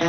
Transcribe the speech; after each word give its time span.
ברוכים 0.00 0.08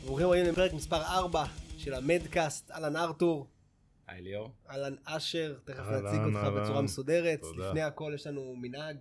ברוכים 0.04 0.26
הבאים 0.26 0.46
לפרק 0.46 0.72
מספר 0.72 1.02
4 1.02 1.44
של 1.78 1.94
המדקאסט. 1.94 2.70
אהלן 2.70 2.96
ארתור, 2.96 3.46
היי 4.06 4.22
ליאור. 4.22 4.54
אהלן 4.70 4.94
אשר, 5.04 5.58
תכף 5.64 5.78
נציג 5.78 6.20
אותך 6.24 6.36
אהלן. 6.36 6.62
בצורה 6.62 6.82
מסודרת. 6.82 7.40
תודה. 7.40 7.68
לפני 7.68 7.82
הכל 7.82 8.12
יש 8.14 8.26
לנו 8.26 8.56
מנהג, 8.56 8.96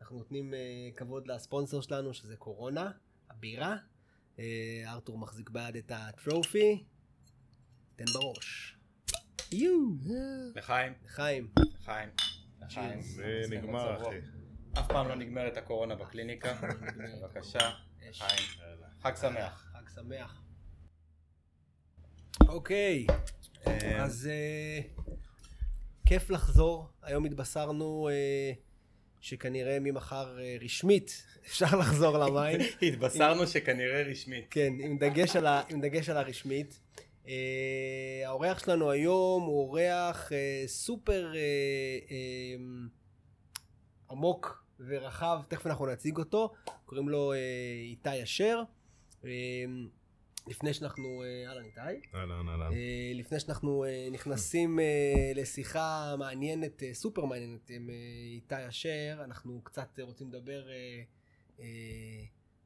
אנחנו 0.00 0.16
נותנים 0.16 0.54
אה, 0.54 0.58
כבוד 0.96 1.26
לספונסר 1.26 1.80
שלנו 1.80 2.14
שזה 2.14 2.36
קורונה, 2.36 2.90
הבירה. 3.30 3.76
אה, 4.38 4.82
ארתור 4.86 5.18
מחזיק 5.18 5.50
ביד 5.50 5.76
את 5.76 5.92
הטרופי. 5.94 6.84
תן 7.96 8.04
בראש. 8.04 8.76
יו! 9.52 9.90
לחיים, 10.54 10.92
לחיים. 11.04 11.48
לחיים, 11.80 12.08
לחיים. 12.60 13.00
זה 13.00 13.42
נגמר 13.50 14.02
אחי. 14.02 14.16
אף 14.78 14.88
פעם 14.88 15.08
לא 15.08 15.14
נגמרת 15.14 15.56
הקורונה 15.56 15.94
בקליניקה. 15.94 16.60
בבקשה, 17.22 17.70
לחיים. 18.08 18.48
חג 19.02 19.14
שמח. 19.20 19.72
חג 19.72 19.88
שמח. 19.94 20.42
אוקיי, 22.48 23.06
אז 23.66 24.28
אה, 24.32 24.80
כיף 26.06 26.30
לחזור. 26.30 26.88
היום 27.02 27.24
התבשרנו 27.24 28.08
אה, 28.08 28.52
שכנראה 29.20 29.78
ממחר 29.80 30.38
אה, 30.40 30.56
רשמית 30.60 31.22
אפשר 31.46 31.78
לחזור 31.78 32.18
למים. 32.18 32.60
התבשרנו 32.88 33.46
שכנראה 33.46 34.02
רשמית. 34.02 34.46
כן, 34.50 34.72
עם 34.80 34.98
דגש 34.98 35.36
על, 35.36 35.46
ה, 35.46 35.62
עם 35.68 35.80
דגש 35.80 36.08
על 36.08 36.16
הרשמית. 36.16 36.78
Uh, 37.24 37.28
האורח 38.26 38.58
שלנו 38.58 38.90
היום 38.90 39.42
הוא 39.42 39.68
אורח 39.68 40.28
uh, 40.28 40.32
סופר 40.68 41.32
uh, 41.32 42.08
um, 42.08 42.90
עמוק 44.10 44.64
ורחב, 44.86 45.40
תכף 45.48 45.66
אנחנו 45.66 45.86
נציג 45.86 46.16
אותו, 46.18 46.52
קוראים 46.84 47.08
לו 47.08 47.32
uh, 47.32 47.36
איתי 47.82 48.22
אשר. 48.22 48.62
Uh, 49.22 49.26
לפני 50.46 50.74
שאנחנו, 50.74 51.22
uh, 51.22 51.48
אהלן 51.48 51.64
איתי, 51.64 52.08
אהלן 52.14 52.48
אהלן. 52.48 52.70
uh, 52.70 52.74
לפני 53.14 53.40
שאנחנו 53.40 53.84
uh, 53.84 54.12
נכנסים 54.12 54.78
לשיחה 55.34 56.14
מעניינת, 56.18 56.82
סופר 56.92 57.24
מעניינת 57.24 57.70
עם 57.70 57.90
איתי 58.34 58.68
אשר, 58.68 59.20
אנחנו 59.24 59.60
קצת 59.64 59.98
רוצים 60.00 60.28
לדבר 60.28 60.66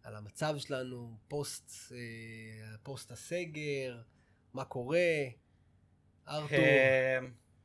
על 0.06 0.14
המצב 0.14 0.54
שלנו, 0.58 1.16
פוסט, 1.28 1.92
אה, 1.92 2.78
פוסט 2.82 3.10
הסגר, 3.10 4.02
מה 4.52 4.64
קורה, 4.64 4.98
ארתור, 6.28 6.58
אה, 6.58 7.18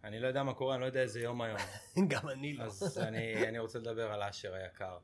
אני 0.03 0.19
לא 0.19 0.27
יודע 0.27 0.43
מה 0.43 0.53
קורה, 0.53 0.75
אני 0.75 0.81
לא 0.81 0.85
יודע 0.85 1.01
איזה 1.01 1.19
יום 1.19 1.41
היום. 1.41 1.57
גם 2.11 2.29
אני 2.29 2.53
לא. 2.53 2.63
אז 2.63 2.97
אני 2.97 3.47
אני 3.47 3.59
רוצה 3.59 3.79
לדבר 3.79 4.11
על 4.11 4.23
אשר 4.23 4.53
היקר. 4.53 4.97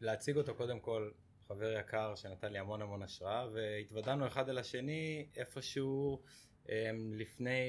ולהציג 0.00 0.36
אותו 0.36 0.54
קודם 0.54 0.80
כל, 0.80 1.10
חבר 1.48 1.72
יקר 1.80 2.14
שנתן 2.14 2.52
לי 2.52 2.58
המון 2.58 2.82
המון 2.82 3.02
השראה, 3.02 3.46
והתוודענו 3.52 4.26
אחד 4.26 4.48
אל 4.48 4.58
השני 4.58 5.26
איפשהו 5.36 6.22
אמ, 6.68 7.12
לפני 7.14 7.62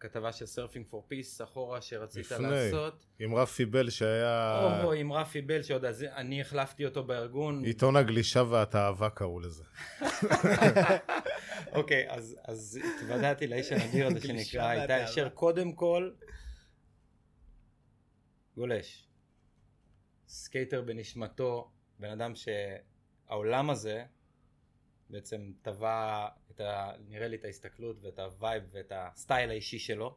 כתבה 0.00 0.32
של 0.32 0.46
Surfing 0.46 0.86
for 0.88 1.04
Peace 1.08 1.42
אחורה 1.42 1.80
שרצית 1.80 2.30
לפני. 2.30 2.48
לעשות. 2.48 3.06
עם 3.18 3.34
רפי 3.34 3.64
בל 3.64 3.90
שהיה 3.90 4.82
או 4.84 4.92
עם 4.92 5.12
רפי 5.12 5.42
בל 5.42 5.62
שעוד 5.62 5.84
אז 5.84 6.02
אני 6.02 6.40
החלפתי 6.40 6.84
אותו 6.84 7.04
בארגון. 7.04 7.64
עיתון 7.64 7.96
הגלישה 7.96 8.42
והתאווה 8.42 9.10
קראו 9.10 9.40
לזה. 9.40 9.64
אוקיי, 11.72 12.10
אז, 12.10 12.36
אז 12.44 12.80
התוודעתי 12.96 13.46
לאיש 13.46 13.72
הנדיר 13.72 14.06
הזה 14.06 14.20
שנקרא 14.20 14.72
איתי 14.72 14.80
והתאווה. 14.80 15.04
אשר, 15.04 15.28
קודם 15.28 15.72
כל, 15.72 16.10
גולש. 18.56 19.06
skater 20.28 20.82
בנשמתו, 20.82 21.70
בן 21.98 22.10
אדם 22.10 22.32
שהעולם 22.34 23.70
הזה 23.70 24.04
בעצם 25.10 25.52
טבע 25.62 26.28
את 26.50 26.60
ה... 26.60 26.92
נראה 27.08 27.28
לי 27.28 27.36
את 27.36 27.44
ההסתכלות 27.44 27.96
ואת 28.02 28.18
ה 28.18 28.27
vibe 28.27 28.62
ואת 28.70 28.92
הסטייל 28.94 29.50
האישי 29.50 29.78
שלו. 29.78 30.16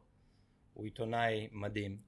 הוא 0.74 0.84
עיתונאי 0.84 1.48
מדהים, 1.52 1.98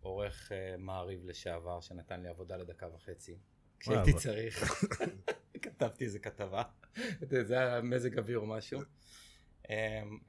עורך 0.00 0.52
אה, 0.52 0.76
מעריב 0.78 1.24
לשעבר 1.24 1.80
שנתן 1.80 2.20
לי 2.20 2.28
עבודה 2.28 2.56
לדקה 2.56 2.88
וחצי. 2.94 3.38
כשהייתי. 3.80 4.12
צריך, 4.12 4.84
כתבתי 5.62 6.04
איזה 6.04 6.18
כתבה, 6.18 6.62
זה 7.48 7.58
היה 7.58 7.80
מזג 7.80 8.18
אוויר 8.18 8.38
או 8.38 8.46
משהו. 8.46 8.80
Um, 9.62 9.70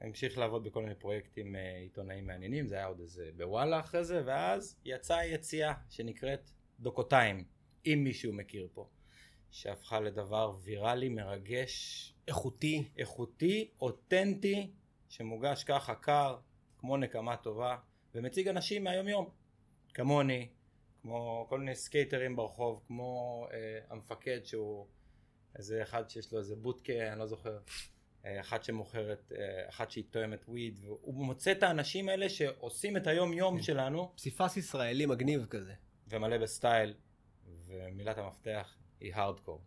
המשיך 0.00 0.38
לעבוד 0.38 0.64
בכל 0.64 0.82
מיני 0.82 0.94
פרויקטים 0.94 1.54
uh, 1.54 1.58
עיתונאיים 1.58 2.26
מעניינים, 2.26 2.66
זה 2.66 2.74
היה 2.74 2.86
עוד 2.86 3.00
איזה 3.00 3.30
בוואלה 3.36 3.80
אחרי 3.80 4.04
זה, 4.04 4.22
ואז 4.26 4.76
יצאה 4.84 5.26
יציאה 5.26 5.74
שנקראת 5.88 6.50
דוקותיים, 6.80 7.44
אם 7.86 8.00
מישהו 8.04 8.32
מכיר 8.32 8.68
פה, 8.72 8.88
שהפכה 9.50 10.00
לדבר 10.00 10.56
ויראלי, 10.62 11.08
מרגש, 11.08 12.14
איכותי, 12.28 12.88
איכותי, 12.98 13.70
אותנטי, 13.80 14.70
שמוגש 15.08 15.64
ככה 15.64 15.94
קר, 15.94 16.38
כמו 16.78 16.96
נקמה 16.96 17.36
טובה, 17.36 17.76
ומציג 18.14 18.48
אנשים 18.48 18.84
מהיום 18.84 19.08
יום, 19.08 19.30
כמוני, 19.94 20.48
כמו 21.02 21.46
כל 21.48 21.58
מיני 21.58 21.74
סקייטרים 21.74 22.36
ברחוב, 22.36 22.82
כמו 22.86 23.46
אה, 23.52 23.78
המפקד 23.90 24.44
שהוא 24.44 24.86
איזה 25.56 25.82
אחד 25.82 26.10
שיש 26.10 26.32
לו 26.32 26.38
איזה 26.38 26.56
בוטקה, 26.56 27.12
אני 27.12 27.18
לא 27.18 27.26
זוכר, 27.26 27.58
אה, 28.24 28.40
אחת 28.40 28.64
שמוכרת, 28.64 29.32
אה, 29.32 29.68
אחת 29.68 29.90
שהיא 29.90 30.04
תואמת 30.10 30.44
weed, 30.48 30.78
והוא 30.82 31.24
מוצא 31.24 31.52
את 31.52 31.62
האנשים 31.62 32.08
האלה 32.08 32.28
שעושים 32.28 32.96
את 32.96 33.06
היום 33.06 33.32
יום 33.32 33.62
שלנו, 33.62 34.12
פסיפס 34.16 34.56
ישראלי 34.56 35.06
מגניב 35.06 35.46
כזה. 35.46 35.74
ומלא 36.08 36.38
בסטייל, 36.38 36.94
ומילת 37.66 38.18
המפתח 38.18 38.74
היא 39.00 39.14
הארדקור. 39.14 39.62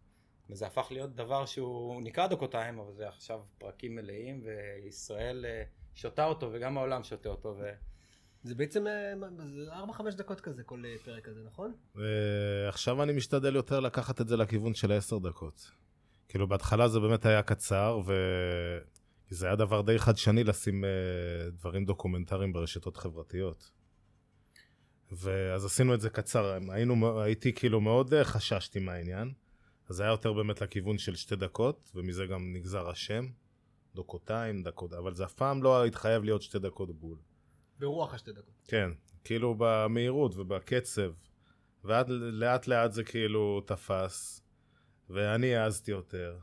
וזה 0.49 0.67
הפך 0.67 0.87
להיות 0.91 1.15
דבר 1.15 1.45
שהוא 1.45 2.01
נקרא 2.01 2.27
דוקותיים, 2.27 2.79
אבל 2.79 2.93
זה 2.93 3.07
עכשיו 3.07 3.39
פרקים 3.57 3.95
מלאים, 3.95 4.43
וישראל 4.43 5.45
אה, 5.45 5.63
שותה 5.95 6.25
אותו, 6.25 6.49
וגם 6.53 6.77
העולם 6.77 7.03
שותה 7.03 7.29
אותו, 7.29 7.55
ו... 7.59 7.69
זה 8.43 8.55
בעצם 8.55 8.87
אה, 8.87 9.15
מה- 9.15 9.27
זה 9.65 9.73
4-5 10.13 10.15
דקות 10.17 10.41
כזה 10.41 10.63
כל 10.63 10.83
אה, 10.85 10.95
פרק 11.05 11.25
כזה, 11.25 11.39
נכון? 11.45 11.73
ועכשיו 11.95 13.03
אני 13.03 13.13
משתדל 13.13 13.55
יותר 13.55 13.79
לקחת 13.79 14.21
את 14.21 14.27
זה 14.27 14.37
לכיוון 14.37 14.73
של 14.73 14.91
עשר 14.91 15.17
דקות. 15.17 15.71
כאילו 16.29 16.47
בהתחלה 16.47 16.87
זה 16.87 16.99
באמת 16.99 17.25
היה 17.25 17.43
קצר, 17.43 17.99
ו... 18.05 18.13
זה 19.29 19.47
היה 19.47 19.55
דבר 19.55 19.81
די 19.81 19.99
חדשני 19.99 20.43
לשים 20.43 20.85
אה, 20.85 20.89
דברים 21.49 21.85
דוקומנטריים 21.85 22.53
ברשתות 22.53 22.97
חברתיות. 22.97 23.71
ואז 25.15 25.65
עשינו 25.65 25.93
את 25.93 26.01
זה 26.01 26.09
קצר, 26.09 26.57
היינו, 26.69 27.21
הייתי 27.21 27.53
כאילו 27.53 27.81
מאוד 27.81 28.13
אה, 28.13 28.23
חששתי 28.23 28.79
מהעניין, 28.79 29.33
אז 29.89 29.95
זה 29.95 30.03
היה 30.03 30.11
יותר 30.11 30.33
באמת 30.33 30.61
לכיוון 30.61 30.97
של 30.97 31.15
שתי 31.15 31.35
דקות, 31.35 31.91
ומזה 31.95 32.25
גם 32.25 32.53
נגזר 32.53 32.89
השם, 32.89 33.27
דוקותיים, 33.95 34.63
דקות, 34.63 34.93
אבל 34.93 35.15
זה 35.15 35.25
אף 35.25 35.33
פעם 35.33 35.63
לא 35.63 35.85
התחייב 35.85 36.23
להיות 36.23 36.41
שתי 36.41 36.59
דקות 36.59 36.99
בול. 36.99 37.17
ברוח 37.79 38.13
השתי 38.13 38.31
דקות. 38.31 38.53
כן, 38.67 38.89
כאילו 39.23 39.55
במהירות 39.57 40.35
ובקצב, 40.35 41.11
ועד 41.83 42.09
לאט 42.09 42.67
לאט 42.67 42.91
זה 42.91 43.03
כאילו 43.03 43.61
תפס, 43.61 44.41
ואני 45.09 45.55
העזתי 45.55 45.91
יותר. 45.91 46.37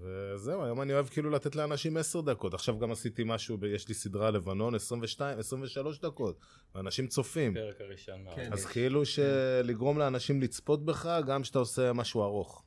וזהו, 0.00 0.64
היום 0.64 0.82
אני 0.82 0.92
אוהב 0.92 1.08
כאילו 1.08 1.30
לתת 1.30 1.56
לאנשים 1.56 1.96
10 1.96 2.20
דקות. 2.20 2.54
עכשיו 2.54 2.78
גם 2.78 2.92
עשיתי 2.92 3.22
משהו, 3.26 3.66
יש 3.66 3.88
לי 3.88 3.94
סדרה 3.94 4.30
לבנון, 4.30 4.74
22, 4.74 5.38
23 5.38 5.98
דקות, 6.00 6.38
ואנשים 6.74 7.06
צופים. 7.06 7.54
פרק 7.54 7.80
הראשון. 7.80 8.24
כן. 8.34 8.52
אז 8.52 8.66
כאילו 8.66 9.04
שלגרום 9.04 9.98
לאנשים 9.98 10.42
לצפות 10.42 10.84
בך, 10.84 11.18
גם 11.26 11.42
כשאתה 11.42 11.58
עושה 11.58 11.92
משהו 11.92 12.22
ארוך. 12.22 12.64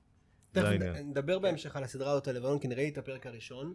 תכף 0.52 0.66
נדבר 1.04 1.40
בהמשך 1.40 1.76
על 1.76 1.84
הסדרה 1.84 2.12
הזאת 2.12 2.28
הלבנון, 2.28 2.60
כי 2.60 2.68
נראה 2.68 2.84
לי 2.84 2.90
את 2.90 2.98
הפרק 2.98 3.28
הראשון, 3.28 3.74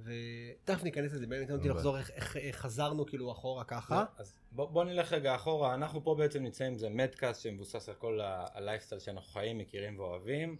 ותכף 0.00 0.82
ניכנס 0.82 1.12
לזה, 1.12 1.26
באמת 1.26 1.50
נתתי 1.50 1.68
לחזור 1.68 1.98
איך- 1.98 2.10
איך 2.10 2.36
איך 2.36 2.56
חזרנו 2.56 3.06
כאילו 3.06 3.32
אחורה 3.32 3.64
ככה. 3.64 3.94
לא, 3.96 4.22
אז 4.22 4.32
בוא, 4.52 4.66
בוא 4.70 4.84
נלך 4.84 5.12
רגע 5.12 5.34
אחורה, 5.34 5.74
אנחנו 5.74 6.04
פה 6.04 6.14
בעצם 6.18 6.42
נמצאים, 6.42 6.74
זה 6.74 6.88
מדקאסט 6.88 7.40
שמבוסס 7.42 7.88
על 7.88 7.94
כל 7.94 8.18
הלייפסטייל 8.22 9.00
שאנחנו 9.00 9.32
חיים, 9.32 9.58
מכירים 9.58 9.98
ואוהבים, 9.98 10.56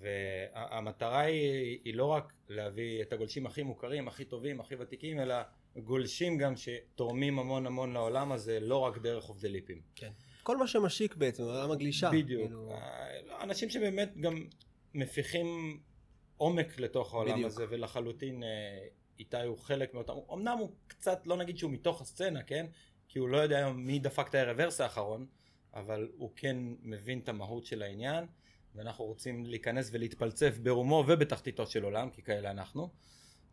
והמטרה 0.00 1.20
היא, 1.20 1.78
היא 1.84 1.94
לא 1.94 2.06
רק 2.06 2.32
להביא 2.48 3.02
את 3.02 3.12
הגולשים 3.12 3.46
הכי 3.46 3.62
מוכרים, 3.62 4.08
הכי 4.08 4.24
טובים, 4.24 4.60
הכי 4.60 4.74
ותיקים, 4.74 5.20
אלא 5.20 5.34
גולשים 5.76 6.38
גם 6.38 6.54
שתורמים 6.56 7.38
המון 7.38 7.66
המון 7.66 7.92
לעולם 7.92 8.32
הזה, 8.32 8.60
לא 8.60 8.76
רק 8.76 8.98
דרך 8.98 9.24
עובדי 9.24 9.48
ליפים. 9.48 9.80
כן. 9.94 10.10
כל 10.42 10.56
מה 10.56 10.66
שמשיק 10.66 11.16
בעצם, 11.16 11.42
עולם 11.42 11.70
הגלישה. 11.70 12.10
בדיוק. 12.10 12.42
כאילו, 12.42 12.70
אה, 12.72 13.42
אנשים 13.42 13.70
שבאמת 13.70 14.16
גם 14.16 14.44
מפיחים 14.94 15.80
עומק 16.36 16.80
לתוך 16.80 17.14
העולם 17.14 17.32
בדיוק. 17.32 17.46
הזה, 17.46 17.64
ולחלוטין 17.70 18.42
אה, 18.42 18.48
איתי 19.18 19.42
הוא 19.42 19.58
חלק 19.58 19.94
מאותם, 19.94 20.12
אמנם 20.32 20.58
הוא 20.58 20.72
קצת, 20.86 21.26
לא 21.26 21.36
נגיד 21.36 21.58
שהוא 21.58 21.70
מתוך 21.70 22.00
הסצנה, 22.00 22.42
כן? 22.42 22.66
כי 23.08 23.18
הוא 23.18 23.28
לא 23.28 23.36
יודע 23.36 23.72
מי 23.72 23.98
דפק 23.98 24.28
את 24.28 24.34
הרוורס 24.34 24.80
האחרון, 24.80 25.26
אבל 25.74 26.08
הוא 26.16 26.30
כן 26.36 26.56
מבין 26.82 27.18
את 27.18 27.28
המהות 27.28 27.64
של 27.64 27.82
העניין, 27.82 28.26
ואנחנו 28.74 29.04
רוצים 29.04 29.46
להיכנס 29.46 29.90
ולהתפלצף 29.92 30.58
ברומו 30.62 31.04
ובתחתיתו 31.08 31.66
של 31.66 31.82
עולם, 31.82 32.10
כי 32.10 32.22
כאלה 32.22 32.50
אנחנו. 32.50 32.90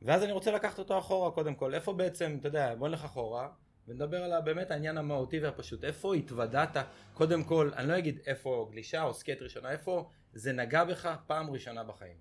ואז 0.01 0.23
אני 0.23 0.31
רוצה 0.31 0.51
לקחת 0.51 0.79
אותו 0.79 0.99
אחורה 0.99 1.31
קודם 1.31 1.55
כל, 1.55 1.73
איפה 1.73 1.93
בעצם, 1.93 2.37
אתה 2.39 2.47
יודע, 2.47 2.75
בוא 2.75 2.87
נלך 2.87 3.03
אחורה, 3.03 3.49
ונדבר 3.87 4.23
על 4.23 4.41
באמת 4.41 4.71
העניין 4.71 4.97
המהותי 4.97 5.39
והפשוט, 5.39 5.83
איפה 5.83 6.15
התוודעת, 6.15 6.77
קודם 7.13 7.43
כל, 7.43 7.71
אני 7.75 7.87
לא 7.87 7.97
אגיד 7.97 8.19
איפה 8.25 8.69
גלישה 8.71 9.03
או 9.03 9.13
skate 9.13 9.41
ראשונה, 9.41 9.71
איפה 9.71 10.09
זה 10.33 10.53
נגע 10.53 10.83
בך 10.83 11.15
פעם 11.27 11.49
ראשונה 11.49 11.83
בחיים. 11.83 12.17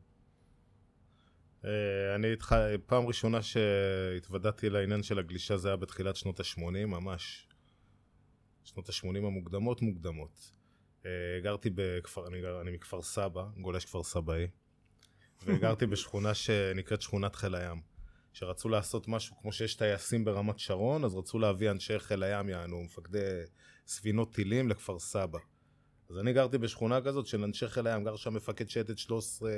אה, 1.64 1.70
אני 2.14 2.30
איתך, 2.30 2.56
פעם 2.86 3.06
ראשונה 3.06 3.38
שהתוודעתי 3.42 4.70
לעניין 4.70 5.02
של 5.02 5.18
הגלישה 5.18 5.56
זה 5.56 5.68
היה 5.68 5.76
בתחילת 5.76 6.16
שנות 6.16 6.40
ה-80, 6.40 6.86
ממש. 6.86 7.48
שנות 8.64 8.88
ה-80 8.88 9.16
המוקדמות 9.16 9.82
מוקדמות. 9.82 10.55
אה, 11.06 11.40
גרתי 11.42 11.70
בכפר, 11.74 12.26
אני, 12.26 12.40
גר, 12.40 12.60
אני 12.60 12.70
מכפר 12.70 13.02
סבא, 13.02 13.44
גולש 13.60 13.84
כפר 13.84 14.02
סבאי, 14.02 14.46
וגרתי 15.44 15.86
בשכונה 15.92 16.34
שנקראת 16.34 17.02
שכונת 17.02 17.36
חיל 17.36 17.54
הים. 17.54 17.80
שרצו 18.32 18.68
לעשות 18.68 19.08
משהו 19.08 19.36
כמו 19.40 19.52
שיש 19.52 19.74
טייסים 19.74 20.24
ברמת 20.24 20.58
שרון, 20.58 21.04
אז 21.04 21.14
רצו 21.14 21.38
להביא 21.38 21.70
אנשי 21.70 21.98
חיל 21.98 22.22
הים, 22.22 22.48
יענו, 22.48 22.82
מפקדי 22.82 23.42
ספינות 23.86 24.34
טילים 24.34 24.68
לכפר 24.68 24.98
סבא. 24.98 25.38
אז 26.10 26.18
אני 26.18 26.32
גרתי 26.32 26.58
בשכונה 26.58 27.00
כזאת 27.00 27.26
של 27.26 27.44
אנשי 27.44 27.68
חיל 27.68 27.86
הים, 27.86 28.04
גר 28.04 28.16
שם 28.16 28.34
מפקד 28.34 28.68
שייטת 28.68 28.98
13, 28.98 29.50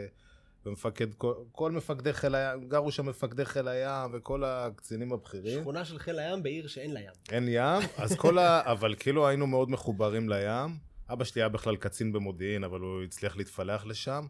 ומפקד, 0.67 1.15
כל, 1.15 1.35
כל 1.53 1.73
מפקדי 1.73 2.13
חיל 2.13 2.35
הים, 2.35 2.69
גרו 2.69 2.93
שם 2.93 3.07
מפקדי 3.07 3.45
חיל 3.45 3.69
הים 3.69 4.11
וכל 4.15 4.45
הקצינים 4.45 5.13
הבכירים. 5.13 5.61
שכונה 5.61 5.85
של 5.85 5.99
חיל 5.99 6.19
הים 6.19 6.43
בעיר 6.43 6.67
שאין 6.67 6.95
לה 6.95 7.01
ים. 7.01 7.13
אין 7.31 7.49
ים, 7.49 7.89
אז 7.97 8.17
כל 8.17 8.39
ה... 8.39 8.73
אבל 8.73 8.95
כאילו 8.99 9.29
היינו 9.29 9.47
מאוד 9.47 9.71
מחוברים 9.71 10.29
לים. 10.29 10.88
אבא 11.11 11.25
שלי 11.25 11.43
היה 11.43 11.49
בכלל 11.49 11.77
קצין 11.77 12.13
במודיעין, 12.13 12.65
אבל 12.65 12.81
הוא 12.81 13.03
הצליח 13.03 13.37
להתפלח 13.37 13.87
לשם. 13.87 14.27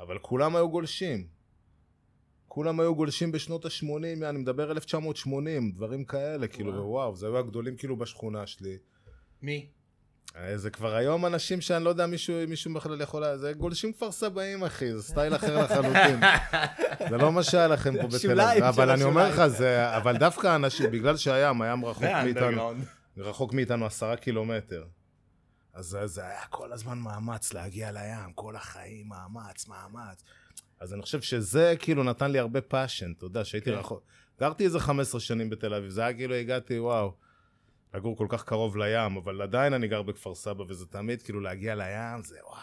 אבל 0.00 0.18
כולם 0.18 0.56
היו 0.56 0.70
גולשים. 0.70 1.26
כולם 2.48 2.80
היו 2.80 2.94
גולשים 2.94 3.32
בשנות 3.32 3.64
ה-80, 3.64 4.24
אני 4.24 4.38
מדבר 4.38 4.72
1980, 4.72 5.72
דברים 5.72 6.04
כאלה, 6.04 6.48
כאילו, 6.48 6.72
וואו. 6.72 6.88
וואו, 6.88 7.16
זה 7.16 7.26
היו 7.26 7.38
הגדולים 7.38 7.76
כאילו 7.76 7.96
בשכונה 7.96 8.46
שלי. 8.46 8.78
מי? 9.42 9.68
אה, 10.36 10.58
זה 10.58 10.70
כבר 10.70 10.94
היום 10.94 11.26
אנשים 11.26 11.60
שאני 11.60 11.84
לא 11.84 11.90
יודע 11.90 12.06
מישהו, 12.06 12.34
מישהו 12.48 12.74
בכלל 12.74 13.00
יכול... 13.00 13.36
זה 13.36 13.52
גולשים 13.52 13.92
כפר 13.92 14.12
סבאים, 14.12 14.64
אחי, 14.64 14.92
זה 14.92 15.02
סטייל 15.02 15.34
אחר 15.34 15.64
לחלוטין. 15.64 16.20
זה 17.10 17.16
לא 17.16 17.32
מה 17.32 17.42
שהיה 17.42 17.68
לכם 17.68 18.02
פה 18.02 18.08
בתל 18.08 18.40
אביב. 18.40 18.64
אבל 18.64 18.90
אני 18.90 19.04
אומר. 19.04 19.28
לך, 19.28 19.46
זה... 19.46 19.96
אבל 19.96 20.16
דווקא 20.16 20.54
אנשים, 20.56 20.90
בגלל 20.90 21.16
שהים, 21.16 21.62
הים 21.62 21.84
רחוק 21.84 22.04
מאיתנו. 22.04 22.72
רחוק 23.16 23.52
מאיתנו 23.52 23.86
עשרה 23.86 24.16
קילומטר. 24.16 24.84
אז 25.72 25.98
זה, 26.04 26.26
היה 26.26 26.46
כל 26.46 26.72
הזמן 26.72 26.98
מאמץ 26.98 27.52
להגיע 27.52 27.92
לים, 27.92 28.32
כל 28.34 28.56
החיים 28.56 29.08
מאמץ, 29.08 29.68
מאמץ. 29.68 30.22
אז 30.80 30.94
אני 30.94 31.02
חושב 31.02 31.20
שזה 31.20 31.74
כאילו 31.78 32.02
נתן 32.02 32.30
לי 32.30 32.38
הרבה 32.38 32.60
passion, 32.60 33.12
אתה 33.12 33.24
יודע, 33.24 33.44
שהייתי 33.44 33.70
כן. 33.70 33.76
רחוק. 33.76 34.02
גרתי 34.40 34.64
איזה 34.64 34.80
15 34.80 35.20
שנים 35.20 35.50
בתל 35.50 35.74
אביב, 35.74 35.90
זה 35.90 36.02
היה 36.02 36.14
כאילו 36.14 36.34
הגעתי, 36.34 36.78
וואו, 36.78 37.14
לגור 37.94 38.16
כל 38.16 38.26
כך 38.28 38.44
קרוב 38.44 38.76
לים, 38.76 39.16
אבל 39.16 39.42
עדיין 39.42 39.72
אני 39.72 39.88
גר 39.88 40.02
בכפר 40.02 40.34
סבא, 40.34 40.62
וזה 40.68 40.86
תמיד 40.86 41.22
כאילו 41.22 41.40
להגיע 41.40 41.74
לים, 41.74 42.22
זה 42.22 42.38
וואו. 42.44 42.58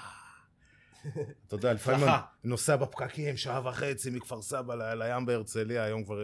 אתה 1.48 1.56
יודע, 1.56 1.74
לפעמים 1.74 2.04
אני. 2.04 2.14
נוסע 2.44 2.76
בפקקים 2.76 3.38
שעה 3.38 3.68
וחצי 3.68 4.10
מכפר 4.10 4.42
סבא 4.42 4.94
לים 4.94 5.26
בהרצליה, 5.26 5.84
היום 5.84 6.04
כבר, 6.04 6.20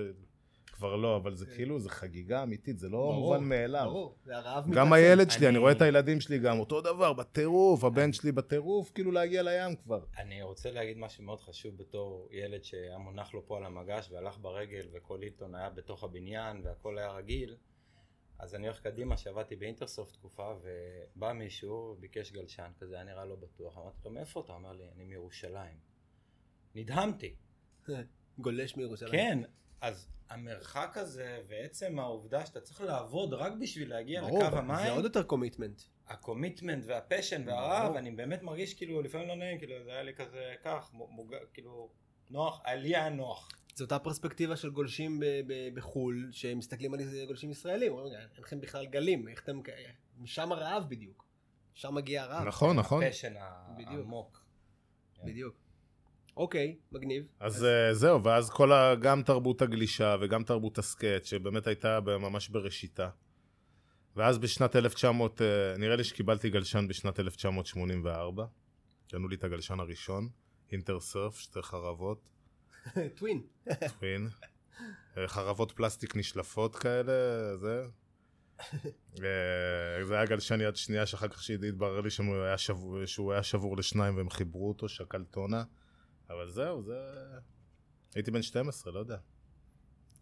כבר 0.75 0.95
לא, 0.95 1.17
אבל 1.17 1.35
זה 1.35 1.45
כאילו, 1.45 1.79
זה 1.79 1.89
חגיגה 1.89 2.43
אמיתית, 2.43 2.79
זה 2.79 2.89
לא 2.89 3.13
מובן 3.13 3.43
מאליו. 3.43 3.85
ברור, 3.85 4.15
זה 4.25 4.37
הרעב 4.37 4.71
גם. 4.71 4.93
הילד 4.93 5.31
שלי, 5.31 5.49
אני 5.49 5.57
רואה 5.57 5.71
את 5.71 5.81
הילדים 5.81 6.21
שלי 6.21 6.39
גם, 6.39 6.59
אותו 6.59 6.81
דבר, 6.81 7.13
בטירוף, 7.13 7.83
הבן 7.83 8.13
שלי 8.13 8.31
בטירוף, 8.31 8.91
כאילו 8.91 9.11
להגיע 9.11 9.43
לים 9.43 9.75
כבר. 9.75 10.05
אני 10.17 10.41
רוצה 10.41 10.71
להגיד 10.71 10.97
משהו 10.97 11.23
מאוד 11.23 11.39
חשוב 11.41 11.77
בתור 11.77 12.29
ילד 12.31 12.63
שהיה 12.63 12.97
מונח 12.97 13.33
לו 13.33 13.45
פה 13.47 13.57
על 13.57 13.65
המגש 13.65 14.11
והלך 14.11 14.37
ברגל 14.37 14.87
וכל 14.93 15.21
אילטון 15.21 15.55
היה 15.55 15.69
בתוך 15.69 16.03
הבניין 16.03 16.61
והכל 16.63 16.97
היה 16.97 17.11
רגיל 17.11 17.55
אז 18.39 18.55
אני 18.55 18.67
הולך 18.67 18.79
קדימה 18.79 19.17
שעבדתי 19.17 19.55
באינטרסופט 19.55 20.13
תקופה 20.13 20.53
ובא 20.61 21.33
מישהו 21.33 21.97
ביקש 21.99 22.31
גלשן 22.31 22.71
כזה 22.79 22.95
היה 22.95 23.03
נראה 23.03 23.25
לא 23.25 23.35
בטוח 23.35 23.77
אמרתי 23.77 23.97
לו 24.05 24.11
מאיפה 24.11 24.41
אתה? 24.45 24.55
אמר 24.55 24.71
לי 24.71 24.83
אני 24.95 25.03
מירושלים 25.03 25.77
נדהמתי 26.75 27.35
גולש 28.39 28.77
מירושלים. 28.77 29.11
כן 29.11 29.39
אז 29.81 30.07
המרחק 30.29 30.97
הזה 30.97 31.41
ועצם 31.47 31.99
העובדה 31.99 32.45
שאתה 32.45 32.61
צריך 32.61 32.81
לעבוד 32.81 33.33
רק 33.33 33.53
בשביל 33.61 33.89
להגיע 33.89 34.21
ברור, 34.21 34.43
לקו 34.43 34.51
זה 34.51 34.57
המים 34.57 34.93
עוד 34.93 35.03
יותר 35.03 35.23
קומיטמנט. 35.23 35.81
ה 36.07 36.14
commitment 36.14 36.83
וה 36.87 37.00
passion 37.00 37.43
והרעב. 37.47 37.95
אני 37.95 38.11
באמת 38.11 38.43
מרגיש 38.43 38.73
כאילו 38.73 39.01
לפעמים 39.01 39.27
לא 39.27 39.35
נעים, 39.35 39.57
כאילו 39.59 39.83
זה 39.83 39.91
היה 39.91 40.03
לי 40.03 40.15
כזה 40.15 40.53
כך, 40.63 40.89
מוג... 40.93 41.35
כאילו 41.53 41.89
נוח, 42.29 42.61
לי 42.75 42.95
היה 42.95 43.09
נוח. 43.09 43.49
זו 43.75 43.83
אותה 43.83 43.99
פרספקטיבה 43.99 44.55
של 44.55 44.69
גולשים 44.69 45.19
ב- 45.19 45.25
ב- 45.47 45.75
בחו"ל, 45.75 46.29
שמסתכלים 46.31 46.93
על 46.93 46.99
איזה 46.99 47.23
גולשים 47.27 47.51
ישראלים, 47.51 47.91
אומרים, 47.91 48.07
"רגע, 48.07 48.19
אין 48.19 48.43
לכם 48.43 48.61
בכלל 48.61 48.85
גלים, 48.85 49.27
איך 49.27 49.43
אתם... 49.43 49.63
כ- 49.63 49.69
משם 50.17 50.51
הרעב 50.51 50.83
בדיוק. 50.89 51.25
שם 51.73 51.95
מגיע 51.95 52.23
הרעב. 52.23 52.47
נכון, 52.47 52.75
נכון. 52.77 53.03
ה 53.03 53.07
passion 53.07 53.33
בדיוק. 53.77 53.89
העמוק. 53.89 54.45
בדיוק. 55.23 55.64
אוקיי, 56.37 56.75
מגניב. 56.91 57.23
אז 57.39 57.65
אה, 57.65 57.93
זהו, 57.93 58.23
ואז 58.23 58.49
כל 58.49 58.71
ה... 58.71 58.95
גם 58.95 59.23
תרבות 59.23 59.61
הגלישה 59.61 60.15
וגם 60.21 60.43
תרבות 60.43 60.77
ה 60.77 60.84
skate, 60.84 61.25
שבאמת 61.25 61.67
הייתה 61.67 61.99
ממש 61.99 62.49
בראשיתה. 62.49 63.09
ואז 64.15 64.37
בשנת 64.37 64.75
1900, 64.75 65.41
אה, 65.41 65.77
נראה 65.77 65.95
לי 65.95 66.03
שקיבלתי 66.03 66.49
גלשן 66.49 66.87
בשנת 66.87 67.19
1984. 67.19 68.45
קנו 69.11 69.27
לי 69.27 69.35
את 69.35 69.43
הגלשן 69.43 69.79
הראשון, 69.79 70.29
אינטרסרף, 70.71 71.39
שתי 71.39 71.61
חרבות, 71.61 72.29
טווין. 73.17 73.41
טווין. 73.99 74.27
אה, 75.17 75.27
חרבות 75.27 75.71
פלסטיק 75.71 76.15
נשלפות 76.15 76.75
כאלה, 76.75 77.13
זה. 77.57 77.85
זה 80.07 80.15
היה 80.15 80.25
גלשן 80.25 80.61
יד 80.61 80.75
שנייה 80.75 81.05
שאחר 81.05 81.27
כך 81.27 81.43
שהתברר 81.43 82.01
לי 82.01 82.09
שהוא 82.09 82.35
היה, 82.35 82.57
שבור, 82.57 83.05
שהוא 83.05 83.33
היה 83.33 83.43
שבור 83.43 83.77
לשניים 83.77 84.17
והם 84.17 84.29
חיברו 84.29 84.67
אותו, 84.67 84.89
שקל 84.89 85.23
טונה. 85.23 85.63
אבל 86.29 86.49
זהו, 86.49 86.83
זה... 86.83 86.93
הייתי 88.15 88.31
בן 88.31 88.41
12, 88.41 88.93
לא 88.93 88.99
יודע. 88.99 89.17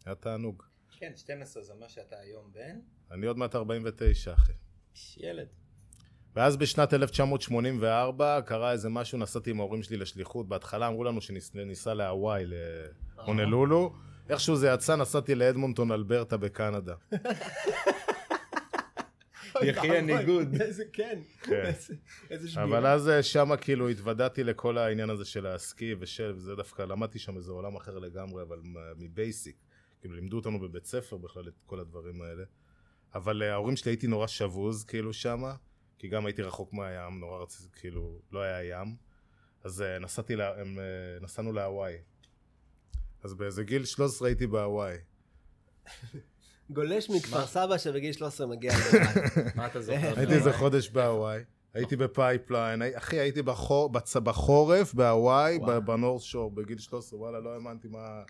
היה 0.05 0.15
תענוג. 0.15 0.63
כן, 0.91 1.11
12 1.15 1.63
זה 1.63 1.73
אומר 1.73 1.87
שאתה 1.87 2.15
היום 2.19 2.51
בן? 2.53 2.79
אני 3.11 3.25
עוד 3.25 3.37
מעט 3.37 3.55
49, 3.55 4.33
אחי. 4.33 4.53
ילד. 5.17 5.47
ואז 6.35 6.57
בשנת 6.57 6.93
1984 6.93 8.41
קרה 8.41 8.71
איזה 8.71 8.89
משהו, 8.89 9.17
נסעתי 9.17 9.49
עם 9.49 9.59
ההורים 9.59 9.83
שלי 9.83 9.97
לשליחות. 9.97 10.47
בהתחלה 10.47 10.87
אמרו 10.87 11.03
לנו 11.03 11.21
שניסע 11.21 11.93
להוואי, 11.93 12.45
להונלולו. 13.17 13.93
איכשהו 14.29 14.55
זה 14.55 14.67
יצא, 14.67 14.95
נסעתי 14.95 15.35
לאדמונטון 15.35 15.91
אלברטה 15.91 16.37
בקנדה. 16.37 16.95
יחי 19.69 19.97
הניגוד. 19.97 20.55
איזה 20.61 20.83
כן. 20.93 21.19
כן. 21.41 21.71
איזה- 22.29 22.47
שבירה. 22.49 22.63
אבל 22.63 22.85
אז 22.87 23.09
אה, 23.09 23.23
שמה 23.23 23.57
כאילו 23.57 23.89
התוודעתי 23.89 24.43
לכל 24.43 24.77
העניין 24.77 25.09
הזה 25.09 25.25
של 25.25 25.45
הסקי 25.47 25.95
ושל, 25.99 26.33
וזה 26.35 26.55
דווקא, 26.55 26.81
למדתי 26.81 27.19
שם 27.19 27.37
איזה 27.37 27.51
עולם 27.51 27.75
אחר 27.75 27.99
לגמרי, 27.99 28.43
אבל 28.43 28.59
מ 28.97 29.06
basic. 29.06 29.55
כאילו 30.01 30.15
לימדו 30.15 30.37
אותנו 30.37 30.59
בבית 30.59 30.85
ספר 30.85 31.17
בכלל 31.17 31.47
את 31.47 31.53
כל 31.65 31.79
הדברים 31.79 32.21
האלה. 32.21 32.43
אבל 33.15 33.43
אה, 33.43 33.51
ההורים 33.53 33.75
שלי 33.75 33.91
הייתי 33.91 34.07
נורא 34.07 34.27
שבוז 34.27 34.83
כאילו 34.83 35.13
שמה, 35.13 35.55
כי 35.99 36.07
גם 36.07 36.25
הייתי 36.25 36.41
רחוק 36.41 36.73
מהים, 36.73 37.19
נורא 37.19 37.41
רציתי, 37.43 37.69
כאילו, 37.79 38.19
לא 38.31 38.39
היה 38.39 38.79
ים. 38.81 38.95
אז 39.63 39.81
אה, 39.81 39.99
נסעתי, 39.99 40.35
לה, 40.35 40.61
הם, 40.61 40.77
נסענו 41.21 41.53
להוואי. 41.53 41.93
אז 43.23 43.33
באיזה 43.33 43.63
גיל 43.63 43.85
13 43.85 44.27
הייתי 44.27 44.47
בהוואי. 44.47 44.97
גולש 46.69 47.09
מכפר 47.09 47.45
סבא 47.45 47.77
שבגיל 47.77 48.13
13 48.13 48.47
מגיע 48.47 48.71
להוואי. 48.77 49.51
מה 49.55 49.65
אתה 49.67 49.81
זוכר? 49.81 50.13
הייתי? 50.17 50.33
איזה 50.33 50.53
חודש 50.53 50.89
בהוואי. 50.89 51.43
הייתי 51.73 51.95
ב 51.95 52.04
Pipeline, 52.04 52.81
אחי 52.95 53.19
הייתי 53.19 53.41
בחור, 53.41 53.89
בצ... 53.89 54.17
בחורף 54.17 54.93
בהוואי. 54.93 55.59
בנורס 55.85 56.23
שור, 56.23 56.51
בגיל 56.51 56.77
13, 56.77 57.19
וואלה 57.19 57.39
לא 57.39 57.53
האמנתי 57.53 57.87
מה... 57.87 58.23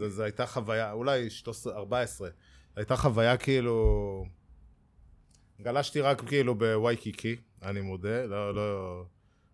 זה, 0.00 0.08
זה 0.08 0.24
הייתה 0.24 0.46
חוויה, 0.46 0.92
אולי 0.92 1.30
13, 1.30 1.76
14, 1.76 2.28
הייתה 2.76 2.96
חוויה 2.96 3.36
כאילו... 3.36 4.24
גלשתי 5.60 6.00
רק 6.00 6.20
כאילו 6.28 6.54
בווייקיקי, 6.54 7.36
אני 7.62 7.80
מודה, 7.80 8.26
לא, 8.26 8.54
לא... 8.54 9.04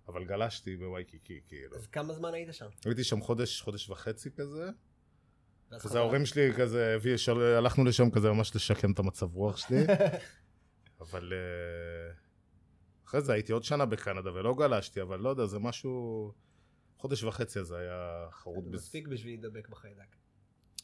אבל 0.09 0.25
גלשתי 0.25 0.77
בווייקיקי, 0.77 1.41
כאילו. 1.49 1.77
אז 1.77 1.87
כמה 1.87 2.15
זמן 2.15 2.35
היית 2.35 2.55
שם? 2.55 2.67
הייתי 2.85 3.05
שם 3.05 3.21
חודש, 3.21 3.61
חודש 3.61 3.91
וחצי 3.91 4.31
כזה, 4.31 4.71
אז 5.71 5.83
חזרת. 5.83 5.97
ההורים 5.97 6.27
שלי 6.27 6.53
כזה. 6.59 6.97
הלכנו 7.57 7.85
לשם 7.85 8.11
כזה 8.11 8.33
ממש 8.33 8.57
לשקם 8.57 8.93
את 8.93 8.99
המצב 8.99 9.35
רוח 9.35 9.57
שלי. 9.57 9.85
אבל 11.01 11.33
אה, 11.33 12.13
אחרי 13.07 13.21
זה 13.21 13.33
הייתי 13.33 13.53
עוד 13.53 13.65
שנה 13.65 13.87
בקנדה 13.87 14.33
ולא 14.33 14.55
גלשתי, 14.55 15.03
אבל 15.03 15.21
לא 15.21 15.29
יודע, 15.29 15.47
זה 15.47 15.59
משהו... 15.59 16.33
חודש 17.01 17.25
וחצי 17.25 17.59
הזה 17.59 17.79
היה 17.79 18.29
חרוט 18.31 18.65
זה. 18.65 18.71
מספיק 18.71 19.09
בשביל 19.09 19.33
להידבק 19.33 19.69
בחיידק. 19.69 20.17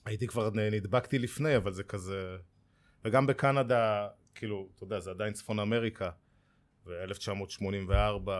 הייתי 0.04 0.26
כבר 0.26 0.50
נדבקתי 0.50 1.18
לפני, 1.18 1.56
אבל 1.56 1.72
זה 1.72 1.82
כזה... 1.82 2.36
וגם 3.04 3.26
בקנדה, 3.26 4.08
כאילו, 4.34 4.68
אתה 4.74 4.84
יודע, 4.84 5.00
זה 5.00 5.10
עדיין 5.10 5.32
צפון 5.32 5.58
אמריקה, 5.58 6.10
ו-1984, 6.86 8.30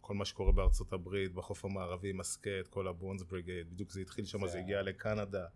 כל 0.00 0.14
מה 0.14 0.24
שקורה 0.24 0.52
בארצות 0.52 0.92
הברית, 0.92 1.34
בחוף 1.34 1.64
המערבי, 1.64 2.12
מסקט, 2.12 2.66
כל 2.70 2.88
הבונדס 2.88 3.22
בריגייד, 3.22 3.70
בדיוק 3.70 3.90
זה 3.90 4.00
התחיל 4.00 4.24
שם, 4.24 4.46
זה 4.46 4.52
זה 4.52 4.58
הגיע 4.58 4.82
לקנדה. 4.82 5.46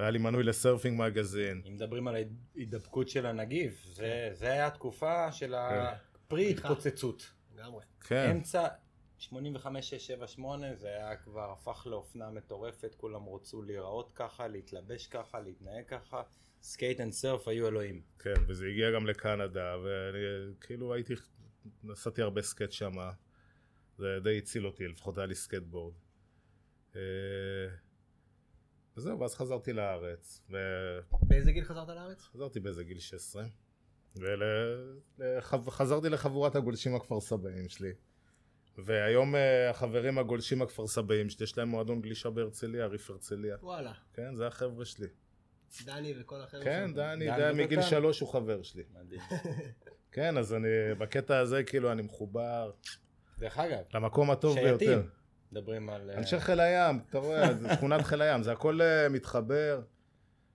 והיה 0.00 0.10
לי 0.10 0.18
מנוי 0.18 0.42
לסרפינג 0.42 1.00
מגזין. 1.00 1.62
אם 1.66 1.74
מדברים 1.74 2.08
על 2.08 2.16
ההידבקות 2.54 3.08
של 3.08 3.26
הנגיף, 3.26 3.84
זה, 3.84 4.30
זה 4.32 4.52
היה 4.52 4.66
התקופה 4.66 5.32
של 5.32 5.54
כן. 5.70 5.94
ה 6.26 6.32
pre 6.32 6.50
התפוצצות. 6.50 7.30
לגמרי. 7.54 7.84
כן, 8.00 8.30
אמצע 8.30 8.68
85, 9.18 9.90
6, 9.90 10.06
7, 10.06 10.26
8 10.26 10.74
זה 10.74 10.88
היה 10.88 11.16
כבר 11.16 11.52
הפך 11.52 11.86
לאופנה 11.90 12.30
מטורפת, 12.30 12.94
כולם 12.94 13.28
רצו 13.28 13.62
להיראות 13.62 14.10
ככה, 14.14 14.48
להתלבש 14.48 15.06
ככה, 15.06 15.40
להתנהג 15.40 15.84
ככה, 15.86 16.22
skate 16.62 17.00
and 17.00 17.12
surf 17.12 17.48
היו 17.48 17.68
אלוהים. 17.68 18.02
כן, 18.18 18.34
וזה 18.48 18.66
הגיע 18.66 18.90
גם 18.90 19.06
לקנדה, 19.06 19.76
וכאילו 19.84 20.94
הייתי, 20.94 21.14
נסעתי 21.84 22.22
הרבה 22.22 22.42
skate 22.42 22.72
שם, 22.72 22.92
זה 23.98 24.18
די 24.22 24.38
הציל 24.38 24.66
אותי, 24.66 24.88
לפחות 24.88 25.18
היה 25.18 25.26
לי 25.26 25.34
סקטבורד. 25.34 25.94
וזהו, 29.00 29.20
ואז 29.20 29.34
חזרתי 29.34 29.72
לארץ, 29.72 30.42
באיזה 31.22 31.52
גיל 31.52 31.64
חזרת 31.64 31.88
לארץ? 31.88 32.22
וחזרתי 32.22 32.60
באיזה 32.60 32.84
גיל 32.84 32.98
16, 32.98 33.44
וחזרתי 35.64 36.08
לחבורת 36.08 36.56
הגולשים 36.56 36.94
הכפר 36.94 37.20
סבאים 37.20 37.68
שלי. 37.68 37.92
והיום 38.78 39.34
אה, 39.36 39.70
החברים 39.70 40.18
הגולשים 40.18 40.62
הכפר 40.62 40.86
סבאים 40.86 41.30
שלי, 41.30 41.44
יש 41.44 41.58
להם 41.58 41.68
מועדון 41.68 42.00
גלישה 42.00 42.30
בהרצליה, 42.30 42.86
ריף 42.86 43.10
הרצליה. 43.10 43.56
וואלה. 43.62 43.92
כן, 44.14 44.36
זה 44.36 44.46
החבר'ה 44.46 44.84
שלי. 44.84 45.06
דני 45.84 46.14
וכל 46.20 46.40
החבר'ה 46.40 46.64
כן, 46.64 46.84
שם. 46.88 46.94
דני, 46.94 47.26
דן 47.26 47.38
דני 47.38 47.64
מגיל. 47.64 47.82
שלוש 47.82 48.20
הוא 48.20 48.28
חבר 48.28 48.62
שלי. 48.62 48.82
מדהים. 48.92 49.20
כן, 50.12 50.36
אז 50.38 50.54
אני, 50.54 50.68
בקטע 50.98 51.38
הזה, 51.38 51.64
כאילו, 51.64 51.92
אני 51.92 52.02
מחובר 52.02 52.70
דרך 53.38 53.58
אגב, 53.58 53.82
למקום 53.94 54.30
הטוב 54.30 54.54
שייטים. 54.54 54.88
ביותר. 54.88 55.08
מדברים 55.52 55.90
על... 55.90 56.10
אה, 56.10 56.18
אנשי 56.18 56.40
חיל 56.40 56.60
הים, 56.60 57.00
אתה 57.10 57.18
רואה, 57.18 57.54
זה 57.54 57.68
שכונת 57.74 58.04
חיל 58.04 58.22
הים, 58.22 58.42
זה 58.42 58.52
הכל 58.52 58.80
אה, 58.82 59.08
מתחבר. 59.08 59.80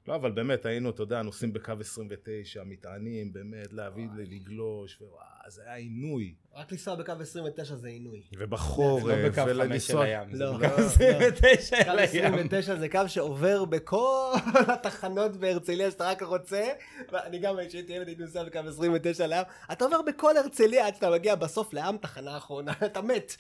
לא, 0.08 0.16
אבל 0.16 0.32
באמת, 0.32 0.66
היינו, 0.66 0.90
אתה 0.90 1.04
יודע, 1.04 1.22
נוסעים 1.22 1.54
בקו 1.54 1.74
29, 1.80 2.64
מטענים, 2.66 3.34
באמת, 3.34 3.74
להביא, 3.74 4.08
לגלוש, 4.18 4.98
ווואו, 5.02 5.16
זה 5.48 5.62
היה 5.66 5.76
עינוי. 5.76 6.34
רק 6.56 6.72
לנסוע 6.72 6.96
בקו 6.96 7.12
29 7.22 7.76
זה 7.76 7.88
עינוי. 7.88 8.22
ובחורף, 8.38 9.04
זה 9.04 9.16
לא 9.16 9.30
בקו 9.30 9.42
5 9.42 9.46
של 9.52 9.62
ולנסוע- 9.62 10.04
הים, 10.04 10.36
זה 10.36 10.44
לא, 10.44 10.54
בקו 10.58 10.62
לא, 10.82 10.86
29 10.86 11.78
קו 11.84 11.84
של 11.92 12.00
הים. 12.00 12.26
29 12.34 12.76
זה 12.76 12.90
קו 12.90 13.00
שעובר 13.08 13.66
בכל 13.66 14.32
התחנות 14.54 15.36
בהרצליה 15.38 15.92
שאתה 15.92 16.10
רק 16.10 16.22
רוצה, 16.24 16.64
ואני 17.12 17.40
גם 17.40 17.56
כשהייתי 17.68 17.94
ילד 17.94 18.08
הייתי 18.08 18.22
נוסע 18.24 18.44
בקו 18.44 18.60
29 18.60 19.28
לים, 19.28 19.44
אתה 19.72 19.86
עובר 19.86 20.02
בכל 20.02 20.38
הרצליה 20.38 20.88
עד 20.88 20.96
שאתה 20.96 21.12
מגיע 21.12 21.36
בסוף 21.36 21.74
לעם 21.74 21.98
תחנה 21.98 22.38
אחרונה, 22.38 22.74
אתה 22.86 23.02
מת, 23.02 23.36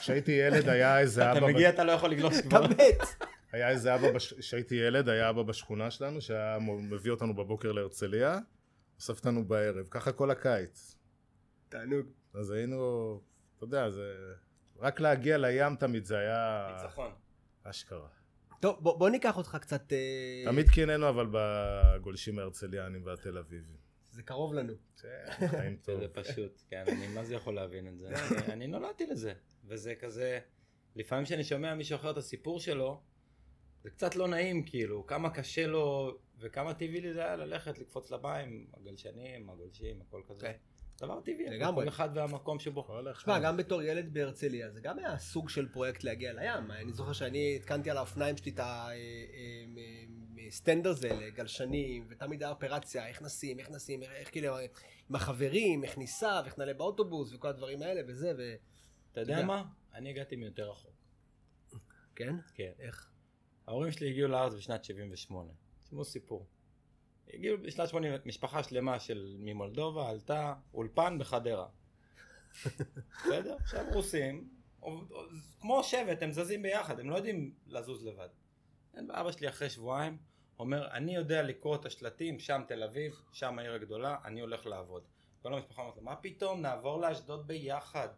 כשהייתי 0.00 0.32
ילד 0.32 0.68
היה 0.68 0.98
איזה 1.00 1.30
אתה 1.30 1.38
אבא, 1.38 1.46
מגיע, 1.46 1.68
אתה 1.68 1.84
לא 1.84 1.92
יכול 1.92 2.10
לגלוש 2.10 2.38
אתה 2.38 2.48
כבר. 2.48 2.66
מת. 2.66 3.24
היה 3.52 3.68
איזה 3.70 3.94
אבא, 3.94 4.12
בש- 4.12 4.32
כשהייתי 4.38 4.74
ילד, 4.74 5.08
היה 5.08 5.30
אבא 5.30 5.42
בשכונה 5.42 5.90
שלנו, 5.90 6.20
שהיה 6.20 6.58
מביא 6.60 7.10
אותנו 7.10 7.34
בבוקר 7.34 7.72
להרצליה, 7.72 8.38
אוסף 8.96 9.18
אותנו 9.18 9.44
בערב, 9.44 9.86
ככה 9.90 10.12
כל 10.12 10.30
הקיץ. 10.30 10.96
תענוג. 11.68 12.06
אז 12.34 12.50
היינו, 12.50 13.20
אתה 13.56 13.64
יודע, 13.64 13.90
זה... 13.90 14.14
רק 14.78 15.00
להגיע 15.00 15.38
לים 15.38 15.76
תמיד 15.76 16.04
זה 16.04 16.18
היה 16.18 16.68
ניצחון. 16.82 17.10
אשכרה. 17.64 18.08
טוב, 18.60 18.76
בוא 18.80 18.98
בוא 18.98 19.08
ניקח 19.10 19.36
אותך 19.36 19.58
קצת, 19.60 19.92
אה, 19.92 20.42
תמיד 20.52 20.68
קינאנו 20.70 21.08
אבל 21.08 21.26
בגולשים 21.32 22.38
ההרצליאנים 22.38 23.06
והתל 23.06 23.38
אביבים. 23.38 23.76
זה 24.10 24.22
קרוב 24.22 24.54
לנו. 24.54 24.72
כן, 25.02 25.48
חיים 25.48 25.76
טוב. 25.84 26.00
זה 26.00 26.08
פשוט, 26.08 26.62
כן, 26.70 26.84
אני 26.88 27.06
מה 27.14 27.24
זה 27.24 27.34
יכול 27.34 27.54
להבין 27.54 27.88
את 27.88 27.98
זה. 27.98 28.08
אני- 28.14 28.52
אני 28.52 28.66
נולדתי 28.66 29.06
לזה, 29.06 29.32
וזה 29.64 29.94
כזה, 30.00 30.38
לפעמים 30.96 31.24
כשאני 31.24 31.44
שומע 31.44 31.74
מישהו 31.74 31.96
אחר 31.96 32.10
את 32.10 32.16
הסיפור 32.16 32.60
שלו, 32.60 33.02
זה 33.88 33.92
קצת 33.92 34.16
לא 34.16 34.28
נעים, 34.28 34.62
כאילו, 34.62 35.06
כמה 35.06 35.30
קשה 35.30 35.66
לו, 35.66 36.16
וכמה 36.38 36.74
טבעי 36.74 37.00
לי 37.00 37.12
זה 37.14 37.24
היה 37.24 37.36
ללכת, 37.36 37.78
לקפוץ 37.78 38.10
למים, 38.10 38.66
הגלשנים, 38.74 39.50
הגולשים, 39.50 40.00
הכל 40.00 40.22
כזה. 40.28 40.40
כן. 40.46 40.52
דבר 41.00 41.20
טבעי, 41.20 41.50
לגמרי. 41.50 41.84
כל 41.84 41.88
אחד 41.88 42.08
והמקום 42.14 42.58
שבו. 42.58 42.86
תשמע, 43.12 43.38
גם 43.38 43.56
בתור 43.56 43.82
ילד 43.82 44.14
בהרצליה, 44.14 44.70
זה 44.70 44.80
גם 44.80 44.98
היה 44.98 45.18
סוג 45.18 45.48
של 45.48 45.68
פרויקט 45.68 46.04
להגיע 46.04 46.32
לים. 46.32 46.70
אני 46.70 46.92
זוכר 46.92 47.12
שאני 47.12 47.56
התקנתי 47.56 47.90
על 47.90 47.96
האופניים 47.96 48.36
שלי 48.36 48.50
את 48.50 48.60
הסטנד 50.48 50.86
הזה 50.86 51.08
לגלשנים, 51.08 52.06
ותמיד 52.10 52.42
היה 52.42 52.50
אופרציה, 52.52 53.08
איך 53.08 53.22
נשים, 53.22 53.58
איך 53.58 53.70
נשים, 53.70 54.02
איך- 54.02 54.30
כאילו, 54.30 54.58
עם 55.10 55.14
החברים, 55.14 55.84
איך 55.84 55.98
ניסע, 55.98 56.40
ואיך 56.44 56.58
נעלה 56.58 56.74
באוטובוס, 56.74 57.32
וכל 57.34 57.48
הדברים 57.48 57.82
האלה, 57.82 58.00
וזה, 58.08 58.32
ו... 58.38 58.54
אתה 59.12 59.20
יודע. 59.20 59.44
מה? 59.44 59.64
אני 59.94 60.10
הגעתי 60.10 60.36
מיותר 60.36 60.70
רחוק. 60.70 60.92
כן? 62.16 62.34
כן. 62.54 62.72
איך? 62.78 63.10
ההורים 63.68 63.92
שלי 63.92 64.10
הגיעו 64.10 64.28
לארץ 64.28 64.54
בשנת 64.54 64.84
78. 64.84 65.52
תשמעו 65.84 66.04
סיפור. 66.04 66.46
הגיעו 67.34 67.58
בשנת 67.58 67.88
80, 67.88 68.12
משפחה 68.24 68.62
שלמה 68.62 69.00
של 69.00 69.36
ממולדובה 69.38 70.10
עלתה 70.10 70.54
אולפן 70.74 71.18
בחדרה. 71.18 71.68
בסדר? 73.24 73.56
עכשיו 73.60 73.84
רוסים, 73.92 74.48
כמו 75.60 75.84
שבט, 75.84 76.22
הם 76.22 76.32
זזים 76.32 76.62
ביחד, 76.62 77.00
הם 77.00 77.10
לא 77.10 77.16
יודעים 77.16 77.54
לזוז 77.66 78.06
לבד. 78.06 78.28
אבא 79.10 79.32
שלי 79.32 79.48
אחרי 79.48 79.70
שבועיים 79.70 80.18
אומר, 80.58 80.90
אני 80.90 81.14
יודע 81.14 81.42
לקרוא 81.42 81.76
את 81.76 81.86
השלטים, 81.86 82.38
שם 82.38 82.62
תל 82.68 82.82
אביב, 82.82 83.22
שם 83.32 83.58
העיר 83.58 83.72
הגדולה, 83.72 84.16
אני 84.24 84.40
הולך 84.40 84.66
לעבוד. 84.66 85.02
כל 85.42 85.54
המשפחה 85.54 85.82
אומרת 85.82 85.96
לו, 85.96 86.02
מה 86.02 86.16
פתאום, 86.16 86.60
נעבור 86.60 87.00
לאשדוד 87.00 87.46
ביחד, 87.46 88.08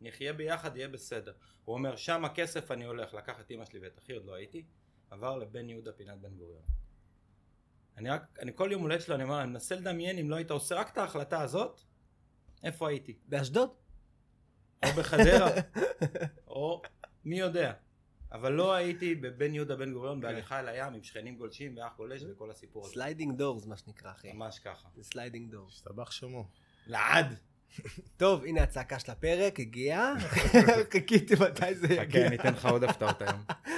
נחיה 0.00 0.32
ביחד, 0.32 0.76
יהיה 0.76 0.88
בסדר. 0.88 1.32
הוא 1.64 1.74
אומר, 1.74 1.96
שם 1.96 2.24
הכסף 2.24 2.70
אני 2.70 2.84
הולך, 2.84 3.14
לקח 3.14 3.40
את 3.40 3.50
אמא 3.50 3.64
שלי 3.64 3.78
ואת 3.78 3.98
אחי, 3.98 4.12
עוד 4.12 4.24
לא 4.24 4.34
הייתי, 4.34 4.64
עבר 5.10 5.38
לבן 5.38 5.68
יהודה 5.68 5.92
פינת 5.92 6.20
בן 6.20 6.36
גוריון. 6.36 6.62
אני 7.96 8.10
רק, 8.10 8.38
אני 8.42 8.52
כל 8.54 8.68
יום 8.72 8.82
הולדת 8.82 9.00
שלו, 9.00 9.14
אני 9.14 9.24
אומר, 9.24 9.42
אני 9.42 9.50
מנסה 9.50 9.74
לדמיין 9.74 10.18
אם 10.18 10.30
לא 10.30 10.36
היית 10.36 10.50
עושה 10.50 10.74
רק 10.74 10.92
את 10.92 10.98
ההחלטה 10.98 11.40
הזאת, 11.40 11.80
איפה 12.62 12.88
הייתי? 12.88 13.18
באשדוד? 13.28 13.70
או 14.84 14.88
בחדרה, 14.92 15.50
או 16.48 16.82
מי 17.24 17.38
יודע. 17.38 17.72
אבל 18.32 18.52
לא 18.52 18.74
הייתי 18.74 19.14
בבן 19.14 19.54
יהודה 19.54 19.76
בן 19.76 19.92
גוריון 19.92 20.20
בהליכה 20.20 20.60
אל 20.60 20.68
הים 20.68 20.94
עם 20.94 21.02
שכנים 21.02 21.36
גולשים 21.36 21.76
ואח 21.76 21.96
גולש 21.96 22.22
וכל 22.22 22.50
הסיפור 22.50 22.84
הזה. 22.84 22.94
sliding 22.94 23.38
doors, 23.38 23.66
מה 23.66 23.76
שנקרא, 23.76 24.10
אחי. 24.10 24.32
ממש 24.32 24.58
ככה. 24.58 24.88
זה 24.94 25.04
sliding 25.04 25.50
doors. 25.50 25.74
השתבח 25.74 26.10
שמו. 26.10 26.48
לעד! 26.86 27.38
טוב, 28.16 28.44
הנה 28.44 28.62
הצעקה 28.62 28.98
של 28.98 29.12
הפרק, 29.12 29.60
הגיעה. 29.60 30.14
חיכיתי 30.92 31.34
מתי 31.34 31.74
זה 31.74 31.88
חכה, 31.88 32.02
יגיע. 32.02 32.26
אני 32.26 32.36
אתן 32.36 32.54
לך 32.54 32.66
עוד 32.66 32.84
הפתעות 32.84 33.22
היום. 33.22 33.42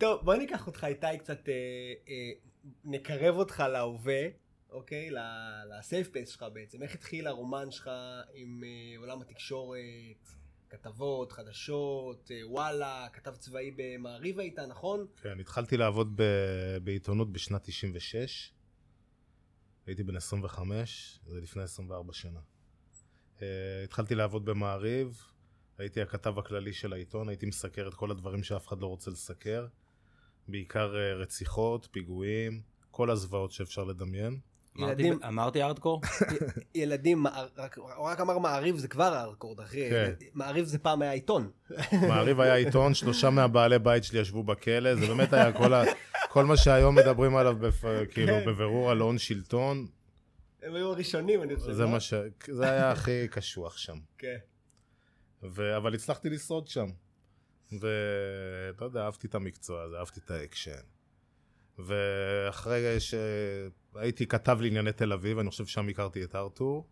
טוב, 0.00 0.24
בוא 0.24 0.34
ניקח 0.34 0.66
אותך 0.66 0.84
איתי 0.84 1.18
קצת, 1.18 1.48
אה, 1.48 1.54
אה, 2.08 2.30
נקרב 2.84 3.36
אותך 3.36 3.60
להווה, 3.72 4.22
אוקיי? 4.70 5.10
לסייף 5.70 6.08
פייס 6.08 6.28
שלך 6.28 6.44
בעצם. 6.52 6.82
איך 6.82 6.94
התחיל 6.94 7.26
הרומן 7.26 7.70
שלך 7.70 7.90
עם 8.34 8.64
אה, 8.64 8.98
עולם 8.98 9.20
התקשורת, 9.20 10.28
כתבות, 10.70 11.32
חדשות, 11.32 12.30
אה, 12.30 12.48
וואלה, 12.48 13.06
כתב 13.12 13.36
צבאי 13.36 13.70
במעריב 13.76 14.38
היית, 14.38 14.58
נכון? 14.58 15.06
כן, 15.22 15.40
התחלתי 15.40 15.76
לעבוד 15.76 16.12
ב- 16.16 16.78
בעיתונות 16.84 17.32
בשנת 17.32 17.62
96. 17.64 18.52
הייתי 19.86 20.02
בן 20.02 20.16
25, 20.16 21.20
זה 21.26 21.40
לפני 21.40 21.62
24 21.62 22.12
שנה. 22.12 22.40
Uh, 23.36 23.42
התחלתי 23.84 24.14
לעבוד 24.14 24.44
במעריב, 24.44 25.22
הייתי 25.78 26.02
הכתב 26.02 26.38
הכללי 26.38 26.72
של 26.72 26.92
העיתון, 26.92 27.28
הייתי 27.28 27.46
מסקר 27.46 27.88
את 27.88 27.94
כל 27.94 28.10
הדברים 28.10 28.42
שאף 28.42 28.68
אחד 28.68 28.80
לא 28.80 28.86
רוצה 28.86 29.10
לסקר. 29.10 29.66
בעיקר 30.50 30.94
uh, 30.94 31.22
רציחות, 31.22 31.88
פיגועים, 31.90 32.60
כל 32.90 33.10
הזוועות 33.10 33.52
שאפשר 33.52 33.84
לדמיין. 33.84 34.38
ילדים- 34.78 35.18
אמרתי 35.28 35.62
ארדקור? 35.62 36.00
ילדים, 36.74 37.26
רק, 37.56 37.78
הוא 37.78 38.04
רק 38.04 38.20
אמר 38.20 38.38
מעריב 38.38 38.76
זה 38.76 38.88
כבר 38.88 39.14
הארקורד, 39.14 39.60
אחי. 39.60 39.90
כן. 39.90 40.12
מעריב 40.34 40.64
זה 40.64 40.78
פעם 40.78 41.02
היה 41.02 41.12
עיתון. 41.12 41.50
מעריב 42.08 42.40
היה 42.40 42.54
עיתון, 42.54 42.94
שלושה 42.94 43.30
מהבעלי 43.30 43.78
בית 43.78 44.04
שלי 44.04 44.18
ישבו 44.18 44.42
בכלא, 44.42 44.94
זה 44.94 45.06
באמת 45.06 45.32
היה 45.32 45.52
כל, 45.52 45.74
ה... 45.74 45.82
כל 46.28 46.44
מה 46.44 46.56
שהיום 46.56 46.94
מדברים 46.94 47.36
עליו, 47.36 47.56
בפ... 47.56 47.84
כאילו, 48.10 48.32
כן. 48.32 48.46
בבירור 48.46 48.90
על 48.90 48.98
הון 48.98 49.18
שלטון, 49.18 49.86
הם 50.62 50.74
היו 50.74 50.92
הראשונים, 50.92 51.42
אני 51.42 51.56
חושב. 51.56 51.72
זה 51.72 51.82
לא? 51.82 51.88
מה 51.90 52.00
ש... 52.00 52.14
זה 52.50 52.70
היה 52.70 52.90
הכי 52.90 53.28
קשוח 53.28 53.76
שם. 53.76 53.98
כן. 54.18 54.36
ו... 55.42 55.76
אבל 55.76 55.94
הצלחתי 55.94 56.30
לשרוד 56.30 56.68
שם. 56.68 56.86
ואתה 57.72 58.84
יודע, 58.84 59.00
אהבתי 59.00 59.26
את 59.26 59.34
המקצוע 59.34 59.82
הזה, 59.82 59.98
אהבתי 59.98 60.20
את 60.24 60.30
האקשן. 60.30 60.82
ואחרי 61.78 62.96
שהייתי 63.00 64.26
כתב 64.26 64.58
לענייני 64.60 64.92
תל 64.92 65.12
אביב, 65.12 65.38
אני 65.38 65.50
חושב 65.50 65.66
שם 65.66 65.88
הכרתי 65.88 66.24
את 66.24 66.34
ארתור. 66.34 66.86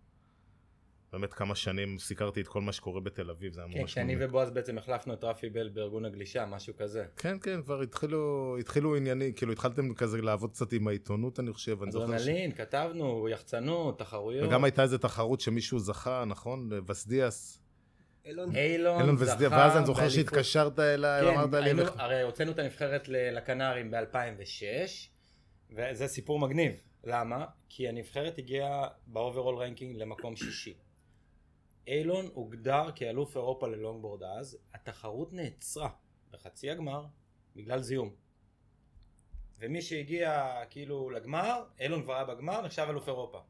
באמת 1.13 1.35
כמה 1.35 1.55
שנים 1.55 1.99
סיקרתי 1.99 2.41
את 2.41 2.49
כל 2.49 2.61
מה 2.61 2.73
שקורה 2.73 3.01
בתל 3.01 3.31
אביב, 3.31 3.53
זה 3.53 3.61
היה 3.61 3.73
כן, 3.73 3.79
ממש... 3.81 3.91
כשאני 3.91 4.15
מעמיק. 4.15 4.29
ובועז 4.29 4.51
בעצם 4.51 4.79
החלפנו 4.79 5.15
את 5.15 5.25
רפי 5.25 5.51
בל 5.51 5.69
בארגון 5.69 6.05
הגלישה, 6.05 6.47
משהו 6.47 6.77
כזה. 6.77 7.05
כן, 7.17 7.39
כן, 7.39 7.63
כבר 7.63 7.83
התחילו, 7.83 8.57
התחילו 8.61 8.97
עניינים, 8.97 9.33
כאילו 9.33 9.53
התחלתם 9.53 9.95
כזה 9.95 10.23
לעבוד 10.23 10.51
קצת 10.51 10.73
עם 10.73 10.89
העיתונות, 10.89 11.41
אני 11.41 11.53
חושב, 11.53 11.83
אני 11.83 11.93
זוכר 11.93 12.19
ש... 12.19 12.23
אדרנלין, 12.23 12.53
כתבנו, 12.53 13.29
יחצנות, 13.29 13.99
תחרויות. 13.99 14.49
וגם 14.49 14.65
הייתה 14.65 14.83
איזו 14.83 14.99
תחרות 14.99 15.41
שמישהו 15.41 15.79
זכה, 15.79 16.25
נכון? 16.25 16.71
וסדיאס. 16.87 17.61
אילון, 18.29 18.57
אילון 18.57 19.01
אילון 19.01 19.17
וסדיאס, 19.19 19.53
ואז 19.53 19.77
אני 19.77 19.87
זוכר 19.87 20.01
באליפות. 20.01 20.25
שהתקשרת 20.25 20.79
אליי, 20.79 21.23
כן, 21.23 21.29
אמרת 21.29 21.55
לי... 21.55 21.65
היינו, 21.65 21.83
הרי 21.83 22.23
הוצאנו 22.23 22.53
את 22.53 22.59
הנבחרת 22.59 23.09
לקנריים 23.09 23.91
ב-2006, 23.91 24.63
וזה 25.71 26.09
סיפור 26.09 26.39
מגניב. 26.39 26.73
למה? 27.05 27.47
כי 27.69 27.89
הנבחרת 27.89 28.39
הגיעה 28.39 28.89
ב 29.07 29.13
overall 29.13 29.57
ranking 29.57 29.97
למקום 29.97 30.37
שישי. 30.37 30.75
אילון 31.87 32.29
הוגדר 32.35 32.91
כאלוף 32.95 33.37
אירופה 33.37 33.69
ללונגבורד 33.69 34.23
אז, 34.23 34.59
התחרות 34.75 35.33
נעצרה 35.33 35.89
בחצי 36.31 36.71
הגמר 36.71 37.05
בגלל 37.57 37.83
זיהום. 37.83 38.11
ומי 39.59 39.83
שהגיע 39.83 40.55
כאילו 40.71 41.11
לגמר, 41.11 41.65
אילון 41.81 42.03
כבר 42.03 42.15
היה 42.15 42.25
בגמר, 42.25 42.63
נחשב 42.63 42.87
אלוף 42.91 43.09
אירופה. 43.09 43.43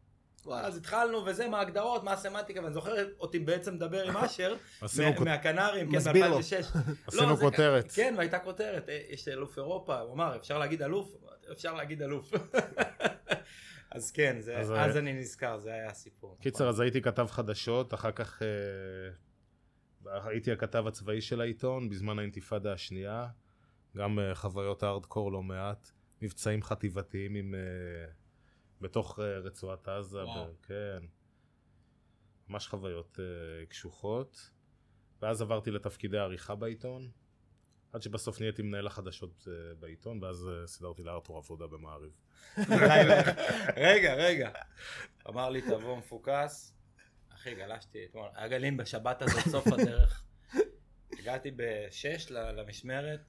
אז 0.46 0.76
התחלנו 0.76 1.24
וזה, 1.26 1.48
מה 1.48 1.58
ההגדרות, 1.58 2.04
מה 2.04 2.12
הסמנטיקה, 2.12 2.62
ואני 2.62 2.74
זוכר 2.74 2.94
אותי 3.20 3.38
בעצם 3.38 3.74
מדבר 3.74 4.08
עם 4.08 4.16
אשר, 4.16 4.56
עשינו 4.80 5.24
מהקנרים, 5.24 5.90
כן, 5.90 5.96
מסביר 5.96 6.28
לו. 6.28 6.38
ב-2006. 6.38 6.78
עשינו 7.06 7.30
לא, 7.30 7.36
זה 7.36 7.42
כותרת. 7.42 7.92
כן, 7.92 8.14
והייתה 8.16 8.38
כותרת, 8.38 8.88
אה, 8.88 9.00
יש 9.08 9.28
אלוף 9.28 9.58
אירופה, 9.58 10.00
הוא 10.00 10.14
אמר, 10.14 10.36
אפשר 10.36 10.58
להגיד 10.58 10.82
אלוף? 10.82 11.16
אפשר 11.52 11.74
להגיד 11.74 12.02
אלוף. 12.02 12.32
אז 13.90 14.10
כן, 14.10 14.36
אז, 14.36 14.72
אה, 14.72 14.98
אני 14.98 15.12
נזכר, 15.12 15.58
זה 15.58 15.72
היה 15.72 15.90
הסיפור. 15.90 16.36
קיצר, 16.40 16.68
אז 16.68 16.80
הייתי 16.80 17.02
כתב 17.02 17.26
חדשות, 17.30 17.94
אחר 17.94 18.12
כך 18.12 18.42
אה, 18.42 20.20
הייתי 20.24 20.52
הכתב 20.52 20.86
הצבאי 20.86 21.20
של 21.20 21.40
העיתון 21.40 21.88
בזמן 21.88 22.18
האינתיפאדה 22.18 22.72
השנייה, 22.72 23.26
גם 23.96 24.18
חוויות 24.34 24.82
הארדקור 24.82 25.32
לא 25.32 25.42
מעט, 25.42 25.90
מבצעים 26.22 26.62
חטיבתיים 26.62 27.34
עם... 27.34 27.54
בתוך 28.80 29.18
אה, 29.18 29.38
רצועת 29.38 29.88
עזה, 29.88 30.24
וואו. 30.24 30.46
ב- 30.52 30.66
כן. 30.66 30.98
ממש 32.48 32.68
חוויות 32.68 33.18
אה, 33.20 33.66
קשוחות. 33.66 34.50
ואז 35.22 35.42
עברתי 35.42 35.70
לתפקידי 35.70 36.18
עריכה 36.18 36.54
בעיתון, 36.54 37.10
עד 37.92 38.02
שבסוף 38.02 38.40
נהייתי 38.40 38.62
מנהל 38.62 38.86
החדשות 38.86 39.48
אה, 39.48 39.74
בעיתון, 39.74 40.24
ואז 40.24 40.50
סידרתי 40.66 41.02
לארתור 41.02 41.36
עבודה 41.38 41.66
במעריב. 41.66 42.12
רגע, 43.76 44.14
רגע. 44.14 44.50
אמר 45.28 45.50
לי, 45.50 45.62
תבוא 45.62 45.96
מפוקס. 45.98 46.74
אחי, 47.34 47.54
גלשתי 47.54 48.04
אתמול. 48.04 48.28
היה 48.34 48.48
גלים 48.48 48.76
בשבת 48.76 49.22
הזאת, 49.22 49.42
סוף 49.48 49.66
הדרך. 49.66 50.24
הגעתי 51.18 51.50
בשש 51.56 52.30
למשמרת, 52.30 53.20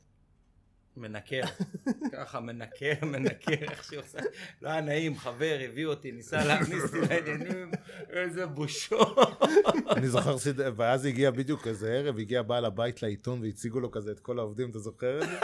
מנקר. 0.97 1.41
ככה 2.13 2.39
מנקר, 2.39 2.93
מנקר, 3.01 3.51
איך 3.71 3.83
שהוא 3.83 3.99
עושה. 3.99 4.19
לא 4.61 4.69
היה 4.69 4.81
נעים, 4.81 5.17
חבר 5.17 5.57
הביא 5.69 5.85
אותי, 5.85 6.11
ניסה 6.11 6.45
להכניס 6.45 6.83
אותי 6.83 6.99
לעניינים, 6.99 7.71
איזה 8.09 8.45
בושות. 8.45 9.43
אני 9.89 10.07
זוכר. 10.07 10.35
ואז 10.75 11.05
הגיע 11.05 11.31
בדיוק 11.31 11.67
איזה 11.67 11.91
ערב, 11.91 12.17
הגיע 12.17 12.41
בעל 12.41 12.65
הבית 12.65 13.03
לעיתון 13.03 13.41
והציגו 13.41 13.79
לו 13.79 13.91
כזה 13.91 14.11
את 14.11 14.19
כל 14.19 14.39
העובדים, 14.39 14.69
אתה 14.69 14.79
זוכר 14.79 15.19
את 15.21 15.27
זה? 15.29 15.37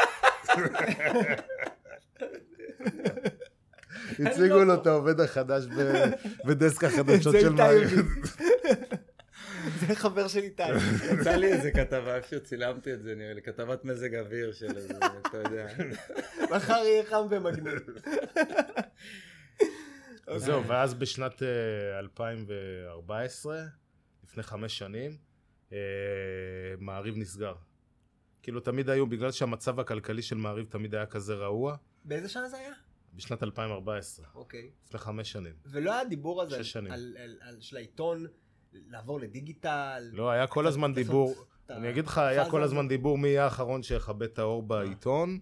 הציגו 4.19 4.63
לו 4.63 4.73
את 4.73 4.87
העובד 4.87 5.19
החדש 5.19 5.63
בדסק 6.45 6.83
החדשות 6.83 7.35
של. 7.41 7.61
הבין. 7.61 8.05
זה 9.87 9.95
חבר 9.95 10.27
של 10.27 10.39
איתי. 10.39 10.63
יצא 11.21 11.35
לי 11.35 11.53
איזה 11.53 11.71
כתבה, 11.71 12.15
איפה 12.15 12.39
צילמתי 12.39 12.93
את 12.93 13.01
זה, 13.01 13.15
נראה 13.15 13.33
לי, 13.33 13.41
כתבת 13.41 13.85
מזג 13.85 14.15
אוויר 14.15 14.51
של 14.53 14.77
איזה, 14.77 14.93
אתה 15.27 15.37
יודע. 15.37 15.67
מחר 16.55 16.73
יהיה 16.73 17.03
חם 17.05 17.27
ומגניב. 17.29 17.79
אז 20.27 20.43
זהו, 20.43 20.67
ואז 20.67 20.93
בשנת 20.93 21.43
אה, 21.43 21.99
2014, 21.99 23.63
לפני 24.23 24.43
חמש 24.43 24.77
שנים, 24.77 25.17
אה, 25.73 25.77
מעריב 26.79 27.17
נסגר. 27.17 27.53
כאילו 28.43 28.59
תמיד 28.59 28.89
היו, 28.89 29.07
בגלל 29.07 29.31
שהמצב 29.31 29.79
הכלכלי 29.79 30.21
של 30.21 30.35
מעריב 30.35 30.65
תמיד 30.69 30.95
היה 30.95 31.05
כזה 31.05 31.33
רעוע, 31.33 31.75
באיזה 32.05 32.29
שנה 32.29 32.49
זה 32.49 32.57
היה? 32.57 32.71
בשנת 33.13 33.43
2014, 33.43 34.25
אוקיי. 34.35 34.69
לפני 34.87 34.99
חמש 34.99 35.31
שנים. 35.31 35.53
ולא 35.65 35.93
היה 35.93 36.05
דיבור 36.05 36.41
על 36.41 36.49
זה, 36.49 36.63
שש 36.63 36.71
שנים. 36.71 36.91
על- 36.91 37.15
על- 37.23 37.37
על- 37.41 37.57
של 37.61 37.77
העיתון, 37.77 38.25
לעבור 38.89 39.19
לדיגיטל. 39.19 40.09
לא, 40.11 40.29
היה 40.29 40.47
כל 40.47 40.67
הזמן 40.67 40.93
דיבור, 40.93 41.35
אני 41.69 41.89
אגיד 41.89 42.05
לך, 42.05 42.17
היה 42.17 42.49
כל. 42.49 42.63
הזמן 42.63 42.87
דיבור 42.87 43.17
מי 43.17 43.27
יהיה 43.27 43.43
האחרון 43.43 43.83
שיכבה 43.83 44.25
את 44.25 44.39
האור 44.39 44.63
בעיתון, 44.63 45.39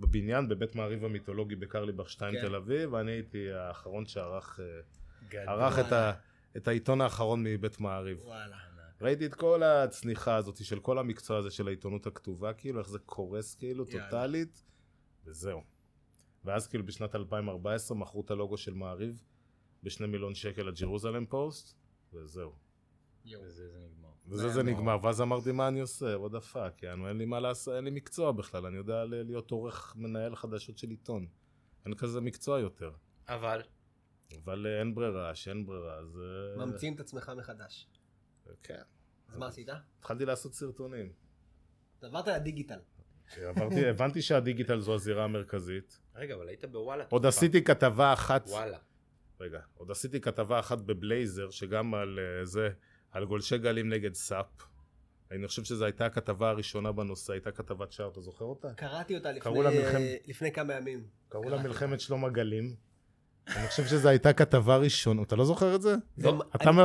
בבניין, 0.00 0.48
בבית 0.48 0.74
מעריב 0.74 1.04
המיתולוגי 1.04 1.56
בקרליבך 1.56 2.10
2 2.10 2.34
כן. 2.34 2.40
תל 2.40 2.54
אביב, 2.54 2.92
ואני 2.92 3.12
הייתי 3.12 3.52
האחרון 3.52 4.06
שערך 4.06 4.60
אה. 5.32 5.42
ערך 5.52 5.78
את 5.78 5.92
ה- 5.92 6.12
את 6.56 6.68
העיתון 6.68 7.00
האחרון 7.00 7.42
מבית 7.42 7.80
מעריב. 7.80 8.18
וואלה. 8.24 8.56
ראיתי 9.00 9.26
את 9.26 9.34
כל 9.34 9.62
הצניחה 9.62 10.36
הזאת 10.36 10.64
של 10.64 10.80
כל 10.80 10.98
המקצוע 10.98 11.38
הזה 11.38 11.50
של 11.50 11.66
העיתונות 11.66 12.06
הכתובה, 12.06 12.52
כאילו 12.52 12.78
איך 12.80 12.88
זה 12.88 12.98
קורס 12.98 13.54
כאילו. 13.54 13.84
טוטאלית, 13.84 14.64
וזהו. 15.26 15.62
ואז 16.44 16.66
כאילו 16.68 16.86
בשנת 16.86 17.14
2014 17.14 17.96
מכרו 17.98 18.20
את 18.20 18.30
הלוגו 18.30 18.56
של 18.56 18.74
מעריב 18.74 19.22
בשני 19.82 20.06
מיליון 20.06 20.34
שקל 20.34 20.62
לג'רוזלם 20.62 21.26
פוסט, 21.26 21.77
וזהו. 22.12 22.52
וזה 23.32 23.68
זה 23.68 23.78
נגמר. 23.78 24.08
וזה 24.26 24.48
זה 24.48 24.62
נגמר, 24.62 24.96
ואז 25.02 25.20
אמרתי 25.20 25.52
מה 25.52 25.68
אני 25.68 25.80
עושה, 25.80 26.16
what 26.16 26.30
the 26.30 26.54
fuck, 26.54 26.86
יענו, 26.86 27.08
אין 27.08 27.18
לי 27.18 27.24
מה 27.24 27.40
לעשות, 27.40 27.74
אין 27.74 27.84
לי 27.84 27.90
מקצוע 27.90 28.32
בכלל, 28.32 28.66
אני 28.66 28.76
יודע 28.76 29.04
להיות 29.04 29.50
עורך 29.50 29.96
מנהל 29.96 30.36
חדשות 30.36 30.78
של 30.78 30.90
עיתון. 30.90 31.26
אין 31.84 31.94
כזה 31.94 32.20
מקצוע 32.20 32.60
יותר. 32.60 32.92
אבל, 33.28 33.62
אבל 34.44 34.66
אה, 34.66 34.78
אין 34.78 34.94
ברירה, 34.94 35.34
שאין 35.34 35.66
ברירה, 35.66 35.98
אז... 35.98 36.20
אה, 36.58 36.66
ממציאים 36.66 36.94
את 36.94 37.00
עצמך 37.00 37.32
מחדש. 37.36 37.88
כן. 38.62 38.82
אז 39.28 39.36
מה 39.36 39.46
עשית? 39.46 39.68
התחלתי 39.98 40.24
לעשות 40.24 40.54
סרטונים. 40.54 41.12
עברת 42.02 42.26
לדיגיטל. 42.28 42.78
עברתי, 43.36 43.88
הבנתי 43.88 44.22
שהדיגיטל 44.22 44.80
זו 44.80 44.94
הזירה 44.94 45.24
המרכזית. 45.24 45.98
רגע, 46.14 46.34
אבל 46.34 46.48
היית 46.48 46.64
בוואלה. 46.64 47.04
עוד. 47.10 47.26
עשיתי 47.26 47.64
כתבה 47.64 48.12
אחת, 48.12 48.48
וואלה. 48.48 48.78
רגע, 49.40 49.58
עוד 49.76 49.90
עשיתי 49.90 50.20
כתבה 50.20 50.58
אחת 50.60 50.78
בבלייזר, 50.78 51.50
שגם 51.50 51.94
על 51.94 52.18
אה, 52.18 52.44
זה, 52.44 52.68
על 53.10 53.24
גולשי 53.24 53.58
גלים 53.58 53.88
נגד 53.88 54.14
סאפ. 54.14 54.46
אני 55.30 55.48
חושב 55.48 55.64
שזו 55.64 55.84
הייתה 55.84 56.06
הכתבה 56.06 56.50
הראשונה 56.50 56.92
בנושא, 56.92 57.32
הייתה 57.32 57.50
כתבת 57.50 57.92
שער, 57.92 58.08
אתה 58.08 58.20
זוכר 58.20 58.44
אותה? 58.44 58.68
קראתי 58.76 59.14
אותה 59.16 59.28
לפני- 59.30 59.40
קראו 59.40 59.62
לה 59.62 59.70
מלחמת- 59.70 60.02
לפני 60.26 60.52
כמה 60.52 60.74
ימים. 60.74 61.02
קראו 61.28 61.48
לה 61.48 61.62
מלחמת 61.62 62.00
שלום 62.00 62.24
הגלים. 62.24 62.74
אני 63.56 63.68
חושב 63.68 63.86
שזו 63.86 64.08
הייתה 64.08 64.32
כתבה 64.32 64.76
ראשונה, 64.76 65.22
אתה 65.22 65.36
לא 65.36 65.44
זוכר 65.44 65.74
את 65.74 65.82
זה? 65.82 65.94
זה- 66.16 66.28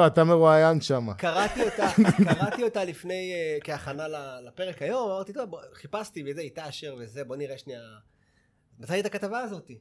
אתה 0.09 0.23
מרואיין 0.23 0.81
שם. 0.81 1.07
קראתי 1.17 1.63
אותה, 1.63 1.87
קראתי 2.35 2.63
אותה 2.63 2.83
לפני, 2.85 3.33
אה, 3.33 3.57
כהכנה 3.63 4.05
לפרק 4.47 4.81
היום, 4.81 5.11
אמרתי, 5.11 5.33
טוב, 5.33 5.49
חיפשתי 5.73 6.23
וזה, 6.31 6.41
איתה 6.41 6.69
אשר 6.69 6.95
וזה, 6.99 7.23
בוא 7.23 7.35
נראה 7.35 7.57
שנייה. 7.57 7.81
מצאתי 8.79 8.99
את 8.99 9.05
הכתבה 9.05 9.39
הזאת, 9.39 9.71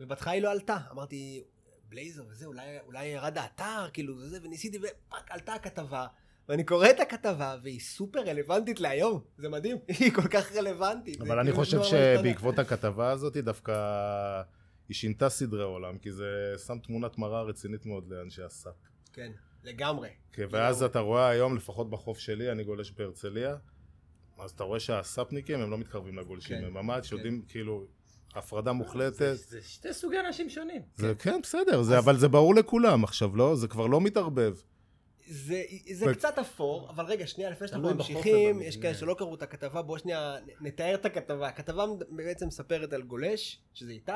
ובהתחלה 0.00 0.32
היא 0.32 0.42
לא 0.42 0.50
עלתה. 0.50 0.76
אמרתי, 0.92 1.44
בלייזר 1.88 2.22
וזה, 2.30 2.46
אולי, 2.46 2.78
אולי 2.86 3.06
ירד 3.06 3.38
האתר, 3.38 3.88
כאילו, 3.92 4.16
וזה, 4.16 4.38
וניסיתי, 4.42 4.78
ופאק, 4.78 5.30
עלתה 5.30 5.54
הכתבה. 5.54 6.06
ואני 6.48 6.64
קורא 6.64 6.90
את 6.90 7.00
הכתבה, 7.00 7.56
והיא 7.62 7.80
סופר 7.80 8.20
רלוונטית 8.20 8.80
להיום. 8.80 9.20
זה 9.38 9.48
מדהים, 9.48 9.76
היא 10.00 10.12
כל 10.12 10.28
כך 10.28 10.52
רלוונטית. 10.52 11.20
אבל 11.20 11.38
אני 11.38 11.50
כאילו 11.50 11.64
חושב. 11.64 11.82
שבעקבות 11.82 12.58
הכתבה 12.58 13.10
הזאת 13.10 13.36
דווקא 13.36 13.72
היא 14.88 14.94
שינתה 14.94 15.28
סדרי 15.28 15.62
עולם, 15.62 15.98
כי 15.98 16.12
זה 16.12 16.54
שם 16.66 16.78
תמונת 16.78 17.18
מראה 17.18 17.42
רצינית 17.42 17.86
מאוד 17.86 18.08
לאנשי 18.08 18.42
הסאפ. 18.42 18.74
כן, 19.12 19.32
לגמרי. 19.64 20.08
כן, 20.32 20.46
ואז 20.50 20.82
אתה 20.82 20.98
רואה 20.98 21.28
היום, 21.28 21.56
לפחות 21.56 21.90
בחוף 21.90 22.18
שלי, 22.18 22.52
אני 22.52 22.64
גולש 22.64 22.90
בהרצליה, 22.90 23.56
אז 24.38 24.50
אתה 24.50 24.64
רואה 24.64 24.80
שהסאפניקים 24.80 25.60
הם 25.60 25.70
לא 25.70 25.78
מתקרבים 25.78 26.18
לגולשים, 26.18 26.58
כן, 26.58 26.64
הם 26.64 26.74
ממש 26.74 27.10
כן. 27.10 27.16
יודעים, 27.16 27.42
כאילו, 27.48 27.86
הפרדה 28.38 28.70
זה 28.70 28.72
מוחלטת. 28.72 29.34
זה 29.48 29.58
שתי 29.62 29.92
סוגי 29.92 30.20
אנשים 30.20 30.50
שונים. 30.50 30.82
זה 30.96 31.14
כן, 31.18 31.40
בסדר, 31.42 31.82
זה- 31.82 31.98
אבל 31.98 32.18
זה 32.18 32.28
ברור 32.28 32.54
לכולם 32.54 33.04
עכשיו, 33.04 33.36
לא? 33.36 33.56
זה 33.56 33.68
כבר 33.68 33.86
לא 33.86 34.00
מתערבב. 34.00 34.54
זה, 35.30 35.62
זה 35.92 36.06
ו- 36.10 36.12
קצת 36.14 36.38
אפור, 36.38 36.90
אבל 36.90 37.04
רגע, 37.04 37.26
שנייה, 37.26 37.50
לפני 37.50 37.68
שאנחנו 37.68 37.94
ממשיכים. 37.94 38.62
יש 38.62 38.76
כאלה 38.76 38.94
שלא 38.94 39.14
קראו 39.18 39.34
את 39.34 39.42
הכתבה, 39.42 39.82
בואו 39.82 39.98
שנייה 39.98 40.36
נתאר 40.60 40.94
את 40.94 41.04
הכתבה. 41.04 41.48
הכתבה 41.48 41.84
בעצם 42.10 42.46
מספרת 42.46 42.92
על 42.92 43.02
גולש, 43.02 43.60
שזה 43.74 43.92
איתי, 43.92 44.12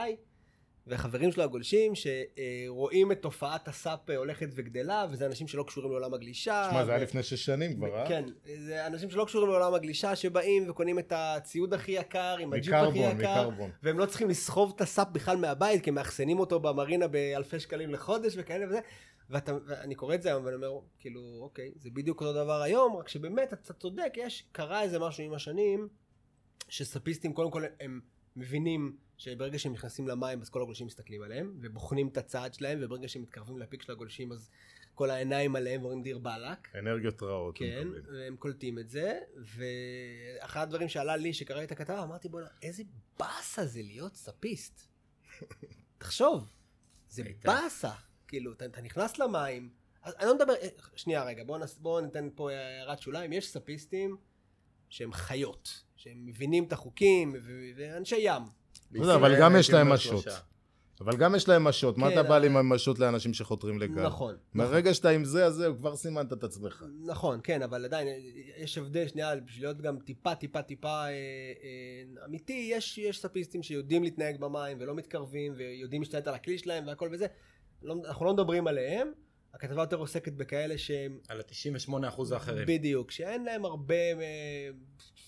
וחברים 0.86 1.32
שלו 1.32 1.44
הגולשים 1.44 1.92
שרואים 1.94 3.12
את 3.12 3.22
תופעת 3.22 3.68
הסאפ 3.68 4.10
הולכת 4.16 4.48
וגדלה, 4.54 5.06
וזה 5.10 5.26
אנשים 5.26 5.48
שלא 5.48 5.62
קשורים 5.62 5.90
לעולם 5.90 6.14
הגלישה. 6.14 6.68
שמע, 6.70 6.84
זה 6.84 6.92
היה 6.94 7.02
לפני 7.02 7.22
שש 7.22 7.44
שנים 7.44 7.76
כבר, 7.76 7.96
אה? 7.98 8.08
כן, 8.08 8.24
זה 8.58 8.86
אנשים 8.86 9.10
שלא 9.10 9.24
קשורים 9.24 9.48
לעולם 9.48 9.74
הגלישה 9.74 10.16
שבאים 10.16 10.70
וקונים 10.70 10.98
את 10.98 11.12
הציוד 11.16 11.74
הכי 11.74 11.92
יקר, 11.92 12.36
עם 12.40 12.52
הג'יפ 12.52 12.74
הכי 12.74 12.98
יקר, 12.98 13.14
מקרבון. 13.14 13.70
והם 13.82 13.98
לא 13.98 14.06
צריכים 14.06 14.28
לסחוב 14.28 14.72
את 14.76 14.80
הסאפ 14.80 15.08
בכלל 15.12 15.36
מהבית, 15.36 15.82
כי 15.82 15.90
הם 15.90 15.94
מאחסנים 15.94 16.38
אותו 16.38 16.60
במרינה 16.60 17.08
באלפי 17.08 17.60
שקלים 17.60 17.90
לחודש 17.90 18.34
וכאלה 18.36 18.66
וזה. 18.66 18.80
ואתה, 19.30 19.52
ואני 19.66 19.94
קורא 19.94 20.14
את 20.14 20.22
זה 20.22 20.28
היום 20.28 20.44
ואני 20.44 20.56
אומר, 20.56 20.78
כאילו, 20.98 21.20
אוקיי, 21.40 21.72
זה 21.76 21.90
בדיוק 21.92 22.20
אותו 22.20 22.32
דבר 22.32 22.62
היום, 22.62 22.96
רק 22.96 23.08
שבאמת, 23.08 23.52
אתה 23.52 23.72
צודק, 23.72 24.12
יש, 24.16 24.44
קרה 24.52 24.82
איזה 24.82 24.98
משהו 24.98 25.24
עם 25.24 25.34
השנים, 25.34 25.88
שסאפיסטים, 26.68 27.32
קודם 27.32 27.50
כל, 27.50 27.62
הם 27.80 28.00
מבינים 28.36 28.96
שברגע 29.16 29.58
שהם 29.58 29.72
נכנסים 29.72 30.08
למים, 30.08 30.40
אז 30.40 30.48
כל 30.48 30.62
הגולשים 30.62 30.86
מסתכלים 30.86 31.22
עליהם, 31.22 31.58
ובוחנים 31.60 32.08
את 32.08 32.16
הצעד 32.16 32.54
שלהם, 32.54 32.78
וברגע 32.82 33.08
שהם 33.08 33.22
מתקרבים 33.22 33.58
לפיק 33.58 33.82
של 33.82 33.92
הגולשים, 33.92 34.32
אז 34.32 34.50
כל 34.94 35.10
העיניים 35.10 35.56
עליהם 35.56 35.80
ואומרים 35.80 36.02
דיר 36.02 36.18
באלק. 36.18 36.76
אנרגיות 36.78 37.22
רעות. 37.22 37.58
כן. 37.58 37.88
והם 38.12 38.36
קולטים 38.36 38.78
את 38.78 38.90
זה, 38.90 39.18
ואחד 39.36 40.62
הדברים 40.62 40.88
שעלה 40.88 41.16
לי 41.16 41.32
שקראתי 41.32 41.64
את 41.64 41.72
הכתבה, 41.72 42.02
אמרתי 42.02 42.28
בוא'נה, 42.28 42.48
איזה 42.62 42.82
באסה 43.18 43.66
זה 43.66 43.82
להיות 43.82 44.14
סאפיסט. 44.14 44.88
תחשוב, 45.98 46.48
זה. 47.08 47.22
באסה. 47.44 47.92
כאילו, 48.28 48.52
אתה, 48.52 48.64
אתה 48.64 48.80
נכנס 48.80 49.18
למים, 49.18 49.70
אז 50.02 50.14
אני 50.18 50.26
לא 50.26 50.34
מדבר, 50.34 50.54
אה, 50.54 50.68
שנייה 50.96 51.24
רגע, 51.24 51.44
בואו 51.44 51.60
בוא 51.80 52.00
ניתן 52.00 52.28
פה 52.34 52.52
הערת 52.52 53.02
שוליים, 53.02 53.32
יש 53.32 53.48
סאפיסטים 53.48 54.16
שהם 54.88 55.12
חיות, 55.12 55.82
שהם 56.02 56.26
מבינים 56.26 56.64
את 56.64 56.72
החוקים, 56.72 57.34
ואנשי 57.76 58.16
ים. 58.18 58.42
לא 58.92 59.14
אבל 59.14 59.40
גם 59.40 59.56
יש 59.56 59.70
להם 59.70 59.92
משות. 59.92 60.24
אבל 61.00 61.16
גם 61.16 61.34
יש 61.34 61.48
להם 61.48 61.64
משות, 61.64 61.98
מה 61.98 62.06
כן, 62.08 62.12
אתה 62.12 62.22
בא 62.22 62.38
לי 62.38 62.46
אבל- 62.46 62.46
עם 62.46 62.56
המשות 62.56 62.98
לאנשים 62.98 63.34
שחותרים 63.34 63.78
לגל? 63.78 64.02
נכון. 64.06 64.36
מהרגע 64.54 64.94
שאתה 64.94 65.10
עם 65.10 65.24
זה, 65.24 65.46
אז 65.46 65.54
זהו, 65.54 65.76
כבר 65.76 65.96
סימנת 65.96 66.32
את 66.32 66.44
עצמך. 66.44 66.84
נכון, 67.06 67.40
כן, 67.42 67.62
אבל 67.62 67.84
עדיין 67.84 68.08
יש 68.56 68.78
הבדל, 68.78 69.08
שנייה, 69.08 69.36
בשביל 69.36 69.64
להיות 69.64 69.80
גם 69.80 69.98
טיפה, 69.98 70.34
טיפה, 70.34 70.62
טיפה 70.62 70.88
אה, 70.88 71.08
אה, 71.08 72.24
אמיתי, 72.26 72.68
יש, 72.72 72.98
יש 72.98 73.20
סאפיסטים 73.20 73.62
שיודעים 73.62 74.02
להתנהג 74.02 74.40
במים 74.40 74.76
ולא 74.80 74.94
מתקרבים 74.94 75.52
ויודעים 75.56 76.02
להשתלט 76.02 76.28
על 76.28 76.34
הכלי 76.34 76.58
שלהם 76.58 76.86
והכל 76.86 77.08
וזה. 77.12 77.26
לא, 77.82 77.96
אנחנו 78.04 78.26
לא 78.26 78.32
מדברים 78.32 78.66
עליהם, 78.66 79.12
הכתבה 79.54 79.82
יותר 79.82 79.96
עוסקת 79.96 80.32
בכאלה 80.32 80.78
שהם, 80.78 81.18
על 81.28 81.40
ה-98% 81.40 82.32
האחרים. 82.32 82.66
בדיוק, 82.66 83.10
שאין 83.10 83.44
להם 83.44 83.64
הרבה, 83.64 83.94
אה, 83.94 84.68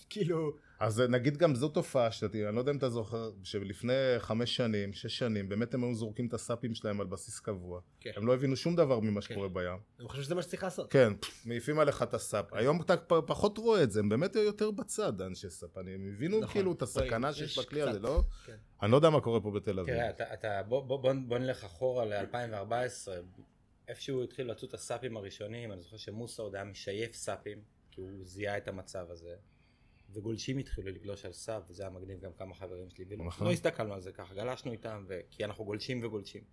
כאילו, 0.09 0.51
אז 0.79 1.01
נגיד 1.01 1.37
גם 1.37 1.55
זו 1.55 1.69
תופעה 1.69 2.11
שתתי, 2.11 2.47
אני 2.47 2.55
לא 2.55 2.61
יודע 2.61 2.71
אם 2.71 2.77
אתה 2.77 2.89
זוכר, 2.89 3.31
שלפני 3.43 3.93
חמש 4.17 4.55
שנים, 4.55 4.93
שש 4.93 5.17
שנים, 5.17 5.49
באמת 5.49 5.73
הם 5.73 5.83
היו 5.83 5.95
זורקים 5.95 6.27
את 6.27 6.33
הסאפים 6.33 6.75
שלהם 6.75 7.01
על 7.01 7.07
בסיס 7.07 7.39
קבוע. 7.39 7.81
כן. 7.99 8.11
הם 8.15 8.27
לא 8.27 8.33
הבינו 8.33 8.55
שום 8.55 8.75
דבר 8.75 8.99
ממה 8.99 9.21
כן. 9.21 9.33
שקורה 9.33 9.49
בים. 9.49 9.79
אני 9.99 10.07
חושב 10.07 10.23
שזה 10.23 10.35
מה 10.35 10.41
שצריך 10.41 10.63
לעשות. 10.63 10.91
כן, 10.91 11.13
מעיפים 11.45 11.79
עליך 11.79 12.03
את 12.03 12.13
הסאפ. 12.13 12.53
היום 12.53 12.81
אתה 12.81 12.97
פחות 12.97 13.57
רואה 13.57 13.83
את 13.83 13.91
זה, 13.91 13.99
הם 13.99 14.09
באמת 14.09 14.35
יותר 14.35 14.71
בצד, 14.71 15.21
אנשי 15.21 15.49
סאפ. 15.49 15.77
הם 15.77 16.11
הבינו 16.13 16.39
נכון. 16.39 16.53
כאילו 16.53 16.71
את 16.71 16.81
הסכנה 16.81 17.33
שיש 17.33 17.57
יש 17.57 17.65
בכלי 17.65 17.81
הזה. 17.81 17.99
לא? 17.99 18.21
כן. 18.45 18.55
אני 18.81 18.91
לא 18.91 18.95
יודע 18.95 19.09
מה 19.09 19.21
קורה 19.21 19.41
פה 19.41 19.51
בתל 19.51 19.79
אביב. 19.79 19.95
תראה, 19.95 20.09
אתה, 20.09 20.33
אתה, 20.33 20.63
בוא, 20.63 20.81
בוא, 20.81 20.97
בוא, 20.97 21.13
בוא 21.27 21.37
נלך 21.37 21.63
אחורה 21.63 22.05
ל-2014, 22.05 23.11
איפשהו 23.87 24.23
התחילו 24.23 24.51
לצאת 24.51 24.73
הסאפים 24.73 25.17
הראשונים, 25.17 25.71
אני 25.71 25.81
זוכר 25.81 25.97
שמוסה 25.97 26.41
עוד 26.41 26.55
היה 26.55 26.63
משייף 26.63 27.15
סאפים, 27.15 27.61
כי 27.91 28.01
הוא 28.01 28.09
זיהה 28.23 28.57
את 28.57 28.67
המצב 28.67 29.05
הזה, 29.09 29.35
וגולשים 30.15 30.57
התחילו 30.57 30.91
לגלוש 30.91 31.25
על 31.25 31.33
סאפ, 31.33 31.63
וזה 31.69 31.83
היה 31.83 31.89
מגניב 31.89 32.19
גם 32.19 32.33
כמה 32.33 32.55
חברים 32.55 32.89
שלי, 32.89 33.05
ולא 33.09 33.25
נכון. 33.25 33.47
לא 33.47 33.51
הסתכלנו 33.53 33.93
על 33.93 34.01
זה 34.01 34.11
ככה, 34.11 34.33
גלשנו 34.33 34.71
איתם, 34.71 35.05
ו... 35.07 35.19
כי 35.31 35.45
אנחנו 35.45 35.65
גולשים 35.65 36.03
וגולשים. 36.03 36.43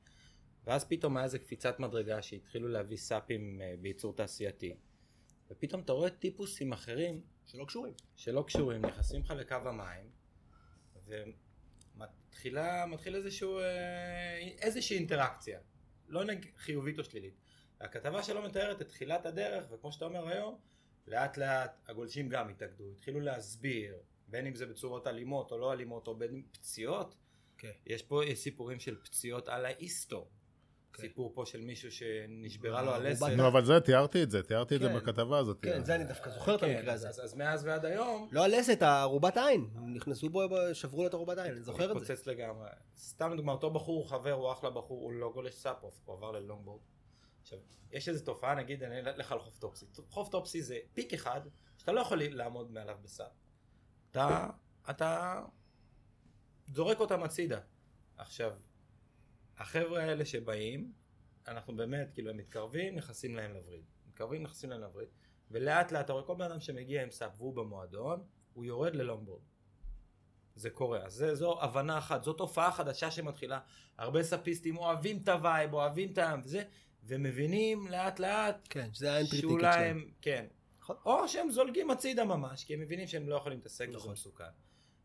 ואז 0.65 0.85
פתאום 0.85 1.17
היה 1.17 1.25
איזה 1.25 1.39
קפיצת 1.39 1.79
מדרגה 1.79 2.23
שהתחילו 2.23 2.69
להביא 2.69 2.97
סאפים 2.97 3.61
אה, 3.61 3.75
בייצור 3.81 4.17
תעשייתי, 4.17 4.77
ופתאום 5.51 5.81
אתה 5.81 5.93
רואה 5.93 6.11
טיפוסים 6.11 6.73
אחרים 6.73 7.21
שלא 7.47 7.65
קשורים. 7.65 7.93
שלא 8.17 8.45
קשורים, 8.47 8.85
נכנסים 8.85 9.21
לך 9.21 9.31
לקו 9.31 9.55
המים, 9.55 10.11
ומתחילה 11.97 12.87
מתחיל 12.87 13.17
איזשהו, 13.17 13.59
אה, 13.59 14.39
איזושהי 14.39 14.97
אינטראקציה, 14.97 15.61
לא 16.09 16.25
נג... 16.25 16.47
חיובית 16.57 16.99
או 16.99 17.05
שלילית. 17.05 17.35
הכתבה 17.81 18.23
שלו 18.23 18.43
מתארת 18.43 18.83
את 18.83 18.89
תחילת 18.89 19.27
הדרך, 19.27 19.65
וכמו 19.71 19.93
שאתה 19.93 20.05
אומר 20.05 20.29
היום, 20.29 20.59
לאט 21.07 21.37
לאט 21.37 21.81
הגולשים 21.89 22.29
גם 22.29 22.49
התאגדו, 22.49 22.85
התחילו 22.93 23.21
להסביר, 23.21 23.95
בין 24.29 24.47
אם 24.47 24.55
זה 24.55 24.67
בצורות 24.67 25.07
אלימות 25.07 25.53
או 25.53 25.59
לא 25.59 25.73
אלימות, 25.73 26.07
או 26.07 26.17
בין 26.17 26.35
אם 26.35 26.43
פציעות, 26.51 27.15
כן. 27.59 27.71
יש 27.87 28.03
פה 28.03 28.25
יש 28.25 28.39
סיפורים 28.39 28.81
של 28.81 28.97
פציעות 29.03 29.49
על 29.49 29.65
האיסטו. 29.65 30.29
כן. 30.93 31.03
סיפור 31.03 31.33
פה 31.35 31.47
של 31.47 31.61
מישהו 31.61 31.93
שנשברה 31.93 32.83
לו 32.83 32.95
הלסת. 32.95 33.27
נו, 33.37 33.49
אבל 33.49 33.65
זה, 33.65 33.81
תיארתי 33.81 34.23
את 34.23 34.31
זה, 34.31 34.43
תיארתי 34.43 34.77
את 34.77 34.81
זה 34.81 34.89
כן. 34.89 34.97
בכתבה 34.97 35.39
הזאת. 35.39 35.59
כן, 35.63 35.85
זה 35.85 35.95
אני 35.95 36.05
דווקא 36.05 36.31
זוכר 36.31 36.55
את 36.55 36.63
המקרה 36.63 36.93
אז, 36.93 37.01
הזה. 37.01 37.09
אז, 37.09 37.25
אז 37.25 37.35
מאז 37.35 37.65
ועד 37.65 37.85
היום, 37.85 38.29
לא 38.33 38.45
הלסת, 38.45 38.83
הרובת 38.83 39.37
עין. 39.37 39.69
נכנסו 39.95 40.29
בו, 40.29 40.43
שברו 40.73 41.03
לו 41.03 41.09
את 41.09 41.15
הרובת 41.15 41.39
עין, 41.39 41.53
אני 41.53 41.63
זוכר 41.63 41.93
את 41.93 42.01
זה. 42.01 42.13
התפוצץ 42.13 42.27
לגמרי. 42.27 42.69
סתם 42.97 43.33
לדוגמה, 43.33 43.53
אותו 43.53 43.71
בחור, 43.71 44.09
חבר, 44.11 44.33
הוא 44.33 44.53
אחלה 44.53 44.71
בחור, 44.71 45.03
הוא 45.03 45.13
לא 45.13 45.31
גולש 45.35 45.55
סאפוף, 45.55 46.01
הוא 46.05 46.17
עבר 46.17 46.33
ללונגבורד. 46.33 46.81
עכשיו, 47.43 47.59
יש 47.91 48.09
איזו 48.09 48.25
תופעה, 48.25 48.55
נגיד, 48.55 48.83
אני 48.83 49.01
אלך 49.01 49.33
על 49.33 49.39
חוף 49.39 49.59
טופסי. 49.59 49.87
חוף 50.09 50.29
טופסי 50.29 50.63
זה 50.63 50.79
פיק 50.93 51.15
אחד, 51.15 51.41
שאתה 51.79 51.93
לא 51.93 52.01
יכול 52.01 52.23
לעמוד 52.23 52.71
מעליו 52.71 52.99
בסאפ. 53.03 53.33
אתה, 54.11 54.49
אתה 54.91 55.43
זורק 56.67 57.01
אותם 57.01 57.23
הצידה. 57.23 57.61
עכשיו, 58.17 58.53
החבר'ה 59.59 60.03
האלה 60.03 60.25
שבאים, 60.25 60.93
אנחנו 61.49 61.77
באמת, 61.77 62.11
כאילו, 62.15 62.31
הם 62.31 62.37
מתקרבים, 62.37 62.95
נכנסים 62.95 63.37
להם 63.37 63.55
לווריד. 63.55 63.85
מתקרבים, 64.07 64.43
נכנסים 64.43 64.71
להם 64.71 64.81
לווריד. 64.81 65.09
ולאט 65.51 65.93
לאט, 65.93 66.05
אתה 66.05 66.13
רואה 66.13 66.25
כל 66.25 66.35
בן 66.35 66.45
אדם 66.45 66.61
שמגיע 66.61 67.03
עם 67.03 67.11
סאפ 67.11 67.33
והוא 67.37 67.55
במועדון, 67.55 68.25
הוא 68.53 68.65
יורד 68.65 68.95
ללונגבורד. 68.95 69.43
זה 70.55 70.71
קורה. 70.71 71.05
אז 71.05 71.13
זה, 71.13 71.35
זו 71.35 71.63
הבנה 71.63 71.99
אחת, 71.99 72.25
זו 72.25 72.33
תופעה 72.33 72.73
חדשה 72.73 73.11
שמתחילה. 73.11 73.61
הרבה 73.99 74.23
סאפיסטים 74.23 74.77
אוהבים 74.77 75.23
את 75.23 75.29
ה 75.29 75.36
vibe, 75.36 75.75
אוהבים 75.75 76.13
את 76.13 76.19
העם 76.19 76.41
וזה, 76.45 76.63
ומבינים 77.05 77.89
לאט 77.89 78.21
לאט 78.21 78.67
כן, 78.71 78.89
שזה 78.93 79.13
האנטרי 79.13 79.31
טיקט 79.31 79.43
שאולי 79.43 79.73
שלהם. 79.73 79.97
הם, 79.97 80.11
כן. 80.21 80.47
נכון. 80.81 80.97
או 81.05 81.29
שהם 81.29 81.51
זולגים 81.51 81.91
הצידה 81.91 82.25
ממש, 82.25 82.65
כי 82.65 82.75
הם 82.75 82.81
מבינים 82.81 83.07
שהם 83.07 83.29
לא 83.29 83.35
יכולים 83.35 83.59
להתעסק 83.59 83.89
בזה 83.89 83.97
נכון. 83.97 84.13
מסוכן. 84.13 84.45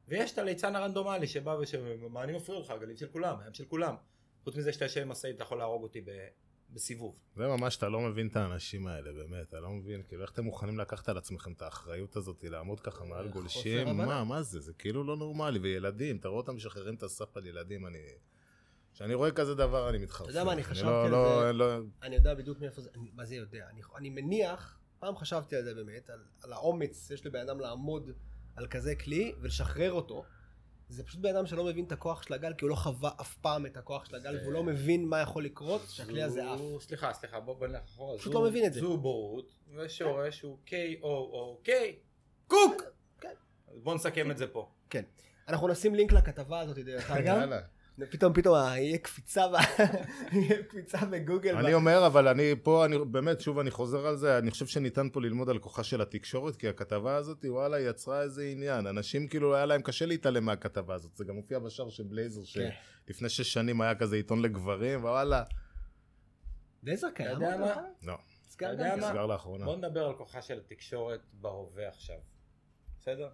ויש 0.08 0.32
את 0.32 0.38
הליצן 0.38 0.76
הרנדומלי 0.76 1.28
שבא 1.28 1.58
ושאומר, 1.62 2.08
מה 2.10 2.24
אני 2.24 2.34
מפריע 2.34 2.60
לך, 2.60 2.70
הגליל 2.70 2.98
של 2.98 3.08
כולם, 3.08 3.40
הים 3.40 3.54
של 3.54 3.66
כולם. 3.66 3.96
חוץ 4.44 4.56
מזה 4.56 4.74
שאתה 4.74 4.86
יושב 4.86 5.02
עם 5.02 5.10
משאית, 5.10 5.36
אתה 5.36 5.44
יכול 5.44 5.58
להרוג 5.58 5.84
אותי 5.84 6.02
ב- 6.02 6.28
בסיבוב. 6.70 7.16
זה 7.36 7.48
ממש, 7.48 7.78
אתה 7.78 7.90
לא 7.90 8.00
מבין 8.00 8.28
את 8.28 8.36
האנשים 8.36 8.88
האלה, 8.88 9.12
באמת, 9.12 9.50
אתה 9.50 9.60
לא 9.60 9.70
מבין, 9.70 10.04
כאילו, 10.08 10.22
איך 10.22 10.32
אתם 10.32 10.44
מוכנים 10.44 10.80
לקחת 10.80 11.10
על 11.10 11.18
עצמכם 11.18 11.52
את 11.52 11.62
האחריות 11.62 12.16
הזאת, 12.16 12.44
לעמוד 12.44 12.80
ככה 12.80 13.06
מעל 13.06 13.28
גולשים. 13.28 13.88
מה, 13.98 14.24
מה 14.24 14.42
זה, 14.42 14.60
זה 14.60 14.74
כאילו 14.74 15.04
לא 15.04 15.18
נורמלי, 15.18 15.60
וילדים, 15.60 16.18
אתה 16.18 16.28
רואה 16.28 16.42
אותם 16.42 16.56
משחררים 16.56 16.96
את 16.96 17.04
הסאפ 17.04 17.38
על 17.38 17.46
ילדים, 17.46 17.88
אני... 17.88 18.00
כשאני 18.98 19.14
רואה 19.14 19.32
כזה 19.32 19.56
דבר, 19.56 19.90
אני 19.90 19.98
מתחרפן. 19.98 20.30
יודע 20.30 20.44
מה, 20.44 20.54
אני 20.54 20.64
חשבתי 20.64 20.86
לא- 20.90 21.04
על 21.06 21.12
לא- 21.12 21.42
זה. 21.48 21.54
לא- 21.54 21.80
אני 22.04 22.16
יודע 22.16 22.34
בדיוק 22.34 22.60
מאיפה 22.60 22.82
זה, 22.82 22.90
מה 23.14 23.26
זה 23.26 23.36
יודע, 23.36 23.66
אני, 23.72 23.82
אני 23.98 24.10
מניח, 24.10 24.78
פעם 25.00 25.16
חשבתי 25.18 25.56
על 25.56 25.64
זה 25.64 25.74
באמת, 25.74 26.10
על, 26.10 26.20
על 26.44 26.54
האומץ 26.54 27.08
שיש 27.08 27.26
לבן 27.26 27.40
אדם 27.40 27.60
לעמוד 27.60 28.10
על 28.56 28.68
כזה 28.68 28.96
כלי 28.96 29.34
ולשחרר 29.42 29.92
אותו. 29.92 30.26
זה 30.90 31.04
פשוט 31.04 31.20
בן 31.22 31.36
אדם 31.36 31.46
שלא 31.46 31.64
מבין 31.66 31.86
את 31.86 31.92
הכוח 31.92 32.22
של 32.24 32.34
הגל, 32.34 32.54
כי 32.54 32.66
הוא 32.66 32.70
לא 32.70 32.76
חווה 32.76 33.12
אף 33.22 33.36
פעם 33.36 33.66
את 33.66 33.78
הכוח 33.78 34.06
של 34.06 34.16
הגל, 34.16 34.34
זה- 34.38 34.42
והוא 34.42 34.54
לא 34.54 34.64
מבין 34.64 35.06
מה 35.06 35.20
יכול 35.22 35.46
לקרות 35.46 35.82
כשהכלי 35.82 36.24
הזה 36.24 36.52
עף. 36.52 36.60
סליחה, 36.80 37.14
סליחה, 37.14 37.40
בוא 37.40 37.68
נלך 37.68 37.82
אחורה. 37.86 38.18
פשוט 38.18 38.34
זו- 38.34 38.40
לא 38.44 38.50
מבין 38.50 38.66
את 38.66 38.74
זה. 38.74 38.80
זו 38.80 38.98
בורות, 38.98 39.52
ושורש 39.76 40.42
הוא 40.42 40.58
K-O-O-K, 40.68 41.70
קוק! 42.48 42.84
כן. 43.22 43.34
בוא 43.84 43.96
נסכם 43.96 44.32
את 44.32 44.38
זה 44.38 44.48
פה. 44.48 44.70
כן. 44.90 45.04
אנחנו 45.48 45.68
נשים 45.68 45.96
לינק 45.96 46.12
לכתבה 46.12 46.60
הזאת 46.60 46.78
דרך 46.78 47.12
אגב. 47.12 47.50
פתאום 48.06 48.34
פתאום 48.34 48.56
אה, 48.56 48.80
יהיה 48.80 48.98
קפיצה, 48.98 49.48
ב- 49.48 49.56
יהיה 50.36 50.64
קפיצה 50.64 50.98
בגוגל. 51.06 51.58
אני 51.58 51.74
אומר, 51.74 52.08
אבל 52.08 52.28
אני 52.28 52.54
פה, 52.64 52.86
אני 52.86 52.98
באמת, 53.12 53.42
שוב 53.42 53.60
אני 53.60 53.72
חוזר 53.72 54.08
על 54.08 54.16
זה, 54.16 54.38
אני 54.38 54.52
חושב 54.52 54.66
שניתן 54.68 55.10
פה 55.10 55.22
ללמוד 55.22 55.50
על 55.50 55.60
כוחה 55.60 55.84
של 55.84 56.02
התקשורת, 56.02 56.56
כי 56.56 56.68
הכתבה 56.68 57.16
הזאת, 57.16 57.46
וואלה, 57.50 57.80
יצרה 57.80 58.22
איזה 58.22 58.44
עניין. 58.44 58.88
אנשים 58.88 59.28
כאילו, 59.28 59.56
היה 59.56 59.66
להם 59.66 59.82
קשה 59.82 60.06
להתעלם 60.06 60.46
מהכתבה 60.46 60.96
הזאת. 60.96 61.16
זה 61.16 61.26
גם 61.26 61.36
מופיע 61.36 61.60
בשער 61.60 61.90
של 61.90 62.04
בלייזר, 62.04 62.42
כן. 62.42 62.70
שלפני 63.08 63.30
שש 63.30 63.54
שנים 63.54 63.82
היה 63.82 63.96
כזה 63.96 64.16
עיתון 64.16 64.42
לגברים, 64.42 65.00
ווואלה, 65.00 65.44
לייזר 66.84 67.12
קיים? 67.12 67.38
אתה 67.38 67.46
יודע 67.46 67.58
מה? 67.58 67.76
לא, 68.04 68.18
נסגר 68.48 68.74
גם. 68.74 69.00
נסגר 69.00 69.26
לאחרונה. 69.26 69.66
בוא 69.66 69.76
נדבר 69.76 70.06
על 70.06 70.14
כוחה 70.14 70.42
של 70.42 70.58
התקשורת 70.58 71.22
בהווה 71.34 71.88
עכשיו, 71.88 72.18
בסדר? 73.00 73.30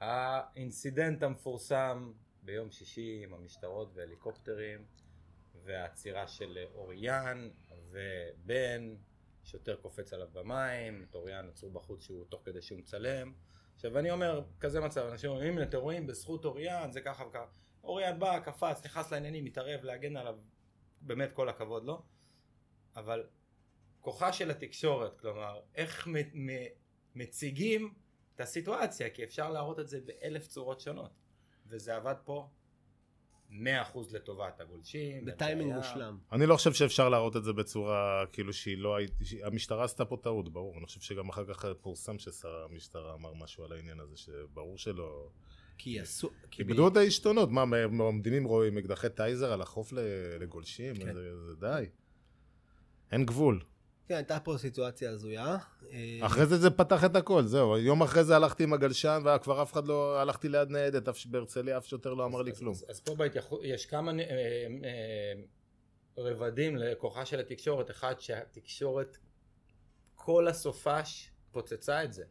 האינסידנט 0.00 1.22
המפורסם 1.22 2.10
ביום 2.50 2.70
שישי 2.70 3.20
עם 3.24 3.34
המשטרות 3.34 3.92
והליקופטרים 3.94 4.84
והעצירה 5.64 6.28
של 6.28 6.58
אוריאן 6.74 7.50
ובן, 7.90 8.94
שוטר 9.44 9.76
קופץ 9.76 10.12
עליו 10.12 10.28
במים, 10.32 11.06
את 11.10 11.14
אוריאן 11.14 11.48
עצרו 11.48 11.70
בחוץ 11.70 12.02
שהוא 12.02 12.24
תוך 12.24 12.42
כדי 12.44 12.62
שהוא 12.62 12.78
מצלם. 12.78 13.32
עכשיו 13.74 13.98
אני 13.98 14.10
אומר, 14.10 14.44
כזה 14.60 14.80
מצב, 14.80 15.00
אנשים 15.00 15.30
אומרים, 15.30 15.52
הנה 15.52 15.62
אתם 15.62 15.78
רואים, 15.78 16.06
בזכות 16.06 16.44
אוריאן 16.44 16.92
זה 16.92 17.00
ככה 17.00 17.24
וככה. 17.26 17.46
אוריאן 17.84 18.18
בא, 18.18 18.38
קפץ, 18.38 18.84
נכנס 18.84 19.12
לעניינים, 19.12 19.44
מתערב, 19.44 19.84
להגן 19.84 20.16
עליו, 20.16 20.38
באמת 21.00 21.32
כל 21.32 21.48
הכבוד 21.48 21.84
לו, 21.84 22.02
אבל 22.96 23.26
כוחה 24.00 24.32
של 24.32 24.50
התקשורת, 24.50 25.20
כלומר, 25.20 25.60
איך 25.74 26.08
מ- 26.08 26.46
מ- 26.46 26.68
מציגים 27.14 27.94
את 28.34 28.40
הסיטואציה, 28.40 29.10
כי 29.10 29.24
אפשר 29.24 29.50
להראות 29.50 29.80
את 29.80 29.88
זה 29.88 30.00
באלף 30.00 30.46
צורות 30.46 30.80
שונות, 30.80 31.19
וזה 31.70 31.96
עבד 31.96 32.14
פה 32.24 32.48
100% 33.50 33.54
לטובת 34.12 34.60
הגולשים. 34.60 35.24
בטיימינג 35.24 35.72
מושלם. 35.72 36.18
אני 36.32 36.46
לא 36.46 36.56
חושב 36.56 36.72
שאפשר 36.72 37.08
להראות 37.08 37.36
את 37.36 37.44
זה 37.44 37.52
בצורה 37.52 38.24
כאילו 38.32 38.52
שהיא 38.52 38.78
לא 38.78 38.96
הייתה, 38.96 39.14
המשטרה 39.42 39.84
עשתה 39.84 40.04
פה 40.04 40.16
טעות, 40.22 40.52
ברור. 40.52 40.78
אני 40.78 40.86
חושב 40.86 41.00
שגם 41.00 41.28
אחר 41.28 41.54
כך 41.54 41.64
פורסם 41.80 42.18
ששר 42.18 42.66
המשטרה 42.70 43.14
אמר 43.14 43.34
משהו 43.34 43.64
על 43.64 43.72
העניין 43.72 44.00
הזה, 44.00 44.16
שברור 44.16 44.78
שלא... 44.78 45.28
כי 45.78 46.00
עשו... 46.00 46.30
כי 46.50 46.62
איבדו 46.62 46.88
את 46.88 46.96
העשתונות, 46.96 47.50
מה, 47.50 47.62
עם 48.36 48.44
רואים 48.44 48.78
אקדחי 48.78 49.08
טייזר 49.08 49.52
על 49.52 49.62
החוף 49.62 49.92
לגולשים? 50.40 50.94
כן. 50.94 51.14
זה, 51.14 51.46
זה 51.46 51.54
די. 51.54 51.86
אין 53.12 53.26
גבול. 53.26 53.60
כן, 54.10 54.16
הייתה 54.16 54.40
פה 54.40 54.54
סיטואציה 54.58 55.10
הזויה. 55.10 55.56
אה, 55.92 56.18
אחרי 56.26 56.46
זה 56.46 56.56
זה 56.56 56.70
פתח 56.70 57.04
את 57.04 57.16
הכל, 57.16 57.42
זהו. 57.42 57.76
יום 57.78 58.02
אחרי 58.02 58.24
זה 58.24 58.36
הלכתי 58.36 58.62
עם 58.64 58.72
הגלשן, 58.72 59.22
וכבר 59.24 59.62
אף 59.62 59.72
אחד 59.72 59.86
לא... 59.86 60.20
הלכתי 60.20 60.48
ליד 60.48 60.70
ניידת, 60.70 61.08
אף 61.08 61.26
בהרצליה 61.26 61.78
אף 61.78 61.86
שוטר 61.86 62.14
לא 62.14 62.24
אמר 62.24 62.42
לי 62.42 62.50
אז- 62.50 62.58
כלום. 62.58 62.74
אז, 62.88 63.00
פה 63.00 63.14
יש 63.62 63.86
כמה 63.86 64.12
אה, 64.12 64.16
אה, 64.84 65.32
רבדים 66.18 66.76
לכוחה 66.76 67.24
של 67.26 67.40
התקשורת. 67.40 67.90
אחד, 67.90 68.14
שהתקשורת, 68.20 69.16
כל 70.14 70.48
הסופש 70.48 71.30
פוצצה 71.52 72.04
את 72.04 72.12
זה. 72.12 72.24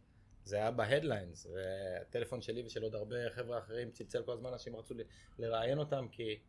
זה 0.43 0.55
היה 0.55 0.71
בהדליינס, 0.71 1.47
והטלפון 1.53 2.41
שלי 2.41 2.63
ושל 2.65 2.83
עוד 2.83 2.95
הרבה 2.95 3.15
חבר'ה 3.35 3.59
אחרים 3.59 3.91
צלצל 3.91 4.23
כל 4.23 4.31
הזמן, 4.31 4.49
אנשים 4.53 4.75
רצו 4.75 4.93
ל- 4.93 5.01
לראיין 5.39 5.77
אותם, 5.79 6.07
כי 6.11 6.23
היא 6.23 6.39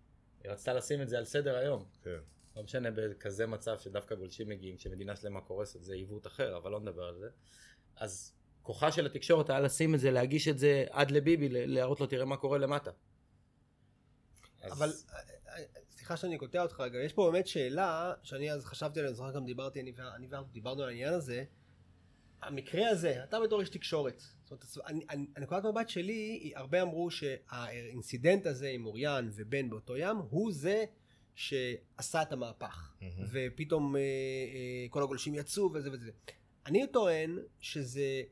רצתה 0.53 0.73
לשים 0.73 1.03
את 1.03 1.09
זה 1.09 1.19
על 1.19 1.25
סדר 1.25 1.57
היום. 1.57 1.85
כן. 2.03 2.19
לא 2.57 2.63
משנה 2.63 2.91
בכזה 2.91 3.47
מצב 3.47 3.79
שדווקא 3.79 4.15
גולשים 4.15 4.49
מגיעים, 4.49 4.79
שמדינה 4.79 5.17
שלמה 5.17 5.41
קורסת, 5.41 5.83
זה 5.83 5.95
עיוות 5.95 6.27
אחר, 6.27 6.57
אבל 6.57 6.71
לא 6.71 6.81
נדבר 6.81 7.05
על 7.05 7.19
זה. 7.19 7.29
אז 7.97 8.33
כוחה 8.63 8.93
של 8.93 9.07
התקשורת 9.07 9.51
היה 9.51 9.61
לשים 9.61 9.95
את 9.95 10.01
זה, 10.01 10.11
להגיש 10.11 10.49
את 10.49 10.59
זה 10.59 10.85
עד 10.91 11.11
לביבי, 11.11 11.49
להראות 11.49 12.01
לו 12.01 12.07
תראה 12.07 12.25
מה 12.25 12.37
קורה 12.37 12.59
למטה. 12.59 12.91
אז- 14.63 14.73
אבל, 14.73 14.93
סליחה 15.91 16.17
שאני 16.17 16.39
קוטע 16.39 16.63
אותך 16.63 16.81
רגע, 16.81 16.99
יש 16.99 17.13
פה 17.13 17.31
באמת 17.33 17.47
שאלה, 17.47 18.15
שאני 18.23 18.53
אז 18.53 18.65
חשבתי 18.65 19.01
עליה, 19.01 19.13
זוכר 19.13 19.33
גם 19.33 19.45
דיברתי, 19.45 19.81
אני 19.81 20.27
ואנחנו 20.29 20.53
דיברנו 20.53 20.83
על 20.83 20.89
העניין 20.89 21.15
הזה. 21.15 21.45
המקרה 22.43 22.89
הזה, 22.89 23.25
אתה 23.25 23.41
בתור 23.41 23.61
איש 23.61 23.69
תקשורת, 23.69 24.23
זאת 24.45 24.77
אומרת, 24.77 25.05
הנקודת 25.37 25.65
מבט 25.65 25.89
שלי, 25.89 26.53
הרבה 26.57 26.83
אמרו 26.83 27.11
שה 27.11 27.48
incident 27.48 28.47
הזה 28.47 28.69
עם 28.69 28.87
אוריאן 28.87 29.31
ובן 29.35 29.71
באותו 29.71 29.97
ים, 29.97 30.17
הוא 30.17 30.53
זה 30.53 30.85
שעשה 31.41 32.23
את 32.23 32.33
המהפך. 32.33 32.93
מהמם. 33.01 33.27
ופתאום 33.33 33.97
אה, 33.97 34.01
אה, 34.01 34.87
כל 34.91 35.03
הגולשים 35.03 35.35
יצאו 35.35 35.71
וזה 35.75 35.91
וזה. 35.93 36.11
אני 36.67 36.87
טוען 36.87 37.39
שזה, 37.61 38.23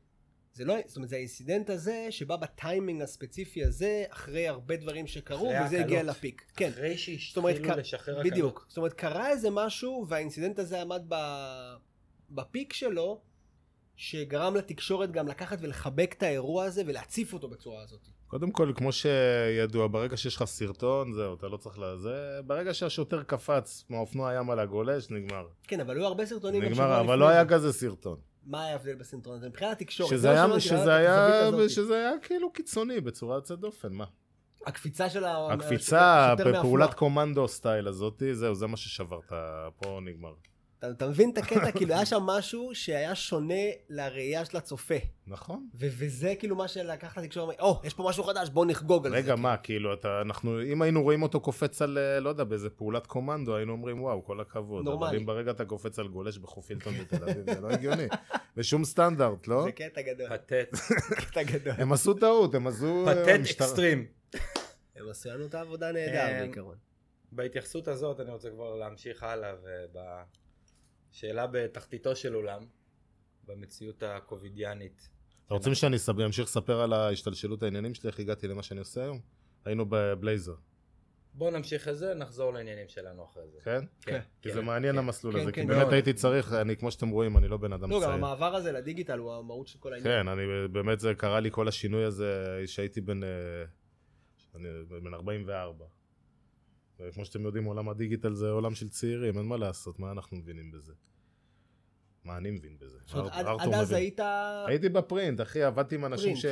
זה 0.52 0.64
לא, 0.64 0.74
זאת 0.86 0.96
אומרת, 0.96 1.08
זה 1.08 1.16
ה 1.16 1.22
incident 1.22 1.70
הזה 1.70 2.06
שבא 2.10 2.36
בטיימינג 2.36 3.02
הספציפי 3.02 3.64
הזה, 3.64 4.04
אחרי 4.08 4.48
הרבה 4.48 4.76
דברים 4.76 5.06
שקרו, 5.06 5.46
וזה 5.46 5.80
הגיע 5.80 5.98
ההקלות. 5.98 6.16
לפיק. 6.16 6.44
כן. 6.56 6.70
אחרי 6.70 6.96
ק- 7.74 7.78
לשחרר 7.78 8.22
בדיוק. 8.24 8.66
זאת 8.68 8.76
אומרת, 8.76 8.92
קרה 8.92 9.30
איזה 9.30 9.50
משהו, 9.50 10.06
וה 10.08 10.18
incident 10.18 10.58
הזה 10.58 10.80
עמד 10.82 11.02
ב... 11.08 11.14
בפיק 12.30 12.72
שלו, 12.72 13.20
שגרם 13.96 14.56
לתקשורת 14.56 15.10
גם 15.12 15.28
לקחת 15.28 15.58
ולחבק 15.60 16.14
את 16.18 16.22
האירוע 16.22 16.64
הזה 16.64 16.82
ולהציף 16.86 17.32
אותו 17.32 17.48
בצורה 17.48 17.82
הזאת. 17.82 18.08
קודם 18.28 18.50
כל, 18.50 18.72
כמו 18.74 18.90
שידוע, 18.92 19.86
ברגע 19.86 20.16
שיש 20.16 20.36
לך 20.36 20.44
סרטון, 20.44 21.12
זהו, 21.12 21.34
אתה 21.34 21.48
לא 21.48 21.56
צריך 21.56 21.78
לזה. 21.78 22.40
ברגע 22.46 22.74
שהשוטר 22.74 23.22
קפץ 23.22 23.84
מהאופנוע 23.90 24.34
ים 24.34 24.50
על 24.50 24.58
הגולש, 24.58 25.10
נגמר. 25.10 25.46
כן, 25.62 25.80
אבל 25.80 25.96
היו 25.96 26.04
הרבה 26.04 26.26
סרטונים 26.26 26.62
נגמר, 26.62 27.00
אבל 27.00 27.18
לא 27.18 27.26
זה. 27.26 27.32
היה 27.32 27.46
כזה 27.46 27.72
סרטון. 27.72 28.16
מה 28.46 28.62
היה 28.62 28.72
ההבדל 28.72 28.94
בסרטון 28.94 29.36
הזה? 29.36 29.48
מבחינת 29.48 29.72
התקשורת. 29.72 30.10
שזה 30.10 30.18
זה 30.18 30.30
היה, 30.30 30.60
שזה 30.60 30.94
היה. 30.94 31.68
שזה 31.68 31.94
היה 31.94 32.12
כאילו 32.22 32.52
קיצוני 32.52 33.00
בצורה 33.00 33.36
יוצאת 33.36 33.58
דופן, 33.58 33.92
מה? 33.92 34.04
הקפיצה 34.66 35.10
של 35.10 35.24
ה... 35.24 35.52
הקפיצה, 35.52 36.34
מהאופנוע. 36.44 36.92
קומנדו 36.92 37.48
סטייל 37.48 37.88
הזאתי, 37.88 38.34
זהו, 38.34 38.54
זה 38.54 38.66
מה 38.66 38.76
ששבר 38.76 39.18
את 39.26 39.32
ה... 39.32 39.68
פה 39.76 39.98
נגמר. 40.02 40.32
אתה, 40.78 40.90
אתה 40.90 41.08
מבין 41.08 41.30
את 41.30 41.38
הקטע? 41.38 41.72
כאילו 41.72 41.94
היה 41.94 42.06
שם 42.06 42.22
משהו 42.22 42.70
שהיה 42.74 43.14
שונה 43.14 43.54
לראייה 43.88 44.44
של 44.44 44.56
הצופה. 44.56 44.94
נכון. 45.26 45.68
ו- 45.74 45.86
וזה 45.98 46.34
כאילו 46.38 46.56
מה 46.56 46.68
שלקח 46.68 47.18
לתקשורת, 47.18 47.60
או, 47.60 47.80
יש 47.84 47.94
פה 47.94 48.04
משהו 48.08 48.24
חדש, 48.24 48.48
בוא 48.48 48.66
נחגוג 48.66 49.06
על 49.06 49.12
זה. 49.12 49.18
רגע, 49.18 49.36
מה, 49.36 49.56
כאילו, 49.56 49.94
אתה, 49.94 50.20
אנחנו, 50.20 50.62
אם 50.62 50.82
היינו 50.82 51.02
רואים 51.02 51.22
אותו 51.22 51.40
קופץ 51.40 51.82
על, 51.82 51.98
אה, 51.98 52.20
לא 52.20 52.28
יודע, 52.28 52.44
באיזה 52.44 52.70
פעולת 52.70 53.06
קומנדו, 53.06 53.56
היינו 53.56 53.72
אומרים, 53.72 54.02
וואו, 54.02 54.24
כל 54.24 54.40
הכבוד. 54.40 54.84
נורמלי. 54.84 55.08
אבל 55.08 55.16
אם 55.16 55.26
ברגע 55.26 55.50
אתה 55.50 55.64
קופץ 55.64 55.98
על 55.98 56.08
גולש 56.08 56.38
בחופילטון 56.38 56.94
בתל 56.94 57.24
אביב, 57.24 57.54
זה 57.54 57.60
לא 57.60 57.68
הגיוני. 57.68 58.06
בשום 58.56 58.84
סטנדרט, 58.84 59.46
לא? 59.48 59.62
זה 59.62 59.72
קטע 59.72 60.02
גדול. 60.02 60.28
פתט, 60.28 60.74
קטע 61.30 61.42
גדול. 61.42 61.72
הם 61.78 61.92
עשו 61.92 62.14
טעות, 62.14 62.54
הם 62.54 62.66
עשו... 62.66 63.08
אה, 63.08 63.14
פתט 63.14 63.50
אקסטרים. 63.50 64.06
הם 64.96 65.08
עשו 65.10 65.28
לנו 65.28 65.46
את 65.46 65.54
העבודה 65.54 65.92
נהדר 65.92 66.14
אה, 66.14 66.40
בעיקרון. 66.40 66.76
בהתייחסות 67.32 67.88
הזאת 67.88 68.20
אני 68.20 68.30
רוצה 68.30 68.50
כבר 68.50 68.74
להמשיך 68.74 69.22
הלאה 69.22 69.52
ובשאלה 71.08 71.46
בתחתיתו 71.46 72.16
של 72.16 72.34
עולם, 72.34 72.66
במציאות 73.46 74.02
הקובידיאנית. 74.02 75.08
אתה 75.46 75.54
רוצים 75.54 75.74
שאני 75.74 75.96
אמשיך 76.24 76.44
לספר 76.44 76.80
על 76.80 76.92
ההשתלשלות 76.92 77.62
העניינים 77.62 77.94
שלי, 77.94 78.10
איך 78.10 78.20
הגעתי 78.20 78.48
למה 78.48 78.62
שאני 78.62 78.80
עושה 78.80 79.02
היום? 79.02 79.20
היינו 79.64 79.86
בבלייזר, 79.88 80.54
בואו 81.38 81.50
נמשיך 81.50 81.88
את 81.88 81.98
זה, 81.98 82.14
נחזור 82.14 82.52
לעניינים 82.52 82.88
שלנו 82.88 83.24
אחרי 83.24 83.42
זה. 83.48 83.58
כן? 83.64 83.84
כן. 84.00 84.20
כי 84.42 84.52
זה 84.52 84.60
מעניין 84.60 84.92
כן. 84.92 84.98
המסלול 84.98 85.34
כן, 85.34 85.40
הזה, 85.40 85.52
כן, 85.52 85.62
כי. 85.62 85.66
באמת 85.66 85.92
הייתי 85.92 86.12
צריך, 86.12 86.52
אני, 86.52 86.76
כמו 86.76 86.90
שאתם 86.90 87.08
רואים, 87.08 87.36
אני 87.36 87.48
לא 87.48 87.56
בן 87.56 87.72
אדם 87.72 87.90
לא, 87.90 87.96
גם 87.96 88.02
צעיר. 88.02 88.14
המעבר 88.14 88.54
הזה 88.54 88.72
לדיגיטל 88.72 89.18
הוא 89.18 89.34
המהות 89.34 89.66
של 89.66 89.78
כל 89.78 89.92
העניין. 89.92 90.22
כן, 90.22 90.28
אני 90.28 90.42
באמת 90.72 91.00
זה 91.00 91.14
קרה 91.14 91.40
לי 91.40 91.50
כל 91.50 91.68
השינוי 91.68 92.04
הזה 92.04 92.62
שהייתי 92.66 93.00
בן, 93.00 93.22
אה, 93.24 93.28
אני 94.54 94.68
בן 95.02 95.14
44. 95.14 95.84
וכמו 97.00 97.24
שאתם 97.24 97.44
יודעים 97.44 97.64
עולם 97.64 97.88
הדיגיטל 97.88 98.32
זה 98.32 98.48
עולם 98.48 98.74
של 98.74 98.88
צעירים, 98.88 99.38
אין 99.38 99.46
מה 99.46 99.56
לעשות, 99.56 99.98
מה 99.98 100.12
אנחנו 100.12 100.36
מבינים 100.36 100.72
בזה? 100.72 100.92
מה 102.24 102.36
אני 102.36 102.50
מבין 102.50 102.76
בזה? 102.80 102.98
עד- 103.32 103.74
אז. 103.74 103.92
היית... 103.92 104.20
הייתי 104.66 104.88
בפרינט, 104.88 105.40
אחי, 105.40 105.62
עבדתי 105.62 105.94
עם 105.94 106.04
אנשים. 106.04 106.36
ש... 106.36 106.46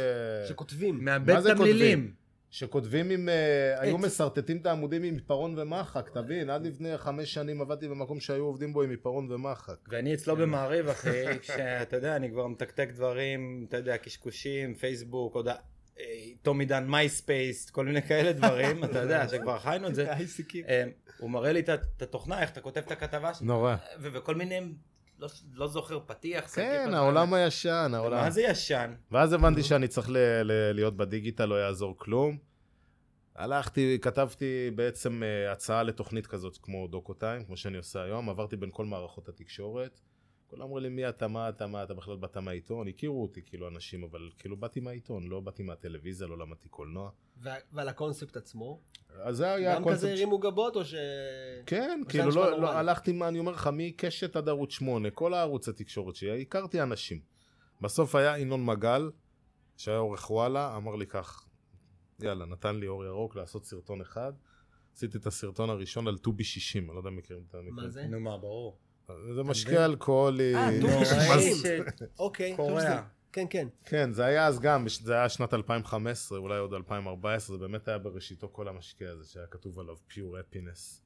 שכותבים. 0.49 1.05
מאבד 1.05 1.35
מה 1.35 1.41
זה 1.41 1.55
תמלילים. 1.55 2.15
שכותבים 2.51 3.11
עם... 3.11 3.29
אה, 3.29 3.81
היו 3.81 3.97
עט. 3.97 4.05
משרטטים 4.05 4.57
את 4.57 4.67
העמודים 4.67 5.03
עם 5.03 5.15
עיפרון 5.15 5.59
ומחק, 5.59 6.11
תבין? 6.15 6.51
עד 6.51 6.67
לפני 6.67 6.99
חמש 6.99 7.35
שנים 7.35 7.61
עבדתי 7.61 7.89
במקום 7.89 8.21
שהיו 8.21 8.45
עובדים 8.45 8.73
בו 8.73 8.83
עם 8.83 8.91
עיפרון 8.91 9.33
ומחק. 9.33 9.77
ואני 9.89 10.15
אצלו 10.15 10.37
במעריב 10.37 10.89
אחי, 10.89 11.25
כשאתה 11.43 11.97
יודע, 11.97 12.17
אני 12.17 12.31
כבר 12.31 12.47
מתקתק 12.47 12.89
דברים, 12.95 13.67
אתה 13.69 13.77
יודע, 13.77 13.97
קשקושים, 13.99 14.75
פייסבוק, 14.75 15.35
עוד 15.35 15.49
תום 16.43 16.61
עידן 16.61 16.87
מייספייס, 16.87 17.71
כל 17.71 17.85
מיני 17.85 18.03
כאלה 18.03 18.33
דברים, 18.33 18.85
אתה 18.85 18.99
יודע, 18.99 19.29
שכבר 19.31 19.59
חיינו 19.59 19.89
את 19.89 19.95
זה. 19.95 20.13
אה, 20.69 20.85
הוא 21.19 21.31
מראה 21.31 21.53
לי 21.53 21.61
את 21.61 22.03
התוכנה, 22.03 22.41
איך 22.43 22.51
אתה 22.51 22.61
כותב 22.61 22.81
את 22.87 22.91
הכתבה 22.91 23.35
שלך, 23.35 23.43
נורא. 23.43 23.77
וכל 24.01 24.35
מיני, 24.35 24.61
לא- 25.19 25.29
לא 25.53 25.67
זוכר, 25.67 26.01
פתיח, 26.07 26.55
כן, 26.55 26.91
העולם 26.95 27.35
הישן, 27.35 27.91
העולם... 27.95 28.17
מה 28.19 28.31
זה 28.31 28.43
ישן? 28.43 28.95
ואז 29.11 29.33
הבנתי 29.33 29.63
שאני 29.63 29.89
צריך 29.89 30.11
ל- 30.11 30.17
ל- 30.43 30.73
להיות 30.73 30.97
בדיגיטל, 30.97 31.45
לא 31.45 31.55
יעזור 31.55 31.95
כלום. 31.99 32.39
הלכתי, 33.35 33.99
כתבתי 34.03 34.71
בעצם 34.75 35.23
אה, 35.23 35.53
הצעה 35.53 35.83
לתוכנית 35.83 36.27
כזאת 36.27 36.59
כמו 36.63 36.87
דוקו 36.87 37.15
טיים, 37.15 37.45
כמו 37.45 37.57
שאני 37.57 37.77
עושה 37.77 38.03
היום, 38.03 38.29
עברתי 38.31 38.57
בין 38.57 38.71
כל 38.73 38.85
מערכות 38.85 39.29
התקשורת. 39.29 40.01
כולם 40.47 40.63
אמרו 40.63 40.79
לי 40.79 40.89
מי 40.89 41.09
אתה, 41.09 41.29
מה 41.29 41.49
אתה, 41.49 41.67
מה 41.67 41.83
אתה, 41.83 41.95
בכלל 41.95 42.17
באת 42.17 42.37
מהעיתון, 42.37 42.89
הכירו 42.89 43.23
אותי 43.23 43.43
כאילו 43.43 43.69
אנשים, 43.69 44.03
אבל 44.03 44.31
כאילו 44.39 44.57
באתי 44.57 44.81
מהעיתון, 44.81 45.27
לא 45.27 45.41
באתי 45.41 45.63
מהטלוויזיה, 45.63 46.27
לא 46.27 46.39
למדתי 46.39 46.69
קולנוע. 46.69 47.11
ו- 47.43 47.49
ועל 47.73 47.89
הקונספט 47.89 48.37
עצמו. 48.37 48.81
אז 49.23 49.37
זה 49.37 49.55
היה 49.55 49.75
גם 49.75 49.81
כזה 49.81 49.91
הקונספט. 49.91 50.09
הרימו 50.09 50.39
גבות 50.39 50.77
או 50.77 50.85
ש... 50.85 50.95
כן, 51.67 52.01
או 52.05 52.09
כאילו 52.09 52.31
לא, 52.31 52.61
לא? 52.61 52.71
הלכתי, 52.71 53.13
מה 53.13 53.29
אני 53.29 53.39
אומר 53.39 53.53
לך, 53.53 53.71
מקשת 53.73 54.37
עד 54.37 54.49
ערוץ 54.49 54.71
8, 54.71 55.11
כל 55.11 55.35
הערוץ 55.35 55.69
התקשורת 55.69 56.17
שלי, 56.17 56.43
הכרתי 56.43 56.83
אנשים. 56.83 57.21
בסוף 57.81 58.15
היה 58.15 58.39
ינון 58.39 58.65
מגל, 58.65 59.11
שהיה 59.77 59.99
עורך 59.99 60.31
וואלה, 60.31 60.77
אמר 60.77 60.97
לי 60.97 61.07
כך, 61.07 61.47
יאללה, 62.21 62.47
נתן 62.47 62.77
לי 62.77 62.87
אור 62.87 63.05
ירוק 63.05 63.37
לעשות 63.37 63.65
סרטון 63.65 64.01
אחד. 64.01 64.33
עשיתי 64.95 65.19
את 65.19 65.27
הסרטון 65.27 65.71
הראשון 65.71 66.09
על 66.09 66.19
טובי 66.19 66.45
60, 66.45 66.85
אני 66.85 66.95
לא 66.95 67.01
יודע 67.01 67.11
אם 67.11 67.17
מכירים 67.17 67.43
את 67.49 67.55
המקרה. 67.55 67.85
מה 67.85 67.89
זה? 67.89 68.07
נו 68.07 68.21
מה, 68.21 68.39
ברור. 68.39 68.79
זה 69.35 69.43
משקה 69.43 69.85
אלכוהולי. 69.85 70.55
אה, 70.55 70.69
טובי 70.81 70.93
נוראי 70.93 71.05
60. 71.55 71.57
ש- 71.57 72.03
אוקיי. 72.19 72.57
שזה- 72.79 72.89
כן, 73.33 73.47
כן. 73.51 73.69
כן, 73.85 74.13
זה 74.13 74.25
היה 74.25 74.47
אז 74.47 74.61
גם, 74.61 74.87
זה 74.89 75.15
היה 75.15 75.29
שנת 75.29 75.55
2015, 75.55 76.39
אולי 76.39 76.59
עוד 76.59 76.75
2014, 76.75 77.57
זה 77.57 77.67
באמת 77.67 77.89
היה 77.89 77.99
בראשיתו 77.99 78.49
כל 78.53 78.69
המשקה 78.69 79.05
הזה, 79.11 79.31
שהיה 79.33 79.47
כתוב 79.47 79.79
עליו 79.81 79.97
pure 80.11 80.15
happiness. 80.17 81.01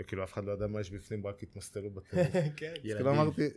וכאילו 0.00 0.24
אף 0.24 0.32
אחד 0.32 0.44
לא 0.44 0.52
ידע 0.52 0.66
מה 0.66 0.80
יש 0.80 0.90
בפנים, 0.90 1.26
רק 1.26 1.42
התמסטלו 1.42 1.90
בטלפון. 1.90 2.40
כן. 2.56 2.72
אז 2.76 2.82
כאילו 2.82 3.10
אמרתי, 3.10 3.48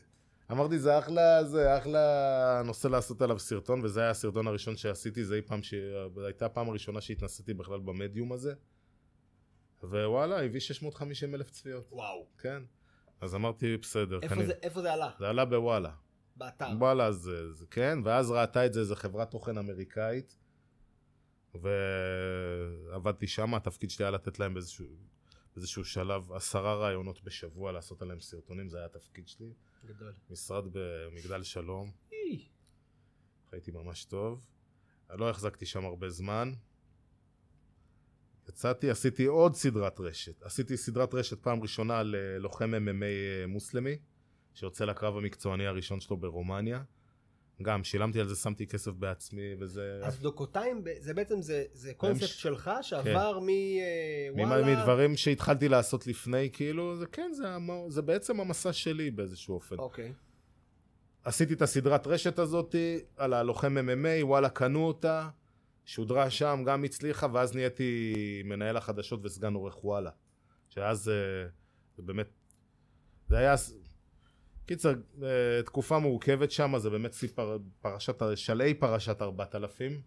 אמרתי, 0.52 0.80
זה 0.80 1.00
אחלה, 1.00 1.44
זה 1.44 1.78
אחלה 1.78 2.62
נושא 2.66 2.88
לעשות 2.88 3.22
עליו 3.22 3.40
סרטון, 3.40 3.82
וזה 3.84 4.02
היה 4.02 4.10
הסרטון 4.10 4.48
הראשון 4.48 4.78
שעשיתי, 4.78 5.26
זה 5.26 5.40
פעם, 5.46 5.64
ש... 5.64 5.74
הייתה 6.26 6.46
הפעם 6.46 6.70
הראשונה 6.70 7.02
שהתנסיתי 7.02 7.54
בכלל 7.54 7.80
במדיום 7.80 8.32
הזה. 8.32 8.54
ווואלה, 9.84 10.42
הביא 10.44 10.60
650 10.60 11.36
אלף 11.36 11.50
צפיות, 11.52 11.88
וואו. 11.92 12.26
כן. 12.38 12.64
אז 13.24 13.36
אמרתי, 13.36 13.78
בסדר, 13.78 14.20
איפה 14.22 14.36
כנראה- 14.36 14.48
זה- 14.48 14.54
איפה 14.64 14.82
זה 14.82 14.94
עלה? 14.94 15.12
זה 15.20 15.30
עלה 15.30 15.46
בוואלה. 15.46 15.92
באתר. 16.36 16.66
וואלה, 16.80 17.12
זה, 17.12 17.54
זה 17.54 17.66
כן, 17.72 18.00
ואז 18.04 18.32
ראתה 18.32 18.66
את 18.66 18.74
זה 18.74 18.80
איזה 18.80 18.96
חברת 18.96 19.32
תוכן 19.32 19.58
אמריקאית, 19.58 20.36
ועבדתי 21.56 23.28
שם, 23.28 23.54
התפקיד 23.54 23.90
שלי 23.90 24.06
היה 24.06 24.12
לתת 24.12 24.40
להם 24.40 24.54
באיזשהו, 24.54 24.86
באיזשהו 25.56 25.86
שלב 25.86 26.32
עשרה 26.32 26.76
רעיונות 26.76 27.24
בשבוע 27.24 27.72
לעשות 27.72 28.02
עליהם 28.02 28.20
סרטונים, 28.20 28.70
זה 28.70 28.78
היה 28.78 28.86
התפקיד 28.86 29.28
שלי. 29.28 29.54
גדול. 29.86 30.14
משרד 30.30 30.64
במגדל 30.72 31.44
שלום, 31.44 31.92
אי. 32.12 32.46
הייתי 33.52 33.72
ממש 33.72 34.06
טוב. 34.06 34.46
לא 35.10 35.30
החזקתי 35.30 35.66
שם 35.66 35.86
הרבה 35.86 36.10
זמן. 36.10 36.54
יצאתי, 38.50 38.90
עשיתי 38.90 39.26
עוד 39.26 39.56
סדרת 39.56 40.00
רשת. 40.00 40.44
עשיתי 40.44 40.78
סדרת 40.78 41.14
רשת 41.14 41.40
פעם 41.44 41.62
ראשונה 41.62 42.04
ללוחם 42.04 42.72
MMA 42.74 43.04
מוסלמי, 43.48 43.98
שיוצא 44.54 44.86
לקרב 44.86 45.18
המקצועני 45.18 45.68
הראשון 45.68 46.00
שלו 46.00 46.18
ברומניה. 46.18 46.82
גם 47.62 47.84
שילמתי 47.84 48.20
על 48.20 48.28
זה, 48.28 48.36
שמתי 48.36 48.68
כסף 48.68 48.92
בעצמי, 48.92 49.56
וזה... 49.60 50.00
אז 50.04 50.20
דוקותיים, 50.20 50.82
זה 51.00 51.14
בעצם, 51.14 51.42
זה- 51.42 51.64
זה 51.74 51.94
קונספט 51.94 52.28
ש- 52.28 52.42
שלך 52.42 52.72
שעבר 52.82 53.40
ממ- 53.42 53.48
מוואלה. 54.36 54.76
מדברים 54.82 55.18
שהתחלתי 55.18 55.70
לעשות 55.70 56.08
לפני, 56.08 56.50
כאילו, 56.54 56.96
זה 56.96 57.06
כן, 57.06 57.32
זה, 57.34 57.50
המ- 57.50 57.90
זה 57.90 58.02
בעצם 58.02 58.40
המסע 58.40 58.74
שלי 58.74 59.12
באיזשהו 59.12 59.54
אופן. 59.56 59.76
אוקיי. 59.80 60.14
עשיתי 61.24 61.54
את 61.54 61.62
הסדרת 61.62 62.08
רשת 62.08 62.40
הזאתי 62.40 63.00
על 63.18 63.34
הלוחם 63.34 63.78
MMA, 63.78 64.24
וואלה 64.26 64.50
קנו 64.50 64.88
אותה, 64.88 65.30
שודרה 65.86 66.30
שם, 66.30 66.64
גם 66.66 66.84
הצליחה, 66.84 67.28
ואז 67.34 67.56
נהייתי 67.56 68.14
מנהל 68.46 68.78
החדשות 68.78 69.20
וסגן 69.26 69.54
עורך 69.54 69.86
וואלה. 69.86 70.12
שאז 70.70 71.10
אה, 71.10 71.14
זה 71.98 72.04
באמת, 72.04 72.28
זה 73.28 73.38
היה, 73.38 73.56
קיצר, 74.66 74.94
אה, 75.24 75.62
תקופה 75.66 76.00
מורכבת 76.00 76.52
שם, 76.52 76.74
זה 76.78 76.90
באמת 76.90 77.14
סיפר, 77.14 77.58
פרשת, 77.82 78.16
שלהי 78.36 78.74
פרשת 78.74 79.22
4000, 79.22 80.02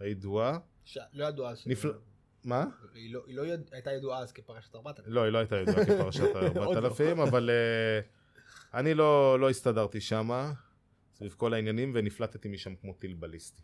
הידועה. 0.00 0.58
ש- 0.84 0.98
לא 1.12 1.26
ידוע 1.26 1.50
אז. 1.50 1.62
נפלא, 1.66 1.92
מה? 2.44 2.64
היא 2.94 3.14
לא- 3.14 3.22
היא 3.26 3.36
לא 3.36 3.46
יד- 3.46 3.68
הייתה 3.72 3.92
ידועה 3.92 4.18
אז 4.18 4.32
כפרשת 4.32 4.74
4000. 4.74 5.12
לא, 5.12 5.22
היא 5.22 5.32
לא 5.32 5.38
הייתה 5.38 5.56
ידועה 5.56 5.84
כפרשת 5.86 6.20
עוד 6.56 6.76
לא. 6.76 6.88
ה-4000, 6.88 7.22
אבל 7.28 7.50
אה, 7.50 8.00
אני 8.80 8.94
לא, 8.94 9.40
לא 9.40 9.50
הסתדרתי 9.50 10.00
שם, 10.00 10.30
סביב 11.14 11.34
כל 11.36 11.54
העניינים, 11.54 11.92
ונפלטתי 11.94 12.48
משם 12.48 12.74
כמו 12.76 12.92
טיל 12.94 13.14
בליסטי. 13.14 13.62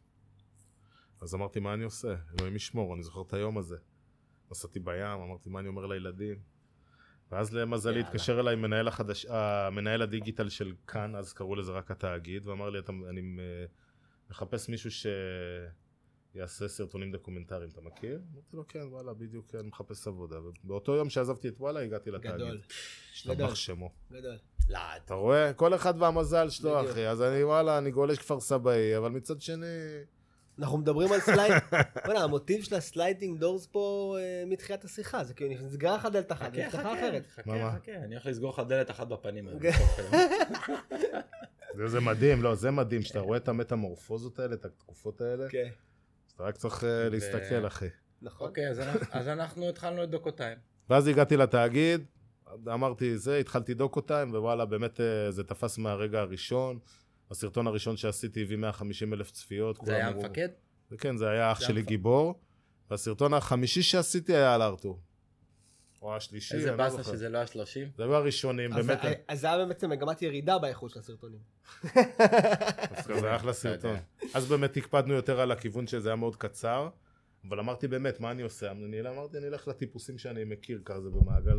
אז 1.20 1.34
אמרתי, 1.34 1.60
מה 1.60 1.74
אני 1.74 1.84
עושה? 1.84 2.14
אלוהים 2.38 2.56
ישמור, 2.56 2.94
אני 2.94 3.02
זוכר 3.02 3.22
את 3.22 3.32
היום 3.34 3.58
הזה. 3.58 3.76
נסעתי 4.50 4.80
בים, 4.80 5.02
אמרתי, 5.06 5.48
מה 5.50 5.60
אני 5.60 5.68
אומר 5.68 5.86
לילדים? 5.86 6.38
ואז 7.32 7.54
למזלי. 7.54 8.00
התקשר 8.00 8.40
אליי 8.40 8.56
מנהל, 8.56 8.88
החדש, 8.88 9.26
אה, 9.26 9.70
מנהל 9.70 10.02
הדיגיטל 10.02 10.48
של 10.48 10.72
כאן, 10.86 11.16
אז 11.16 11.32
קראו 11.32 11.56
לזה 11.56 11.72
רק 11.72 11.90
התאגיד, 11.90 12.46
ואמר 12.46 12.70
לי, 12.70 12.78
"אתה- 12.78 12.92
אני 13.10 13.20
אה, 13.20 13.64
מחפש 14.30 14.68
מישהו 14.68 14.90
שיעשה 16.34 16.68
סרטונים 16.68 17.12
דוקומנטריים, 17.12 17.70
אתה 17.70 17.80
מכיר? 17.80 18.20
אמרתי 18.34 18.56
לו, 18.56 18.64
כן, 18.68 18.82
וואלה, 18.90 19.14
בדיוק, 19.14 19.54
אני 19.54 19.68
מחפש 19.68 20.06
עבודה. 20.06 20.36
ובאותו 20.64 20.94
יום 20.94 21.10
שעזבתי 21.10 21.48
את 21.48 21.54
וואלה, 21.58 21.80
הגעתי 21.80 22.10
לתאגיד. 22.10 22.34
גדול. 22.34 22.60
השתבח 23.12 23.34
גדול. 23.34 23.54
שמו. 23.54 23.90
גדול. 24.12 24.36
לעד. 24.68 25.02
אתה 25.04 25.14
רואה? 25.14 25.52
כל 25.52 25.74
אחד 25.74 25.94
והמזל 25.98 26.50
שלו. 26.50 26.90
אחי. 26.90 27.06
אז 27.08 27.22
אני, 27.22 27.44
וואלה, 27.44 27.78
אני 27.78 27.90
גולש 27.90 28.18
כפר 28.18 28.40
סבאי, 28.40 28.96
אבל 28.96 29.10
מצד 29.10 29.40
שני... 29.40 29.66
אנחנו 30.58 30.78
מדברים 30.78 31.12
על 31.12 31.20
slide, 31.20 31.52
בוא'נה, 32.06 32.24
המוטיב 32.24 32.64
של 32.64 32.74
ה 32.74 32.82
sliding 32.82 33.38
doors 33.38 33.66
פה 33.66 34.16
אה, 34.20 34.44
מתחילת 34.46 34.84
השיחה, 34.84 35.24
זה 35.24 35.34
כאילו 35.34 35.54
נסגרה 35.66 35.96
לך 35.96 36.08
דלת 36.12 36.32
אחת, 36.32 36.52
חכה, 36.52 36.66
נפתחה 36.66 36.78
חכה, 36.82 36.92
אחרת. 36.94 37.22
מה? 37.46 37.54
חכה, 37.54 37.76
חכה, 37.82 37.92
אני 37.94 38.14
הולך 38.14 38.26
לסגור 38.26 38.50
לך 38.50 38.62
דלת 38.68 38.90
אחת 38.90 39.06
בפנים. 39.06 39.48
היום, 39.48 39.56
אוקיי. 39.56 39.72
זה, 41.76 41.88
זה 41.88 42.00
מדהים, 42.00 42.42
לא, 42.42 42.54
זה 42.54 42.70
מדהים, 42.70 43.02
שאתה 43.02 43.20
רואה 43.20 43.36
את 43.38 43.48
המטמורפוזות 43.48 44.38
האלה, 44.38 44.54
את 44.54 44.64
התקופות 44.64 45.20
האלה, 45.20 45.48
כן, 45.48 45.68
אתה 46.34 46.44
רק 46.44 46.56
צריך 46.56 46.84
אה, 46.84 47.08
להסתכל, 47.08 47.66
אחי. 47.66 47.86
נכון. 48.22 48.48
אוקיי, 48.48 48.68
אז 48.70 48.80
אנחנו- 48.80 49.06
אז 49.12 49.28
אנחנו 49.28 49.68
התחלנו 49.68 50.04
את 50.04 50.10
דוקותיים. 50.10 50.58
ואז 50.90 51.06
הגעתי 51.06 51.36
לתאגיד, 51.36 52.04
אמרתי 52.66 53.18
זה, 53.18 53.36
התחלתי 53.36 53.74
דוקו 53.74 54.00
טיים, 54.00 54.30
ווואלה, 54.30 54.64
באמת 54.64 55.00
אה, 55.00 55.30
זה 55.30 55.44
תפס 55.44 55.78
מהרגע 55.78 56.20
הראשון. 56.20 56.78
הסרטון 57.30 57.66
הראשון 57.66 57.96
שעשיתי 57.96 58.42
הביא 58.42 58.56
150 58.56 59.14
אלף 59.14 59.30
צפיות. 59.30 59.78
זה 59.84 59.94
היה 59.96 60.08
המפקד? 60.08 60.48
זה 60.90 60.96
כן, 60.96 61.16
זה 61.16 61.30
היה 61.30 61.52
אח 61.52 61.60
זה 61.60 61.66
שלי 61.66 61.82
גיבור. 61.82 62.40
והסרטון 62.90 63.34
החמישי 63.34 63.82
שעשיתי 63.82 64.34
היה 64.36 64.54
על 64.54 64.62
ארתור. 64.62 65.00
או 66.02 66.16
השלישי, 66.16 66.54
איזה 66.54 66.70
לא 66.70 66.76
באסה. 66.76 67.02
שזה 67.04 67.28
לא 67.28 67.38
השלושים. 67.38 67.88
זה 67.96 68.02
היו 68.02 68.14
הראשונים, 68.14 68.72
אז 68.72 68.86
באמת. 68.86 69.02
זה- 69.02 69.14
אז 69.28 69.40
זה 69.40 69.52
היה 69.52 69.66
בעצם 69.66 69.90
מגמת 69.90 70.22
ירידה 70.22 70.58
באיכות 70.58 70.90
של 70.90 70.98
הסרטונים. 70.98 71.38
זה 73.04 73.26
היה 73.26 73.36
אחלה 73.36 73.52
סרטון. 73.52 73.96
אז 74.34 74.46
באמת 74.48 74.76
הקפדנו 74.76 75.14
יותר 75.14 75.40
על 75.40 75.52
הכיוון 75.52 75.86
שזה 75.86 76.08
היה 76.08 76.16
מאוד 76.16 76.36
קצר, 76.36 76.88
אבל 77.48 77.58
אמרתי 77.60 77.88
באמת, 77.88 78.20
מה 78.20 78.30
אני 78.30 78.42
עושה? 78.42 78.70
אני 78.70 79.00
אמרתי, 79.00 79.38
אני 79.38 79.46
אלך 79.46 79.68
לטיפוסים 79.68 80.18
שאני 80.18 80.44
מכיר, 80.44 80.80
כזה 80.84 81.10
במעגל... 81.10 81.58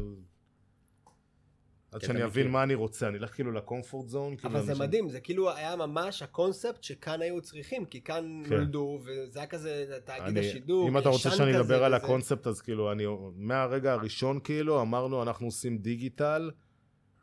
עד 1.92 2.02
שאני 2.02 2.24
אבין. 2.24 2.48
מה 2.52 2.64
אני 2.64 2.74
רוצה, 2.76 3.08
אני 3.08 3.18
אלך 3.18 3.34
כאילו 3.34 3.52
לקומפורט 3.52 4.08
זון. 4.08 4.36
כאילו, 4.36 4.50
אבל 4.54 4.66
זה 4.66 4.80
מדהים, 4.80 5.10
זה 5.10 5.20
כאילו 5.20 5.52
היה 5.56 5.76
ממש 5.76 6.22
הקונספט 6.22 6.84
שכאן 6.84 7.22
היו 7.22 7.42
צריכים, 7.42 7.86
כי 7.86 8.02
כאן 8.02 8.44
כן. 8.50 8.54
נולדו, 8.56 9.00
וזה 9.06 9.40
היה 9.40 9.48
כזה 9.48 9.98
תאגיד 10.06 10.24
אני- 10.38 10.40
השידור, 10.50 10.90
אם 10.90 10.98
אתה 10.98 11.10
רוצה 11.10 11.32
שאני 11.32 11.58
אדבר 11.60 11.84
על. 11.84 11.94
הקונספט, 11.94 12.48
אז 12.48 12.62
כאילו, 12.62 12.92
אני, 12.92 13.04
מהרגע 13.36 13.94
הראשון 13.94 14.40
כאילו, 14.44 14.82
אמרנו, 14.82 15.24
אנחנו 15.24 15.46
עושים 15.48 15.78
דיגיטל. 15.78 16.52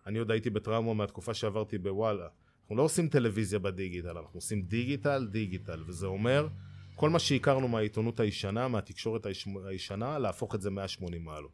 אני 0.07 0.18
עוד 0.18 0.31
הייתי 0.31 0.50
בטראומה 0.50 0.94
מהתקופה 0.94 1.35
שעברתי 1.35 1.79
בוואלה. 1.79 2.26
אנחנו 2.62 2.76
לא 2.76 2.83
עושים 2.83 3.09
טלוויזיה 3.09 3.59
בדיגיטל, 3.59 4.09
אנחנו 4.18 4.38
עושים 4.38 4.62
דיגיטל, 4.62 5.26
דיגיטל, 5.31 5.83
וזה 5.87 6.07
אומר, 6.07 6.48
כל 6.94 7.11
מה 7.11 7.18
שהכרנו 7.18 7.68
מהעיתונות 7.68 8.20
הישנה, 8.20 8.68
מהתקשורת 8.68 9.26
היש- 9.26 9.48
הישנה, 9.68 10.18
להפוך 10.18 10.55
את 10.55 10.61
זה 10.61 10.70
180 10.70 11.24
מעלות. 11.24 11.50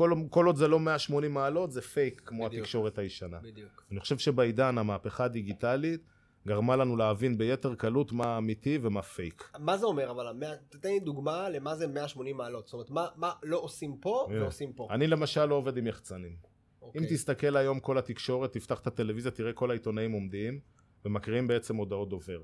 כל, 0.00 0.12
כל 0.30 0.46
עוד 0.46 0.56
זה 0.56 0.68
לא 0.68 0.80
180 0.80 1.34
מעלות, 1.34 1.70
זה 1.72 1.80
פייק 1.82 2.22
כמו 2.26 2.46
בדיוק. 2.46 2.62
התקשורת 2.62 2.98
הישנה. 2.98 3.38
בדיוק. 3.42 3.84
אני 3.92 4.00
חושב 4.00 4.18
שבעידן 4.18 4.78
המהפכה 4.78 5.24
הדיגיטלית, 5.24 6.00
גרמה 6.46 6.76
לנו 6.76 6.96
להבין 6.96 7.38
ביתר 7.38 7.74
קלות 7.74 8.12
מה 8.12 8.38
אמיתי 8.38 8.78
ומה 8.82 9.02
פייק. 9.02 9.50
מה 9.58 9.76
זה 9.78 9.86
אומר 9.86 10.10
אבל, 10.10 10.28
המאה- 10.28 10.56
תתן 10.68 10.88
לי 10.88 11.00
דוגמה 11.00 11.48
למה 11.48 11.74
זה 11.76 11.86
180 11.86 12.36
מעלות, 12.36 12.66
זאת 12.66 12.72
אומרת, 12.74 12.90
מה- 12.90 13.06
מה 13.16 13.32
לא 13.42 13.58
עושים 13.58 13.96
פה 14.00 14.26
אה. 14.30 14.42
ועושים 14.42 14.72
פה. 14.72 14.88
אני 14.90 15.06
למשל 15.06 15.44
לא 15.44 15.54
עובד 15.54 15.76
עם 15.76 15.86
יחצנים. 15.86 16.36
אוקיי. 16.82 17.00
אם 17.00 17.06
תסתכל 17.06 17.56
היום 17.56 17.80
כל 17.80 17.98
התקשורת, 17.98 18.52
תפתח 18.52 18.80
את 18.80 18.86
הטלוויזיה, 18.86 19.30
תראה 19.30 19.52
כל 19.52 19.70
העיתונאים 19.70 20.12
עומדים 20.12 20.60
ומקריאים 21.04 21.46
בעצם 21.48 21.76
הודעות 21.76 22.08
דובר. 22.08 22.40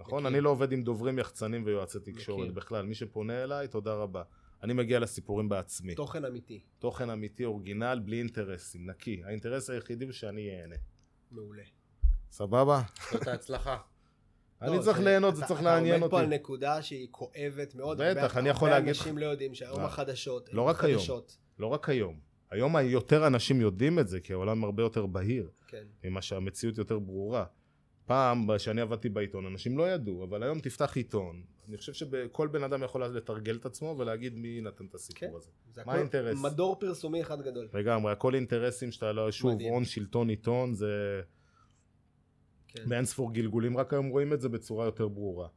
נכון? 0.00 0.22
מכיר. 0.22 0.28
אני 0.34 0.40
לא 0.40 0.50
עובד 0.50 0.72
עם 0.72 0.82
דוברים, 0.82 1.18
יחצנים 1.18 1.62
ויועצי 1.66 1.98
תקשורת 2.00 2.40
מכיר. 2.40 2.52
בכלל. 2.52 2.86
מי 2.86 2.94
שפונה 2.94 3.42
אליי, 3.44 3.68
תודה 3.68 3.94
רבה. 3.94 4.22
אני 4.66 4.74
מגיע 4.74 4.98
לסיפורים 5.00 5.48
בעצמי. 5.48 5.94
תוכן 5.94 6.24
אמיתי, 6.24 6.60
תוכן 6.78 7.10
אמיתי, 7.10 7.44
אורגינל, 7.44 8.00
בלי 8.04 8.18
אינטרסים, 8.18 8.90
נקי. 8.90 9.22
האינטרס 9.24 9.70
היחידי 9.70 10.04
הוא 10.04 10.12
שאני 10.12 10.60
אהנה. 10.60 10.76
מעולה. 11.30 11.62
סבבה? 12.30 12.82
זאת 13.12 13.26
ההצלחה. 13.28 13.76
אני 14.62 14.76
לא, 14.76 14.82
צריך 14.82 14.98
ליהנות, 15.00 15.36
זה 15.36 15.40
אתה- 15.40 15.48
צריך 15.48 15.60
אתה 15.60 15.74
לעניין 15.74 16.00
עומד 16.00 16.10
פה 16.10 16.18
על 16.18 16.24
אותי. 16.24 16.34
נקודה 16.36 16.82
שהיא 16.82 17.08
כואבת 17.10 17.74
מאוד. 17.74 17.98
בטח, 18.00 18.22
הרבה- 18.22 18.40
אני 18.40 18.48
יכול 18.48 18.68
הרבה 18.68 18.78
להגיד 18.78 18.94
לך- 18.96 19.02
אנשים 19.06 19.18
לא 19.18 19.26
יודעים 19.26 19.54
שהיום 19.54 19.80
לא. 19.80 19.84
החדשות, 19.86 20.48
לא 20.52 20.62
רק 20.62 20.84
היום. 20.84 21.02
לא 21.58 21.66
רק 21.66 21.88
היום. 21.88 22.20
היום 22.50 22.76
יותר 22.76 23.26
אנשים 23.26 23.60
יודעים 23.60 23.98
את 23.98 24.08
זה, 24.08 24.20
כי 24.20 24.32
העולם 24.32 24.64
הרבה 24.64 24.82
יותר 24.82 25.06
בהיר. 25.06 25.50
כן. 25.68 25.84
ממה 26.04 26.22
שהמציאות 26.22 26.78
יותר 26.78 26.98
ברורה. 26.98 27.44
פעם, 28.06 28.56
כשאני 28.56 28.80
עבדתי 28.80 29.08
בעיתון, 29.08 29.46
אנשים 29.46 29.78
לא 29.78 29.90
ידעו, 29.90 30.24
אבל 30.24 30.42
היום 30.42 30.58
תפתח 30.60 30.96
עיתון. 30.96 31.42
אני 31.68 31.76
חושב 31.76 31.92
שכל 31.92 32.48
בן 32.48 32.62
אדם 32.62 32.82
יכול 32.82 33.04
לתרגל 33.04 33.56
את 33.56 33.66
עצמו 33.66 33.94
ולהגיד 33.98 34.34
מי 34.34 34.60
נתן 34.60 34.84
את 34.84 34.90
כן. 34.90 34.96
הסיפור 34.96 35.36
הזה. 35.36 35.50
זה 35.72 35.82
מה 35.86 35.92
הכל 35.92 35.98
האינטרס? 35.98 36.38
מדור 36.42 36.80
פרסומי 36.80 37.20
אחד 37.22 37.42
גדול. 37.42 37.68
לגמרי, 37.74 38.12
הכל 38.12 38.34
אינטרסים 38.34 38.92
שאתה 38.92 39.12
לא, 39.12 39.30
שוב, 39.30 39.54
מדהים. 39.54 39.72
הון, 39.72 39.84
שלטון, 39.84 40.28
עיתון, 40.28 40.74
זה 40.74 41.20
כן. 42.68 42.88
באין 42.88 43.04
ספור 43.04 43.32
גלגולים, 43.32 43.76
רק 43.78 43.92
היום 43.92 44.06
רואים 44.08 44.32
את 44.32 44.40
זה 44.40 44.48
בצורה 44.48 44.84
יותר 44.86 45.08
ברורה. 45.08 45.48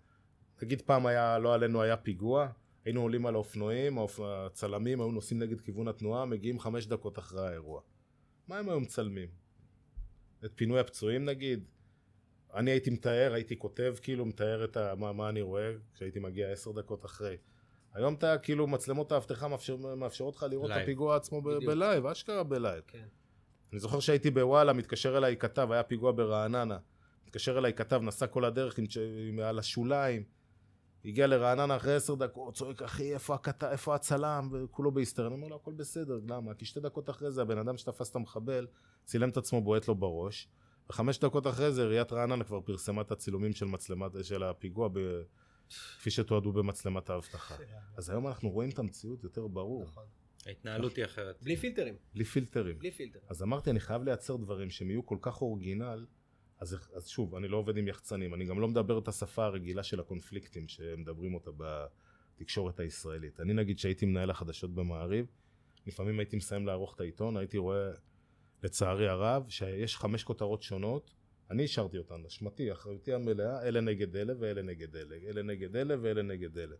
נגיד 0.61 0.81
פעם 0.81 1.05
היה, 1.05 1.39
לא 1.39 1.53
עלינו 1.53 1.81
היה 1.81 1.97
פיגוע, 1.97 2.47
היינו 2.85 3.01
עולים 3.01 3.25
על 3.25 3.35
האופנועים, 3.35 3.97
האופ- 3.97 4.19
הצלמים 4.23 5.01
היו 5.01 5.11
נוסעים 5.11 5.39
נגד 5.39 5.61
כיוון 5.61 5.87
התנועה, 5.87 6.25
מגיעים 6.25 6.59
חמש 6.59 6.87
דקות 6.87 7.19
אחרי 7.19 7.47
האירוע. 7.47 7.81
מה 8.47 8.57
הם 8.59 8.69
היו 8.69 8.79
מצלמים? 8.79 9.29
את 10.45 10.51
פינוי 10.55 10.79
הפצועים 10.79 11.25
נגיד? 11.25 11.63
אני 12.53 12.71
הייתי 12.71 12.89
מתאר, 12.89 13.33
הייתי 13.33 13.59
כותב, 13.59 13.95
כאילו 14.01 14.25
מתאר 14.25 14.63
את 14.63 14.77
ה, 14.77 14.95
מה, 14.95 15.13
מה 15.13 15.29
אני 15.29 15.41
רואה 15.41 15.71
כשהייתי 15.93 16.19
מגיע 16.19 16.51
עשר 16.51 16.71
דקות 16.71 17.05
אחרי. 17.05 17.37
היום 17.93 18.13
אתה 18.13 18.37
כאילו 18.37 18.67
מצלמות 18.67 19.11
האבטחה 19.11 19.47
מאפשר, 19.47 19.75
מאפשרות 19.75 20.35
לך 20.35 20.45
לראות 20.49 20.71
את. 20.71 20.75
הפיגוע 20.81 21.15
עצמו. 21.15 21.41
בלייב, 21.41 22.05
אשכרה 22.05 22.43
בלייב. 22.43 22.83
כן. 22.87 23.05
אני 23.71 23.79
זוכר 23.79 23.99
שהייתי 23.99 24.31
בוואלה, 24.31 24.73
מתקשר 24.73 25.17
אליי 25.17 25.37
כתב, 25.37 25.71
היה 25.71 25.83
פיגוע 25.83 26.11
ברעננה. 26.11 26.77
מתקשר 27.25 27.57
אליי 27.57 27.73
כתב, 27.73 28.01
נסע 28.03 28.27
כל 28.27 28.45
הדרך 28.45 28.77
עם, 28.77 28.85
עם, 29.29 29.39
על 29.39 29.59
השוליים. 29.59 30.23
הגיע 31.05 31.27
לרעננה 31.27 31.75
אחרי 31.75 31.95
עשר 31.95 32.15
דקות, 32.15 32.55
צועק, 32.55 32.81
אחי, 32.81 33.13
איפה 33.13 33.35
הכתב, 33.35 33.67
איפה 33.67 33.95
הצלם? 33.95 34.49
וכולו 34.51 34.91
בהיסטריה. 34.91 35.27
אני 35.27 35.35
אומר 35.35 35.47
לו, 35.47 35.55
הכל 35.55 35.73
בסדר, 35.73 36.19
למה? 36.27 36.53
כי 36.53 36.65
שתי 36.65 36.79
דקות 36.79 37.09
אחרי 37.09 37.31
זה, 37.31 37.41
הבן 37.41 37.57
אדם 37.57 37.77
שתפס 37.77 38.11
את 38.11 38.15
המחבל, 38.15 38.67
צילם 39.05 39.29
את 39.29 39.37
עצמו, 39.37 39.61
בועט 39.61 39.87
לו 39.87 39.95
בראש. 39.95 40.47
וחמש 40.89 41.19
דקות 41.19 41.47
אחרי 41.47 41.71
זה, 41.71 41.81
עיריית 41.81 42.13
רעננה 42.13 42.43
כבר 42.43 42.61
פרסמה 42.61 43.01
את 43.01 43.11
הצילומים 43.11 43.53
של 43.53 43.65
מצלמת, 43.65 44.11
של 44.25 44.43
הפיגוע, 44.43 44.87
ב... 44.93 45.21
כפי 45.69 46.11
שתועדו 46.11 46.51
במצלמת 46.51 47.09
האבטחה. 47.09 47.55
אז 47.97 48.09
היום 48.09 48.27
אנחנו 48.27 48.49
רואים 48.49 48.69
את 48.69 48.79
המציאות 48.79 49.23
יותר 49.23 49.47
ברור, 49.47 49.83
נכון. 49.83 50.03
ההתנהלות 50.45 50.95
היא 50.95 51.05
אחרת. 51.05 51.43
בלי 51.43 51.57
פילטרים, 51.57 51.95
בלי 52.13 52.23
פילטרים. 52.23 52.79
בלי 52.79 52.91
פילטרים. 52.91 53.23
אז 53.29 53.43
אמרתי, 53.43 53.69
אני 53.69 53.79
חייב 53.79 54.03
לייצר 54.03 54.35
דברים 54.35 54.69
שהם 54.69 54.89
יהיו 54.89 55.05
כל 55.05 55.17
כך 55.21 55.41
אורגינל, 55.41 56.05
אז, 56.59 56.77
אז 56.93 57.07
שוב, 57.07 57.35
אני 57.35 57.47
לא 57.47 57.57
עובד 57.57 57.77
עם 57.77 57.87
יחצנים, 57.87 58.33
אני 58.33 58.45
גם 58.45 58.59
לא 58.59 58.67
מדבר 58.67 58.99
את 58.99 59.07
השפה 59.07 59.45
הרגילה 59.45 59.83
של 59.83 59.99
הקונפליקטים 59.99 60.67
שמדברים 60.67 61.33
אותה 61.33 61.51
בתקשורת 61.57 62.79
הישראלית. 62.79 63.39
אני 63.39 63.53
נגיד 63.53 63.79
שהייתי 63.79 64.05
מנהל 64.05 64.29
החדשות 64.29 64.75
במעריב, 64.75 65.25
לפעמים 65.87 66.19
הייתי 66.19 66.37
מסיים 66.37 66.67
לערוך 66.67 66.95
את 66.95 67.01
העיתון, 67.01 67.37
הייתי 67.37 67.57
רואה, 67.57 67.91
לצערי 68.63 69.07
הרב, 69.07 69.49
שיש 69.49 69.97
חמש 69.97 70.23
כותרות 70.23 70.63
שונות, 70.63 71.13
אני 71.51 71.63
אישרתי 71.63 71.97
אותן, 71.97 72.25
אשמתי, 72.27 72.71
אחריותי 72.71 73.13
המלאה, 73.13 73.67
אלה 73.67 73.81
נגד 73.81 74.15
אלה 74.15 74.33
ואלה 74.39 74.61
נגד 74.61 74.95
אלה, 74.95 75.15
אלה 75.27 75.43
נגד 75.43 75.75
אלה 75.75 75.95
ואלה 76.01 76.21
נגד 76.21 76.57
אלה. 76.57 76.75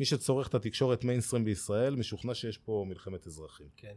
מי 0.00 0.06
שצורך 0.06 0.48
את 0.48 0.54
התקשורת 0.54 1.04
מיינסטרים 1.04 1.44
בישראל, 1.44 1.96
משוכנע 1.96 2.34
שיש 2.34 2.58
פה 2.58 2.84
מלחמת 2.88 3.26
אזרחים, 3.26 3.68
כן, 3.76 3.94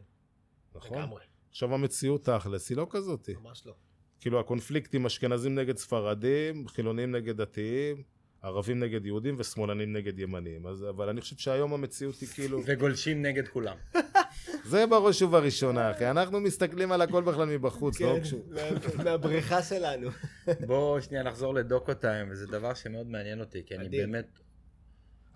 נכון? 0.75 0.97
לגמרי, 0.97 1.23
עכשיו 1.49 1.73
המציאות 1.73 2.25
תכלס 2.25 2.69
היא 2.69 2.77
לא 2.77 2.87
כזאת. 2.89 3.29
ממש 3.29 3.65
לא. 3.65 3.73
כאילו 4.19 4.39
הקונפליקטים 4.39 5.05
אשכנזים 5.05 5.55
נגד 5.55 5.77
ספרדים, 5.77 6.67
חילונים 6.67 7.11
נגד 7.11 7.37
דתיים, 7.41 8.03
ערבים 8.41 8.79
נגד 8.79 9.05
יהודים 9.05 9.35
ושמאלנים 9.39 9.93
נגד 9.93 10.19
ימנים. 10.19 10.67
אז, 10.67 10.85
אבל 10.89 11.09
אני 11.09 11.21
חושב 11.21 11.35
שהיום 11.37 11.73
המציאות 11.73 12.15
היא 12.19 12.29
כאילו, 12.29 12.61
וגולשים 12.65 13.21
נגד 13.21 13.47
כולם. 13.47 13.77
זה 14.71 14.87
בראש 14.87 15.21
ובראשונה, 15.21 15.91
אחי. 15.91 16.09
אנחנו 16.11 16.39
מסתכלים 16.39 16.91
על 16.91 17.01
הכל 17.01 17.23
בכלל 17.23 17.45
מבחוץ, 17.45 18.01
לא 18.01 18.13
כן, 18.15 18.19
קשור. 18.21 18.39
מה- 18.97 19.03
מהבריכה 19.03 19.63
שלנו. 19.63 20.09
בואו 20.67 21.01
שנייה 21.01 21.23
נחזור 21.23 21.53
לדוקו 21.53 21.93
טיים, 21.93 22.27
וזה 22.31 22.47
דבר 22.47 22.73
שמאוד 22.73 23.07
מעניין 23.07 23.39
אותי, 23.39 23.61
כי 23.65 23.75
אני. 23.75 23.89
באמת... 23.89 24.39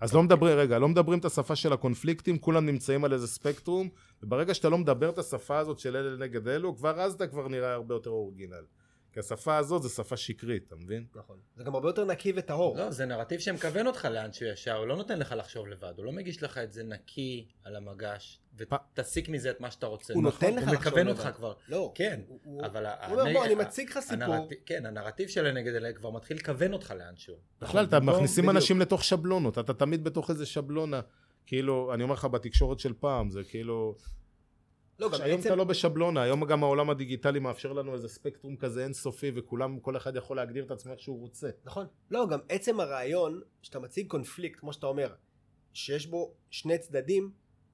אז 0.00 0.14
לא 0.14 0.22
מדברים, 0.22 0.58
רגע, 0.58 0.78
לא 0.78 0.88
מדברים 0.88 1.18
את 1.18 1.24
השפה 1.24 1.56
של 1.56 1.72
הקונפליקטים, 1.72 2.38
כולם 2.38 2.66
נמצאים 2.66 3.04
על 3.04 3.12
איזה 3.12 3.26
ספקטרום, 3.26 3.88
וברגע 4.22 4.54
שאתה 4.54 4.68
לא 4.68 4.78
מדבר 4.78 5.10
את 5.10 5.18
השפה 5.18 5.58
הזאת 5.58 5.78
של 5.78 5.96
אלה 5.96 6.16
נגד 6.18 6.48
אלו, 6.48 6.76
כבר 6.76 7.00
אז 7.00 7.14
אתה 7.14 7.26
כבר 7.26 7.48
נראה 7.48 7.72
הרבה 7.72 7.94
יותר 7.94 8.10
אורגינל. 8.10 8.64
כי 9.16 9.20
השפה 9.20 9.56
הזאת 9.56 9.82
זה 9.82 9.88
שפה 9.88 10.16
שקרית, 10.16 10.64
אתה 10.68 10.76
מבין? 10.76 11.04
נכון. 11.14 11.36
זה 11.56 11.64
גם 11.64 11.74
הרבה 11.74 11.88
יותר 11.88 12.04
נקי 12.04 12.32
וטהור. 12.36 12.76
לא, 12.76 12.90
זה 12.90 13.06
נרטיב 13.06 13.40
שמכוון 13.40 13.86
אותך 13.86 14.04
לאן 14.04 14.32
שהוא 14.32 14.48
ישר, 14.52 14.76
הוא 14.76 14.86
לא 14.86 14.96
נותן 14.96 15.18
לך 15.18 15.34
לחשוב 15.38 15.66
לבד, 15.66 15.92
הוא 15.96 16.04
לא 16.04 16.12
מגיש 16.12 16.42
לך 16.42 16.58
את 16.58 16.72
זה 16.72 16.82
נקי 16.84 17.46
על 17.64 17.76
המגש, 17.76 18.40
ותסיק 18.56 19.28
מזה 19.28 19.50
את 19.50 19.60
מה 19.60 19.70
שאתה 19.70 19.86
רוצה. 19.86 20.14
הוא 20.14 20.22
נותן 20.22 20.54
לך 20.56 20.64
הוא 20.64 20.74
לחשוב 20.74 20.74
מכוון 20.92 21.06
לבד. 21.06 21.18
אותך 21.18 21.36
כבר. 21.36 21.54
לא. 21.68 21.92
כן, 21.94 22.20
הוא- 22.28 22.40
הוא- 22.44 22.64
אבל... 22.66 22.86
הוא 22.86 23.20
אומר, 23.20 23.32
בוא, 23.32 23.44
אני 23.44 23.54
מציג 23.54 23.90
לך 23.90 23.98
סיפור. 24.00 24.48
כן, 24.66 24.86
הנרטיב 24.86 25.28
של 25.28 25.52
נגד 25.52 25.74
אלה 25.74 25.92
כבר 25.92 26.10
מתחיל 26.10 26.36
לכוון 26.36 26.72
אותך 26.72 26.94
לאנשהו. 26.98 27.34
בכלל, 27.60 27.84
אתה 27.84 28.00
במקום- 28.00 28.14
מכניסים. 28.14 28.50
אנשים 28.50 28.80
לתוך 28.80 29.04
שבלונות, 29.04 29.58
אתה 29.58 29.74
תמיד 29.74 30.04
בתוך 30.04 30.30
איזה 30.30 30.46
שבלונה. 30.46 31.00
כאילו, 31.46 31.94
אני 31.94 32.02
אומר 32.02 32.14
לך, 32.14 32.24
בתקשורת 32.24 32.78
של 32.78 32.92
פעם, 33.00 33.30
זה 33.30 33.40
כאילו... 33.48 33.94
לא, 34.98 35.10
גם 35.10 35.22
היום 35.22 35.38
עצם... 35.38 35.48
אתה 35.48 35.56
לא 35.56 35.64
בשבלונה, 35.64 36.22
היום 36.22 36.44
גם 36.44 36.62
העולם 36.62 36.90
הדיגיטלי 36.90 37.38
מאפשר 37.38 37.72
לנו 37.72 37.94
איזה 37.94 38.08
ספקטרום 38.08 38.56
כזה 38.56 38.84
אינסופי, 38.84 39.32
וכולם, 39.34 39.80
כל 39.80 39.96
אחד 39.96 40.16
יכול 40.16 40.36
להגדיר 40.36 40.64
את 40.64 40.70
עצמו 40.70 40.92
איך 40.92 41.00
שהוא 41.00 41.20
רוצה. 41.20 41.48
נכון. 41.64 41.86
לא, 42.10 42.26
גם 42.28 42.38
עצם 42.48 42.80
הרעיון 42.80 43.40
שאתה 43.62 43.78
מציג 43.78 44.06
קונפליקט, 44.06 44.60
כמו 44.60 44.72
שאתה 44.72 44.86
אומר, 44.86 45.14
שיש 45.72 46.06
בו 46.06 46.34
שני 46.50 46.78
צדדים, 46.78 47.30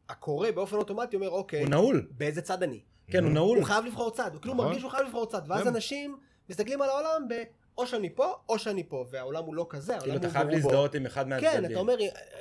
הקורא 0.09 0.51
באופן 0.51 0.77
אוטומטי 0.77 1.17
אומר, 1.17 1.31
אוקיי, 1.31 1.61
הוא 1.61 1.69
נעול. 1.69 2.07
באיזה 2.11 2.43
צד 2.43 2.63
אני? 2.63 2.81
כן, 3.07 3.25
הוא 3.25 3.33
נעול. 3.33 3.59
הוא 3.59 3.67
חייב 3.67 3.85
לבחור 3.85 4.11
צד, 4.11 4.31
הוא 4.33 4.41
כאילו 4.41 4.55
נכון. 4.55 4.67
מרגיש 4.67 4.81
שהוא 4.81 4.91
חייב 4.91 5.07
לבחור 5.07 5.27
צד, 5.27 5.43
ואז. 5.49 5.69
אנשים 5.69 6.17
מסתכלים 6.51 6.83
על 6.83 6.89
העולם 6.89 7.29
ב... 7.29 7.35
או 7.79 7.87
שאני 7.87 8.15
פה, 8.15 8.35
או 8.49 8.59
שאני 8.59 8.89
פה, 8.89 9.07
והעולם 9.11 9.45
הוא 9.45 9.55
לא 9.55 9.67
כזה, 9.71 9.93
כאילו 9.93 10.05
העולם 10.05 10.17
אתה 10.17 10.27
הוא 10.27 10.33
חייב 10.33 10.47
ברובו. 10.49 10.69
להזדהות 10.69 10.95
עם 10.95 11.07
אחד 11.07 11.29
מהצדדים. 11.29 11.51
כן, 11.53 11.65
אתה 11.71 11.79
אומר... 11.81 11.97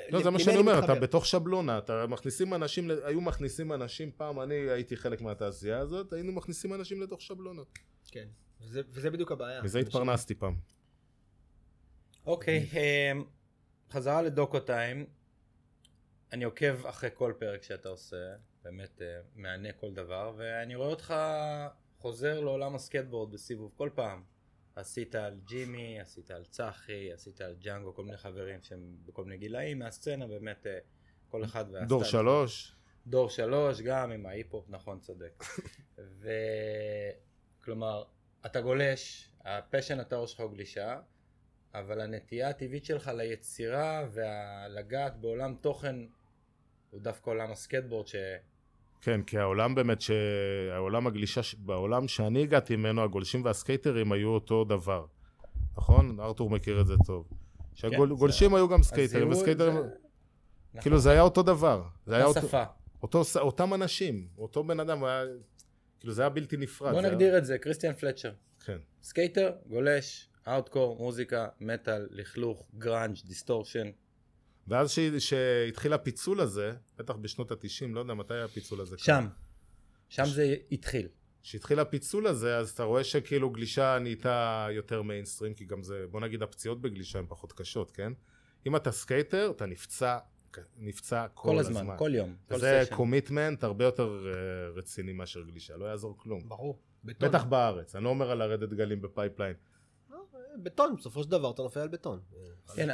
לא, 0.10 0.24
זה 0.24 0.30
מה 0.30 0.40
שאני 0.40 0.58
אומר, 0.58 0.80
אתה? 0.86 0.96
בתוך 0.96 1.26
שבלונה, 1.26 1.78
אתה 1.78 2.08
מכניסים 2.08 2.54
אנשים, 2.54 2.90
היו 3.04 3.22
מכניסים 3.22 3.74
אנשים, 3.74 4.12
פעם 4.18 4.42
אני 4.42 4.56
הייתי 4.56 4.96
חלק 4.98 5.22
מהתעשייה 5.22 5.80
הזאת, 5.80 6.14
היינו 6.14 6.32
מכניסים 6.32 6.74
אנשים 6.74 7.02
לתוך 7.02 7.22
שבלונות. 7.22 7.68
כן, 8.12 8.28
וזה- 8.62 8.82
וזה 8.90 9.10
בדיוק 9.10 9.32
הבעיה. 9.32 9.62
מזה 9.62 9.80
התפרנסתי 9.80 10.36
פעם. 10.36 10.56
אוקיי, 12.26 12.68
אמ, 12.74 13.24
חזרה 13.92 14.22
לדוקו 14.22 14.60
טיים. 14.60 15.06
אני 16.34 16.44
עוקב 16.44 16.86
אחרי 16.86 17.10
כל 17.14 17.34
פרק 17.40 17.64
שאתה 17.64 17.90
עושה, 17.90 18.16
באמת 18.64 19.02
אה, 19.02 19.08
מענה 19.36 19.72
כל 19.72 19.94
דבר, 19.94 20.34
ואני 20.38 20.76
רואה 20.76 20.88
אותך 20.90 21.14
חוזר 22.00 22.40
לעולם 22.40 22.76
הסקטבורד 22.76 23.32
בסיבוב 23.32 23.72
כל 23.78 23.90
פעם. 23.96 24.24
עשית 24.76 25.16
על 25.16 25.40
ג'ימי, 25.46 26.00
עשית 26.00 26.32
על 26.32 26.46
צחי, 26.46 27.14
עשית 27.14 27.42
על 27.42 27.56
ג'אנגו, 27.60 27.94
כל 27.94 28.04
מיני 28.04 28.18
חברים 28.18 28.64
שהם 28.64 28.98
בכל 29.06 29.24
מיני 29.24 29.38
גילאים 29.38 29.80
מהסצנה, 29.80 30.28
באמת 30.28 30.68
אה, 30.68 30.80
כל 31.30 31.44
אחד 31.44 31.66
וה 31.66 31.70
sliding 31.70 31.86
door 31.86 32.04
שלו. 32.04 32.20
שלוש, 32.22 32.76
דור 33.08 33.30
שלוש, 33.30 33.82
גם 33.82 34.12
עם 34.12 34.26
ההיפ-הופ, 34.26 34.70
נכון, 34.70 35.00
צודק. 35.00 35.44
וכלומר, 37.62 38.04
אתה 38.46 38.62
גולש, 38.62 39.30
ה 39.42 39.49
passion 39.49 40.00
הטהור 40.00 40.28
שלך 40.28 40.40
הוא 40.40 40.52
גלישה, 40.52 41.00
אבל 41.74 42.02
הנטייה 42.02 42.50
הטבעית 42.50 42.86
שלך 42.86 43.08
ליצירה 43.08 44.08
ולגעת 44.12 45.22
בעולם 45.22 45.56
תוכן 45.62 45.96
הוא 46.90 47.02
דווקא 47.02 47.30
עולם 47.30 47.52
הסקטבורד 47.52 48.08
ש... 48.08 48.16
כן, 49.02 49.22
כי 49.22 49.38
העולם 49.38 49.76
באמת, 49.76 50.04
העולם 50.72 51.08
הגלישה, 51.08 51.42
בעולם 51.58 52.08
שאני 52.08 52.42
הגעתי 52.44 52.76
ממנו, 52.76 53.04
הגולשים 53.04 53.46
והסקייטרים 53.46 54.12
היו 54.12 54.30
אותו 54.30 54.64
דבר. 54.64 55.06
נכון? 55.78 56.20
ארתור 56.20 56.50
מכיר 56.50 56.82
את 56.82 56.88
זה 56.88 56.94
טוב. 57.06 57.28
שהגולשים 57.74 58.56
היו 58.56 58.70
גם 58.70 58.84
סקייטרים, 58.84 59.30
וסקייטרים, 59.30 59.74
זה- 59.74 59.80
נכון, 59.80 60.82
כאילו 60.82 61.00
זה 61.00 61.12
היה 61.12 61.22
אותו 61.22 61.44
דבר. 61.44 61.84
זה 62.06 62.16
היה 62.16 62.26
אותו. 62.26 62.48
אותו, 63.04 63.22
אותם 63.40 63.74
אנשים, 63.74 64.28
אותו 64.38 64.64
בן 64.64 64.80
אדם, 64.80 65.04
היה, 65.04 65.24
כאילו 66.00 66.14
זה 66.14 66.22
היה 66.22 66.30
בלתי 66.30 66.58
נפרד. 66.58 66.92
בוא 66.94 67.02
נגדיר 67.02 67.38
את 67.38 67.46
זה, 67.46 67.58
קריסטיאן 67.58 67.94
פלטשר. 67.94 68.32
כן. 68.66 68.78
סקייטר, 69.04 69.52
גולש, 69.68 70.30
הארדקור, 70.48 70.98
מוזיקה, 71.00 71.48
מטאל, 71.62 72.08
לכלוך, 72.12 72.68
גראנג', 72.78 73.16
distortion. 73.26 73.90
ואז 74.72 74.92
ש- 74.92 75.00
שהתחיל 75.00 75.94
הפיצול 75.94 76.42
הזה, 76.42 76.72
בטח 76.98 77.16
בשנות 77.16 77.52
התשעים, 77.52 77.96
לא 77.96 78.00
יודע 78.00 78.14
מתי 78.14 78.34
היה 78.34 78.46
הפיצול 78.46 78.82
הזה. 78.82 78.98
שם. 78.98 79.28
שם 80.10 80.26
זה 80.26 80.56
התחיל. 80.72 81.08
כשהתחיל 81.44 81.80
הפיצול 81.80 82.28
הזה, 82.28 82.58
אז 82.58 82.70
אתה 82.70 82.84
רואה 82.84 83.04
שכאילו 83.04 83.50
גלישה 83.50 83.98
נהייתה 84.02 84.68
יותר 84.72 85.02
מיינסטרים, 85.02 85.54
כי 85.54 85.66
גם 85.66 85.84
זה, 85.84 86.06
בוא 86.12 86.22
נגיד 86.22 86.44
הפציעות 86.44 86.82
בגלישה 86.82 87.20
הן 87.20 87.26
פחות 87.30 87.54
קשות, 87.54 87.92
כן? 87.92 88.14
אם 88.68 88.76
אתה 88.76 88.92
סקייטר, 88.92 89.52
אתה 89.56 89.66
נפצע, 89.66 90.18
נפצע 90.78 91.28
כל, 91.34 91.50
כל 91.50 91.60
הזמן, 91.60 91.88
כל 91.98 92.12
יום, 92.16 92.36
כל 92.48 92.58
סשן. 92.60 92.96
commitment 92.96 93.64
הרבה 93.64 93.86
יותר 93.86 94.28
אה, 94.28 94.70
רציני 94.76 95.14
מאשר 95.14 95.42
גלישה, 95.42 95.78
לא 95.78 95.86
יעזור 95.86 96.18
כלום. 96.18 96.50
ברור. 96.50 96.80
בטון. 97.04 97.30
בטח 97.30 97.44
בארץ, 97.44 97.96
אני 97.96 98.04
לא 98.04 98.10
אומר 98.10 98.32
על 98.32 98.38
לרדת 98.38 98.74
גלים 98.74 99.02
בפייפליין. 99.02 99.56
בטון, 100.58 100.96
בסופו 100.96 101.24
של 101.24 101.30
דבר 101.30 101.52
אתה 101.52 101.62
נופל 101.62 101.80
על 101.80 101.88
בטון. 101.88 102.22
כן, 102.76 102.88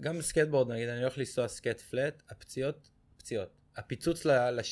גם 0.00 0.20
סקטבורד, 0.22 0.72
נגיד, 0.72 0.88
אני 0.88 1.00
הולך 1.00 1.18
לנסוע 1.18 1.48
skate 1.48 1.80
flat, 1.80 2.22
הפציעות, 2.28 2.90
פציעות. 3.16 3.48
הפיצוץ 3.76 4.26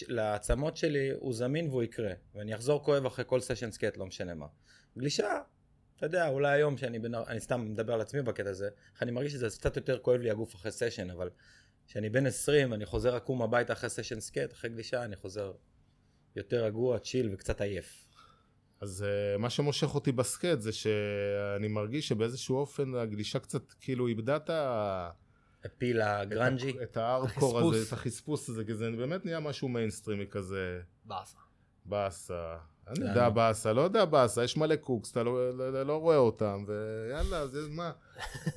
לעצמות 0.09 0.77
שלי 0.77 1.11
הוא 1.11 1.35
זמין 1.35 1.69
והוא 1.69 1.83
יקרה, 1.83 2.13
ואני 2.35 2.55
אחזור 2.55 2.85
כואב 2.85 3.07
אחרי 3.07 3.25
כל 3.29 3.41
סשן 3.41 3.71
skate, 3.71 3.97
לא 3.97 4.07
משנה 4.07 4.35
מה. 4.35 4.47
גלישה, 4.99 5.41
אתה 5.97 6.07
יודע, 6.07 6.29
אולי 6.29 6.53
היום 6.53 6.77
שאני 6.77 6.99
בן... 6.99 7.15
אני 7.15 7.41
סתם 7.41 7.73
מדבר 7.73 7.93
על 7.93 8.01
עצמי 8.01 8.23
בקטע 8.23 8.51
הזה, 8.51 8.69
אני 9.03 9.11
מרגיש 9.11 9.33
שזה 9.33 9.49
קצת 9.59 9.77
יותר 9.77 9.99
כואב 9.99 10.21
לי 10.21 10.31
הגוף 10.31 10.55
אחרי 10.55 10.73
סשן, 10.73 11.11
אבל 11.11 11.31
כשאני 11.87 12.11
בן 12.11 12.27
20, 12.27 12.75
אני 12.75 12.87
חוזר 12.87 13.17
עקום 13.17 13.43
הביתה 13.43 13.73
אחרי 13.73 13.91
סשן 13.91 14.21
skate, 14.21 14.53
אחרי 14.53 14.71
גלישה 14.71 15.05
אני 15.05 15.17
חוזר 15.17 15.53
יותר 16.37 16.65
רגוע, 16.65 16.99
chill 16.99 17.35
וקצת 17.35 17.61
עייף. 17.61 18.07
אז 18.83 19.05
אה, 19.05 19.39
מה 19.39 19.51
שמושך 19.51 19.95
אותי 19.95 20.13
ב 20.13 20.21
skate 20.21 20.61
זה 20.61 20.73
שאני 20.73 21.69
מרגיש 21.69 22.09
שבאיזשהו 22.09 22.57
אופן 22.57 22.95
הגלישה 22.95 23.39
קצת 23.39 23.73
כאילו 23.73 24.07
איבדה 24.07 24.37
את 24.37 24.51
ה... 24.51 25.11
ה 25.65 25.72
feel 25.72 26.01
הגראנג'י. 26.01 26.83
את 26.83 26.97
הארדקור 26.97 27.59
החספוס. 27.59 27.77
הזה, 27.77 27.87
את 27.89 27.93
החספוס 27.93 28.49
הזה, 28.49 28.65
כי 28.65 28.75
זה 28.75 28.91
באמת 28.91 29.25
נהיה 29.25 29.41
משהו 29.41 29.69
מיינסטרימי 29.69 30.27
כזה. 30.31 30.81
באסה. 31.05 31.39
באסה. 31.85 32.57
אני? 32.89 33.09
יודע 33.09 33.29
באסה, 33.29 33.73
לא 33.73 33.81
יודע 33.81 34.05
באסה, 34.05 34.45
יש 34.45 34.57
מלא 34.57 34.77
קוקס, 34.77 35.11
אתה 35.11 35.23
לא, 35.23 35.59
לא, 35.59 35.83
לא 35.83 35.97
רואה 35.97 36.17
אותם, 36.17 36.65
ויאללה, 36.67 37.39
אז 37.39 37.69
מה? 37.71 37.91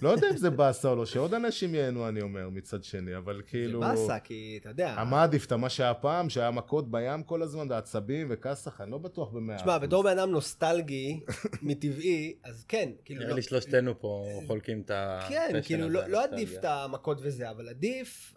לא 0.02 0.10
יודע 0.10 0.30
אם 0.30 0.38
זה 0.38 0.50
באסה 0.50 0.90
או 0.90 0.96
לא, 0.96 1.06
שעוד 1.06 1.34
אנשים 1.34 1.76
ייהנו, 1.76 2.08
אני 2.08 2.22
אומר, 2.22 2.50
מצד 2.50 2.84
שני, 2.84 3.18
אבל 3.18 3.38
זה 3.38 3.44
כאילו... 3.44 3.80
באסה, 3.80 4.20
כי 4.20 4.58
אתה 4.62 4.70
יודע... 4.70 5.04
מה 5.10 5.24
עדיף, 5.24 5.52
מה 5.54 5.70
שהיה 5.70 5.94
פעם, 5.94 6.30
שהיה 6.30 6.52
מכות 6.52 6.92
בים 6.92 7.24
כל 7.24 7.42
הזמן, 7.42 7.72
ועצבים 7.72 8.28
וכסח, 8.30 8.82
אני 8.82 8.92
לא 8.92 8.98
בטוח 8.98 9.30
במאה 9.30 9.58
תשמע, 9.58 9.78
בתור 9.78 10.04
בן 10.04 10.20
אדם 10.20 10.32
נוסטלגי, 10.32 11.20
מטבעי, 11.62 12.36
אז 12.44 12.66
כן, 12.68 12.90
כאילו... 13.06 13.20
נראה 13.20 13.30
לא- 13.30 13.36
לי 13.36 13.42
שלושתנו 13.42 14.00
פה 14.00 14.26
חולקים 14.48 14.82
את 14.82 14.92
ה... 14.92 15.26
כן, 15.30 15.60
כאילו, 15.64 15.90
לא, 15.90 16.08
לא. 16.08 16.24
עדיף 16.24 16.54
את 16.60 16.66
המכות 16.66 17.18
וזה, 17.22 17.50
אבל 17.50 17.70
עדיף, 17.70 18.34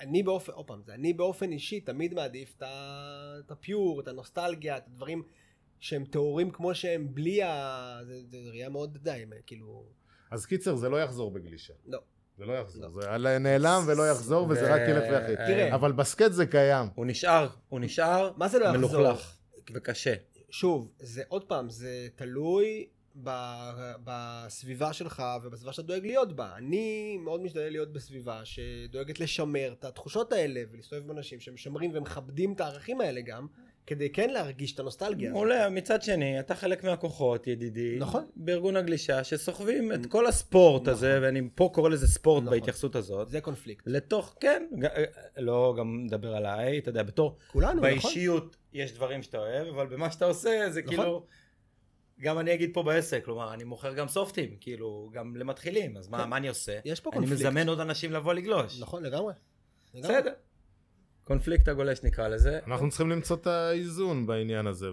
אני 0.00 0.22
באופן, 0.22 0.52
עוד 0.52 0.66
פעם, 0.66 0.82
זה 0.86 0.94
אני 0.94 1.12
באופן 1.12 1.52
אישי 1.52 1.80
תמיד 1.80 2.14
מעדיף 2.14 2.54
את 2.58 3.50
הפיור, 3.50 4.00
את 4.00 4.08
הנוסטלגיה, 4.08 4.76
את 4.76 4.86
הדברים 4.86 5.22
שהם 5.80 6.04
טהורים 6.04 6.50
כמו 6.50 6.74
שהם, 6.74 7.14
בלי 7.14 7.42
ה... 7.42 7.98
זה, 8.06 8.22
זה 8.30 8.38
ראייה 8.50 8.68
מאוד 8.68 8.98
די, 9.02 9.24
כאילו, 9.46 9.84
אז 10.30 10.46
קיצר, 10.46 10.76
זה 10.76 10.88
לא 10.88 11.02
יחזור 11.02 11.30
בגלישה. 11.30 11.74
לא. 11.86 11.98
זה 12.38 12.44
לא 12.44 12.52
יחזור, 12.52 12.82
לא. 12.82 12.90
זה 13.22 13.38
נעלם 13.38 13.82
ולא 13.86 14.10
יחזור, 14.10 14.46
וזה 14.50 14.64
ו- 14.64 14.72
רק 14.72 14.80
ילך 14.88 15.04
ויחיד. 15.10 15.36
תראה. 15.36 15.74
אבל 15.74 15.92
בסקט 15.92 16.32
זה 16.32 16.46
קיים. 16.46 16.88
הוא 16.94 17.06
נשאר, 17.06 17.48
הוא 17.68 17.80
נשאר 17.80 18.32
מה 18.36 18.48
זה 18.48 18.58
לא 18.58 18.64
יחזור? 18.64 18.78
מלוכלך 18.78 19.36
וקשה. 19.74 20.14
שוב, 20.50 20.92
זה 20.98 21.22
עוד 21.28 21.44
פעם, 21.44 21.70
זה 21.70 22.08
תלוי 22.16 22.86
ב- 23.16 23.92
בסביבה 24.04 24.92
שלך 24.92 25.22
ובסביבה 25.42 25.72
שאתה 25.72 25.86
דואג 25.86 26.06
להיות 26.06 26.32
בה. 26.32 26.50
אני 26.56 27.16
מאוד 27.16 27.42
משתדל 27.42 27.68
להיות 27.70 27.92
בסביבה 27.92 28.40
שדואגת 28.44 29.20
לשמר 29.20 29.72
את 29.78 29.84
התחושות 29.84 30.32
האלה 30.32 30.60
ולהסתובב 30.72 31.02
עם 31.04 31.10
אנשים 31.10 31.40
שמשמרים 31.40 31.90
ומכבדים 31.94 32.52
את 32.52 32.60
הערכים 32.60 33.00
האלה 33.00 33.20
גם, 33.20 33.46
כדי 33.86 34.10
כן 34.10 34.30
להרגיש 34.30 34.72
את 34.74 34.80
הנוסטלגיה. 34.80 35.30
מעולה, 35.32 35.68
מצד 35.68 36.02
שני, 36.02 36.40
אתה 36.40 36.54
חלק 36.54 36.84
מהכוחות, 36.84 37.46
ידידי, 37.46 37.96
נכון. 37.98 38.24
בארגון 38.36 38.76
הגלישה, 38.76 39.24
שסוחבים 39.24 39.92
את 39.92 40.06
כל 40.06 40.26
הספורט 40.26 40.88
הזה, 40.88 41.18
ואני 41.22 41.42
פה 41.54 41.70
קורא 41.74 41.90
לזה 41.90 42.08
ספורט 42.08 42.42
נכון. 42.42 42.58
בהתייחסות 42.58 42.96
הזאת, 42.96 43.28
זה 43.28 43.40
קונפליקט. 43.40 43.84
לתוך, 43.86 44.36
כן, 44.40 44.66
ג- 44.78 44.86
לא 45.36 45.74
גם 45.78 46.04
מדבר 46.04 46.36
עליי, 46.36 46.78
אתה 46.78 46.90
יודע, 46.90 47.02
בתור 47.02 47.36
כולנו, 47.46 47.72
נכון? 47.72 47.82
באישיות 47.82 48.56
יש 48.72 48.92
דברים 48.92 49.22
שאתה 49.22 49.38
אוהב, 49.38 49.66
אבל 49.68 49.86
במה 49.86 50.10
שאתה 50.10 50.24
עושה 50.24 50.70
זה 50.70 50.80
נכון. 50.82 50.96
כאילו, 50.96 51.26
גם 52.20 52.38
אני 52.38 52.54
אגיד 52.54 52.70
פה 52.74 52.82
בעסק, 52.82 53.24
כלומר, 53.24 53.54
אני 53.54 53.64
מוכר 53.64 53.94
גם 53.94 54.08
סופטים, 54.08 54.56
כאילו, 54.60 55.10
גם 55.12 55.36
למתחילים, 55.36 55.96
אז 55.96 56.08
מה 56.08 56.22
כן. 56.24 56.28
מה 56.30 56.36
אני 56.36 56.48
עושה? 56.48 56.78
יש 56.84 57.00
פה 57.00 57.10
אני 57.10 57.18
קונפליקט. 57.18 57.46
מזמן 57.46 57.68
עוד 57.68 57.80
אנשים 57.80 58.12
לבוא 58.12 58.34
לגלוש. 58.34 58.80
נכון, 58.80 59.02
לגמרי. 59.02 59.32
בסדר. 59.94 60.32
קונפליקט 61.24 61.68
הגולש 61.68 62.02
נקרא 62.02 62.28
לזה. 62.28 62.58
אנחנו 62.66 62.88
צריכים 62.88 63.10
למצוא 63.10 63.36
את 63.36 63.46
האיזון 63.46 64.26
בעניין 64.26 64.66
הזה, 64.66 64.86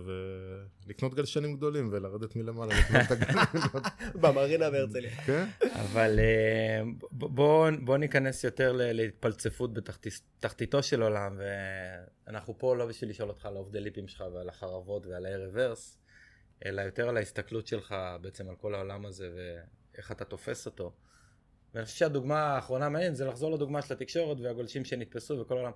ולקנות 0.85 1.13
גלשנים 1.13 1.55
גדולים 1.57 1.89
ולרדת 1.91 2.35
מלמעלה 2.35 2.79
לקנות 2.79 3.01
את 3.05 3.11
הגלשנים. 3.11 3.83
במרינה 4.21 4.69
בהרצליה. 4.69 5.11
כן? 5.11 5.45
אבל 5.73 6.19
אה, 6.19 6.81
ב- 7.11 7.25
בוא, 7.35 7.69
בוא 7.83 7.97
ניכנס 7.97 8.43
יותר 8.43 8.71
ל- 8.71 8.91
להתפלצפות 8.91 9.71
בתחתיתו 9.73 10.83
של 10.83 11.01
עולם, 11.01 11.39
ואנחנו 12.27 12.57
פה 12.57 12.75
לא 12.75 12.85
בשביל 12.85 13.09
לשאול 13.09 13.29
אותך 13.29 13.45
על 13.45 13.55
העובדי 13.55 13.79
ליפים 13.79 14.07
שלך 14.07 14.23
ועל 14.33 14.49
החרבות 14.49 15.05
ועל 15.07 15.25
ה-reverse, 15.25 15.98
אלא 16.65 16.81
יותר 16.81 17.09
על 17.09 17.17
ההסתכלות 17.17 17.67
שלך 17.67 17.95
בעצם 18.21 18.49
על 18.49 18.55
כל 18.55 18.75
העולם 18.75 19.05
הזה 19.05 19.29
ואיך 19.35 20.11
אתה 20.11 20.25
תופס 20.25 20.65
אותו. 20.65 20.93
ואני 21.73 21.85
חושב 21.85 21.97
שהדוגמה 21.97 22.39
האחרונה 22.39 22.89
מעניינת 22.89 23.15
זה 23.15 23.25
לחזור 23.25 23.51
לדוגמה 23.51 23.81
של 23.81 23.93
התקשורת 23.93 24.37
והגולשים 24.39 24.85
שנתפסו 24.85 25.39
וכל 25.39 25.57
העולם. 25.57 25.71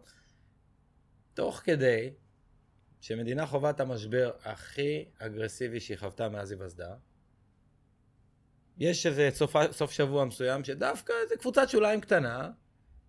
תוך 1.34 1.62
כדי 1.64 2.14
שמדינה 3.02 3.46
חווה 3.46 3.70
את 3.70 3.80
המשבר 3.80 4.32
הכי 4.44 5.06
אגרסיבי 5.20 5.80
שהיא 5.80 5.98
חוותה 5.98 6.30
מאז 6.30 6.52
היווסדה, 6.52 6.96
יש 8.78 9.06
איזה 9.06 9.30
סוף, 9.34 9.56
סוף 9.72 9.92
שבוע 9.92 10.26
מסוים 10.26 10.64
שדווקא 10.64 11.14
איזה 11.24 11.36
קבוצת 11.38 11.70
שוליים 11.70 12.02
קטנה 12.02 12.52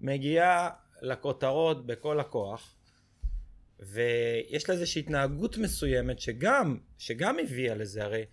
מגיעה 0.00 0.70
לכותרות 1.02 1.86
בכל 1.86 2.20
הכוח 2.20 2.73
ויש 3.80 4.68
לה 4.68 4.74
איזושהי 4.74 5.00
התנהגות 5.00 5.58
מסוימת 5.58 6.20
שגם, 6.20 6.78
שגם 6.98 7.38
הביאה 7.38 7.74
לזה, 7.74 8.04
הרי 8.04 8.24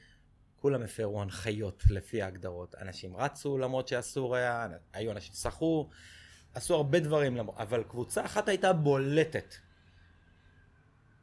כולם 0.56 0.82
הפרו 0.82 1.22
הנחיות 1.22 1.84
לפי 1.90 2.22
ההגדרות. 2.22 2.76
אנשים 2.82 3.16
רצו 3.16 3.58
למרות 3.58 3.88
שאסור 3.88 4.36
היה, 4.36 4.68
היו 4.94 5.12
אנשים 5.12 5.34
שחו, 5.34 5.90
עשו 6.54 6.76
הרבה 6.76 7.00
דברים, 7.00 7.40
אבל 7.40 7.84
קבוצה 7.84 8.26
אחת 8.26 8.48
הייתה 8.48 8.74
בולטת. 8.74 9.56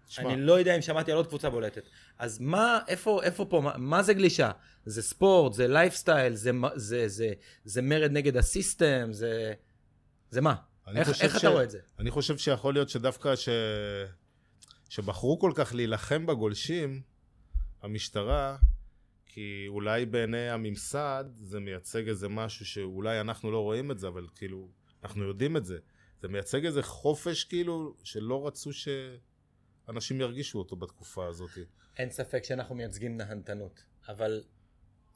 תשמע, 0.07 0.33
אני 0.33 0.41
לא 0.41 0.59
יודע 0.59 0.77
אם 0.77 0.83
שמעתי 0.83 1.11
על 1.13 1.17
עוד 1.17 1.27
קבוצה 1.27 1.51
בולטת. 1.51 1.89
אז 2.19 2.39
מה, 2.41 2.81
איפה, 2.89 3.23
איפה 3.23 3.45
פה, 3.45 3.61
מה, 3.61 3.77
מה 3.77 4.03
זה 4.03 4.15
גלישה? 4.15 4.51
זה 4.85 5.03
ספורט, 5.03 5.53
זה 5.53 5.69
לייפסטייל, 5.69 6.35
זה, 6.35 6.51
זה, 6.75 7.09
זה, 7.09 7.33
זה 7.65 7.83
מרד 7.83 8.13
נגד 8.13 8.37
ה 8.37 8.46
system, 8.46 9.09
זה, 9.11 9.53
זה 10.31 10.41
מה? 10.41 10.55
איך, 10.97 11.09
איך 11.23 11.35
ש- 11.35 11.39
אתה 11.39 11.49
רואה 11.49 11.65
את 11.65 11.71
זה? 11.71 11.79
אני 11.99 12.11
חושב 12.11 12.39
שיכול 12.39 12.75
להיות 12.75 12.89
שדווקא 12.89 13.37
ש... 13.37 13.49
שבחרו 14.89 15.39
כל 15.39 15.53
כך 15.55 15.75
להילחם 15.75 16.27
בגולשים, 16.27 17.03
המשטרה, 17.83 18.57
כי 19.27 19.65
אולי 19.69 20.07
בעיני 20.07 20.51
הממסד 20.51 21.25
זה 21.41 21.61
מייצג 21.61 22.09
איזה 22.09 22.29
משהו 22.29 22.67
שאולי 22.67 23.21
אנחנו 23.21 23.51
לא 23.51 23.63
רואים 23.63 23.91
את 23.91 23.99
זה, 23.99 24.09
אבל 24.09 24.27
כאילו, 24.35 24.69
אנחנו 25.05 25.25
יודעים 25.25 25.57
את 25.57 25.65
זה. 25.65 25.79
זה 26.23 26.29
מייצג 26.29 26.65
איזה 26.67 26.83
חופש 26.83 27.45
כאילו, 27.45 27.95
שלא 28.05 28.47
רצו 28.47 28.71
שאנשים 28.73 30.21
ירגישו 30.21 30.59
אותו 30.59 30.77
בתקופה 30.77 31.27
הזאת. 31.27 31.51
אין 31.99 32.11
ספק 32.11 32.45
שאנחנו 32.45 32.75
מייצגים 32.75 33.17
נהנתנות, 33.17 33.85
אבל... 34.09 34.43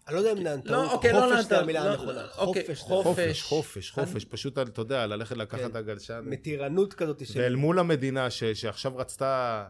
אני 0.08 0.14
לא 0.14 0.20
יודע 0.20 0.32
אם 0.32 0.38
נהנתנות, 0.42 0.66
לא, 0.86 0.92
אוקיי, 0.92 1.12
לא 1.12 1.18
חופש 1.18 1.28
זה 1.30 1.34
נהנתנות, 1.34 1.62
המילה 1.62 1.84
לא, 1.84 1.90
הנכונה. 1.90 2.26
אוקיי, 2.38 2.62
חופש. 2.62 2.78
זה- 2.78 2.84
חופש. 2.84 3.42
חופש, 3.42 3.42
חופש, 3.42 3.90
חופש, 3.90 4.24
אני- 4.24 4.30
פשוט, 4.30 4.58
אתה 4.58 4.80
יודע, 4.80 5.06
ללכת 5.06 5.36
לקחת 5.36 5.60
כן. 5.60 5.66
את 5.66 5.76
הגלשן. 5.76 6.22
מתירנות 6.26 6.94
כזאת 6.94 7.22
ואל 7.34 7.56
מול 7.56 7.78
המדינה 7.78 8.30
ש- 8.30 8.44
שעכשיו 8.44 8.96
רצתה 8.96 9.64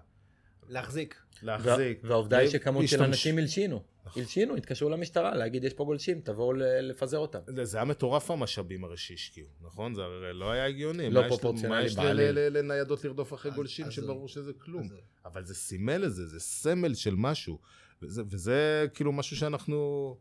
להחזיק. 0.68 1.16
להחזיק. 1.42 2.00
וה- 2.04 2.10
והעובדה 2.10 2.38
היא 2.38 2.48
שכמות 2.50 2.88
של 2.88 3.02
אנשים 3.02 3.38
הלשינו. 3.38 3.82
הלשינו, 4.16 4.56
התקשרו 4.56 4.88
למשטרה 4.90 5.34
להגיד 5.34 5.64
יש 5.64 5.74
פה 5.74 5.84
גולשים, 5.84 6.20
תבואו 6.20 6.52
לפזר 6.82 7.18
אותם. 7.18 7.38
זה 7.62 7.76
היה 7.78 7.84
מטורף 7.84 8.30
המשאבים 8.30 8.84
הרי 8.84 8.96
שהשקיעו, 8.96 9.48
נכון? 9.60 9.94
זה 9.94 10.02
הרי 10.02 10.32
לא 10.34 10.50
היה 10.50 10.66
הגיוני. 10.66 11.10
לא 11.10 11.22
פרופורציונלי 11.28 11.68
מה 11.80 11.82
יש 11.86 11.92
ל- 11.98 12.02
בעליל. 12.02 12.30
ל- 12.30 12.38
ל- 12.38 12.58
לניידות 12.58 13.04
לרדוף 13.04 13.34
אחרי 13.34 13.50
גולשים 13.50 13.90
שברור 13.90 14.28
שזה 14.28 14.52
כלום. 14.58 14.88
אבל 15.24 15.44
זה 15.44 15.54
סימל 15.54 16.04
את 16.04 16.14
זה, 16.14 16.26
זה 16.26 16.40
סמל 16.40 16.94
של 16.94 17.14
משהו. 17.16 17.58
וזה, 18.02 18.22
וזה 18.30 18.86
כאילו 18.94 19.12
משהו 19.12 19.36
שאנחנו 19.36 20.16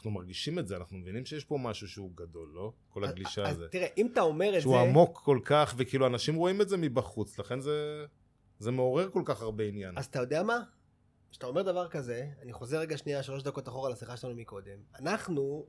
אנחנו 0.00 0.10
מרגישים 0.10 0.58
את 0.58 0.68
זה, 0.68 0.76
אנחנו 0.76 0.98
מבינים 0.98 1.26
שיש 1.26 1.44
פה 1.44 1.58
משהו 1.58 1.88
שהוא 1.88 2.10
גדול, 2.14 2.50
לא? 2.54 2.72
כל 2.88 3.04
הגלישה 3.04 3.42
אז 3.42 3.56
הזה. 3.56 3.68
תראה, 3.68 3.86
אם 3.96 4.08
אתה 4.12 4.20
אומר 4.20 4.48
את 4.48 4.54
זה... 4.54 4.60
שהוא 4.60 4.78
עמוק 4.78 5.20
כל 5.24 5.40
כך, 5.44 5.74
וכאילו 5.76 6.06
אנשים 6.06 6.34
רואים 6.34 6.60
את 6.60 6.68
זה 6.68 6.76
מבחוץ, 6.76 7.38
לכן 7.38 7.60
זה, 7.60 8.04
זה 8.58 8.70
מעורר 8.70 9.10
כל 9.10 9.22
כך 9.24 9.42
הרבה 9.42 9.64
עניין. 9.64 9.98
אז 9.98 10.06
אתה 10.06 10.18
יודע 10.18 10.42
מה? 10.42 10.62
כשאתה 11.30 11.46
אומר 11.46 11.62
דבר 11.62 11.88
כזה, 11.88 12.28
אני 12.42 12.52
חוזר 12.52 12.78
רגע 12.78 12.96
שנייה 12.96 13.22
שלוש 13.22 13.42
דקות 13.42 13.68
אחורה 13.68 13.90
לשיחה 13.90 14.16
שלנו 14.16 14.34
מקודם. 14.34 14.78
אנחנו, 14.98 15.66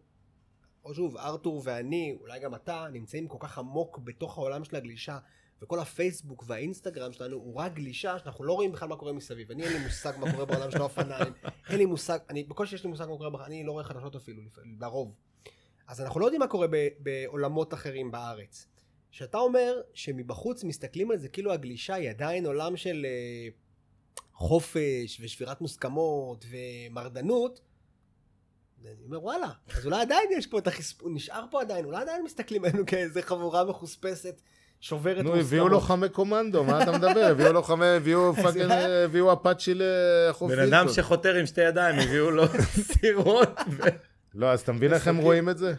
או 0.86 0.94
שוב, 0.94 1.18
ארתור 1.18 1.62
ואני, 1.66 2.18
אולי 2.20 2.40
גם 2.40 2.56
אתה, 2.56 2.88
נמצאים 2.92 3.28
כל 3.28 3.38
כך 3.40 3.58
עמוק 3.58 4.00
בתוך 4.04 4.38
העולם 4.38 4.64
של 4.64 4.76
הגלישה, 4.76 5.20
וכל 5.62 5.80
הפייסבוק 5.80 6.44
והאינסטגרם 6.48 7.14
שלנו 7.14 7.36
הוא 7.36 7.56
רק 7.56 7.74
גלישה, 7.74 8.20
שאנחנו 8.20 8.44
לא 8.44 8.54
רואים 8.54 8.72
בכלל 8.72 8.88
מה 8.88 8.96
קורה 8.96 9.14
מסביב. 9.14 9.52
אני 9.52 9.64
אין 9.64 9.74
לי 9.74 9.80
מושג 9.80 10.14
מה 10.18 10.32
קורה 10.32 10.46
בעולם 10.46 10.72
של 10.72 10.78
האופניים, 10.78 11.34
אין 11.70 11.78
לי 11.78 11.86
מושג, 11.86 12.20
אני 12.30 12.44
בקושי 12.44 12.76
יש 12.76 12.84
לי 12.84 12.90
מושג 12.90 13.06
מה 13.06 13.18
קורה, 13.18 13.46
אני 13.46 13.64
לא 13.64 13.72
רואה 13.72 13.84
חדשות 13.84 14.16
אפילו, 14.16 14.44
לרוב. 14.80 15.16
אז 15.88 16.02
אנחנו 16.02 16.20
לא 16.20 16.26
יודעים 16.26 16.40
מה 16.40 16.48
קורה 16.48 16.68
ב- 16.68 16.88
בעולמות 17.00 17.74
אחרים 17.74 18.12
בארץ. 18.12 18.68
כשאתה 19.12 19.38
אומר 19.38 19.82
שמבחוץ 19.94 20.64
מסתכלים 20.64 21.12
על 21.12 21.18
זה 21.18 21.30
כאילו 21.30 21.54
הגלישה 21.54 21.94
היא 21.94 22.10
עדיין 22.10 22.46
עולם 22.46 22.78
של 22.78 23.06
אה, 23.06 23.48
חופש 24.34 25.22
ושבירת 25.22 25.62
מוסכמות 25.62 26.46
ומרדנות, 26.50 27.62
אני 28.86 29.06
אומר 29.06 29.24
וואלה, 29.24 29.50
אז 29.78 29.86
אולי 29.86 30.02
עדיין 30.02 30.30
יש 30.38 30.48
פה 30.48 30.60
את 30.60 30.68
החספוס, 30.68 31.14
נשאר 31.14 31.46
פה 31.52 31.62
עדיין, 31.62 31.86
אולי 31.86 32.02
עדיין 32.02 32.24
מסתכלים 32.24 32.66
עלינו 32.66 32.86
כאיזה 32.86 33.22
חבורה 33.22 33.64
מחוספסת 33.64 34.42
שוברת 34.82 35.18
נו, 35.18 35.24
מוסכמות. 35.24 35.46
הביאו 35.46 35.70
לוחמי 35.70 36.10
קומנדו, 36.10 36.64
מה 36.64 36.84
אתה 36.84 36.92
מדבר? 36.92 37.26
הביאו 37.32 37.54
לוחמי, 37.54 37.86
הביאו 37.86 38.34
fucking, 38.44 38.72
הביאו 39.06 39.34
אפאצ'י 39.34 39.74
לחוף 39.76 40.52
בן 40.52 40.60
אדם. 40.60 40.86
שחותר 40.90 41.36
עם 41.36 41.46
שתי 41.46 41.62
ידיים, 41.62 42.00
הביאו 42.00 42.32
לו 42.32 42.44
סירות. 43.00 43.50
לא, 44.36 44.52
אז 44.52 44.62
אתה 44.62 44.72
מבין 44.72 44.94
איך 44.94 45.08
הם. 45.08 45.18
רואים 45.18 45.50
את 45.50 45.58
זה? 45.58 45.74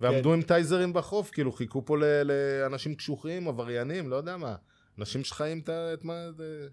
ועמדו 0.00 0.28
כן. 0.28 0.34
עם 0.34 0.42
טייזרים 0.42 0.92
בחוף, 0.92 1.30
כאילו 1.30 1.52
חיכו 1.52 1.84
פה 1.84 1.98
ל- 1.98 2.22
לאנשים 2.22 2.94
קשוחים, 2.94 3.48
עבריינים, 3.48 4.08
לא 4.08 4.16
יודע 4.16 4.36
מה. 4.36 4.54
אנשים 4.98 5.24
שחיים 5.24 5.60
את 5.64 5.70
את 5.94 6.04
מה... 6.04 6.32
זה- 6.36 6.68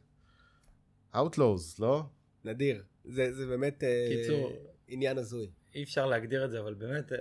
Outlaws, 1.16 1.76
לא? 1.80 2.04
נדיר, 2.46 2.84
זה, 3.06 3.34
זה 3.34 3.46
באמת 3.48 3.84
אה. 3.84 4.48
עניין 4.88 5.18
הזוי. 5.18 5.48
אי 5.76 5.84
אפשר 5.84 6.06
להגדיר 6.06 6.46
את 6.46 6.52
זה, 6.52 6.60
אבל 6.60 6.74
באמת, 6.74 7.12
אה, 7.14 7.18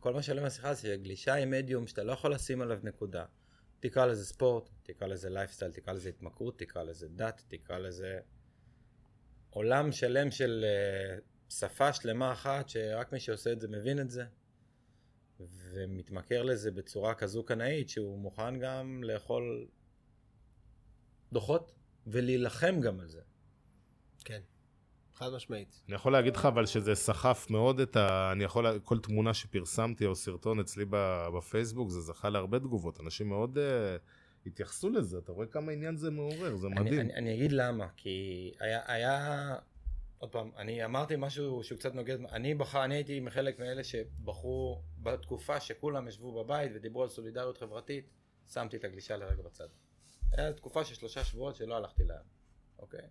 כל 0.00 0.12
מה 0.12 0.22
שעולה 0.22 0.42
מהשיחה 0.42 0.74
זה 0.74 0.80
שגלישה 0.80 1.34
היא 1.34 1.46
מדיום 1.46 1.86
שאתה 1.86 2.02
לא 2.04 2.12
יכול 2.12 2.32
לשים 2.34 2.62
עליו 2.62 2.78
נקודה. 2.82 3.24
תקרא 3.82 4.06
לזה 4.06 4.26
ספורט, 4.26 4.70
תקרא 4.82 5.06
לזה 5.08 5.30
לייפסטייל, 5.30 5.72
תקרא 5.72 5.92
לזה 5.94 6.08
התמכרות, 6.08 6.58
תקרא 6.58 6.82
לזה 6.82 7.08
דת, 7.08 7.44
תקרא 7.48 7.78
לזה 7.78 8.20
עולם 9.50 9.92
שלם 9.92 10.30
של 10.30 10.64
אה, 10.64 11.18
שפה 11.48 11.92
שלמה 11.92 12.32
אחת, 12.32 12.68
שרק 12.68 13.12
מי 13.12 13.20
שעושה 13.20 13.52
את 13.52 13.60
זה 13.60 13.68
מבין 13.68 14.00
את 14.00 14.10
זה, 14.10 14.24
ומתמכר 15.40 16.42
לזה 16.42 16.70
בצורה 16.70 17.14
כזו 17.14 17.44
קנאית, 17.44 17.88
שהוא 17.88 18.18
מוכן 18.18 18.58
גם 18.58 19.04
לאכול 19.04 19.68
דוחות, 21.32 21.72
ולהילחם 22.06 22.80
גם 22.80 23.00
על 23.00 23.08
זה. 23.08 23.20
כן. 24.24 24.40
חד 25.22 25.34
משמעית. 25.34 25.82
אני 25.88 25.94
יכול 25.94 26.12
להגיד 26.12 26.36
לך 26.36 26.46
אבל 26.46 26.66
שזה 26.66 26.94
סחף 26.94 27.46
מאוד 27.50 27.80
את 27.80 27.96
ה... 27.96 28.32
אני 28.32 28.44
יכול... 28.44 28.78
כל 28.84 28.98
תמונה 28.98 29.34
שפרסמתי 29.34 30.06
או 30.06 30.14
סרטון 30.14 30.60
אצלי. 30.60 30.84
בפייסבוק 31.36 31.90
זה 31.90 32.00
זכה 32.00 32.28
להרבה 32.28 32.58
תגובות. 32.58 33.00
אנשים 33.00 33.28
מאוד 33.28 33.58
uh, 33.58 34.00
התייחסו 34.46 34.90
לזה, 34.90 35.18
אתה 35.18 35.32
רואה 35.32 35.46
כמה 35.46 35.72
עניין 35.72 35.96
זה 35.96 36.10
מעורר, 36.10 36.56
זה 36.56 36.68
מדהים. 36.68 36.86
אני, 36.86 37.00
אני, 37.00 37.14
אני 37.14 37.34
אגיד 37.34 37.52
למה, 37.52 37.88
כי 37.96 38.50
היה, 38.60 38.80
היה, 38.86 39.56
עוד 40.18 40.30
פעם, 40.32 40.50
אני 40.56 40.84
אמרתי 40.84 41.14
משהו 41.18 41.62
שהוא 41.62 41.78
קצת 41.78 41.94
נוגד, 41.94 42.18
אני 42.32 42.54
בחר, 42.54 42.84
אני 42.84 42.94
הייתי 42.94 43.20
מחלק 43.20 43.58
מאלה 43.58 43.84
שבחרו 43.84 44.82
בתקופה 44.98 45.60
שכולם 45.60 46.08
ישבו 46.08 46.44
בבית 46.44 46.72
ודיברו 46.74 47.02
על 47.02 47.08
סולידריות 47.08 47.58
חברתית, 47.58 48.10
שמתי 48.52 48.76
את 48.76 48.84
הגלישה 48.84 49.16
לרגע 49.16 49.42
בצד. 49.42 49.68
היה 50.32 50.52
תקופה 50.52 50.84
של 50.84 50.94
שלושה 50.94 51.24
שבועות 51.24 51.56
שלא 51.56 51.76
הלכתי 51.76 52.04
לים, 52.04 52.26
אוקיי? 52.78 53.08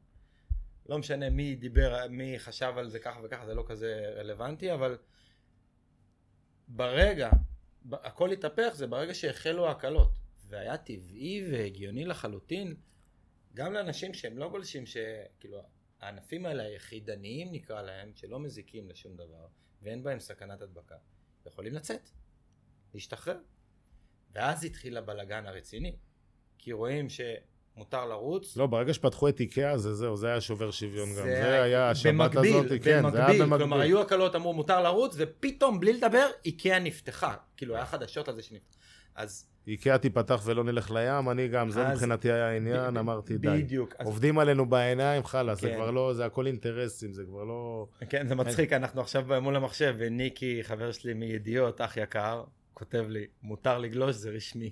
לא 0.92 1.00
משנה 1.00 1.30
מי 1.30 1.56
דיבר, 1.56 2.08
מי 2.10 2.40
חשב 2.40 2.74
על 2.78 2.90
זה 2.90 3.00
ככה 3.00 3.20
וככה, 3.24 3.46
זה 3.46 3.54
לא 3.54 3.64
כזה 3.68 4.14
רלוונטי, 4.16 4.74
אבל 4.74 4.98
ברגע, 6.68 7.30
הכל 7.92 8.32
התהפך, 8.32 8.72
זה 8.74 8.88
ברגע 8.88 9.14
שהחלו 9.14 9.68
ההקלות. 9.68 10.20
והיה 10.48 10.78
טבעי 10.78 11.52
והגיוני 11.52 12.06
לחלוטין, 12.06 12.76
גם 13.54 13.74
לאנשים 13.74 14.14
שהם 14.14 14.38
לא 14.38 14.50
גולשים, 14.50 14.86
שכאילו, 14.86 15.62
הענפים 16.00 16.46
האלה 16.46 16.64
היחידניים 16.64 17.52
נקרא 17.52 17.82
להם, 17.82 18.12
שלא 18.16 18.40
מזיקים 18.40 18.90
לשום 18.90 19.16
דבר, 19.16 19.48
ואין 19.82 20.04
בהם 20.04 20.20
סכנת 20.20 20.62
הדבקה, 20.62 20.98
יכולים 21.46 21.74
לצאת, 21.74 22.10
להשתחרר. 22.94 23.40
ואז 24.32 24.64
התחיל 24.64 24.98
הבלגן 24.98 25.46
הרציני, 25.46 25.98
כי 26.58 26.72
רואים 26.72 27.10
שמותר 27.76 28.06
לרוץ, 28.06 28.58
לא, 28.58 28.66
ברגע 28.68 28.94
שפתחו 28.94 29.30
את 29.30 29.40
איקאה 29.40 29.78
זה 29.78 29.94
זהו, 29.96 30.18
זה 30.18 30.28
היה 30.28 30.42
שובר 30.42 30.72
שוויון 30.72 31.10
גם. 31.10 31.16
זה 31.16 31.22
זה 31.22 31.64
היה 31.64 31.90
השבת 31.90 32.14
במקביל, 32.14 32.56
הזאת, 32.56 32.68
כן, 32.84 33.12
זה 33.12 33.26
היה 33.26 33.40
במקביל. 33.40 33.58
כלומר 33.58 33.80
היו 33.80 34.02
הקלות 34.02 34.36
אמרו 34.36 34.54
מותר 34.54 34.82
לרוץ 34.84 35.16
ופתאום 35.18 35.80
בלי 35.80 35.94
לדבר 35.94 36.28
איקאה 36.46 36.80
נפתחה 36.80 37.34
כאילו 37.58 37.76
היה 37.76 37.86
חדשות 37.86 38.28
על 38.28 38.36
זה 38.36 38.42
שנפתחה 38.42 38.78
אז 39.16 39.48
איקאה 39.68 39.98
תיפתח 39.98 40.42
ולא 40.46 40.64
נלך 40.64 40.92
לים, 40.92 41.30
אני 41.30 41.48
גם, 41.48 41.70
זה 41.70 41.88
אז- 41.88 41.94
מבחינתי 41.94 42.32
היה 42.32 42.48
העניין, 42.50 42.94
ב- 42.94 42.98
אמרתי 42.98 43.38
די. 43.38 43.48
בדיוק 43.48 43.94
אז, 44.00 44.08
עובדים 44.08 44.40
עלינו 44.40 44.66
בעיניים, 44.66 45.24
חלאס, 45.24 45.62
זה 45.62 45.70
כן. 45.70 45.76
כבר 45.76 45.92
לא, 45.92 46.14
זה 46.14 46.26
הכל 46.26 46.48
אינטרסים, 46.48 47.14
זה 47.14 47.24
כבר 47.28 47.44
לא... 47.44 47.88
כן 48.10 48.28
זה 48.28 48.36
מצחיק 48.36 48.74
אנחנו 48.74 49.02
עכשיו 49.02 49.42
מול 49.42 49.56
המחשב 49.56 49.96
וניקי 49.98 50.60
חבר 50.64 50.92
שלי 50.92 51.14
מידיעות 51.14 51.82
אח 51.82 51.98
יקר 51.98 52.44
כותב 52.74 53.06
לי 53.10 53.26
מותר 53.44 53.78
לגלוש 53.78 54.16
זה 54.16 54.30
רשמי 54.30 54.72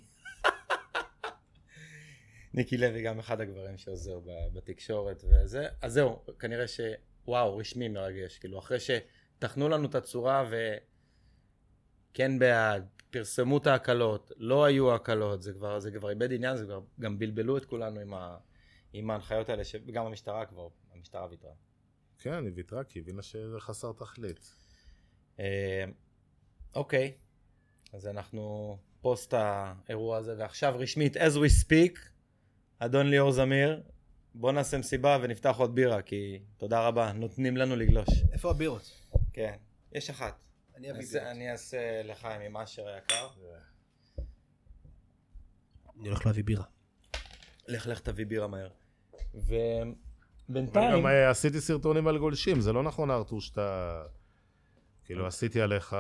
ניקי 2.54 2.78
לוי 2.78 3.04
גם 3.04 3.20
אחד 3.20 3.42
הגברים 3.42 3.78
שעוזר 3.78 4.20
בתקשורת 4.54 5.24
וזה. 5.24 5.68
אז 5.82 5.94
זהו 5.94 6.26
כנראה 6.40 6.66
שוואו 6.68 7.58
רשמי 7.58 7.88
מרגש. 7.88 8.38
כאילו 8.38 8.60
אחרי 8.60 8.78
שתכנו 8.80 9.70
לנו 9.70 9.88
את 9.88 9.96
הצורה 9.96 10.50
וכן 12.12 12.40
בעד 12.40 12.88
פרסמו 13.10 13.58
את 13.58 13.68
ההקלות 13.68 14.32
לא 14.38 14.66
היו 14.66 14.96
הקלות 14.96 15.42
זה 15.42 15.54
כבר 15.54 15.80
זה 15.80 15.92
כבר 15.92 16.10
איבד 16.10 16.34
עניין 16.34 16.58
זה 16.58 16.66
כבר 16.66 16.82
גם 17.00 17.20
בלבלו 17.20 17.58
את 17.58 17.66
כולנו 17.66 18.00
עם, 18.00 18.14
ה, 18.14 18.38
עם 18.94 19.10
ההנחיות 19.10 19.50
האלה 19.50 19.64
שגם 19.64 20.06
המשטרה 20.06 20.46
כבר 20.46 20.68
המשטרה 20.94 21.28
ויתרה. 21.30 21.54
כן, 22.20 22.46
היא 22.46 22.54
ויתרה 22.56 22.84
כי 22.84 23.00
היא 23.00 23.04
הבינה 23.04 23.22
שזה 23.22 23.60
חסר 23.60 23.92
תכלית. 23.92 24.54
אה, 25.40 25.86
אוקיי, 26.76 27.14
אז 27.94 28.08
אנחנו 28.08 28.78
פוסט 29.02 29.34
האירוע 29.38 30.18
הזה, 30.18 30.36
ועכשיו 30.38 30.76
רשמית, 30.80 31.18
as 31.18 31.36
we 31.36 31.66
speak, 31.66 32.00
אדון 32.80 33.08
ליאור 33.08 33.32
זמיר, 33.32 33.82
בוא 34.36 34.52
נעשה 34.52 34.78
מסיבה 34.78 35.18
ונפתח 35.22 35.56
עוד 35.58 35.76
בירה, 35.76 36.02
כי 36.02 36.40
תודה 36.58 36.88
רבה, 36.88 37.12
נותנים 37.14 37.58
לנו 37.58 37.76
לגלוש. 37.76 38.08
איפה 38.34 38.50
הבירות? 38.52 39.08
כן, 39.34 39.56
יש 39.92 40.10
אחת. 40.10 40.40
אני 40.76 40.92
אביא 40.92 41.02
בירות. 41.12 41.28
אני 41.28 41.52
אעשה 41.52 42.04
לחיים 42.04 42.42
עם 42.42 42.58
אשר 42.58 42.88
היקר. 42.88 43.28
אני 46.00 46.08
הולך 46.08 46.26
להביא 46.26 46.44
בירה. 46.44 46.66
לך 47.68 47.88
לך 47.88 48.00
תביא 48.00 48.26
בירה 48.26 48.48
מהר. 48.48 48.70
ובינתיים, 50.50 51.06
עשיתי 51.06 51.62
סרטונים 51.62 52.08
על 52.08 52.18
גולשים, 52.18 52.62
זה 52.62 52.74
לא 52.74 52.84
נכון 52.84 53.12
ארתור 53.12 53.42
שאתה... 53.42 54.02
כאילו 55.06 55.28
עשיתי 55.28 55.62
עליך. 55.62 55.96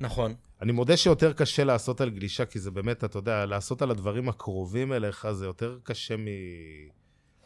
נכון, 0.00 0.34
אני 0.62 0.72
מודה 0.72 0.96
שיותר 0.96 1.32
קשה 1.32 1.64
לעשות 1.64 2.00
על 2.00 2.10
גלישה, 2.10 2.46
כי 2.46 2.58
זה 2.58 2.70
באמת, 2.70 3.04
אתה 3.04 3.18
יודע, 3.18 3.46
לעשות 3.46 3.82
על 3.82 3.90
הדברים 3.90 4.28
הקרובים 4.28 4.92
אליך 4.92 5.30
זה 5.32 5.44
יותר 5.44 5.78
קשה 5.82 6.16
מ... 6.16 6.26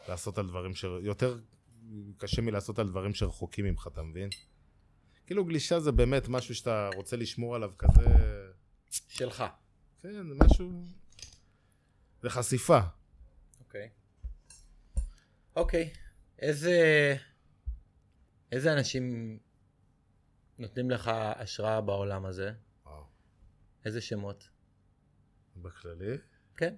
לעשות 0.09 0.37
על 0.37 0.47
דברים 0.47 0.75
ש... 0.75 0.83
יותר 0.83 1.39
קשה 2.17 2.41
מלעשות 2.41 2.79
על 2.79 2.87
דברים 2.87 3.13
שרחוקים 3.13 3.65
ממך, 3.65 3.87
אתה 3.93 4.01
מבין? 4.03 4.29
כאילו 5.25 5.45
גלישה 5.45 5.79
זה 5.79 5.91
באמת 5.91 6.27
משהו 6.27 6.55
שאתה 6.55 6.89
רוצה 6.95 7.15
לשמור 7.17 7.55
עליו 7.55 7.71
כזה... 7.77 8.03
שלך. 9.09 9.43
כן, 10.01 10.27
זה 10.27 10.35
משהו... 10.45 10.71
זה 12.21 12.29
חשיפה. 12.29 12.79
אוקיי. 13.59 13.89
אוקיי, 15.55 15.89
איזה... 16.39 17.15
איזה 18.51 18.73
אנשים 18.73 19.37
נותנים 20.57 20.91
לך 20.91 21.11
השראה 21.13 21.81
בעולם 21.81 22.25
הזה? 22.25 22.51
וואו. 22.85 23.03
איזה 23.85 24.01
שמות? 24.01 24.49
בכללי? 25.55 26.17
כן, 26.57 26.75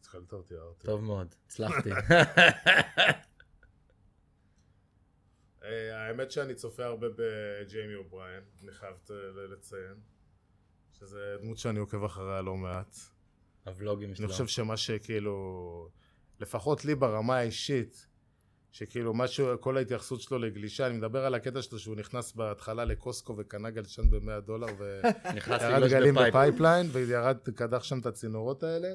התחלת 0.00 0.32
אותי, 0.32 0.54
ארתור. 0.54 0.90
טוב 0.90 1.00
מאוד, 1.04 1.34
הצלחתי. 1.46 1.90
אה, 5.62 6.06
האמת 6.06 6.30
שאני 6.30 6.54
צופה 6.54 6.84
הרבה 6.84 7.06
בג'יימי 7.16 7.94
אובריין, 7.94 8.44
אני 8.62 8.72
חייב 8.72 8.94
לציין. 9.52 10.00
שזה 10.92 11.36
דמות 11.40 11.58
שאני 11.58 11.78
עוקב 11.78 12.04
אחריה 12.04 12.42
לא 12.42 12.56
מעט. 12.56 12.96
הוולוגים 13.66 14.14
שלו. 14.14 14.24
אני 14.24 14.32
חושב 14.32 14.46
שמה 14.46 14.76
שכאילו, 14.76 15.88
לפחות 16.40 16.84
לי 16.84 16.94
ברמה 16.94 17.36
האישית, 17.36 18.07
שכאילו 18.72 19.14
משהו, 19.14 19.60
כל 19.60 19.76
ההתייחסות 19.76 20.20
שלו 20.20 20.38
לגלישה, 20.38 20.86
אני 20.86 20.96
מדבר 20.96 21.24
על 21.24 21.34
הקטע 21.34 21.62
שלו 21.62 21.78
שהוא 21.78 21.96
נכנס 21.96 22.32
בהתחלה 22.32 22.84
ל 22.84 22.91
Costco 22.91 23.34
וקנה 23.38 23.70
גלשן 23.70 24.10
ב-100 24.10 24.40
דולר 24.40 24.66
וירד 24.78 25.88
גלים 25.90 26.14
בפייפ. 26.14 26.34
בפייפליין 26.34 26.86
וירד, 26.92 27.36
קדח 27.54 27.82
שם 27.82 27.98
את 27.98 28.06
הצינורות 28.06 28.62
האלה. 28.62 28.88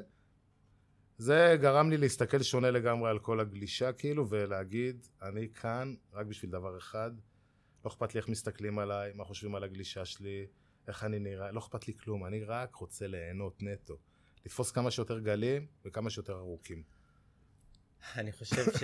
זה 1.18 1.58
גרם 1.62 1.90
לי 1.90 1.98
להסתכל 1.98 2.44
שונה 2.44 2.72
לגמרי 2.72 3.10
על 3.10 3.20
כל 3.20 3.40
הגלישה 3.40 3.94
כאילו 3.94 4.30
ולהגיד 4.30 5.08
אני 5.22 5.50
כאן 5.50 5.96
רק 6.14 6.26
בשביל 6.26 6.52
דבר 6.52 6.78
אחד 6.78 7.12
לא 7.86 7.90
אכפת 7.90 8.14
לי 8.14 8.20
איך 8.20 8.30
מסתכלים 8.30 8.80
עליי, 8.80 9.12
מה 9.16 9.24
חושבים 9.24 9.56
על 9.56 9.64
הגלישה 9.64 10.06
שלי, 10.06 10.48
איך 10.88 11.04
אני 11.04 11.20
נראה, 11.20 11.52
לא 11.52 11.60
אכפת 11.60 11.88
לי 11.88 11.94
כלום, 11.94 12.26
אני 12.26 12.44
רק 12.44 12.76
רוצה 12.76 13.08
ליהנות 13.08 13.64
נטו. 13.64 13.98
לתפוס 14.46 14.72
כמה 14.72 14.92
שיותר 14.92 15.20
גלים 15.20 15.68
וכמה 15.86 16.10
שיותר 16.10 16.34
ארוכים. 16.38 16.84
אני 18.18 18.32
חושב 18.32 18.64
ש... 18.80 18.84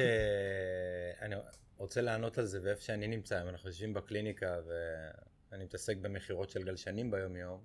אני 1.22 1.36
רוצה 1.78 2.02
לענות 2.02 2.38
על 2.38 2.46
זה 2.46 2.60
ואיפה 2.64 2.82
שאני 2.82 3.08
נמצא, 3.08 3.42
אם 3.44 3.50
אנחנו 3.50 3.70
יושבים 3.70 3.94
בקליניקה 3.94 4.58
ואני 5.52 5.64
מתעסק 5.64 5.98
במכירות 5.98 6.50
של 6.50 6.64
גלשנים 6.64 7.12
ביום 7.12 7.36
יום, 7.36 7.64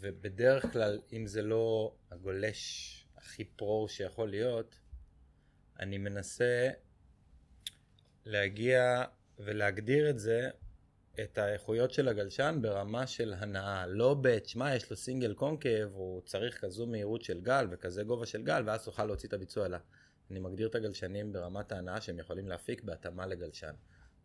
ובדרך 0.00 0.72
כלל 0.72 1.00
אם 1.12 1.26
זה 1.26 1.42
לא 1.42 1.94
הגולש 2.10 3.06
הכי 3.16 3.44
פרו 3.44 3.88
שיכול 3.88 4.30
להיות, 4.30 4.80
אני 5.80 5.98
מנסה 5.98 6.68
להגיע 8.24 9.04
ולהגדיר 9.38 10.10
את 10.10 10.18
זה, 10.18 10.50
את 11.20 11.38
האיכויות 11.38 11.90
של 11.90 12.08
הגלשן 12.08 12.58
ברמה 12.62 13.06
של 13.06 13.34
הנאה, 13.38 13.86
לא 13.86 14.14
בתשמע 14.20 14.74
יש 14.74 14.90
לו 14.90 14.96
סינגל 14.96 15.34
קונקב, 15.34 15.92
הוא 15.92 16.22
צריך 16.22 16.60
כזו 16.60 16.86
מהירות 16.86 17.22
של 17.22 17.40
גל 17.40 17.66
וכזה 17.70 18.02
גובה 18.02 18.26
של 18.26 18.42
גל 18.42 18.62
ואז 18.66 18.84
תוכל 18.84 19.04
להוציא 19.04 19.28
את 19.28 19.32
הביצוע 19.32 19.66
אליו. 19.66 19.80
אני 20.30 20.38
מגדיר 20.38 20.68
את 20.68 20.74
הגלשנים 20.74 21.32
ברמת 21.32 21.72
ההנאה 21.72 22.00
שהם 22.00 22.18
יכולים 22.18 22.48
להפיק 22.48 22.82
בהתאמה 22.82 23.26
לגלשן. 23.26 23.74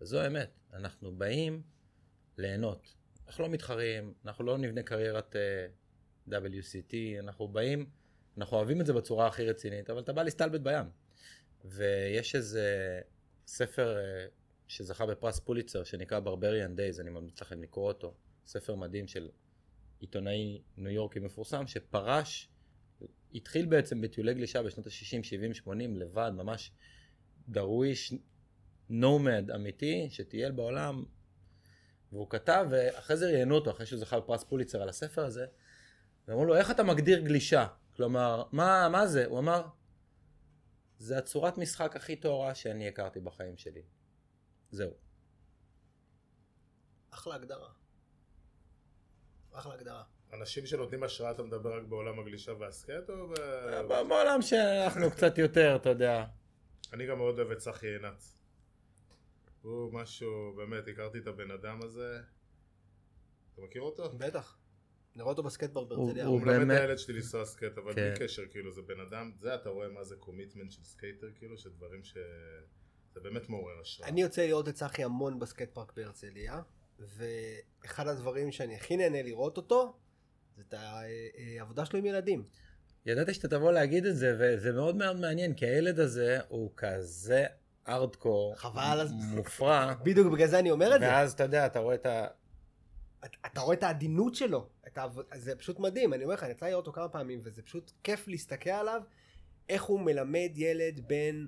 וזו 0.02 0.20
האמת, 0.20 0.50
אנחנו 0.74 1.12
באים 1.12 1.62
ליהנות. 2.38 2.96
אנחנו 3.28 3.44
לא 3.44 3.50
מתחרים, 3.50 4.14
אנחנו 4.26 4.44
לא 4.44 4.58
נבנה 4.58 4.84
קריירת 4.84 5.36
uh, 5.36 6.32
WCT, 6.32 6.96
אנחנו 7.20 7.48
באים, 7.48 7.90
אנחנו 8.38 8.58
אוהבים 8.58 8.82
את 8.82 8.86
זה 8.86 8.94
בצורה 8.94 9.28
הכי 9.28 9.46
רצינית, 9.46 9.90
אבל 9.90 10.00
אתה 10.00 10.14
בא 10.14 10.24
להסתלבט 10.24 10.62
בים. 10.62 10.86
ויש 11.66 12.36
איזה 12.36 13.02
ספר 13.48 13.98
uh, 13.98 14.32
שזכה 14.68 15.06
בפרס 15.06 15.40
פוליצר 15.40 15.84
שנקרא 15.84 16.20
Barbarian 16.20 16.78
Days, 16.78 17.02
אני 17.02 17.10
ממליץ 17.10 17.42
לכם 17.42 17.62
לקרוא 17.62 17.88
אותו, 17.88 18.14
ספר 18.48 18.76
מדהים 18.76 19.08
של 19.08 19.30
עיתונאי 20.00 20.62
ניו 20.78 20.92
יורקי 20.92 21.20
מפורסם 21.20 21.68
שפרש 21.68 22.50
התחיל 23.34 23.66
בעצם 23.66 24.02
בטיולי 24.02 24.34
גלישה 24.34 24.64
בשנות 24.64 24.88
ה-60, 24.88 25.24
70, 25.24 25.54
80, 25.54 25.98
לבד, 25.98 26.32
ממש 26.36 26.72
דרוויש 27.50 28.14
נומד 28.90 29.52
אמיתי, 29.56 30.08
שטייל 30.10 30.52
בעולם, 30.52 31.04
והוא 32.12 32.30
כתב, 32.30 32.66
ואחרי 32.72 33.18
זה 33.18 33.26
ראיינו 33.26 33.56
אותו, 33.56 33.72
אחרי 33.72 33.86
שהוא 33.86 34.00
זכה 34.00 34.20
בפרס 34.20 34.44
פוליצר 34.44 34.82
על 34.82 34.90
הספר 34.90 35.26
הזה, 35.26 35.46
ואמרו 36.28 36.46
לו, 36.46 36.56
איך 36.56 36.72
אתה 36.72 36.84
מגדיר 36.84 37.20
גלישה? 37.20 37.68
כלומר, 37.96 38.44
מה, 38.52 38.90
מה 38.90 39.08
זה? 39.08 39.26
הוא 39.26 39.40
אמר, 39.40 39.68
זה 40.98 41.18
הצורת 41.18 41.58
משחק 41.58 41.96
הכי 41.96 42.16
טהורה 42.16 42.56
שאני 42.56 42.88
הכרתי 42.88 43.20
בחיים 43.20 43.58
שלי. 43.58 43.82
זהו. 44.72 44.92
אחלה 47.10 47.36
הגדרה. 47.36 47.70
אחלה 49.52 49.74
הגדרה. 49.74 50.04
אנשים 50.34 50.66
שנותנים 50.66 51.04
השראה, 51.04 51.32
אתה 51.32 51.44
מדבר 51.44 51.78
רק 51.78 51.84
בעולם 51.84 52.20
הגלישה 52.20 52.54
והסקט, 52.60 53.10
או 53.10 53.28
ב... 53.28 53.34
בעולם 54.08 54.42
שאנחנו 54.42 55.12
קצת 55.12 55.38
יותר, 55.38 55.76
אתה 55.76 55.90
יודע. 55.90 56.26
אני 56.94 57.08
גם 57.08 57.18
מאוד 57.18 57.40
אוהב 57.40 57.52
את 57.52 57.58
צחי 57.58 57.88
עינת. 57.88 58.24
הוא 59.62 59.94
משהו, 59.94 60.54
באמת, 60.58 60.88
הכרתי 60.88 61.18
את 61.18 61.28
הבן 61.28 61.52
אדם 61.52 61.80
הזה. 61.84 62.20
אתה 63.54 63.62
מכיר 63.62 63.82
אותו? 63.82 64.10
בטח. 64.18 64.58
נראה 65.16 65.28
אותו 65.30 65.44
בסקטבורד 65.44 65.92
הוא- 65.92 66.06
בהרצליה. 66.06 66.26
הוא 66.26 66.42
מלמד 66.42 66.58
באמת- 66.58 66.78
את 66.78 66.82
הילד 66.82 66.98
שלי 66.98 67.14
לנסוע 67.16 67.46
סקייט, 67.46 67.78
אבל 67.78 67.94
כן. 67.94 68.14
בלי 68.16 68.28
קשר, 68.28 68.44
כאילו, 68.52 68.72
זה 68.72 68.82
בן 68.82 69.00
אדם, 69.00 69.32
זה 69.40 69.56
אתה 69.56 69.70
רואה 69.70 69.90
מה 69.90 70.04
זה 70.04 70.16
commitment 70.16 70.72
של 70.72 70.84
skater, 70.84 71.28
כאילו, 71.36 71.58
שדברים 71.58 72.04
ש... 72.04 72.18
זה 73.14 73.20
באמת 73.20 73.50
מעורר 73.50 73.80
השראה. 73.82 74.10
אני 74.10 74.22
יוצא 74.22 74.42
לראות 74.48 74.68
את 74.70 74.74
צחי 74.74 75.04
המון 75.04 75.40
בסקייט 75.40 75.74
פארק 75.74 75.94
בהרצליה, 75.96 76.62
ואחד 77.00 78.08
הדברים 78.08 78.52
שאני 78.52 78.76
הכי 78.76 78.98
נהנה 78.98 79.22
לראות 79.22 79.58
אותו, 79.58 79.98
זה 80.56 80.64
את 80.70 80.74
העבודה 81.60 81.86
שלו 81.86 82.00
עם 82.00 82.06
ילדים. 82.06 82.44
ידעתי 83.06 83.34
שאתה 83.34 83.48
תבוא 83.48 83.72
להגיד 83.72 84.06
את 84.06 84.16
זה, 84.16 84.36
וזה 84.40 84.72
מאוד 84.72 84.96
מאוד 84.96 85.20
מעניין, 85.20 85.54
כי 85.54 85.66
הילד 85.66 86.00
הזה 86.00 86.40
הוא 86.48 86.72
כזה 86.78 87.46
ארדקור, 87.88 88.56
חבל. 88.56 89.08
מופרע, 89.12 89.94
בדיוק 90.04 90.34
בגלל 90.34 90.48
זה 90.48 90.60
אני 90.60 90.72
אומר 90.72 90.96
את 90.96 91.00
זה. 91.00 91.08
ואז 91.08 91.32
אתה 91.34 91.44
יודע, 91.44 91.66
אתה 91.66 91.80
רואה 91.80 91.96
את 91.96 92.06
ה... 92.06 92.28
אתה- 93.26 93.38
אתה 93.46 93.62
רואה 93.62 93.76
את 93.76 93.84
העדינות 93.84 94.36
שלו, 94.36 94.68
את 94.88 94.98
העב... 94.98 95.18
זה 95.36 95.56
פשוט 95.56 95.80
מדהים, 95.80 96.14
אני 96.14 96.24
אומר 96.24 96.34
לך, 96.34 96.44
אני 96.44 96.52
יצא 96.52 96.66
לראות 96.66 96.88
אותו 96.88 96.96
כמה 96.96 97.10
פעמים, 97.10 97.40
וזה 97.44 97.62
פשוט 97.62 97.92
כיף 98.04 98.28
להסתכל 98.28 98.70
עליו, 98.70 99.02
איך 99.70 99.84
הוא 99.84 100.00
מלמד 100.00 100.50
ילד 100.56 101.00
בן 101.08 101.46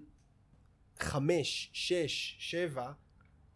חמש, 0.99 1.69
שש, 1.73 2.35
שבע, 2.39 2.91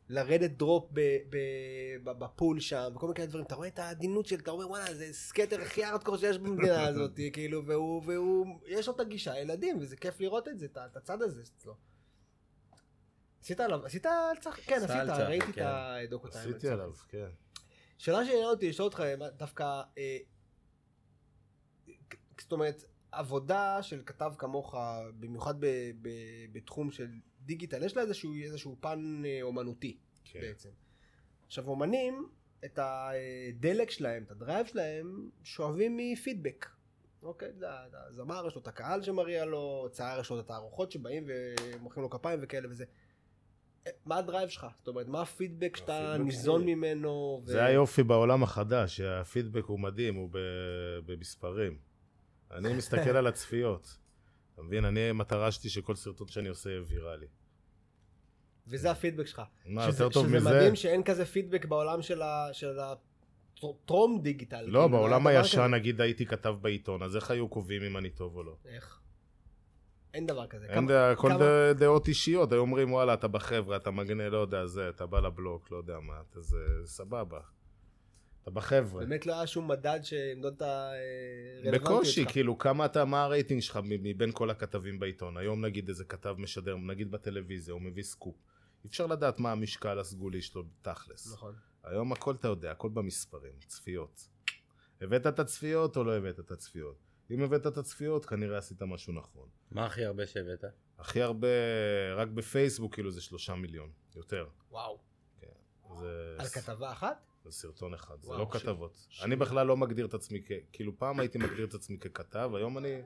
לרדת 0.10 0.52
דרופ 0.52 0.90
ב- 0.94 1.00
ב- 1.30 2.04
ב- 2.04 2.20
בפול 2.20 2.60
שם, 2.60 2.92
וכל 2.96 3.08
מיני 3.08 3.28
דברים, 3.28 3.46
אתה 3.46 3.56
רואה 3.56 3.68
את 3.68 3.80
העדינות 3.80 4.26
שלו, 4.26 4.40
אתה 4.40 4.52
אומר 4.52 4.70
וואלה, 4.70 4.94
זה 4.94 5.14
סקטר 5.14 5.62
הכי 5.62 5.86
ארדקור 5.86 6.18
שיש 6.18 6.38
במדינה 6.38 6.88
הזאת, 6.90 7.20
כאילו, 7.34 7.66
והוא, 7.66 8.02
והוא, 8.06 8.60
יש 8.68 8.88
לו 8.88 8.96
את 8.96 9.00
הגישה, 9.00 9.32
הילדים, 9.32 9.78
וזה 9.80 9.96
כיף 9.96 10.20
לראות 10.20 10.48
את 10.48 10.60
זה, 10.60 10.66
את 10.66 10.98
הצד 10.98 11.22
הזה 11.22 11.42
אצלו. 11.42 11.76
עשית 13.42 13.60
עליו, 13.60 13.86
עשית 13.86 14.06
על 14.06 14.38
צח... 14.42 14.60
כן, 14.66 14.82
עשית, 14.84 15.10
ראיתי 15.28 15.50
את 15.50 15.56
כן. 15.56 15.66
הדוקו 15.66 16.28
עשיתי. 16.28 16.70
עליו, 16.70 16.94
כן. 17.08 17.28
שאלה 17.98 18.26
שעניינה 18.26 18.48
אותי 18.48 18.70
לשאול 18.70 18.86
אותך 18.86 19.04
דווקא, 19.38 19.82
אה, 19.98 20.18
זאת 22.42 22.52
אומרת, 22.52 22.84
עבודה 23.12 23.84
של 23.84 24.02
כתב 24.06 24.34
כמוך, 24.38 24.76
במיוחד 25.20 25.56
ב, 25.60 25.66
ב, 26.02 26.10
בתחום 26.52 26.92
של 26.92 27.08
דיגיטל, 27.48 27.84
יש 27.84 27.96
לה 27.96 28.02
איזשהו, 28.02 28.34
איזשהו 28.44 28.78
פן 28.80 29.24
אה, 29.26 29.40
אומנותי 29.42 29.98
כן. 30.24 30.42
בעצם. 30.42 30.70
עכשיו 31.48 31.68
אומנים, 31.68 32.30
את 32.66 32.80
הדלק 32.82 33.92
שלהם, 33.92 34.24
את 34.24 34.32
ה 34.32 34.37
drive 34.37 34.66
שלהם, 34.66 35.30
שואבים 35.44 35.98
מפידבק. 35.98 36.66
אוקיי, 37.24 37.54
זה 37.54 37.66
הזמר, 38.08 38.48
יש 38.48 38.56
לו 38.56 38.62
את 38.62 38.68
הקהל 38.68 39.02
שמריע 39.04 39.46
לו, 39.46 39.88
צייר 39.92 40.20
יש 40.20 40.30
לו 40.30 40.40
את 40.40 40.46
התערוכות 40.46 40.92
שבאים 40.92 41.28
ומוחאים 41.28 42.04
לו 42.04 42.10
כפיים 42.10 42.40
וכאלה 42.44 42.68
וזה. 42.70 42.86
אה, 43.88 43.92
מה 44.06 44.18
ה 44.18 44.23
drive 44.23 44.50
שלך? 44.50 44.68
זאת 44.76 44.88
אומרת, 44.88 45.08
מה 45.08 45.22
הפידבק 45.22 45.76
שאתה 45.78 46.18
ניזון. 46.18 46.66
ממנו? 46.66 47.42
ו- 47.44 47.48
זה 47.48 47.66
היופי 47.66 48.04
בעולם 48.04 48.44
החדש, 48.44 48.98
שהפידבק 48.98 49.66
הוא 49.66 49.80
מדהים, 49.80 50.16
הוא 50.16 50.30
במספרים. 51.06 51.78
אני 52.52 52.74
מסתכל 52.74 53.10
על 53.18 53.28
הצפיות. 53.28 53.98
אתה 54.58 54.66
מבין? 54.66 54.86
אני, 54.86 55.00
המטרה 55.00 55.52
שלי 55.52 55.70
שכל 55.70 55.96
סרטון 55.96 56.28
שאני 56.28 56.50
עושה 56.50 56.70
יהיה 56.70 56.82
ויראלי. 56.88 57.26
וזה 58.68 58.92
הפידבק 58.92 59.28
שלך. 59.28 59.42
מה, 59.66 59.92
שזה, 59.92 60.04
יותר 60.04 60.14
טוב 60.14 60.28
שזה 60.28 60.38
מזה? 60.38 60.50
מדהים 60.50 60.76
שאין 60.76 61.04
כזה 61.04 61.26
פידבק 61.26 61.66
בעולם 61.66 62.02
של, 62.02 62.22
ה, 62.22 62.50
של 62.54 62.78
הטרום 62.80 64.22
דיגיטל. 64.22 64.62
לא, 64.62 64.68
כאילו, 64.80 64.90
בעולם 64.90 65.28
הישן, 65.28 65.58
כזה. 65.58 65.68
נגיד 65.68 66.02
הייתי 66.02 66.26
כתב 66.26 66.56
בעיתון, 66.62 67.04
אז 67.04 67.16
איך 67.16 67.32
היו 67.32 67.48
קובעים 67.48 67.84
אם 67.84 67.98
אני 67.98 68.10
טוב 68.10 68.36
או 68.36 68.44
לא? 68.44 68.56
איך? 68.66 69.00
אין 70.14 70.26
דבר 70.28 70.48
כזה. 70.48 70.66
אין 70.66 70.76
כמה- 70.76 70.88
דה- 70.88 71.12
הכל 71.12 71.30
כמה- 71.30 71.40
ד- 71.40 71.78
דעות 71.80 72.08
אישיות, 72.08 72.52
היו 72.52 72.60
אומרים 72.62 72.94
וואלה 72.94 73.14
אתה 73.14 73.28
בחבר'ה, 73.28 73.78
אתה 73.78 73.92
מגנה, 73.92 74.30
לא 74.30 74.38
יודע, 74.38 74.66
זה, 74.66 74.90
אתה 74.90 75.06
בא 75.06 75.20
לבלוק, 75.20 75.72
לא 75.72 75.78
יודע 75.78 76.00
מה, 76.00 76.14
אתה 76.32 76.42
זה, 76.42 76.58
סבבה. 76.86 77.40
אתה 78.48 78.56
בחבר'ה. 78.56 79.06
באמת 79.06 79.26
לא 79.26 79.34
היה 79.34 79.48
שום 79.48 79.68
מדד 79.68 80.00
שימדוד 80.04 80.54
את 80.54 80.62
הרלוונטיות 80.62 81.82
בקושי, 81.82 82.12
שלך. 82.12 82.32
כאילו 82.32 82.58
כמה 82.58 82.86
אתה, 82.86 83.06
מה 83.06 83.24
הרייטינג 83.24 83.62
שלך 83.62 83.80
מבין 83.84 84.32
כל 84.32 84.50
הכתבים 84.50 85.00
בעיתון? 85.00 85.38
היום 85.38 85.66
נגיד 85.66 85.90
איזה 85.90 86.06
כתב 86.06 86.36
משדר, 86.38 86.78
נגיד 86.78 87.12
בטלוויזיה, 87.12 87.74
הוא 87.74 87.82
מביא 87.82 88.04
סקופ. 88.04 88.36
אי 88.84 88.90
אפשר 88.90 89.06
לדעת 89.06 89.40
מה 89.40 89.52
המשקל 89.52 90.00
הסגולי 90.00 90.42
שלו 90.42 90.64
תכלס. 90.82 91.34
נכון. 91.34 91.56
היום 91.84 92.12
הכל 92.12 92.36
אתה 92.36 92.48
יודע, 92.48 92.72
הכל 92.72 92.90
במספרים, 92.90 93.54
צפיות. 93.68 94.30
הבאת 95.02 95.28
את 95.28 95.40
הצפיות 95.40 95.98
או 95.98 96.04
לא 96.04 96.18
הבאת 96.18 96.40
את 96.40 96.52
הצפיות? 96.52 96.98
אם 97.32 97.44
הבאת 97.44 97.68
את 97.68 97.78
הצפיות, 97.78 98.26
כנראה 98.26 98.58
עשית 98.58 98.82
משהו 98.82 99.14
נכון. 99.14 99.50
מה 99.72 99.86
הכי 99.86 100.06
הרבה 100.06 100.28
שהבאת? 100.28 100.64
הכי 101.00 101.22
הרבה, 101.22 101.48
רק 102.16 102.28
בפייסבוק 102.28 102.94
כאילו 102.94 103.12
זה 103.12 103.22
שלושה 103.22 103.56
מיליון, 103.56 103.90
יותר. 104.16 104.48
וואו. 104.72 105.00
זה, 106.00 106.36
על 106.40 106.46
כתבה 106.48 106.92
אחת? 106.92 107.26
זה 107.48 107.58
סרטון 107.58 107.94
אחד, 107.94 108.16
זה 108.22 108.28
וואו, 108.30 108.40
לא 108.40 108.50
ש- 108.54 108.62
כתבות. 108.64 109.06
ש- 109.10 109.24
אני 109.24 109.36
בכלל 109.36 109.68
לא 109.68 109.78
מגדיר 109.78 110.06
את 110.06 110.14
עצמי 110.14 110.42
כ... 110.46 110.52
כאילו 110.74 110.98
פעם 110.98 111.20
הייתי 111.20 111.38
מגדיר 111.38 111.66
את 111.66 111.74
עצמי 111.74 111.98
ככתב, 111.98 112.52
היום 112.56 112.78
אני, 112.78 113.02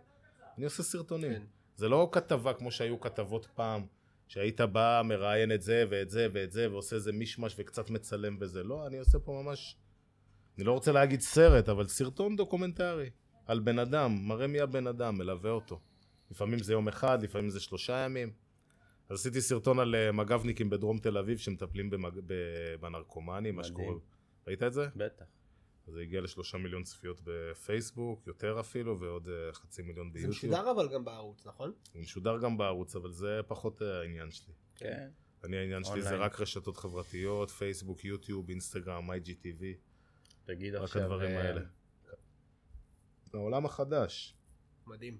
אני 0.57 0.65
עושה 0.65 0.83
סרטונים. 0.83 1.33
כן. 1.33 1.43
זה 1.75 1.89
לא 1.89 2.09
כתבה 2.11 2.53
כמו 2.53 2.71
שהיו 2.71 2.99
כתבות 2.99 3.47
פעם, 3.55 3.85
שהיית 4.27 4.61
בא, 4.61 5.01
מראיין 5.05 5.51
את 5.51 5.61
זה 5.61 5.85
ואת 5.89 6.09
זה 6.09 6.27
ואת 6.33 6.51
זה, 6.51 6.71
ועושה 6.71 6.95
איזה 6.95 7.11
מישמש 7.11 7.55
וקצת 7.57 7.89
מצלם 7.89 8.37
וזה. 8.39 8.63
לא, 8.63 8.87
אני 8.87 8.99
עושה 8.99 9.19
פה 9.19 9.41
ממש... 9.45 9.77
אני 10.57 10.65
לא 10.65 10.71
רוצה 10.71 10.91
להגיד 10.91 11.21
סרט, 11.21 11.69
אבל 11.69 11.87
סרטון 11.87 12.35
דוקומנטרי. 12.35 13.09
על 13.45 13.59
בן 13.59 13.79
אדם, 13.79 14.27
מראה 14.27 14.47
מי 14.47 14.59
הבן 14.59 14.87
אדם, 14.87 15.17
מלווה 15.17 15.51
אותו. 15.51 15.79
לפעמים 16.31 16.59
זה 16.59 16.73
יום 16.73 16.87
אחד, 16.87 17.23
לפעמים 17.23 17.49
זה 17.49 17.59
שלושה 17.59 17.97
ימים. 17.97 18.31
אז 19.09 19.19
עשיתי 19.19 19.41
סרטון 19.41 19.79
על 19.79 19.95
אה, 19.95 20.11
מג"בניקים 20.11 20.69
בדרום 20.69 20.97
תל 20.99 21.17
אביב 21.17 21.37
שמטפלים 21.37 21.89
במג... 21.89 22.19
בנרקומנים, 22.79 23.55
מה. 23.55 23.63
שקורה. 23.63 23.95
ראית 24.47 24.63
את 24.63 24.73
זה? 24.73 24.87
בטח. 24.95 25.25
אז 25.87 25.93
זה 25.93 26.01
הגיע 26.01 26.21
לשלושה 26.21 26.57
מיליון 26.57 26.83
צפיות 26.83 27.21
בפייסבוק, 27.23 28.27
יותר 28.27 28.59
אפילו, 28.59 28.99
ועוד 28.99 29.29
אה, 29.29 29.53
חצי 29.53 29.81
מיליון 29.81 30.07
זה 30.07 30.13
ביוטיוב. 30.13 30.35
משודר 30.35 30.71
אבל 30.71 30.93
גם 30.93 31.05
בערוץ, 31.05 31.47
נכון? 31.47 31.73
הוא 31.93 32.01
משודר 32.01 32.37
גם 32.41 32.57
בערוץ, 32.57 32.95
אבל 32.95 33.11
זה 33.11 33.39
פחות 33.47 33.81
אה, 33.81 33.99
העניין 33.99 34.31
שלי. 34.31 34.53
כן. 34.75 35.09
אני 35.43 35.57
העניין 35.57 35.83
שלי 35.83 36.01
זה. 36.01 36.15
רק 36.15 36.41
רשתות 36.41 36.77
חברתיות, 36.77 37.49
פייסבוק, 37.49 38.05
יוטיוב, 38.05 38.49
אינסטגרם, 38.49 39.11
IGTV, 39.11 39.63
תגיד 40.45 40.75
רק 40.75 40.83
עכשיו... 40.83 41.01
הדברים 41.01 41.31
אה, 41.31 41.41
האלה. 41.41 41.61
העולם 43.33 43.65
החדש. 43.65 44.35
מדהים. 44.87 45.17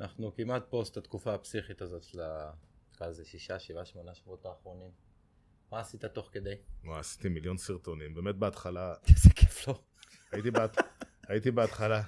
אנחנו 0.00 0.34
כמעט 0.34 0.70
פוסט 0.70 0.96
התקופה 0.96 1.34
הפסיכית 1.34 1.82
הזאת 1.82 2.02
של 2.02 2.20
ה... 2.20 2.52
נקרא 2.94 3.06
לזה 3.06 3.24
שישה, 3.24 3.58
שבעה, 3.58 3.84
שמונה 3.84 4.14
שבועות 4.14 4.46
האחרונים. 4.46 4.90
מה 5.72 5.80
עשית 5.80 6.04
תוך 6.04 6.28
כדי? 6.32 6.54
וואי, 6.84 7.00
עשיתי 7.00 7.28
מיליון 7.28 7.58
סרטונים. 7.58 8.14
באמת 8.14 8.34
בהתחלה, 8.34 8.94
איזה 9.08 9.30
כיף 9.34 9.68
לו. 9.68 9.74
הייתי 10.32 10.50
בהת- 10.50 10.76
הייתי 11.28 11.50
בהתחלה, 11.50 12.02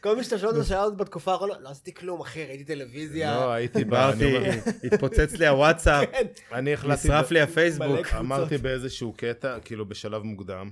כל 0.00 0.16
מי 0.16 0.24
שאתה 0.24 0.38
שואל 0.38 0.52
אותו 0.52 0.64
שאלה 0.64 0.90
בתקופה 0.90 1.32
האחרונה, 1.32 1.58
לא 1.58 1.68
עשיתי 1.68 1.94
כלום 1.94 2.20
אחי, 2.20 2.44
ראיתי 2.46 2.64
טלוויזיה. 2.64 3.34
לא, 3.34 3.52
הייתי 3.52 3.84
בא, 3.84 4.12
אני 4.12 4.24
אומר- 4.36 4.50
התפוצץ 4.92 5.32
לי 5.32 5.46
הוואטסאפ, 5.46 6.08
כן. 6.10 6.26
נשרף 6.88 7.30
לי 7.30 7.40
הפייסבוק. 7.40 8.06
אמרתי 8.18 8.58
באיזשהו 8.58 9.12
קטע, 9.16 9.58
כאילו 9.64 9.86
בשלב 9.88 10.22
מוקדם, 10.22 10.70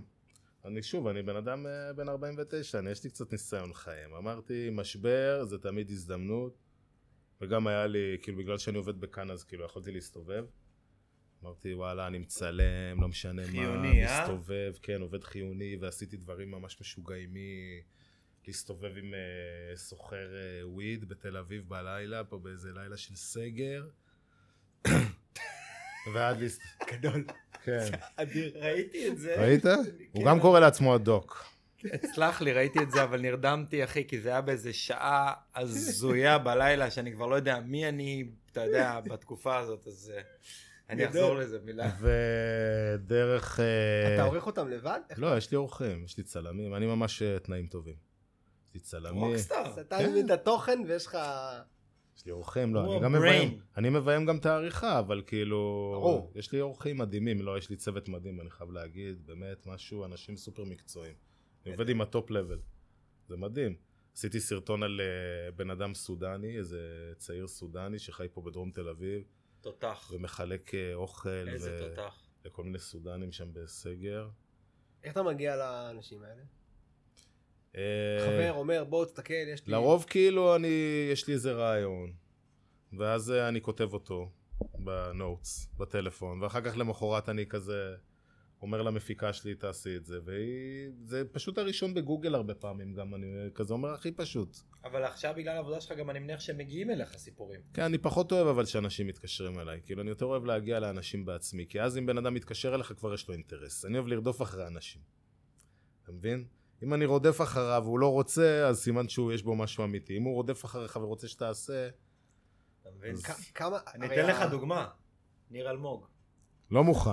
אני 0.65 0.83
שוב, 0.83 1.07
אני 1.07 1.23
בן 1.23 1.37
אדם 1.37 1.67
אה, 1.67 1.93
בן 1.93 2.09
49, 2.09 2.79
אני 2.79 2.91
יש 2.91 3.05
לי 3.05 3.11
קצת 3.11 3.33
ניסיון 3.33 3.75
חיים. 3.75 4.15
אמרתי, 4.19 4.69
משבר 4.73 5.45
זה 5.45 5.59
תמיד 5.59 5.91
הזדמנות, 5.91 6.59
וגם 7.41 7.67
היה 7.67 7.87
לי, 7.87 8.17
כאילו 8.23 8.39
בגלל 8.39 8.59
שאני 8.59 8.77
עובד 8.77 9.01
בכאן 9.01 9.31
אז 9.31 9.45
כאילו 9.45 9.65
יכולתי 9.65 9.93
להסתובב. 9.93 10.45
אמרתי 11.45 11.75
וואלה 11.75 12.07
אני 12.07 12.19
מצלם, 12.19 13.01
לא 13.01 13.09
משנה 13.09 13.43
מה, 13.43 13.49
חיוני, 13.49 14.07
אה? 14.07 14.23
מסתובב, 14.23 14.73
כן, 14.83 15.01
עובד 15.01 15.25
חיוני, 15.25 15.77
ועשיתי 15.81 16.17
דברים 16.17 16.51
ממש 16.51 16.81
משוגעים 16.81 17.35
מ... 17.35 17.37
להסתובב 18.47 18.97
עם 18.97 19.15
אה, 19.15 19.77
סוחר 19.77 20.17
אה, 20.37 20.69
וויד 20.69 21.09
בתל 21.09 21.37
אביב 21.37 21.69
בלילה, 21.69 22.25
פה 22.25 22.39
באיזה 22.39 22.69
לילה 22.75 22.97
של 22.97 23.17
סגר. 23.17 23.89
ועד 26.15 26.41
להסת... 26.41 26.61
גדול. 26.93 27.25
כן. 27.65 27.91
אדיר. 28.17 28.59
ראיתי 28.59 29.09
את 29.09 29.19
זה. 29.19 29.41
ראית? 29.41 29.63
כן. 29.63 29.71
הוא 30.13 30.25
גם 30.25 30.41
קורא 30.41 30.61
לעצמו 30.61 30.95
הדוק. 30.95 31.45
סלח 32.15 32.41
לי, 32.41 32.53
ראיתי 32.53 32.79
את 32.83 32.91
זה, 32.91 33.03
אבל 33.03 33.21
נרדמתי, 33.21 33.85
אחי, 33.85 34.05
כי 34.09 34.21
זה 34.21 34.29
היה 34.29 34.41
באיזה 34.41 34.73
שעה 34.73 35.33
הזויה 35.55 36.39
בלילה, 36.39 36.91
שאני 36.91 37.13
כבר 37.13 37.27
לא 37.27 37.35
יודע 37.35 37.61
מי 37.61 37.89
אני, 37.89 38.25
אתה 38.53 38.65
יודע, 38.65 39.01
בתקופה 39.01 39.59
הזאת, 39.59 39.87
אז 39.87 40.13
אה, 40.17 40.23
אני. 40.91 41.07
אחזור 41.07 41.35
לזה 41.35 41.59
מילה. 41.65 41.97
ודרך... 42.01 43.61
אה, 43.61 44.15
אתה 44.15 44.23
עורך 44.23 44.47
אותם 44.47 44.69
לבד? 44.69 45.01
לא, 45.17 45.37
יש 45.37 45.51
לי 45.51 45.57
אורחים, 45.57 46.05
יש 46.05 46.17
לי 46.19 46.25
צלמים, 46.25 46.75
אני 46.75 46.87
ממש 46.87 47.23
אה, 47.23 47.39
תנאים 47.39 47.67
טובים. 47.67 47.95
יש 48.69 48.75
לי 48.75 48.81
צלמים, 48.81 49.23
רוקסטאר. 49.23 49.81
אתה 49.81 49.99
כן. 49.99 50.11
מבין 50.11 50.27
את 50.27 50.31
התוכן 50.31 50.83
ויש 50.89 51.07
לך... 51.07 51.19
יש 52.17 52.27
לי 52.27 52.33
עורכים, 52.33 52.75
לא, 52.75 52.85
אני 52.85 53.01
גם. 53.01 53.13
מביים, 53.13 53.61
אני 53.77 53.91
מביים 53.91 54.27
גם 54.27 54.37
את 54.37 54.47
העריכה, 54.47 54.99
אבל 54.99 55.23
כאילו. 55.27 56.31
יש 56.35 56.53
לי 56.53 56.61
עורכים 56.61 56.99
מדהימים, 56.99 57.43
לא, 57.43 57.59
יש 57.59 57.71
לי 57.71 57.77
צוות 57.77 58.09
מדהים, 58.09 58.41
אני 58.41 58.51
חייב 58.51 58.71
להגיד, 58.71 59.27
באמת, 59.27 59.67
משהו, 59.67 60.05
אנשים 60.05 60.37
סופר 60.37 60.65
מקצועיים. 60.65 61.15
אני 61.65 61.73
עובד 61.73 61.89
עם 61.89 62.01
ה 62.01 62.08
top 62.08 62.31
level, 62.31 62.59
זה 63.29 63.37
מדהים. 63.37 63.77
עשיתי 64.17 64.41
סרטון 64.41 64.83
על 64.83 65.01
אה, 65.01 65.51
בן 65.51 65.71
אדם 65.71 65.95
סודני, 65.95 66.59
איזה 66.59 67.13
צעיר 67.17 67.47
סודני 67.47 67.99
שחי 67.99 68.27
פה 68.33 68.43
בדרום 68.43 68.71
תל 68.71 68.89
אביב, 68.89 69.23
תותח. 69.61 70.11
ומחלק 70.13 70.75
אה, 70.75 70.95
אוכל 70.95 71.49
איזה 71.49 71.75
ו- 71.75 71.89
תותח. 71.89 72.29
לכל 72.45 72.65
מיני 72.65 72.79
סודנים 72.79 73.33
שם 73.33 73.53
בסגר. 73.53 74.29
איך 75.05 75.13
אתה 75.13 75.23
מגיע 75.23 75.57
לאנשים 75.57 76.23
האלה? 76.23 76.43
אה, 77.77 78.19
חבר 78.27 78.53
אומר, 78.53 78.85
בוא 78.85 79.05
תסתכל, 79.05 79.35
יש 79.35 79.67
לי... 79.67 79.73
לרוב 79.73 80.05
כאילו 80.09 80.57
אני, 80.57 81.09
יש 81.13 81.27
לי 81.27 81.35
איזה 81.35 81.53
רעיון, 81.53 82.13
ואז 82.99 83.31
אה, 83.31 83.49
אני 83.49 83.61
כותב 83.61 83.93
אותו 83.93 84.31
בנוטס, 84.79 85.69
בטלפון, 85.77 86.43
ואחר 86.43 86.61
כך 86.61 86.77
למחרת 86.77 87.29
אני 87.29 87.47
כזה 87.47 87.95
אומר 88.63 88.83
למפיקה 88.83 89.33
שלי 89.33 89.55
תעשי 89.55 89.97
את 89.97 90.05
זה, 90.07 90.19
והיא, 90.25 90.91
זה 91.05 91.23
פשוט 91.33 91.59
הראשון 91.59 91.95
בגוגל 91.95 92.35
הרבה 92.35 92.55
פעמים 92.55 92.95
גם, 92.95 93.15
אני 93.15 93.27
כזה 93.55 93.73
אומר 93.75 93.89
הכי 93.89 94.13
פשוט. 94.13 94.57
אבל 94.85 95.05
עכשיו 95.05 95.35
בגלל 95.37 95.57
העבודה 95.57 95.81
שלך 95.81 95.99
גם 95.99 96.11
אני 96.11 96.19
מניח 96.19 96.41
שמגיעים 96.41 96.91
אליך 96.91 97.17
סיפורים. 97.19 97.61
כן, 97.75 97.83
אני 97.83 97.99
פחות 97.99 98.33
אוהב 98.33 98.47
אבל 98.47 98.65
שאנשים 98.65 99.07
מתקשרים 99.07 99.59
אליי, 99.61 99.81
כאילו 99.85 100.03
אני 100.03 100.11
יותר 100.11 100.25
אוהב 100.27 100.45
להגיע 100.45 100.81
לאנשים 100.81 101.25
בעצמי, 101.25 101.67
כי 101.69 101.81
אז 101.83 101.99
אם 101.99 102.07
בן 102.07 102.19
אדם 102.19 102.35
מתקשר 102.35 102.75
אליך 102.75 102.93
כבר 102.97 103.15
יש 103.15 103.29
לו 103.29 103.35
אינטרס, 103.35 103.85
אני 103.85 103.95
אוהב 103.99 104.07
לרדוף 104.07 104.43
אחרי 104.43 104.67
אנשים, 104.67 105.03
אתה 106.03 106.13
מבין? 106.13 106.45
אם 106.83 106.95
אני 106.95 107.05
רודף 107.05 107.41
אחריו 107.41 107.83
והוא 107.85 107.99
לא 107.99 108.13
רוצה, 108.13 108.69
אז 108.69 108.79
סימן 108.79 109.09
שהוא 109.09 109.33
יש 109.33 109.43
בו 109.43 109.55
משהו 109.57 109.85
אמיתי, 109.85 110.17
אם 110.17 110.23
הוא 110.23 110.35
רודף 110.35 110.65
אחריך 110.65 110.97
ורוצה 110.97 111.29
שתעשה, 111.29 111.89
אתה 112.83 112.91
מבין? 112.97 113.13
אז- 113.13 113.23
כ- 113.25 113.53
כמה... 113.55 113.79
אני 113.95 114.07
אתן 114.07 114.27
לך 114.27 114.41
ה- 114.41 114.47
דוגמה. 114.49 114.89
ניר 115.51 115.71
אלמוג. 115.71 116.07
לא 116.71 116.85
מוכן. 116.85 117.11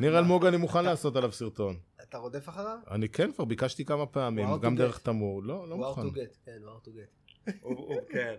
ניר 0.00 0.18
אלמוג 0.18 0.46
אני 0.46 0.56
מוכן 0.56 0.84
לעשות 0.84 1.16
עליו 1.16 1.32
סרטון. 1.32 1.76
אתה 2.02 2.18
רודף 2.18 2.48
אחריו? 2.48 2.78
אני 2.90 3.08
כן 3.08 3.32
כבר 3.32 3.44
ביקשתי 3.44 3.84
כמה 3.84 4.06
פעמים, 4.06 4.48
Wow 4.54 4.58
גם. 4.58 4.76
דרך 4.76 4.98
תמור, 4.98 5.42
לא, 5.42 5.68
לא 5.68 5.76
מוכן. 5.76 6.00
hard 6.02 6.04
to 6.04 6.14
get, 6.16 6.36
כן, 6.44 6.58
הוא 6.62 6.72
hard 6.78 6.86
to 6.86 6.90
get. 6.90 8.12
כן. 8.12 8.34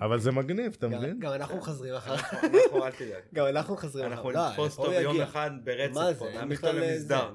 אבל 0.00 0.20
זה 0.20 0.30
מגניב, 0.32 0.74
אתה 0.78 0.86
גם- 0.88 0.98
מבין? 0.98 1.18
גם 1.20 1.32
אנחנו 1.32 1.56
מחזרים 1.56 1.94
אחריו. 1.94 2.18
אנחנו, 2.18 2.84
אל 2.86 2.90
תדאג. 2.90 3.22
גם 3.34 3.46
אנחנו 3.46 3.74
מחזרים 3.74 4.06
אנחנו 4.12 4.30
אחריו. 4.30 4.42
לא, 4.44 4.50
נתפוס 4.50 4.78
אותו 4.78 4.90
ביום? 4.90 5.20
אחד 5.20 5.50
ברצף 5.64 5.94
מה 5.94 6.14
פה, 6.18 6.26
זה? 6.26 6.38
נעמיד 6.38 6.58
אותו 6.58 6.68
בכלל 6.68 6.90
למסדר. 6.92 7.30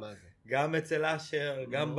גם 0.48 0.76
אצל 0.76 1.06
אשר, 1.06 1.58
גם 1.72 1.96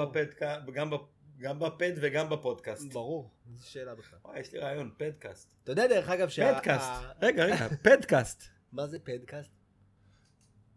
בפד 1.61 1.93
וגם 2.01 2.29
בפודקאסט. 2.31 2.93
ברור, 2.93 3.31
איזו 3.53 3.71
שאלה 3.71 3.95
בכלל. 3.95 4.19
וואי, 4.25 4.41
יש 4.41 4.53
לי 4.53 4.59
רעיון, 4.59 4.91
פדקאסט. 4.99 5.49
אתה 5.65 5.73
יודע 5.73 5.87
דרך 5.87 6.09
אגב 6.09 6.29
שה... 6.29 6.55
פדקאסט. 6.55 6.91
רגע, 7.23 7.45
רגע, 7.45 7.69
פדקאסט. 7.83 8.43
מה 8.73 8.87
זה 8.87 8.99
פדקאסט? 8.99 9.51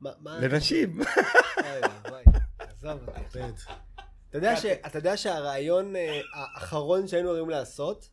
מה? 0.02 0.40
לנשים. 0.42 1.00
עזוב 2.60 3.00
אותי. 3.08 3.40
אתה 4.86 4.98
יודע 4.98 5.18
שהרעיון 5.18 5.96
אה, 5.96 6.20
האחרון 6.34 7.08
שהיינו 7.08 7.30
אמורים 7.30 7.50
לעשות 7.50 8.10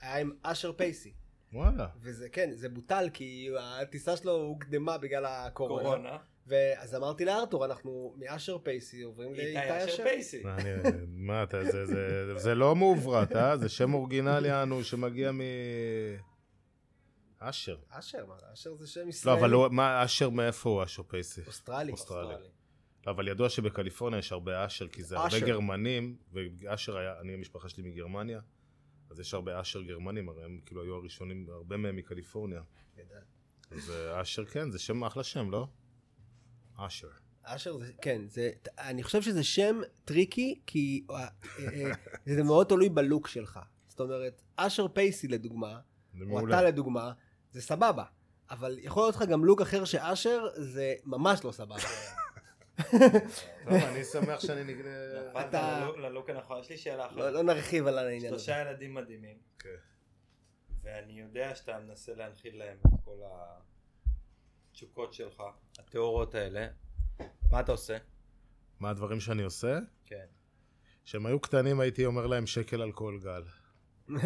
היה 0.00 0.16
עם 0.18 0.30
אשר 0.42 0.72
פייסי. 0.72 1.12
וואלה. 1.52 1.86
וזה 2.02 2.28
כן, 2.28 2.50
זה 2.54 2.68
בוטל 2.68 3.08
כי 3.12 3.48
הטיסה 3.60 4.16
שלו 4.16 4.32
הוקדמה 4.32 4.98
בגלל 4.98 5.24
הקורונה. 5.26 5.82
קורונה. 5.84 6.16
ואז 6.46 6.94
אמרתי 6.94 7.24
לארתור, 7.24 7.64
אנחנו 7.64 8.14
מאשר 8.18 8.58
פייסי 8.58 9.02
עוברים 9.02 9.30
איתי 9.34 9.54
לאיתי 9.54 9.84
אשר. 9.92 10.02
פייסי. 10.02 10.42
מה, 10.44 10.54
אני- 10.56 10.70
מה 11.16 11.42
אתה, 11.42 11.64
זה- 11.64 11.86
זה- 11.86 12.38
זה 12.38 12.54
לא 12.54 12.74
מעוברת, 12.76 13.36
אה? 13.36 13.56
זה 13.56 13.68
שם 13.68 13.94
אורגינלי 13.94 14.62
אנו 14.62 14.84
שמגיע 14.84 15.32
מ... 15.32 15.40
אשר. 17.38 17.76
אשר, 17.90 18.26
מה, 18.26 18.34
אשר 18.52 18.74
זה 18.74 18.86
שם 18.86 19.00
לא, 19.04 19.08
ישראלי. 19.08 19.40
אבל 19.40 19.50
הוא- 19.52 19.68
מה, 19.68 20.04
אשר 20.04 20.30
מאיפה 20.30 20.70
הוא 20.70 20.84
אשר 20.84 21.02
פייסי? 21.02 21.40
אוסטרלי. 21.46 21.92
אוסטרלי. 21.92 22.34
לא, 23.06 23.12
אבל 23.12 23.28
ידוע 23.28 23.48
שבקליפורניה 23.48 24.18
יש 24.18 24.32
הרבה 24.32 24.66
אשר, 24.66 24.88
כי 24.88 25.02
זה 25.02 25.16
הרבה 25.16 25.28
אשר. 25.28 25.46
גרמנים, 25.46 26.16
ואשר 26.32 26.96
היה, 26.96 27.20
אני 27.20 27.34
המשפחה 27.34 27.68
שלי 27.68 27.82
מגרמניה, 27.90 28.40
אז 29.10 29.20
יש 29.20 29.34
הרבה 29.34 29.60
אשר 29.60 29.82
גרמנים, 29.82 30.28
הרי 30.28 30.44
הם 30.44 30.60
כאילו 30.66 30.82
היו 30.82 30.94
הראשונים, 30.94 31.46
הרבה 31.50 31.76
מהם 31.76 31.96
מקליפורניה. 31.96 32.62
אז 33.70 33.90
אה, 33.90 34.20
אשר 34.22 34.44
כן, 34.44 34.70
זה 34.70 34.78
שם 34.78 35.04
אחלה 35.04 35.24
שם, 35.24 35.50
לא? 35.50 35.66
אשר. 36.76 37.08
אשר 37.42 37.78
זה, 37.78 37.92
כן, 38.02 38.22
זה, 38.28 38.50
אני 38.78 39.02
חושב 39.02 39.22
שזה 39.22 39.44
שם 39.44 39.80
tricky, 40.04 40.60
כי 40.66 41.06
אה, 41.10 41.28
אה, 41.58 41.90
זה 42.26 42.42
מאוד 42.42 42.66
תלוי 42.66 42.88
בלוק 42.88 43.28
שלך. 43.28 43.60
זאת 43.88 44.00
אומרת, 44.00 44.42
אשר 44.56 44.88
פייסי 44.88 45.28
לדוגמה, 45.28 45.80
או. 46.30 46.48
אתה 46.48 46.62
לדוגמה, 46.62 47.12
זה 47.50 47.62
סבבה. 47.62 48.04
אבל 48.50 48.78
יכול 48.80 49.02
להיות 49.02 49.16
לך 49.16 49.22
גם 49.22 49.44
לוק 49.44 49.60
אחר 49.60 49.84
שאשר 49.84 50.46
זה 50.54 50.94
ממש 51.04 51.44
לא 51.44 51.52
סבבה. 51.52 51.76
טוב, 53.64 53.72
אני 53.72 54.04
שמח 54.04 54.40
שאני 54.40 54.64
נגנה... 54.64 54.90
אתה- 55.30 55.48
אתה... 55.48 55.88
ללוק 55.96 56.30
הנכון, 56.30 56.60
יש 56.60 56.70
לי 56.70 56.76
שאלה 56.76 56.96
לא, 56.96 57.06
אחת. 57.06 57.16
לא 57.16 57.42
נרחיב 57.42 57.86
על 57.86 57.98
העניין 57.98 58.34
הזה. 58.34 58.44
שלושה 58.44 58.60
ילדים 58.60 58.94
מדהימים, 58.94 59.36
כן. 59.58 59.68
ואני 60.82 61.20
יודע 61.20 61.54
שאתה 61.54 61.78
מנסה 61.78 62.14
להנחיל 62.14 62.58
להם 62.58 62.76
את 62.86 63.00
כל 63.04 63.16
התשוקות 64.70 65.12
שלך, 65.12 65.42
הטהורות 65.78 66.34
האלה. 66.34 66.66
מה 67.50 67.60
אתה 67.60 67.72
עושה? 67.72 67.96
מה 68.80 68.90
הדברים 68.90 69.20
שאני 69.20 69.42
עושה? 69.42 69.78
כן. 70.04 70.26
כשהם 71.04 71.26
היו 71.26 71.40
קטנים 71.40 71.80
הייתי 71.80 72.06
אומר 72.06 72.26
להם 72.26 72.46
שקל 72.46 72.82
על 72.82 72.92
כל 72.92 73.18
גל. 73.22 73.42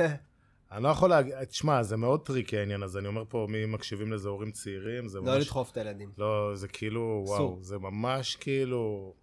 אני 0.72 0.82
לא 0.82 0.88
יכול 0.88 1.10
להגיד, 1.10 1.44
תשמע, 1.44 1.82
זה 1.82 1.96
מאוד 1.96 2.26
tricky 2.26 2.58
העניין 2.58 2.82
הזה, 2.82 2.98
אני 2.98 3.08
אומר 3.08 3.24
פה 3.28 3.46
מי 3.50 3.66
מקשיבים 3.66 4.12
לזה 4.12 4.28
הורים 4.28 4.52
צעירים, 4.52 5.08
זה 5.08 5.18
לא 5.18 5.24
ממש... 5.24 5.44
לדחוף 5.44 5.70
את 5.70 5.76
הילדים. 5.76 6.12
לא, 6.18 6.50
זה 6.54 6.68
כאילו. 6.68 7.24
וואו, 7.26 7.58
זה 7.62 7.78
ממש 7.78 8.36
כאילו... 8.36 9.14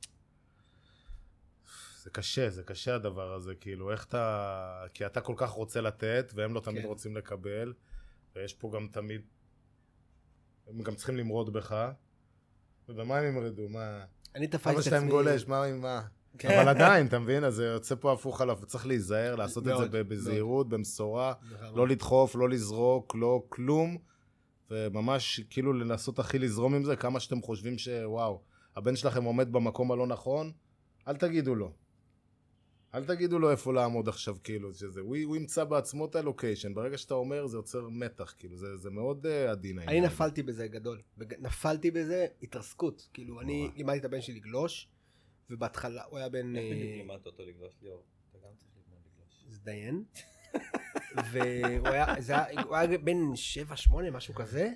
זה 2.03 2.09
קשה, 2.09 2.49
זה 2.49 2.63
קשה 2.63 2.95
הדבר 2.95 3.33
הזה, 3.33 3.55
כאילו, 3.55 3.91
איך 3.91 4.05
אתה... 4.05 4.85
כי 4.93 5.05
אתה 5.05 5.21
כל 5.21 5.33
כך 5.37 5.49
רוצה 5.49 5.81
לתת, 5.81 6.31
והם 6.35 6.53
לא 6.53 6.59
תמיד 6.59 6.81
כן. 6.81 6.87
רוצים 6.87 7.17
לקבל, 7.17 7.73
ויש 8.35 8.53
פה 8.53 8.71
גם 8.73 8.87
תמיד... 8.91 9.21
הם 10.67 10.81
גם 10.83 10.95
צריכים 10.95 11.17
למרוד 11.17 11.53
בך, 11.53 11.91
ובמה 12.89 13.17
הם 13.17 13.25
ימרדו? 13.25 13.69
מה... 13.69 14.05
אני 14.35 14.47
תפסתי 14.47 14.69
אבא 14.69 14.79
את 14.79 14.83
שלהם 14.83 15.01
עצמי... 15.01 15.11
גולש, 15.11 15.47
מה, 15.47 15.75
מה? 15.75 16.01
כן. 16.39 16.59
אבל 16.59 16.67
עדיין, 16.67 17.07
אתה 17.07 17.19
מבין? 17.19 17.43
אז 17.43 17.55
זה 17.55 17.65
יוצא 17.65 17.95
פה 17.95 18.13
הפוך 18.13 18.41
עליו, 18.41 18.59
צריך 18.67 18.87
להיזהר, 18.87 19.35
לעשות 19.35 19.67
את 19.67 19.91
זה 19.91 20.03
בזהירות, 20.03 20.69
במשורה. 20.69 21.33
לא 21.75 21.87
לדחוף, 21.87 22.35
לא 22.35 22.49
לזרוק, 22.49 23.15
לא 23.15 23.43
כלום, 23.49 23.97
וממש 24.71 25.41
כאילו 25.49 25.73
לנסות 25.73 26.19
הכי 26.19 26.39
לזרום 26.39 26.75
עם 26.75 26.83
זה, 26.83 26.95
כמה 26.95 27.19
שאתם 27.19 27.41
חושבים 27.41 27.77
שוואו, 27.77 28.41
הבן 28.75 28.95
שלכם 28.95 29.23
עומד 29.23 29.51
במקום 29.51 29.91
הלא 29.91 30.07
נכון, 30.07 30.51
אל 31.07 31.15
תגידו 31.15 31.55
לו. 31.55 31.71
אל 32.95 33.05
תגידו 33.05 33.39
לו 33.39 33.51
איפה 33.51 33.73
לעמוד 33.73 34.07
עכשיו, 34.07 34.37
כאילו, 34.43 34.73
שזה, 34.73 35.01
הוא, 35.01 35.17
הוא 35.23 35.35
ימצא 35.35 35.63
בעצמו 35.63 36.05
את 36.05 36.15
הלוקיישן, 36.15 36.73
ברגע 36.73 36.97
שאתה 36.97 37.13
אומר 37.13 37.47
זה 37.47 37.57
יוצר 37.57 37.87
מתח, 37.89 38.33
כאילו, 38.37 38.57
זה, 38.57 38.77
זה 38.77 38.89
מאוד 38.89 39.25
uh, 39.25 39.51
עדין. 39.51 39.79
אני. 39.79 40.01
נפלתי 40.01 40.43
בזה 40.43 40.67
גדול. 40.67 41.01
נפלתי 41.39 41.91
בזה 41.91 42.25
התרסקות. 42.43 43.07
כאילו, 43.13 43.41
אני. 43.41 43.71
לימדתי 43.75 43.99
את 43.99 44.05
הבן 44.05 44.21
שלי 44.21 44.35
לגלוש, 44.35 44.87
ובהתחלה 45.49 46.03
הוא 46.03 46.17
היה 46.17 46.29
בן... 46.29 46.55
איך 46.55 46.65
אה, 46.65 46.71
בדיוק 46.71 46.91
לימדת 46.91 47.25
אותו 47.25 47.45
לגלוש 47.45 47.73
ליאור? 47.81 48.03
אתה 48.29 48.37
גם 48.37 48.53
צריך 48.59 48.71
ללמוד 48.75 48.99
לגלוש. 49.05 49.45
הזדיין. 49.47 50.03
והוא 51.31 51.87
היה, 51.87 52.15
זה 52.19 52.45
היה, 52.45 52.61
הוא 52.61 52.75
היה 52.75 52.97
בן 52.97 53.17
7-8, 53.89 54.11
משהו 54.11 54.33
כזה, 54.33 54.73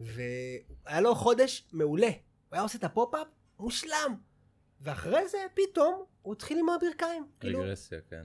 והיה 0.00 1.00
לו 1.00 1.14
חודש 1.14 1.68
מעולה. 1.72 2.06
הוא 2.06 2.12
היה 2.52 2.62
עושה 2.62 2.78
את 2.78 2.84
ה 2.84 2.89
pop-up, 2.89 3.26
מושלם. 3.58 4.16
ואחרי 4.80 5.28
זה, 5.28 5.38
פתאום, 5.54 6.04
הוא 6.22 6.32
התחיל 6.32 6.58
עם 6.58 6.68
הברכיים. 6.68 7.26
כאילו, 7.40 7.60
רגרסיה, 7.60 7.98
כן. 8.10 8.24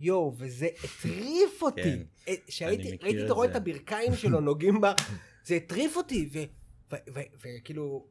יואו, 0.00 0.34
וזה 0.36 0.68
הטריף 0.84 1.62
אותי. 1.62 1.82
כן, 1.82 2.02
אה, 2.28 2.34
כשהייתי 2.46 2.82
מכיר 2.94 3.06
ראיתי 3.06 3.22
אותו 3.22 3.34
רואה 3.34 3.46
את 3.46 3.52
זה. 3.52 3.58
הברכיים 3.58 4.14
שלו 4.14 4.40
נוגעים 4.40 4.80
בה, 4.80 4.92
זה 5.44 5.54
הטריף 5.54 5.96
אותי, 5.96 6.30
ו- 6.32 6.38
ו- 6.92 7.12
ו- 7.14 7.48
וכאילו, 7.58 8.06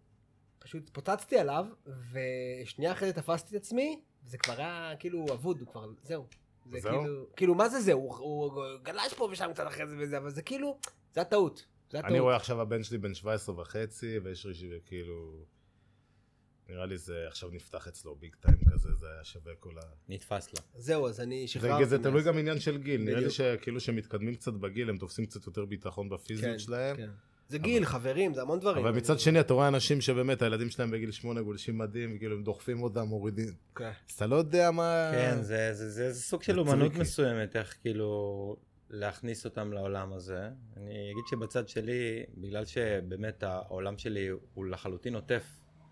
פשוט 0.69 0.89
פוצצתי 0.89 1.37
עליו, 1.37 1.65
ושנייה 2.11 2.91
אחרי 2.91 3.07
זה 3.07 3.13
תפסתי 3.13 3.57
את 3.57 3.61
עצמי, 3.61 4.01
זה 4.25 4.37
כבר 4.37 4.53
היה 4.57 4.93
כאילו 4.99 5.25
אבוד, 5.33 5.59
הוא 5.59 5.67
כבר, 5.67 5.91
זהו. 6.03 6.27
זה 6.71 6.79
זהו? 6.79 7.01
כאילו, 7.01 7.25
כאילו, 7.35 7.55
מה 7.55 7.69
זה 7.69 7.79
זהו? 7.79 7.99
הוא, 7.99 8.15
הוא 8.15 8.63
גלש 8.83 9.13
פה 9.13 9.29
ושם 9.31 9.49
קצת 9.53 9.67
אחרי 9.67 9.87
זה 9.87 9.95
וזה, 9.99 10.17
אבל 10.17 10.29
זה 10.29 10.41
כאילו, 10.41 10.79
זה 11.13 11.21
הטעות. 11.21 11.65
זה 11.91 11.97
הטעות. 11.97 12.11
אני 12.11 12.19
רואה 12.19 12.35
עכשיו 12.35 12.61
הבן 12.61 12.83
שלי 12.83 12.97
בן 12.97 13.13
17 13.13 13.61
וחצי, 13.61 14.19
ויש 14.19 14.45
לי 14.45 14.79
כאילו... 14.85 15.45
נראה 16.69 16.85
לי 16.85 16.97
זה 16.97 17.27
עכשיו 17.27 17.49
נפתח 17.49 17.87
אצלו 17.87 18.15
ביג 18.15 18.35
טיים 18.35 18.57
כזה, 18.73 18.89
זה 18.99 19.07
היה 19.13 19.23
שווה 19.23 19.55
כל 19.59 19.77
ה... 19.77 19.81
נתפס 20.09 20.53
לו. 20.53 20.61
זהו, 20.75 21.07
אז 21.07 21.19
אני 21.19 21.41
זה, 21.41 21.53
שחררתי. 21.53 21.85
זה 21.85 22.03
תלוי. 22.03 22.23
גם 22.23 22.37
עניין 22.37 22.59
של 22.59 22.77
גיל, 22.77 23.01
נראה 23.01 23.19
לי. 23.19 23.29
שכאילו 23.29 23.79
שמתקדמים 23.79 24.35
קצת 24.35 24.53
בגיל, 24.53 24.89
הם 24.89 24.97
תופסים 24.97 25.25
קצת 25.25 25.45
יותר 25.45 25.65
ביטחון 25.65 26.09
בפיזיות 26.09 26.51
כן, 26.51 26.59
שלהם. 26.59 26.95
כן. 26.95 27.09
זה 27.49 27.57
גיל, 27.57 27.85
חברים, 27.85 28.33
זה 28.33 28.41
המון 28.41 28.59
דברים. 28.59 28.85
אבל 28.85 28.97
מצד 28.97 29.19
שני 29.19 29.39
אתה 29.39 29.53
רואה 29.53 29.67
אנשים 29.67 30.01
שבאמת 30.01 30.41
הילדים 30.41 30.69
שלהם 30.69 30.91
בגיל 30.91 31.11
שמונה 31.11 31.41
גולשים 31.41 31.77
מדים, 31.77 32.17
כאילו 32.17 32.35
הם 32.35 32.43
דוחפים 32.43 32.83
אותם, 32.83 33.01
מורידים. 33.01 33.53
כן. 33.75 33.91
אז 34.09 34.15
אתה 34.15 34.27
לא 34.27 34.35
יודע 34.35 34.71
מה... 34.71 35.09
כן, 35.13 35.41
זה, 35.41 35.73
זה, 35.73 35.89
זה, 35.89 36.11
זה 36.11 36.21
סוג 36.21 36.43
של 36.43 36.59
אומנות. 36.59 36.95
מסוימת, 36.95 37.55
איך 37.55 37.77
כאילו 37.81 38.55
להכניס 38.89 39.45
אותם 39.45 39.73
לעולם 39.73 40.13
הזה. 40.13 40.49
אני 40.77 41.11
אגיד 41.11 41.23
שבצד 41.29 41.67
שלי, 41.67 42.23
בגלל 42.37 42.65
שבאמת 42.65 43.43
העולם 43.43 43.97
שלי 43.97 44.29
הוא 44.53 44.65
לחלוטין 44.65 45.15
עוטף, 45.15 45.43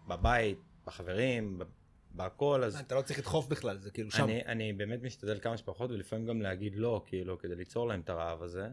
בבית, 0.07 0.57
בחברים, 0.85 1.59
ב- 1.59 1.63
בהכל, 2.11 2.63
אז 2.63 2.79
אתה 2.79 2.95
לא 2.95 3.01
צריך 3.01 3.19
לדחוף 3.19 3.47
בכלל, 3.47 3.77
זה 3.77 3.91
כאילו 3.91 4.11
שם. 4.11 4.23
אני, 4.23 4.41
אני 4.45 4.73
באמת 4.73 5.03
משתדל 5.03 5.39
כמה 5.39 5.57
שפחות, 5.57 5.91
ולפעמים 5.91 6.25
גם 6.25 6.41
להגיד 6.41 6.75
לא, 6.75 7.03
כאילו, 7.05 7.37
כדי 7.37 7.55
ליצור 7.55 7.87
להם 7.87 7.99
את 7.99 8.09
הרעב 8.09 8.43
הזה. 8.43 8.67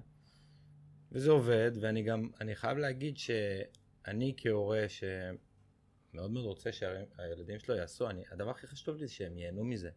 וזה 1.15 1.31
עובד, 1.31 1.73
ואני 1.81 2.03
גם, 2.03 2.31
אני 2.41 2.55
חייב 2.55 2.79
להגיד 2.79 3.19
שאני 3.19 4.35
כהורה 4.37 4.85
שמאוד 4.89 6.31
מאוד 6.31 6.45
רוצה 6.45 6.73
שהילדים 6.73 7.59
שלו 7.59 7.75
יעשו, 7.75 8.11
אני, 8.11 8.23
הדבר 8.31 8.51
הכי 8.51 8.67
חשוב 8.67 8.97
לי 8.97 9.07
זה 9.07 9.13
שהם 9.13 9.39
ייהנו 9.39 9.65
מזה. 9.65 9.91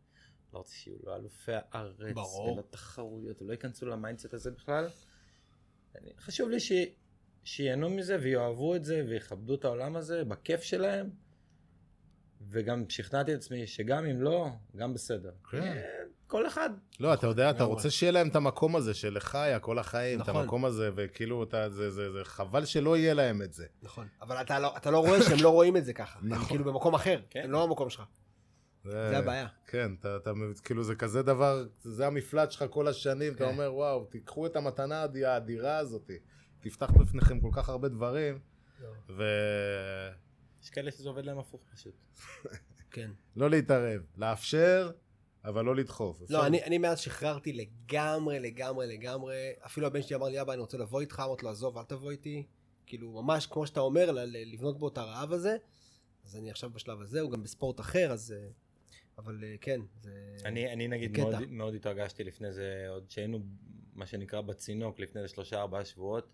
לא 0.54 0.58
רוצה 0.58 0.74
שיהיו 0.74 0.98
לו 1.04 1.16
אלופי 1.16 1.52
הארץ, 1.56 2.16
ברור. 2.16 2.54
ולא 2.54 2.62
תחרויות, 2.70 3.42
ולא 3.42 3.52
ייכנסו 3.52 3.86
ל 3.86 3.92
mindset 3.92 4.34
הזה 4.34 4.52
בכלל. 4.52 4.90
אני, 5.96 6.12
חשוב 6.18 6.50
לי 6.50 6.60
ש, 6.60 6.72
שייהנו 7.44 7.90
מזה 7.90 8.18
ויאהבו 8.22 8.76
את 8.76 8.86
זה 8.86 9.06
ויכבדו 9.10 9.56
את 9.56 9.66
העולם 9.66 9.96
הזה 9.96 10.24
בכיף 10.24 10.62
שלהם. 10.62 11.10
וגם 12.50 12.90
שכנעתי 12.90 13.34
את 13.34 13.38
עצמי 13.38 13.68
שגם 13.68 14.06
אם 14.06 14.22
לא, 14.22 14.48
גם 14.76 14.94
בסדר. 14.94 15.32
כן. 15.52 16.07
כל 16.28 16.48
אחד. 16.48 16.70
לא, 17.00 17.14
אתה 17.14 17.28
יודע, 17.28 17.50
אתה. 17.50 17.64
רוצה 17.64 17.90
שיהיה 17.90 18.12
להם 18.12 18.28
את 18.28 18.36
המקום 18.36 18.76
הזה 18.76 18.94
שלך 18.94 19.36
היה 19.36 19.60
כל 19.60 19.80
החיים, 19.80 20.22
את 20.22 20.30
נכון. 20.30 20.42
המקום 20.42 20.66
הזה, 20.66 20.90
וכאילו, 20.96 21.46
זה, 21.70 21.92
זה, 21.92 22.12
זה 22.12 22.20
חבל 22.24 22.66
שלא 22.66 22.98
יהיה 22.98 23.14
להם 23.14 23.42
את 23.42 23.54
זה. 23.54 23.66
נכון. 23.82 24.08
אבל 24.22 24.42
אתה 24.42 24.60
לא- 24.60 24.78
אתה 24.78 24.92
לא 24.92 25.00
רואה 25.00 25.22
שהם 25.22 25.38
לא 25.44 25.50
רואים 25.50 25.78
את 25.78 25.86
זה 25.86 25.94
ככה. 25.94 26.20
הם 26.20 26.30
נכון. 26.30 26.48
כאילו 26.48 26.64
במקום 26.64 26.94
אחר, 26.96 27.22
כן. 27.30 27.42
הם 27.44 27.52
לא 27.52 27.66
במקום 27.68 27.90
שלך. 27.90 28.04
זה 28.84 29.18
הבעיה. 29.18 29.48
כן, 29.68 29.92
אתה, 30.00 30.18
כאילו 30.64 30.84
זה 30.84 30.96
כזה 30.96 31.22
דבר, 31.24 31.66
זה 31.80 32.08
המפלט 32.08 32.52
שלך 32.52 32.66
כל 32.70 32.88
השנים, 32.88 33.34
אתה 33.34 33.44
כן. 33.46 33.50
אומר, 33.52 33.74
וואו, 33.76 34.06
תיקחו 34.06 34.46
את 34.46 34.56
המתנה 34.56 35.02
האדי- 35.02 35.26
האדירה 35.26 35.78
הזאת, 35.78 36.12
תפתח 36.60 36.92
בפניכם 36.92 37.40
כל 37.42 37.50
כך 37.54 37.70
הרבה 37.70 37.88
דברים, 37.88 38.40
ולא 39.10 39.26
יש 40.64 40.70
כאלה 40.70 40.92
שזה 40.92 41.10
עובד 41.10 41.26
להם 41.26 41.40
הפוך 41.40 41.62
פשוט. 41.76 41.94
כן. 42.92 43.12
לא 43.36 43.50
להתערב, 43.50 44.02
לאפשר, 44.18 44.92
אבל 45.48 45.66
לא 45.66 45.76
לדחוף. 45.76 46.22
לא, 46.30 46.46
אני, 46.46 46.64
אני 46.64 46.78
מאז 46.78 47.00
שחררתי 47.00 47.54
לגמרי, 47.54 48.40
לגמרי, 48.40 48.88
לגמרי. 48.88 49.52
אפילו 49.66 49.88
הבן 49.88 50.02
שלי 50.02 50.16
אמר 50.16 50.28
לי, 50.28 50.42
אבא, 50.42 50.54
אני 50.54 50.62
רוצה 50.62 50.78
לבוא 50.78 51.02
איתך, 51.02 51.24
אמרתי 51.26 51.46
לו, 51.46 51.52
עזוב, 51.52 51.78
אל 51.78 51.84
תבוא 51.84 52.12
איתי. 52.12 52.44
כאילו, 52.86 53.12
ממש, 53.12 53.48
כמו 53.48 53.68
שאתה 53.68 53.80
אומר, 53.80 54.12
לבנות 54.28 54.80
בו 54.80 54.88
את 54.88 54.98
הרעב 54.98 55.34
הזה. 55.34 55.58
אז 56.26 56.36
אני 56.36 56.52
עכשיו 56.52 56.70
בשלב 56.70 57.02
הזה, 57.02 57.22
הוא 57.22 57.32
גם 57.32 57.44
בספורט 57.44 57.80
אחר, 57.80 58.12
אז... 58.12 58.32
אה, 58.32 58.48
אבל 59.18 59.44
אה, 59.44 59.56
כן, 59.62 59.82
זה... 60.02 60.36
אני, 60.46 60.74
אני 60.74 60.88
נגיד 60.88 61.12
קטע. 61.14 61.24
מאוד, 61.24 61.52
מאוד 61.52 61.74
התרגשתי 61.76 62.24
לפני 62.24 62.54
זה, 62.54 62.86
עוד 62.90 63.10
שהיינו, 63.10 63.40
מה 63.94 64.06
שנקרא, 64.06 64.42
בצינוק 64.42 65.00
לפני 65.00 65.28
שלושה 65.28 65.62
ארבעה 65.62 65.86
שבועות. 65.86 66.34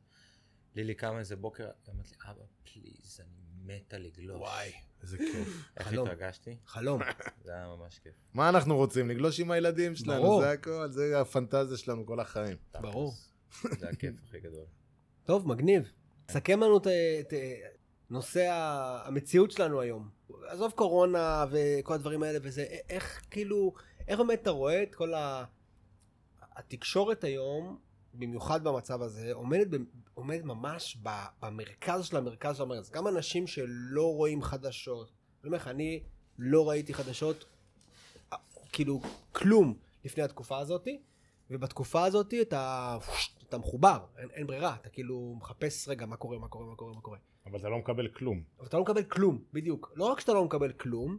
לילי 0.76 0.96
קמה 0.96 1.20
איזה 1.20 1.36
בוקר, 1.36 1.64
היא 1.64 1.94
אמרת 1.96 2.12
לי, 2.12 2.18
אבא, 2.30 2.44
פליז, 2.64 3.20
אני 3.20 3.53
מתה 3.64 3.98
לגלוש. 3.98 4.38
וואי, 4.38 4.72
איזה 5.02 5.18
כיף. 5.18 5.68
איך 5.78 5.88
חלום. 5.88 6.08
התרגשתי? 6.08 6.58
חלום. 6.66 7.02
זה 7.46 7.52
היה 7.52 7.68
ממש 7.68 8.00
כיף. 8.00 8.14
מה 8.34 8.50
אנחנו 8.50 8.76
רוצים? 8.76 9.10
לגלוש 9.10 9.40
עם 9.40 9.52
הילדים 9.52 9.96
שלנו, 9.96 10.22
ברור. 10.24 10.42
זה 10.42 10.52
הכל, 10.52 10.88
זה 10.90 11.22
הפנטזיה 11.22 11.78
שלנו 11.78 12.06
כל 12.06 12.20
החיים. 12.20 12.58
ברור. 12.82 13.14
זה 13.80 13.90
הכיף 13.90 14.16
הכי 14.28 14.40
גדול. 14.40 14.66
טוב, 15.24 15.48
מגניב. 15.48 15.92
סכם 16.32 16.60
לנו 16.60 16.78
את, 16.78 16.88
את 17.20 17.34
נושא 18.10 18.48
המציאות 19.06 19.52
שלנו 19.52 19.82
היום. 19.82 20.10
עזוב 20.48 20.72
קורונה 20.72 21.46
וכל 21.52 21.94
הדברים 21.94 22.24
האלה 22.24 22.40
וזה, 22.42 22.66
איך 22.90 23.26
כאילו, 23.32 23.74
איך 24.08 24.20
באמת 24.20 24.42
אתה 24.42 24.50
רואה 24.50 24.84
את 24.84 24.96
כל 24.96 25.14
ה... 25.14 25.46
התקשורת 26.42 27.24
היום, 27.24 27.80
במיוחד 28.14 28.64
במצב 28.64 29.02
הזה, 29.02 29.34
עומדת, 29.34 29.68
עומדת 30.14 30.44
ממש 30.44 30.98
במרכז 31.42 32.06
של 32.06 32.18
המרכז 32.18 32.58
של 32.58 32.64
המרכז. 32.64 32.90
גם 32.90 33.08
אנשים 33.08 33.48
שלא 33.48 34.16
רואים 34.16 34.42
חדשות. 34.42 35.08
אני 35.42 35.48
אומר 35.48 35.58
לך, 35.58 35.68
אני 35.68 36.04
לא 36.40 36.70
ראיתי 36.70 36.94
חדשות, 36.94 37.46
אה, 38.34 38.38
כאילו, 38.72 39.02
כלום 39.32 39.74
לפני 40.06 40.24
התקופה 40.24 40.58
הזאתי. 40.58 41.00
ובתקופה 41.50 42.04
הזאת 42.04 42.34
אתה, 42.42 42.98
אתה 43.48 43.58
מחובר, 43.58 44.00
אין, 44.18 44.30
אין 44.34 44.48
ברירה, 44.48 44.76
אתה 44.82 44.90
כאילו 44.90 45.36
מחפש 45.38 45.88
רגע 45.88 46.06
מה 46.06 46.16
קורה, 46.16 46.38
מה 46.38 46.48
קורה, 46.48 46.66
מה 46.66 46.76
קורה, 46.76 46.94
מה 46.94 47.02
קורה. 47.02 47.18
אבל 47.46 47.60
אתה 47.60 47.70
לא 47.70 47.78
מקבל 47.78 48.08
כלום. 48.08 48.44
אבל 48.60 48.68
אתה 48.68 48.78
לא 48.78 48.84
מקבל 48.84 49.04
כלום, 49.04 49.44
בדיוק. 49.54 49.92
לא 49.96 50.06
רק 50.06 50.20
שאתה 50.20 50.34
לא 50.34 50.46
מקבל 50.46 50.72
כלום, 50.72 51.18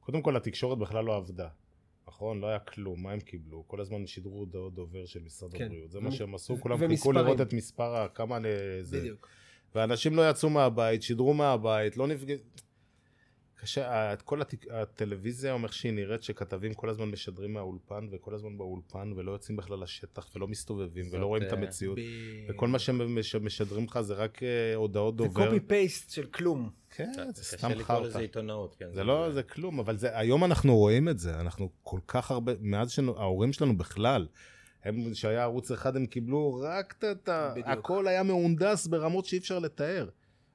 קודם 0.00 0.22
כל 0.22 0.36
התקשורת 0.36 0.78
בכלל 0.78 1.04
לא 1.04 1.16
עבדה. 1.16 1.48
נכון? 2.14 2.40
לא 2.40 2.46
היה 2.46 2.58
כלום, 2.58 3.02
מה 3.02 3.12
הם 3.12 3.20
קיבלו? 3.20 3.64
כל 3.66 3.80
הזמן 3.80 4.06
שידרו 4.06 4.38
הודעות 4.38 4.74
דובר 4.74 5.06
של 5.06 5.20
משרד 5.22 5.52
כן. 5.52 5.64
הבריאות. 5.64 5.90
זה 5.90 6.00
מה 6.00 6.10
שהם 6.10 6.34
עשו, 6.34 6.56
כולם 6.60 6.78
חיכו. 6.88 7.12
לראות 7.12 7.40
את 7.40 7.52
מספר. 7.52 8.06
כמה... 8.14 8.38
זה. 8.82 9.00
בדיוק. 9.00 9.28
ואנשים 9.74 10.16
לא 10.16 10.30
יצאו 10.30 10.50
מהבית, 10.50 11.02
שידרו 11.02 11.34
מהבית, 11.34 11.96
לא 11.96 12.06
נפגע... 12.06 12.34
קשה, 13.60 13.88
ה- 14.12 14.16
כל 14.16 14.40
הטק- 14.42 14.66
הטלוויזיה 14.70 15.56
איך 15.62 15.72
שהיא 15.72 15.92
נראית 15.92 16.22
שכתבים 16.22 16.74
כל 16.74 16.88
הזמן 16.88 17.08
משדרים 17.08 17.52
מהאולפן 17.52 18.08
וכל 18.12 18.34
הזמן 18.34 18.58
באולפן 18.58 19.12
ולא 19.16 19.32
יוצאים 19.32 19.56
בכלל 19.56 19.82
לשטח 19.82 20.36
ולא 20.36 20.48
מסתובבים 20.48 21.04
ולא 21.12 21.26
רואים 21.26 21.42
את 21.42 21.52
אה, 21.52 21.58
המציאות 21.58 21.98
ב- 21.98 22.02
וכל 22.50 22.68
מה 22.68 22.78
שמשדרים 22.78 23.84
לך 23.84 24.00
זה 24.00 24.14
רק 24.14 24.42
אה, 24.42 24.74
הודעות 24.74 25.14
זה 25.18 25.24
דובר. 25.24 25.44
קופי 25.46 25.60
פייסט 25.60 26.10
של 26.10 26.26
כלום. 26.26 26.70
כן, 26.90 27.12
זה 27.34 27.42
קשה 27.42 27.56
סתם 27.56 27.70
לקרוא 27.70 27.84
חרטא. 27.84 28.06
לזה 28.08 28.18
עיתונאות, 28.18 28.74
כן. 28.78 28.86
זה 28.94 29.04
לא, 29.04 29.30
זה 29.32 29.42
כלום, 29.42 29.78
אבל 29.80 29.96
זה, 29.96 30.18
היום 30.18 30.44
אנחנו 30.44 30.76
רואים 30.76 31.08
את 31.08 31.18
זה, 31.18 31.40
אנחנו 31.40 31.68
כל 31.82 32.00
כך 32.08 32.30
הרבה, 32.30 32.52
מאז 32.60 32.90
שההורים 32.90 33.52
שלנו 33.52 33.78
בכלל, 33.78 34.26
הם, 34.84 35.14
שהיה 35.14 35.42
ערוץ 35.42 35.70
אחד 35.70 35.96
הם 35.96 36.06
קיבלו 36.06 36.60
רק 36.62 36.94
את- 36.98 37.04
את 37.04 37.28
ה... 37.28 37.50
בדיוק. 37.50 37.66
הכל 37.68 38.06
היה 38.08 38.22
מהונדס 38.22 38.86
ברמות 38.86 39.24
שאי 39.26 39.38
אפשר 39.38 39.58
לתאר. 39.58 40.08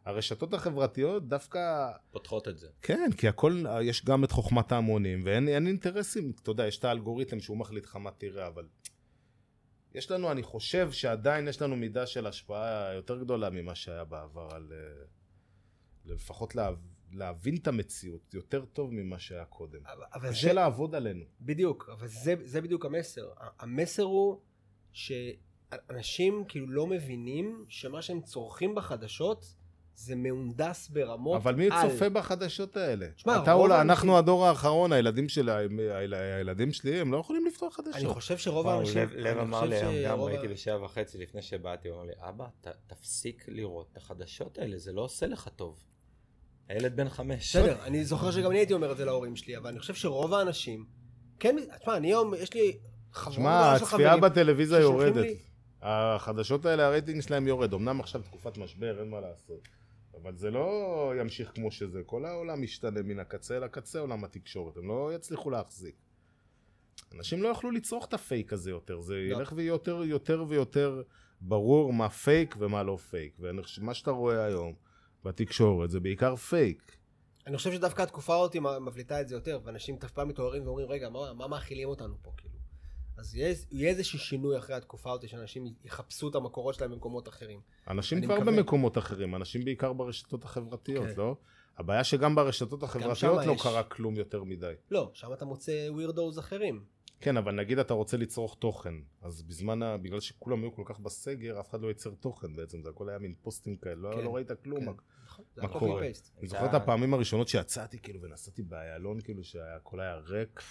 הרשתות 0.09 0.53
החברתיות 0.53 1.27
דווקא, 1.27 1.91
פותחות 2.11 2.47
את 2.47 2.57
זה. 2.57 2.67
כן, 2.81 3.09
כי 3.17 3.27
הכל, 3.27 3.63
יש 3.81 4.05
גם 4.05 4.23
את 4.23 4.31
חוכמת 4.31 4.71
ההמונים, 4.71 5.21
ואין 5.25 5.47
אין 5.47 5.67
אינטרסים, 5.67 6.31
אתה 6.43 6.51
יודע, 6.51 6.67
יש 6.67 6.79
את 6.79 6.83
האלגוריתם 6.85 7.39
שהוא 7.39 7.57
מחליט 7.57 7.85
לך 7.85 7.95
מה 7.95 8.11
תראה, 8.11 8.47
אבל 8.47 8.67
יש 9.93 10.11
לנו, 10.11 10.31
אני 10.31 10.43
חושב 10.43 10.91
שעדיין 10.91 11.47
יש 11.47 11.61
לנו 11.61 11.75
מידה 11.75 12.05
של 12.07 12.27
השפעה 12.27 12.93
יותר 12.93 13.17
גדולה 13.19 13.49
ממה 13.49 13.75
שהיה 13.75 14.03
בעבר 14.03 14.47
על... 14.51 14.71
אה, 14.71 15.03
לפחות 16.05 16.55
לה, 16.55 16.69
להבין 17.11 17.55
את 17.55 17.67
המציאות 17.67 18.33
יותר 18.33 18.65
טוב 18.65 18.93
ממה 18.93 19.19
שהיה 19.19 19.45
קודם. 19.45 19.79
אבל- 19.85 20.03
אבל 20.13 20.29
קשה 20.29 20.47
זה, 20.47 20.53
לעבוד 20.53 20.95
עלינו. 20.95 21.25
בדיוק, 21.41 21.89
אבל 21.93 22.07
זה, 22.07 22.35
זה 22.43 22.61
בדיוק 22.61 22.85
המסר. 22.85 23.29
המסר 23.59 24.03
הוא 24.03 24.41
שאנשים 24.93 26.43
כאילו 26.47 26.67
לא 26.69 26.87
מבינים 26.87 27.65
שמה 27.69 28.01
שהם 28.01 28.21
צורכים 28.21 28.75
בחדשות 28.75 29.55
זה 29.99 30.15
מהונדס 30.15 30.89
ברמות 30.89 31.35
אבל 31.41 31.55
מי 31.55 31.67
על. 31.71 31.89
צופה 31.89 32.09
בחדשות 32.09 32.77
האלה? 32.77 33.07
שמע, 33.17 33.43
אתה 33.43 33.53
אולי, 33.53 33.81
אנחנו 33.81 34.17
הדור 34.17 34.45
האחרון, 34.45 34.93
הילדים 34.93 35.29
שלי, 35.29 35.51
היל- 35.51 36.13
הילדים 36.13 36.73
שלי, 36.73 36.99
הם 37.01 37.11
לא 37.11 37.17
יכולים 37.17 37.45
לפתוח 37.45 37.75
חדשות. 37.75 37.95
אני 37.95 38.07
חושב 38.07 38.37
שרוב 38.37 38.67
האנשים... 38.67 39.07
לב, 39.15 39.37
אמר 39.37 39.65
לי 39.65 39.81
גם 39.81 39.91
שרוב 40.03 40.27
ה- 40.27 40.31
ראיתי 40.31 40.47
בשבע 40.47 40.83
וחצי 40.85 41.17
לפני 41.17 41.41
שבאתי, 41.41 41.87
הוא 41.89 41.95
אמר 41.97 42.05
לי, 42.05 42.13
אבא, 42.29 42.45
ת, 42.61 42.67
תפסיק 42.87 43.45
לראות 43.47 43.87
את 43.91 43.97
החדשות 43.97 44.57
האלה, 44.57 44.77
זה 44.77 44.91
לא 44.93 45.01
עושה 45.01 45.27
לך 45.27 45.47
טוב. 45.55 45.83
הילד 46.69 46.95
בן 46.95 47.09
חמש. 47.09 47.55
בסדר, 47.55 47.77
אני 47.83 48.05
זוכר 48.05 48.31
שגם 48.31 48.51
אני 48.51 48.59
הייתי 48.59 48.73
אומר 48.73 48.91
את 48.91 48.97
זה 48.97 49.05
להורים 49.05 49.35
שלי, 49.35 49.57
אבל 49.57 49.67
אני 49.69 49.79
חושב 49.79 49.93
שרוב 49.93 50.33
האנשים... 50.33 50.85
כן, 51.39 51.55
תשמע, 51.79 51.97
אני 51.97 52.07
היום, 52.07 52.33
יש 52.33 52.53
לי 52.53 52.77
חבורה 53.13 53.35
שמע, 53.35 53.77
של 53.77 53.83
הצפייה 53.85 54.09
חברים 54.09 54.21
בטלוויזיה 54.21 54.79
יורדת. 54.79 55.15
לי- 55.15 55.37
החדשות 55.81 56.65
האלה, 56.65 56.85
הרייטינג 56.87 57.21
שלהם 57.21 57.47
יורד. 57.47 57.73
אמנם 57.73 57.99
עכשיו 57.99 58.21
תקופת 58.21 58.57
משבר, 58.57 58.99
אין 58.99 59.09
מה 59.09 59.19
לעשות. 59.19 59.67
אבל 60.23 60.35
זה 60.35 60.51
לא 60.51 61.13
ימשיך 61.19 61.51
כמו 61.55 61.71
שזה. 61.71 62.01
כל 62.05 62.25
העולם 62.25 62.61
משתנה 62.61 63.01
מן 63.01 63.19
הקצה 63.19 63.59
לקצה, 63.59 63.99
עולם 63.99 64.23
התקשורת. 64.23 64.77
הם 64.77 64.87
לא 64.87 65.11
יצליחו 65.15 65.49
להחזיק. 65.49 65.95
אנשים 67.15 67.43
לא 67.43 67.47
יוכלו 67.47 67.71
לצרוך 67.71 68.05
את 68.05 68.13
הפייק 68.13 68.53
הזה 68.53 68.69
יותר. 68.69 68.99
זה 68.99 69.13
לא. 69.13 69.35
ילך 69.35 69.53
ויותר 69.55 70.03
יותר 70.03 70.45
ויותר 70.47 71.01
ברור 71.41 71.93
מה 71.93 72.09
פייק 72.09 72.55
ומה 72.59 72.83
לא 72.83 72.97
פייק. 72.97 73.37
ומה 73.39 73.93
שאתה 73.93 74.11
רואה 74.11 74.45
היום 74.45 74.73
בתקשורת 75.23 75.89
זה 75.89 75.99
בעיקר 75.99 76.35
פייק. 76.35 76.97
אני 77.47 77.57
חושב 77.57 77.71
שדווקא 77.71 78.01
התקופה 78.01 78.35
הזאת 78.35 78.55
מבליטה 78.81 79.21
את 79.21 79.27
זה 79.27 79.35
יותר, 79.35 79.59
ואנשים 79.63 79.97
אף 80.05 80.11
פעם 80.11 80.27
מתעוררים 80.27 80.67
ואומרים, 80.67 80.87
רגע, 80.89 81.09
מה, 81.09 81.33
מה 81.33 81.47
מאכילים 81.47 81.89
אותנו 81.89 82.15
פה, 82.21 82.31
כאילו? 82.37 82.58
אז 83.19 83.35
יהיה, 83.35 83.55
יהיה 83.71 83.89
איזשהו 83.89 84.19
שינוי 84.19 84.57
אחרי 84.57 84.75
התקופה 84.75 85.11
הזאת, 85.11 85.29
שאנשים 85.29 85.73
יחפשו 85.85 86.29
את 86.29 86.35
המקורות 86.35 86.75
שלהם 86.75 86.91
במקומות 86.91 87.27
אחרים. 87.27 87.59
אנשים 87.87 88.21
כבר 88.21 88.35
מקווה. 88.39 88.51
במקומות 88.51 88.97
אחרים, 88.97 89.35
אנשים 89.35 89.65
בעיקר 89.65 89.93
ברשתות 89.93 90.43
החברתיות, 90.43 91.05
כן. 91.07 91.13
לא? 91.17 91.35
הבעיה 91.77 92.03
שגם 92.03 92.35
ברשתות 92.35 92.83
החברתיות 92.83 93.45
לא 93.45 93.51
יש. 93.51 93.61
קרה 93.61 93.83
כלום 93.83 94.15
יותר 94.15 94.43
מדי. 94.43 94.73
לא, 94.91 95.11
שם 95.13 95.33
אתה 95.33 95.45
מוצא 95.45 95.87
ווירדוז 95.89 96.39
אחרים. 96.39 96.83
כן, 97.21 97.37
אבל 97.37 97.51
נגיד 97.55 97.79
אתה 97.79 97.93
רוצה 97.93 98.17
לצרוך 98.17 98.55
תוכן, 98.59 98.93
אז 99.21 99.41
בזמן, 99.43 99.83
ה... 99.83 99.97
בגלל 99.97 100.19
שכולם 100.19 100.61
היו 100.63 100.71
כל 100.75 100.83
כך 100.85 100.99
בסגר, 100.99 101.59
אף 101.59 101.69
אחד 101.69 101.81
לא 101.81 101.87
ייצר 101.87 102.09
תוכן 102.19 102.55
בעצם, 102.55 102.81
זה 102.83 102.89
הכל 102.89 103.09
היה 103.09 103.19
מין 103.19 103.33
פוסטים 103.41 103.75
כאלה, 103.77 103.95
לא, 103.95 104.15
כן, 104.15 104.23
לא 104.23 104.35
ראית 104.35 104.51
כלום. 104.63 104.79
כן. 104.79 104.85
מה- 104.85 104.91
נכון, 105.25 105.45
מה 105.57 105.67
קורה? 105.67 106.01
אני 106.39 106.47
זוכר 106.47 106.65
את 106.65 106.73
הפעמים 106.73 107.13
הראשונות 107.13 107.47
שיצאתי 107.47 107.99
כאילו 107.99 108.21
ונסעתי 108.21 108.61
באיילון 108.63 109.21
כאילו 109.21 109.43
שהכל 109.43 109.99
היה 109.99 110.15
ריק. 110.15 110.61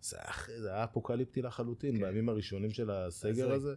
זה 0.00 0.16
היה, 0.64 0.84
אפוקליפטי 0.84 1.42
לחלוטין 1.42 1.94
כן. 1.94 2.00
בימים 2.00 2.28
הראשונים 2.28 2.70
של 2.70 2.90
הסגר. 2.90 3.52
הזה. 3.52 3.74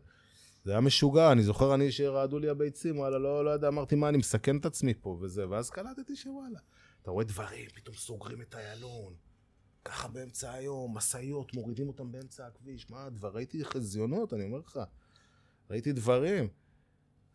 זה 0.63 0.71
היה 0.71 0.81
משוגע, 0.81 1.31
אני 1.31 1.43
זוכר 1.43 1.75
אני 1.75 1.91
שרעדו 1.91 2.39
לי 2.39 2.49
הביצים, 2.49 2.99
וואלה, 2.99 3.17
לא, 3.17 3.45
לא 3.45 3.49
יודע, 3.49 3.67
אמרתי 3.67 3.95
מה, 3.95 4.09
אני 4.09 4.17
מסכן 4.17 4.57
את 4.57 4.65
עצמי 4.65 4.93
פה 4.93 5.17
וזה, 5.21 5.49
ואז 5.49 5.69
קלטתי 5.69 6.15
שוואלה. 6.15 6.59
אתה 7.01 7.11
רואה 7.11 7.25
דברים, 7.25 7.69
פתאום 7.75 7.95
סוגרים 7.95 8.41
את 8.41 8.55
איילון, 8.55 9.13
ככה 9.85 10.07
באמצע 10.07 10.51
היום, 10.53 10.97
משאיות, 10.97 11.53
מורידים 11.53 11.87
אותם 11.87 12.11
באמצע 12.11 12.47
הכביש, 12.47 12.89
מה, 12.89 13.09
דבר, 13.09 13.29
ראיתי 13.29 13.65
חזיונות, 13.65 14.33
אני 14.33 14.43
אומר 14.43 14.59
לך, 14.59 14.79
ראיתי 15.69 15.91
דברים. 15.93 16.47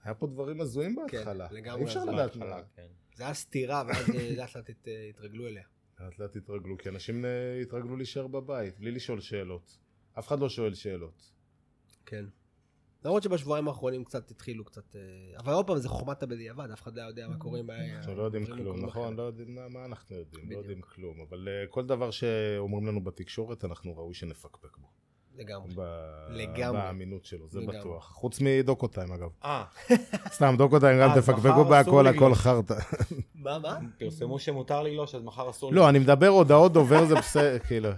היה 0.05 0.15
פה 0.15 0.27
דברים 0.27 0.61
הזויים 0.61 0.97
בהתחלה. 0.97 1.49
לגמרי 1.51 1.81
אי 1.83 1.87
אפשר. 1.87 2.05
לדעת 2.05 2.37
מה. 2.37 2.61
כן. 2.77 2.87
זה 3.17 3.25
היה 3.25 3.35
סתירה, 3.35 3.83
ואז 3.89 4.11
אה, 4.11 4.35
לאט 4.37 4.57
לאט 4.57 4.71
הת- 4.71 4.89
התרגלו 5.11 5.47
אליה. 5.47 5.63
לאט 6.01 6.19
לאט 6.19 6.37
התרגלו, 6.37 6.79
כי 6.79 6.89
אנשים 6.89 7.25
אה, 7.25 7.61
התרגלו 7.63 7.97
להישאר 7.97 8.27
בבית, 8.27 8.79
בלי 8.81 8.91
לשאול 8.91 9.21
שאלות. 9.21 9.79
אף 10.19 10.27
אחד 10.29 10.41
לא 10.41 10.49
שואל 10.49 10.75
שאלות. 10.75 11.33
כן. 12.07 12.25
למרות 13.05 13.23
שבשבועיים 13.23 13.69
האחרונים 13.69 14.05
קצת 14.05 14.31
התחילו 14.31 14.65
קצת... 14.65 14.97
אה, 14.97 15.01
אבל 15.39 15.53
עוד 15.53 15.67
פעם, 15.67 15.79
זה 15.79 15.89
חוכמת 15.89 16.23
הבדיעבד, 16.23 16.71
אף 16.71 16.83
אחד 16.83 16.97
לא 16.97 17.03
יודע 17.03 17.29
מה 17.29 17.39
קורה 17.39 17.59
עם. 17.59 17.71
אנחנו 17.71 18.15
לא 18.15 18.23
יודעים 18.23 18.47
כלום, 18.47 18.85
נכון? 18.87 19.17
לא 19.17 19.23
יודעים 19.23 19.55
מה- 19.71 19.85
אנחנו 19.85 20.17
יודעים, 20.17 20.51
לא. 20.51 20.57
יודעים 20.57 20.81
כלום. 20.81 21.21
אבל 21.21 21.49
אה, 21.49 21.67
כל 21.71 21.87
דבר 21.87 22.11
שאומרים 22.11 22.87
לנו 22.87 23.05
בתקשורת, 23.05 23.65
אנחנו 23.65 23.97
ראוי 23.97 24.15
שנפקפק 24.15 24.77
בו. 24.77 24.87
לגמרי. 25.37 25.75
ב- 25.77 25.81
לגמרי. 26.31 26.81
באמינות 26.81 27.25
שלו, 27.25 27.49
זה. 27.49 27.61
בטוח. 27.67 28.11
חוץ 28.13 28.39
מדוקו 28.41 28.87
טיים 28.89 29.13
אגב. 29.13 29.29
אה, 29.45 29.65
סתם, 30.37 30.55
דוקו 30.59 30.81
טיים 30.81 31.01
גם 31.01 31.11
אז 31.11 31.19
תפקפקו 31.19 31.65
בהכל, 31.65 32.05
לגלוש. 32.09 32.17
הכל 32.17 32.35
חרטא. 32.35 32.75
מה, 33.45 33.59
מה? 33.59 33.79
פרסמו 33.99 34.39
שמותר 34.39 34.83
לגלוש, 34.83 35.15
אז 35.15 35.23
מחר 35.23 35.51
אסור 35.51 35.73
לא, 35.73 35.89
אני 35.89 35.99
מדבר 35.99 36.29
הודעות 36.29 36.73
דובר 36.73 37.05
זה 37.05 37.15
בסדר, 37.15 37.59
כאילו. 37.67 37.89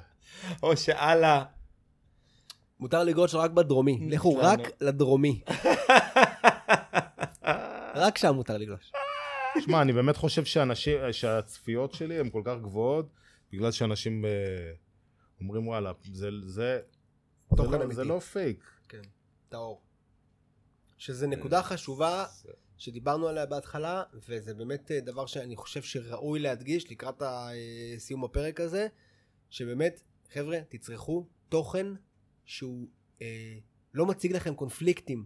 או 0.62 0.76
שאללה. 0.76 1.44
מותר 2.80 3.04
לגרוש 3.04 3.34
רק 3.34 3.50
בדרומי. 3.50 3.98
לכו. 4.10 4.38
רק 4.42 4.60
לדרומי. 4.80 5.40
רק 7.94 8.18
שם 8.18 8.34
מותר 8.34 8.56
לגלוש. 8.58 8.92
שמע, 9.60 9.82
אני 9.82 9.92
באמת 9.92 10.16
חושב 10.16 10.44
שאנשים, 10.44 10.98
שהצפיות 11.12 11.92
שלי 11.92 12.18
הן 12.18 12.30
כל 12.30 12.42
כך 12.44 12.54
גבוהות, 12.62 13.06
בגלל 13.52 13.70
שאנשים 13.72 14.24
אה, 14.24 14.30
אומרים 15.40 15.68
וואלה, 15.68 15.92
זה, 16.12 16.28
זה, 16.46 16.78
תוכן 17.56 17.70
זה, 17.70 17.78
לא, 17.78 17.82
אמיתי. 17.82 17.94
זה 17.94 18.04
לא 18.04 18.20
פייק. 18.20 18.64
כן, 18.88 19.02
טהור. 19.48 19.82
שזה 20.98 21.26
נקודה 21.26 21.62
חשובה 21.62 22.26
שדיברנו 22.78 23.28
עליה 23.28 23.46
בהתחלה, 23.46 24.02
וזה 24.28 24.54
באמת 24.54 24.90
אה, 24.90 25.00
דבר 25.00 25.26
שאני 25.26 25.56
חושב 25.56 25.82
שראוי 25.82 26.38
להדגיש 26.38 26.90
לקראת 26.90 27.22
אה, 27.22 27.50
סיום 27.98 28.24
הפרק 28.24 28.60
הזה, 28.60 28.86
שבאמת, 29.50 30.00
חבר'ה, 30.32 30.58
תצרכו 30.68 31.26
תוכן 31.48 31.86
שהוא 32.44 32.88
אה, 33.22 33.54
לא 33.94 34.06
מציג 34.06 34.32
לכם 34.32 34.54
קונפליקטים. 34.54 35.24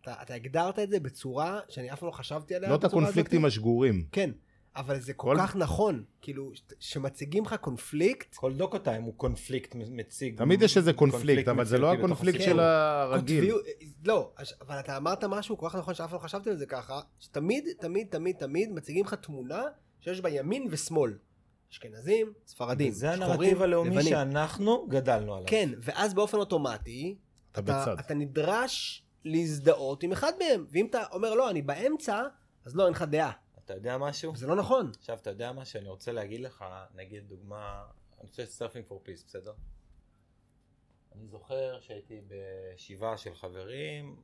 אתה, 0.00 0.22
אתה 0.22 0.34
הגדרת 0.34 0.78
את 0.78 0.90
זה 0.90 1.00
בצורה 1.00 1.60
שאני 1.68 1.92
אף 1.92 2.00
פעם 2.00 2.06
לא 2.06 2.12
חשבתי 2.12 2.54
עליה. 2.54 2.70
לא 2.70 2.74
את 2.74 2.84
הקונפליקטים 2.84 3.44
הזאת. 3.44 3.52
השגורים. 3.52 4.06
כן, 4.12 4.30
אבל 4.78 5.00
זה 5.00 5.12
כל 5.14 5.34
כל- 5.36 5.42
כך 5.42 5.56
נכון. 5.56 6.04
כאילו, 6.22 6.50
שמציגים 6.80 7.44
לך 7.44 7.54
קונפליקט, 7.54 8.34
כל 8.34 8.52
דוקו 8.54 8.78
טיים 8.78 9.02
הוא 9.02 9.14
קונפליקט 9.16 9.74
מציג. 9.74 10.38
תמיד 10.38 10.62
יש 10.62 10.76
איזה 10.76 10.92
קונפליקט, 10.92 11.48
אבל 11.48 11.64
זה 11.64 11.78
לא 11.78 11.92
הקונפליקט. 11.92 12.40
של 12.40 12.60
הרגיל. 12.60 13.50
כותביו- 13.52 13.74
לא, 14.04 14.32
אבל 14.60 14.78
אתה 14.80 14.96
אמרת 14.96 15.24
משהו 15.24 15.58
כל 15.58 15.66
כך 15.68 15.74
נכון 15.76 15.94
שאף 15.94 16.12
לא 16.12 16.18
חשבתי 16.18 16.50
על 16.50 16.56
זה 16.56 16.66
ככה, 16.66 17.00
שתמיד, 17.20 17.64
תמיד, 17.80 18.06
תמיד, 18.10 18.36
תמיד 18.36 18.72
מציגים 18.72 19.04
לך 19.04 19.14
תמונה 19.14 19.62
שיש 20.00 20.20
בה 20.20 20.28
ימין 20.30 20.66
ושמאל. 20.70 21.18
אשכנזים, 21.72 22.32
ספרדים, 22.46 22.92
זה 22.92 23.06
שחורים, 23.16 23.30
הנרטיב 23.32 23.62
הלאומי 23.62 23.90
לבנים. 23.90 24.08
שאנחנו 24.08 24.86
גדלנו 24.88 25.34
עליו. 25.34 25.46
כן, 25.48 25.68
ואז 25.82 26.14
באופן 26.14 26.38
אוטומטי, 26.38 27.16
אתה 27.52 27.60
אתה, 27.60 27.82
בצד. 27.82 27.96
אתה 27.98 28.14
נדרש 28.14 29.02
להזדהות 29.24 30.02
עם 30.02 30.12
אחד 30.12 30.32
מהם. 30.38 30.66
ואם 30.70 30.86
אתה 30.90 31.02
אומר 31.12 31.34
לא, 31.34 31.50
אני 31.50 31.62
באמצע, 31.62 32.22
אז 32.64 32.76
לא, 32.76 32.84
אין 32.84 32.92
לך 32.92 33.02
דעה. 33.02 33.30
אתה 33.68 33.76
יודע 33.76 33.98
משהו? 33.98 34.36
זה 34.36 34.46
לא 34.46 34.56
נכון. 34.56 34.92
עכשיו, 34.98 35.18
אתה 35.18 35.30
יודע 35.30 35.52
מה 35.52 35.64
שאני 35.64 35.88
רוצה 35.88 36.12
להגיד 36.12 36.40
לך, 36.40 36.64
נגיד 36.94 37.28
דוגמה, 37.28 37.86
אני 38.20 38.28
חושב 38.28 38.44
Surfing 38.44 38.84
for 38.86 39.00
Peace, 39.04 39.24
בסדר? 39.24 39.52
אני 41.12 41.26
זוכר 41.26 41.80
שהייתי 41.80 42.20
בשבעה 42.28 43.18
של 43.18 43.34
חברים, 43.34 44.22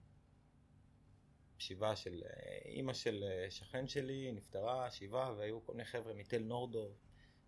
שבעה 1.59 1.97
של 1.97 2.23
אה, 2.27 2.59
אימא 2.65 2.93
של 2.93 3.25
אה, 3.27 3.51
שכן 3.51 3.89
שלי, 3.89 4.33
נפטרה, 4.33 4.91
שבעה, 4.91 5.35
והיו 5.37 5.65
כל 5.65 5.73
מיני 5.73 5.85
חבר'ה 5.85 6.15
מתל 6.15 6.43
נורדאו, 6.43 6.91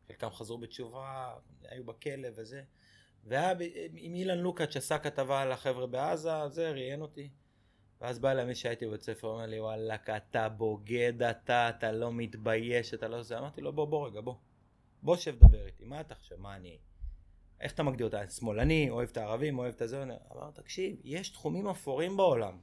חלקם 0.07 0.31
חזרו 0.31 0.59
בתשובה, 0.59 1.37
היו 1.63 1.85
בכלא 1.85 2.29
וזה. 2.35 2.63
והיה 3.25 3.53
עם 3.95 4.15
אילן 4.15 4.39
לוקאץ' 4.39 4.71
שעשה 4.71 4.99
כתבה 4.99 5.43
על 5.43 5.53
החבר'ה 5.53 5.87
בעזה, 5.87 6.49
זה 6.49 6.71
ראיין 6.71 7.03
אותי. 7.03 7.31
ואז 8.01 8.19
בא 8.19 8.31
אליי 8.31 8.45
מי 8.45 8.55
שהייתי 8.55 8.87
בבית 8.87 9.03
ספר, 9.03 9.29
אומר 9.29 9.47
לי, 9.47 9.61
וואלכ, 9.61 10.11
אתה 10.11 10.49
בוגד 10.49 11.23
אתה, 11.23 11.69
אתה 11.69 11.93
לא 11.93 12.13
מתבייש, 12.13 12.95
אתה 12.95 13.09
לא 13.09 13.23
זה. 13.23 13.39
אמרתי 13.39 13.61
לו, 13.61 13.73
בוא, 13.73 13.85
בוא 13.85 14.09
רגע, 14.09 14.21
בוא. 14.21 14.35
בוא 15.03 15.17
שב 15.17 15.39
דבר 15.39 15.67
איתי, 15.67 15.85
מה 15.85 16.01
אתה 16.01 16.15
חושב, 16.15 16.37
מה 16.37 16.57
אני... 16.57 16.79
איך 17.61 17.73
אתה 17.73 17.83
מגדיר 17.83 18.07
אותה? 18.07 18.29
שמאלני, 18.29 18.91
אוהב 18.91 19.09
את 19.09 19.17
הערבים, 19.17 19.59
אוהב 19.59 19.75
את 19.75 19.83
הזה? 19.83 20.03
אמר, 20.03 20.51
תקשיב, 20.55 20.97
יש 21.05 21.29
תחומים 21.29 21.69
אפורים 21.69 22.17
בעולם, 22.17 22.59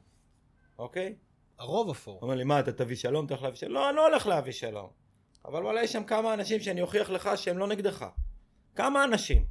אוקיי? 0.78 1.16
הרוב 1.60 1.88
הוא 1.88 1.94
אפור. 1.94 2.20
אומר 2.22 2.36
לי, 2.36 2.44
מה, 2.44 2.60
אתה 2.60 2.72
תביא 2.72 2.96
שלום, 2.96 3.26
אתה 3.26 3.34
הולך 3.34 3.44
להביא 3.44 3.58
שלום? 3.58 3.74
לא, 3.74 3.90
אני 3.90 3.96
לא 3.96 4.08
הולך 4.08 4.28
להביא 4.28 4.52
שלום. 4.52 4.90
אבל 5.46 5.64
וואלה, 5.64 5.84
יש 5.84 5.92
שם 5.94 6.04
כמה 6.04 6.34
אנשים 6.34 6.60
שאני 6.60 6.82
אוכיח 6.82 7.10
לך 7.10 7.30
שהם 7.36 7.58
לא 7.58 7.68
נגדך. 7.68 8.06
כמה 8.76 9.04
אנשים 9.04 9.46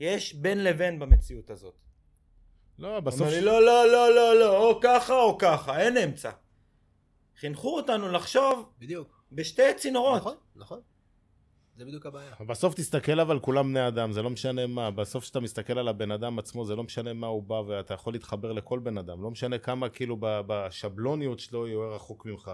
יש 0.00 0.34
בין 0.34 0.64
לבין 0.64 0.98
במציאות 0.98 1.50
הזאת. 1.50 1.74
לא, 2.82 3.00
בסוף... 3.00 3.20
אומר 3.20 3.32
לי, 3.32 3.40
לא, 3.40 3.64
לא, 3.64 3.86
לא, 3.92 4.14
לא, 4.14 4.40
לא, 4.40 4.58
או 4.58 4.80
ככה 4.80 5.14
או 5.14 5.38
ככה, 5.38 5.80
אין 5.80 5.96
אמצע. 5.96 6.30
חינכו 7.36 7.76
אותנו 7.76 8.08
לחשוב 8.12 8.68
בדיוק. 8.78 9.22
בשתי 9.32 9.74
צינורות. 9.76 10.16
נכון, 10.20 10.36
נכון. 10.56 10.80
זה 11.76 11.84
בדיוק 11.84 12.06
הבעיה. 12.06 12.34
בסוף 12.46 12.74
תסתכל 12.74 13.20
אבל 13.20 13.38
כולם 13.38 13.68
בני 13.68 13.88
אדם, 13.88 14.12
זה 14.12 14.22
לא 14.22 14.30
משנה 14.30 14.66
מה. 14.66 14.90
בסוף 14.90 15.24
כשאתה 15.24 15.40
מסתכל 15.40 15.78
על 15.78 15.88
הבן 15.88 16.10
אדם 16.10 16.38
עצמו, 16.38 16.64
זה 16.64 16.76
לא 16.76 16.82
משנה 16.82 17.12
מה 17.12 17.26
הוא 17.26 17.42
בא, 17.42 17.54
ואתה 17.54 17.94
יכול 17.94 18.12
להתחבר 18.12 18.52
לכל 18.52 18.78
בן 18.78 18.98
אדם. 18.98 19.22
לא 19.22 19.30
משנה 19.30 19.58
כמה 19.58 19.88
כאילו 19.88 20.16
ב- 20.20 20.40
בשבלוניות 20.46 21.40
שלו 21.40 21.66
יהיה 21.66 21.78
רחוק 21.78 22.26
ממך. 22.26 22.50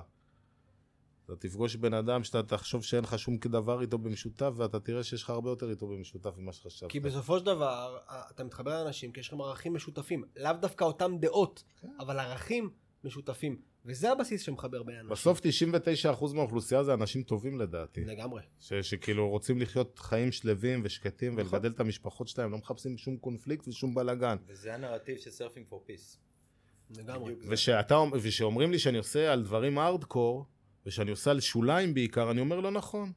אתה 1.29 1.37
תפגוש 1.37 1.77
בן 1.77 1.95
אדם 1.95 2.25
שאתה 2.25 2.43
תחשוב 2.43 2.85
שאין 2.85 3.05
לך 3.05 3.19
שום 3.19 3.37
דבר 3.37 3.81
איתו 3.81 3.99
במשותף, 3.99 4.53
ואתה 4.57 4.81
תראה 4.81 5.03
שיש 5.03 5.23
לך 5.23 5.31
הרבה 5.31 5.51
יותר 5.51 5.71
איתו 5.71 5.87
במשותף 5.87 6.35
ממה 6.39 6.53
שחשבת. 6.53 6.91
כי 6.91 7.01
בסופו 7.01 7.39
של 7.39 7.45
דבר, 7.47 7.99
אתה 8.31 8.45
מתחבר 8.45 8.83
לאנשים 8.85 9.13
כי 9.13 9.21
יש 9.21 9.29
לכם 9.29 9.41
ערכים 9.41 9.75
משותפים. 9.75 10.25
לאו 10.37 10.53
דווקא 10.53 10.85
אותם 10.85 11.19
דעות, 11.21 11.65
כן. 11.81 11.89
אבל 12.01 12.19
ערכים 12.19 12.71
משותפים. 13.05 13.61
וזה 13.85 14.13
הבסיס 14.13 14.43
שמחבר 14.43 14.83
בין 14.83 14.95
אנשים. 14.97 15.11
בסוף 15.11 15.41
99% 15.41 16.35
מהאוכלוסייה 16.35 16.85
זה 16.85 16.95
אנשים 16.95 17.23
טובים 17.23 17.61
לדעתי. 17.61 18.05
לגמרי. 18.05 18.43
ש- 18.61 18.73
שכאילו 18.75 19.29
רוצים 19.29 19.61
לחיות 19.61 19.99
חיים 19.99 20.33
שלווים 20.33 20.81
ושקטים 20.85 21.39
נכון. 21.41 21.55
ולגדל 21.55 21.71
את 21.71 21.81
המשפחות 21.81 22.29
שלהם, 22.29 22.51
לא 22.53 22.59
מחפשים 22.59 22.99
שום 22.99 23.17
קונפליקט 23.17 23.69
ושום 23.69 23.95
בלאגן. 23.95 24.37
וזה 24.47 24.75
הנרטיב 24.75 25.17
של 25.17 25.31
Surfing 25.31 25.67
for 25.69 25.83
Peace. 25.87 26.19
לגמרי. 26.97 27.35
ושאתה, 27.49 27.99
ושאומרים 28.23 28.71
לי 28.73 28.79
שאני 28.79 28.99
עושה 28.99 29.33
על 29.33 29.43
דברים 29.43 29.79
הארדקור, 29.79 30.47
ושאני 30.89 31.11
עושה 31.11 31.31
על 31.31 31.41
שוליים 31.41 31.95
בעיקר, 31.95 32.31
אני 32.31 32.41
אומר 32.41 32.61
לא 32.61 32.71
נכון. 32.71 33.13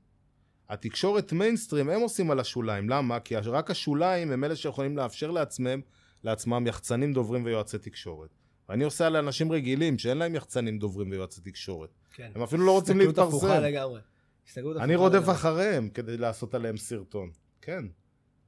התקשורת 0.70 1.34
מיינסטרים 1.34 1.90
הם 1.90 2.02
עושים 2.02 2.32
על 2.32 2.40
השוליים, 2.40 2.90
למה? 2.90 3.20
כי 3.20 3.36
רק 3.36 3.72
השוליים 3.72 4.32
הם 4.32 4.44
אלה 4.44 4.56
שיכולים 4.56 4.98
לאפשר 4.98 5.32
לעצמם, 5.32 5.82
לעצמם 6.24 6.68
יחצנים 6.68 7.14
דוברים 7.14 7.46
ויועצי 7.46 7.78
תקשורת. 7.78 8.30
ואני 8.70 8.84
עושה 8.84 9.08
על 9.08 9.16
אנשים 9.16 9.52
רגילים 9.52 9.98
שאין 9.98 10.18
להם 10.18 10.36
יחצנים 10.36 10.80
דוברים 10.80 11.12
ויועצי 11.12 11.42
תקשורת. 11.42 11.90
כן. 12.14 12.32
הם 12.36 12.42
אפילו 12.42 12.66
לא 12.66 12.72
רוצים 12.72 13.00
הסתכלות 13.00 13.28
הפוכה 13.28 13.48
להתפרסם. 13.48 13.66
לגמרי. 13.66 14.02
הסתכלות 14.48 14.78
אני 14.78 14.96
רודף 14.96 15.16
לגמרי. 15.16 15.36
אחריהם 15.36 15.90
כדי 15.90 16.18
לעשות 16.18 16.54
עליהם 16.54 16.78
סרטון. 16.78 17.32
כן. 17.62 17.86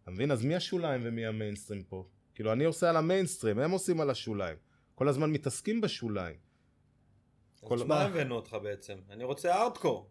אתה 0.03 0.11
מבין? 0.11 0.31
אז 0.31 0.45
מי 0.45 0.55
השוליים 0.55 1.01
ומי 1.03 1.25
המיינסטרים 1.25 1.83
פה? 1.83 2.07
כאילו, 2.35 2.53
אני 2.53 2.63
עושה 2.63 2.89
על 2.89 2.97
המיינסטרים, 2.97 3.59
הם 3.59 3.71
עושים 3.71 4.01
על 4.01 4.09
השוליים. 4.09 4.55
כל 4.95 5.07
הזמן 5.07 5.31
מתעסקים 5.31 5.81
בשוליים. 5.81 6.35
כל- 7.63 7.79
מה 7.87 8.01
הבאנו 8.01 8.35
אותך 8.35 8.57
בעצם? 8.63 8.93
אני 9.11 9.23
רוצה 9.23 9.55
ארטקור. 9.55 10.07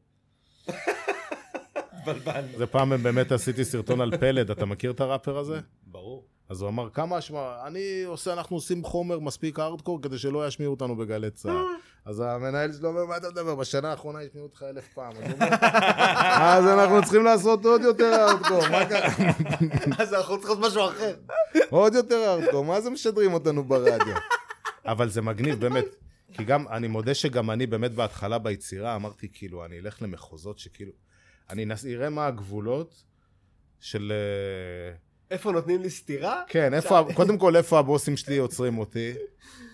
התבלבלנו. 1.92 2.58
זה 2.58 2.66
פעם 2.66 3.02
באמת 3.02 3.32
עשיתי 3.32 3.64
סרטון 3.64 4.00
על 4.00 4.16
פלד, 4.18 4.50
אתה 4.50 4.66
מכיר 4.66 4.90
את 4.90 5.00
הראפר 5.00 5.38
הזה? 5.38 5.60
ברור. 5.86 6.26
אז 6.48 6.60
הוא 6.62 6.68
אמר, 6.68 6.88
כמה 6.90 7.18
אשמה, 7.18 7.56
אני 7.66 8.02
עושה, 8.06 8.32
אנחנו 8.32 8.56
עושים 8.56 8.84
חומר 8.84 9.18
מספיק 9.18 9.58
ארדקור 9.58 10.02
כדי 10.02 10.18
שלא 10.18 10.46
ישמיעו 10.46 10.70
אותנו 10.72 10.96
בגלי 10.96 11.30
צה"ל. 11.30 11.56
אז 12.10 12.20
המנהל 12.20 12.72
שלו 12.72 12.88
אומר, 12.88 13.04
מה 13.06 13.16
אתה 13.16 13.28
מדבר? 13.30 13.54
בשנה 13.54 13.90
האחרונה 13.90 14.22
ישמיעו 14.22 14.46
אותך 14.46 14.62
אלף 14.62 14.88
פעם. 14.94 15.12
אז 16.56 16.66
אנחנו 16.66 17.02
צריכים 17.02 17.24
לעשות 17.24 17.64
עוד 17.64 17.80
יותר 17.82 18.14
ארדקור, 18.28 18.68
מה 18.70 18.86
קרה? 18.86 19.08
אז 19.98 20.14
אנחנו 20.14 20.40
צריכים 20.40 20.60
לעשות 20.62 20.70
משהו 20.70 20.84
אחר. 20.88 21.14
עוד 21.70 21.94
יותר 21.94 22.24
ארדקור, 22.34 22.64
מה 22.64 22.80
זה 22.80 22.90
משדרים 22.90 23.32
אותנו 23.34 23.64
ברדיו? 23.64 24.14
אבל 24.86 25.08
זה 25.08 25.22
מגניב, 25.22 25.60
באמת. 25.60 25.84
כי 26.32 26.44
גם, 26.44 26.68
אני 26.68 26.88
מודה 26.88 27.14
שגם 27.14 27.50
אני 27.50 27.66
באמת 27.66 27.92
בהתחלה 27.92 28.38
ביצירה 28.38 28.96
אמרתי, 28.96 29.28
כאילו, 29.32 29.64
אני 29.64 29.78
אלך 29.78 30.02
למחוזות 30.02 30.58
שכאילו, 30.58 30.92
אני 31.50 31.64
נס- 31.64 31.86
אראה 31.86 32.10
מה 32.10 32.26
הגבולות 32.26 33.04
של... 33.80 34.12
אה, 34.12 34.96
איפה 35.30 35.52
נותנים 35.52 35.82
לי 35.82 35.90
סטירה? 35.90 36.42
כן, 36.48 36.74
איפה, 36.74 37.04
קודם 37.16 37.38
כל, 37.38 37.56
איפה 37.56 37.78
הבוסים 37.78 38.16
שלי 38.16 38.36
עוצרים 38.38 38.78
אותי? 38.78 39.12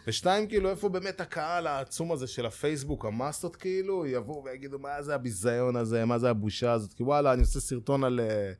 ושתיים, 0.06 0.46
כאילו, 0.48 0.70
איפה 0.70 0.88
באמת 0.88 1.20
הקהל 1.20 1.66
העצום 1.66 2.12
הזה 2.12 2.26
של 2.26 2.46
הפייסבוק, 2.46 3.04
המאסות, 3.04 3.56
כאילו, 3.56 4.06
יבואו 4.06 4.44
ויגידו, 4.44 4.78
מה 4.78 5.02
זה 5.02 5.14
הביזיון 5.14 5.76
הזה, 5.76 6.04
מה 6.04 6.18
זה 6.18 6.30
הבושה 6.30 6.72
הזאת? 6.72 6.92
כי 6.92 7.02
וואלה, 7.02 7.32
אני 7.32 7.40
עושה 7.40 7.60
סרטון 7.60 8.04
על, 8.04 8.20
אה, 8.20 8.52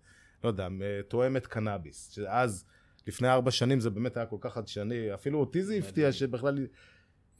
לא 0.45 0.49
יודע, 0.49 0.69
תואמת 1.09 1.47
קנאביס. 1.47 2.11
שאז, 2.11 2.65
לפני 3.07 3.29
ארבע 3.29 3.51
שנים 3.51 3.81
זה 3.81 3.91
באמת 3.91 4.16
היה 4.16 4.27
כל 4.27 4.37
כך 4.41 4.53
חדשני, 4.55 5.15
אפילו 5.15 5.41
אותי 5.41 5.62
זה 5.62 5.75
הפתיע 5.75 6.12
שבכלל 6.12 6.66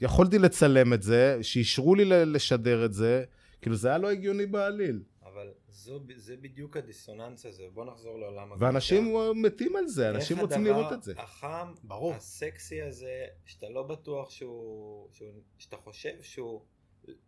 יכולתי 0.01 0.39
לצלם 0.39 0.93
את 0.93 1.03
זה, 1.03 1.39
שאישרו 1.43 1.95
לי 1.95 2.05
לשדר 2.05 2.85
את 2.85 2.93
זה, 2.93 3.25
כאילו, 3.61 3.77
זה 3.77 3.89
היה 3.89 3.99
לא 3.99 4.11
הגיוני 4.11 4.47
בעליל. 4.47 5.03
אבל 5.23 5.53
זו, 5.69 6.01
זה 6.17 6.37
בדיוק 6.37 6.77
הדיסוננס 6.77 7.47
הזה, 7.47 7.65
בוא 7.75 7.85
נחזור 7.85 8.19
לעולם 8.19 8.53
הגלישה. 8.53 8.65
ואנשים 8.65 9.15
מתים 9.35 9.77
על 9.77 9.87
זה, 9.87 10.11
אנשים 10.11 10.39
רוצים 10.39 10.65
לראות 10.65 10.93
את 10.93 11.03
זה. 11.03 11.13
איך 11.13 11.19
הדבר 11.21 11.25
החם, 11.25 11.73
ברור. 11.85 12.15
הסקסי 12.15 12.83
הזה, 12.83 13.25
שאתה 13.45 13.69
לא 13.69 13.83
בטוח 13.83 14.31
שהוא, 14.31 15.09
שהוא, 15.13 15.29
שאתה 15.59 15.77
חושב 15.77 16.23
שהוא 16.23 16.63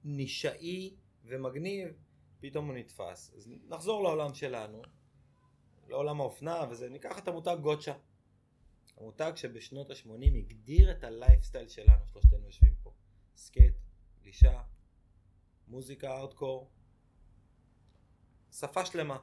נישאי 0.04 0.94
ומגניב, 1.24 1.88
פתאום 2.40 2.66
הוא 2.66 2.74
נתפס. 2.74 3.32
אז 3.36 3.48
נחזור 3.68 4.02
לעולם 4.02 4.34
שלנו, 4.34 4.82
לעולם 5.88 6.20
האופנה 6.20 6.64
וזה, 6.70 6.88
ניקח 6.88 7.18
את 7.18 7.28
המותג 7.28 7.56
Gotcha. 7.62 7.92
המותג 9.00 9.32
שבשנות 9.36 9.90
ה-80 9.90 10.36
הגדיר 10.36 10.90
את 10.90 11.04
הלייפסטייל 11.04 11.68
שלנו, 11.68 12.06
שלושתנו 12.12 12.46
יושבים 12.46 12.74
פה. 12.82 12.92
סקייט, 13.36 13.74
גלישה, 14.22 14.62
מוזיקה 15.68 16.18
ארדקור, 16.18 16.70
שפה 18.52 18.86
שלמה. 18.86 19.18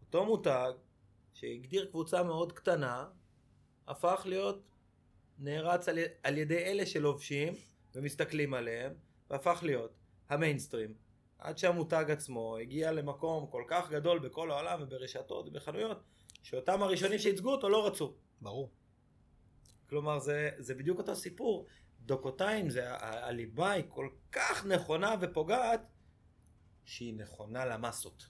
אותו 0.00 0.26
מותג 0.26 0.72
שהגדיר 1.32 1.86
קבוצה 1.90 2.22
מאוד 2.22 2.52
קטנה, 2.52 3.08
הפך 3.86 4.22
להיות 4.24 4.62
נערץ 5.38 5.88
על, 5.88 5.98
על 6.22 6.38
ידי 6.38 6.58
אלה 6.58 6.86
שלובשים 6.86 7.54
ומסתכלים 7.94 8.54
עליהם, 8.54 8.92
והפך 9.30 9.60
להיות 9.62 9.94
המיינסטרים. 10.28 10.94
עד 11.38 11.58
שהמותג 11.58 12.04
עצמו 12.08 12.56
הגיע 12.56 12.92
למקום 12.92 13.46
כל 13.50 13.64
כך 13.68 13.90
גדול 13.90 14.18
בכל 14.18 14.50
העולם 14.50 14.82
וברשתות 14.82 15.48
ובחנויות, 15.48 16.02
שאותם 16.42 16.82
הראשונים 16.82 17.18
שייצגו 17.18 17.52
אותו 17.52 17.68
לא 17.68 17.86
רצו. 17.86 18.14
ברור. 18.40 18.70
כלומר 19.88 20.18
זה, 20.18 20.50
זה 20.58 20.74
בדיוק 20.74 20.98
אותו 20.98 21.16
סיפור. 21.16 21.66
דוקותיים 22.00 22.70
זה 22.70 22.92
ה- 22.92 23.26
הליבה 23.28 23.70
היא 23.70 23.84
כל 23.88 24.08
כך 24.32 24.66
נכונה 24.66 25.14
ופוגעת 25.20 25.80
שהיא 26.84 27.14
נכונה 27.14 27.64
למסות. 27.64 28.26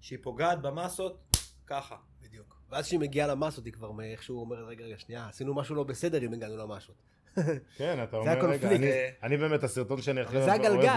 שהיא 0.00 0.18
פוגעת 0.22 0.62
במסות 0.62 1.36
ככה. 1.66 1.96
בדיוק. 2.22 2.60
ואז 2.70 2.86
כשהיא 2.86 3.00
מגיעה 3.00 3.26
למסות, 3.28 3.64
היא 3.64 3.72
כבר 3.72 3.90
איכשהו 4.02 4.40
אומרת, 4.40 4.64
רגע, 4.68 4.84
רגע, 4.84 4.98
שנייה, 4.98 5.28
עשינו 5.28 5.54
משהו 5.54 5.74
לא 5.74 5.84
בסדר 5.84 6.22
אם 6.24 6.32
הגענו 6.32 6.56
למסות. 6.56 6.96
כן, 7.78 8.02
אתה 8.04 8.16
אומר, 8.16 8.50
רגע. 8.50 8.68
אני, 8.68 8.90
אני 9.22 9.36
באמת, 9.36 9.64
הסרטון 9.64 10.02
שאני 10.02 10.20
הכי 10.20 10.36
אוהב, 10.36 10.48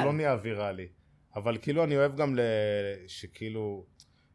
לא 0.06 0.14
נהיה 0.14 0.38
ויראלי. 0.42 0.88
אבל 1.36 1.58
כאילו, 1.62 1.84
אני 1.84 1.98
אוהב 1.98 2.16
גם 2.16 2.36
ל... 2.36 2.40
שכאילו. 3.08 3.86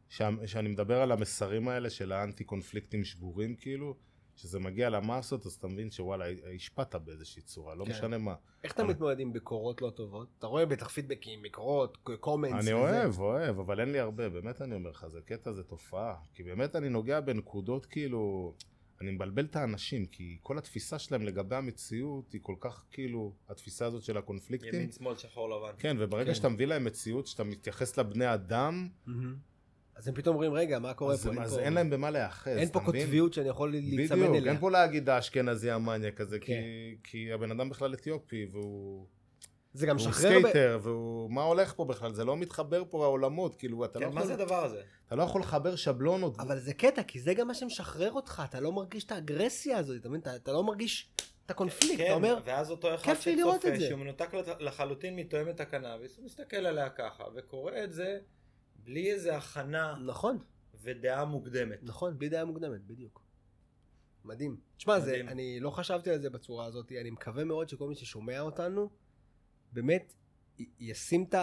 שאני 0.08 0.68
מדבר 0.68 1.02
על 1.02 1.12
המסרים 1.12 1.68
האלה 1.68 1.90
של 1.90 2.12
האנטי 2.12 2.44
קונפליקטים 2.44 3.04
שבורים, 3.04 3.56
כאילו, 3.56 3.96
שזה 4.36 4.58
מגיע 4.58 4.90
למסות, 4.90 5.46
אז 5.46 5.52
אתה 5.52 5.66
מבין 5.68 5.90
שוואלה, 5.90 6.24
השפעת 6.54 6.94
באיזושהי 6.94 7.42
צורה, 7.42 7.74
לא 7.74 7.84
כן. 7.84 7.90
משנה 7.90 8.18
מה. 8.18 8.34
איך 8.64 8.72
אתה 8.72 8.82
אני- 8.82 8.90
מתמודד 8.90 9.20
עם 9.20 9.32
ביקורות 9.32 9.82
לא 9.82 9.90
טובות? 9.90 10.28
אתה 10.38 10.46
רואה 10.46 10.66
בטח 10.66 10.88
פידבקים, 10.88 11.42
ביקורות, 11.42 11.98
קומנטס. 12.20 12.64
אני 12.64 12.72
אוהב, 12.72 13.18
אוהב, 13.18 13.58
אבל 13.58 13.80
אין 13.80 13.92
לי 13.92 13.98
הרבה, 13.98 14.28
באמת 14.28 14.62
אני 14.62 14.74
אומר 14.74 14.90
לך, 14.90 15.06
זה 15.08 15.20
קטע, 15.20 15.52
זה 15.52 15.62
תופעה. 15.62 16.14
כי 16.34 16.42
באמת 16.42 16.76
אני 16.76 16.88
נוגע 16.88 17.20
בנקודות 17.20 17.86
כאילו... 17.86 18.54
אני 19.00 19.10
מבלבל 19.10 19.44
את 19.44 19.56
האנשים, 19.56 20.06
כי 20.06 20.38
כל 20.42 20.58
התפיסה 20.58 20.98
שלהם 20.98 21.22
לגבי 21.22 21.56
המציאות 21.56 22.32
היא 22.32 22.40
כל 22.44 22.54
כך 22.60 22.84
כאילו, 22.90 23.32
התפיסה 23.48 23.86
הזאת 23.86 24.02
של 24.02 24.16
הקונפליקטים. 24.16 24.74
ימין 24.74 24.92
שמאל 24.92 25.16
שחור 25.16 25.48
לבן. 25.50 25.72
כן, 25.78 25.96
וברגע 26.00 26.24
כן. 26.30 26.34
שאתה 26.34 26.48
מביא 26.48 26.66
להם 26.66 26.84
מציאות, 26.84 27.26
שאתה 27.26 27.44
מתייחס 27.44 27.98
לבני 27.98 28.34
אדם, 28.34 28.88
אז 29.98 30.08
הם 30.08 30.14
פתאום 30.14 30.34
אומרים, 30.34 30.52
רגע, 30.52 30.78
מה 30.78 30.94
קורה 30.94 31.12
אז, 31.14 31.26
פה? 31.26 31.42
אז 31.42 31.54
פה- 31.54 31.60
אין 31.60 31.72
להם 31.72 31.90
במה 31.90 32.10
להיאחז, 32.10 32.56
אין 32.56 32.68
פה? 32.68 32.80
קוטביות 32.80 33.32
שאני 33.32 33.48
יכול 33.48 33.70
להיצמד 33.70 34.18
בדיוק, 34.18 34.36
אליה. 34.36 34.52
אין 34.52 34.60
פה 34.60 34.70
להגיד 34.70 35.08
האשכנזי 35.08 35.70
הזה, 36.20 36.38
כי, 36.38 36.46
כן. 36.46 36.62
כי 37.04 37.32
הבן 37.32 37.50
אדם 37.50 37.68
בכלל 37.68 37.94
אתיופי, 37.94 38.46
והוא, 38.52 39.06
זה 39.72 39.86
גם 39.86 39.96
משחרר... 39.96 40.38
ב- 40.38 40.40
סקייטר, 40.40 40.78
והוא, 40.82 41.30
מה 41.30 41.42
הולך 41.42 41.74
פה 41.76 41.84
בכלל? 41.84 42.12
זה 42.12 42.24
לא 42.24 42.36
מתחבר 42.36 42.82
פה 42.90 43.04
העולמות, 43.04 43.54
כאילו, 43.54 43.84
אתה, 43.84 43.98
לא 43.98 44.04
כן, 44.08 44.14
מה 44.14 44.20
יכול, 44.20 44.36
זה 44.36 44.42
הדבר 44.42 44.64
הזה? 44.64 44.80
אתה 45.06 45.16
לא 45.16 45.22
יכול 45.22 45.40
לחבר 45.40 45.76
שבלונות. 45.76 46.40
אבל 46.40 46.58
זה 46.58 46.74
קטע, 46.74 47.02
כי 47.02 47.20
זה 47.20 47.34
גם 47.34 47.46
מה 47.46 47.54
שמשחרר 47.54 48.12
אותך, 48.12 48.42
אתה 48.48 48.60
לא 48.60 48.72
מרגיש 48.72 49.04
את 49.04 49.12
האגרסיה 49.12 49.78
הזאת, 49.78 49.96
אתה 50.00 50.08
מבין? 50.08 50.20
אתה- 50.20 50.36
אתה 50.36 50.52
לא 50.52 50.64
מרגיש 50.64 51.08
את 51.46 51.50
הקונפליקט, 51.50 52.00
אתה 52.04 52.12
אומר, 52.14 52.38
ואז 52.44 52.70
אותו 52.70 52.94
אחד 52.94 53.04
כיף 53.12 53.26
לי 53.26 53.36
לראות 53.36 53.56
את 53.56 53.60
שצופה, 53.60 53.78
זה. 53.78 53.86
שהוא 53.86 53.98
מנותק 54.00 54.28
לחלוטין 54.60 55.16
מתואמת 55.16 55.60
הקנאביס, 55.60 56.16
הוא 56.16 56.24
מסתכל 56.24 56.56
עליה 56.56 56.88
ככה, 56.90 57.24
וקורא 57.36 57.72
את 57.84 57.92
זה 57.92 58.18
בלי 58.88 59.12
איזה 59.12 59.36
הכנה 59.36 59.96
נכון, 60.06 60.38
ודעה 60.82 61.24
מוקדמת. 61.24 61.78
נכון, 61.82 62.18
בלי 62.18 62.28
דעה 62.28 62.44
מוקדמת, 62.44 62.80
בדיוק. 62.86 63.22
מדהים. 64.24 64.60
תשמע, 64.76 65.00
זה. 65.00 65.20
אני 65.20 65.60
לא 65.60 65.70
חשבתי 65.70 66.10
על 66.10 66.20
זה 66.20 66.30
בצורה 66.30 66.66
הזאת, 66.66 66.92
אני 66.92 67.10
מקווה 67.10 67.44
מאוד 67.44 67.68
שכל 67.68 67.88
מי 67.88 67.94
ששומע 67.94 68.40
אותנו, 68.40 68.90
באמת 69.72 70.14
י- 70.58 70.64
ישים 70.80 71.24
את 71.24 71.34
ה... 71.34 71.38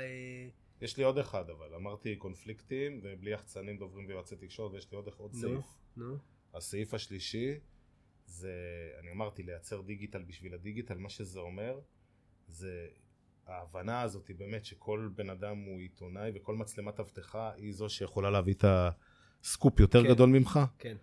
אה, 0.00 0.48
יש 0.80 0.96
לי 0.96 1.04
עוד 1.04 1.18
אחד, 1.18 1.50
אבל 1.50 1.74
אמרתי 1.74 2.16
קונפליקטים, 2.16 3.00
ובלי 3.02 3.30
יחצנים 3.30 3.78
דוברים 3.78 4.06
ויועצי 4.08 4.36
תקשורת, 4.36 4.72
ויש 4.72 4.90
לי 4.92 4.96
עוד, 4.96 5.08
עוד 5.16 5.34
נו. 5.34 5.40
סעיף. 5.40 5.66
נו, 5.96 6.16
הסעיף 6.54 6.94
השלישי 6.94 7.60
זה, 8.26 8.52
אני 9.00 9.10
אמרתי, 9.10 9.42
לייצר 9.42 9.80
דיגיטל 9.80 10.22
בשביל 10.22 10.54
הדיגיטל, 10.54 10.98
מה 10.98 11.08
שזה 11.08 11.40
אומר, 11.40 11.80
זה 12.48 12.88
ההבנה 13.48 14.02
הזאת 14.02 14.28
היא 14.28 14.36
באמת 14.38 14.64
שכל 14.64 15.08
בן 15.16 15.30
אדם 15.30 15.56
הוא 15.66 15.80
עיתונאי 15.80 16.30
וכל 16.34 16.56
מצלמת 16.56 17.00
אבטחה 17.00 17.50
היא 17.56 17.72
זו 17.72 17.88
שיכולה 17.88 18.30
להביא 18.30 18.54
את 18.54 18.64
הסקופ 19.42 19.80
יותר 19.80 20.02
כן. 20.02 20.08
גדול 20.08 20.28
ממך. 20.28 20.60
כן, 20.78 20.96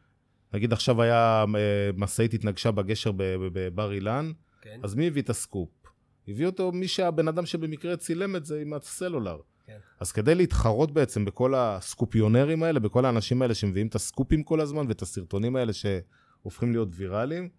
נגיד 0.54 0.74
עכשיו 0.74 1.02
היה 1.02 1.46
אה, 1.56 1.90
משאית 1.98 2.34
התנגשה 2.34 2.72
בגשר 2.72 3.12
בבר 3.54 3.94
אילן, 3.94 4.32
כן. 4.62 4.80
אז 4.84 4.96
מי 4.96 5.08
הביא 5.08 5.22
את 5.22 5.30
הסקופ? 5.30 5.70
הביא 6.28 6.46
אותו 6.46 6.72
מי 6.72 6.88
שהבן 6.88 7.28
אדם 7.28 7.46
שבמקרה 7.46 7.98
צילם 7.98 8.36
את 8.36 8.46
זה 8.46 8.62
עם 8.62 8.74
הסלולר. 8.74 9.38
כן. 9.66 9.78
אז 10.00 10.12
כדי 10.12 10.36
להתחרות 10.36 10.92
בעצם 10.92 11.26
בכל 11.26 11.56
הסקופיונרים 11.56 12.64
האלה, 12.64 12.80
בכל 12.80 13.06
האנשים 13.06 13.42
האלה 13.42 13.54
שמביאים 13.54 13.88
את 13.88 13.96
הסקופים 13.96 14.44
כל 14.44 14.62
הזמן 14.62 14.88
ואת 14.88 15.02
הסרטונים 15.02 15.56
האלה 15.56 15.72
שהופכים 15.74 16.72
להיות 16.72 16.90
ויראליים, 16.92 17.50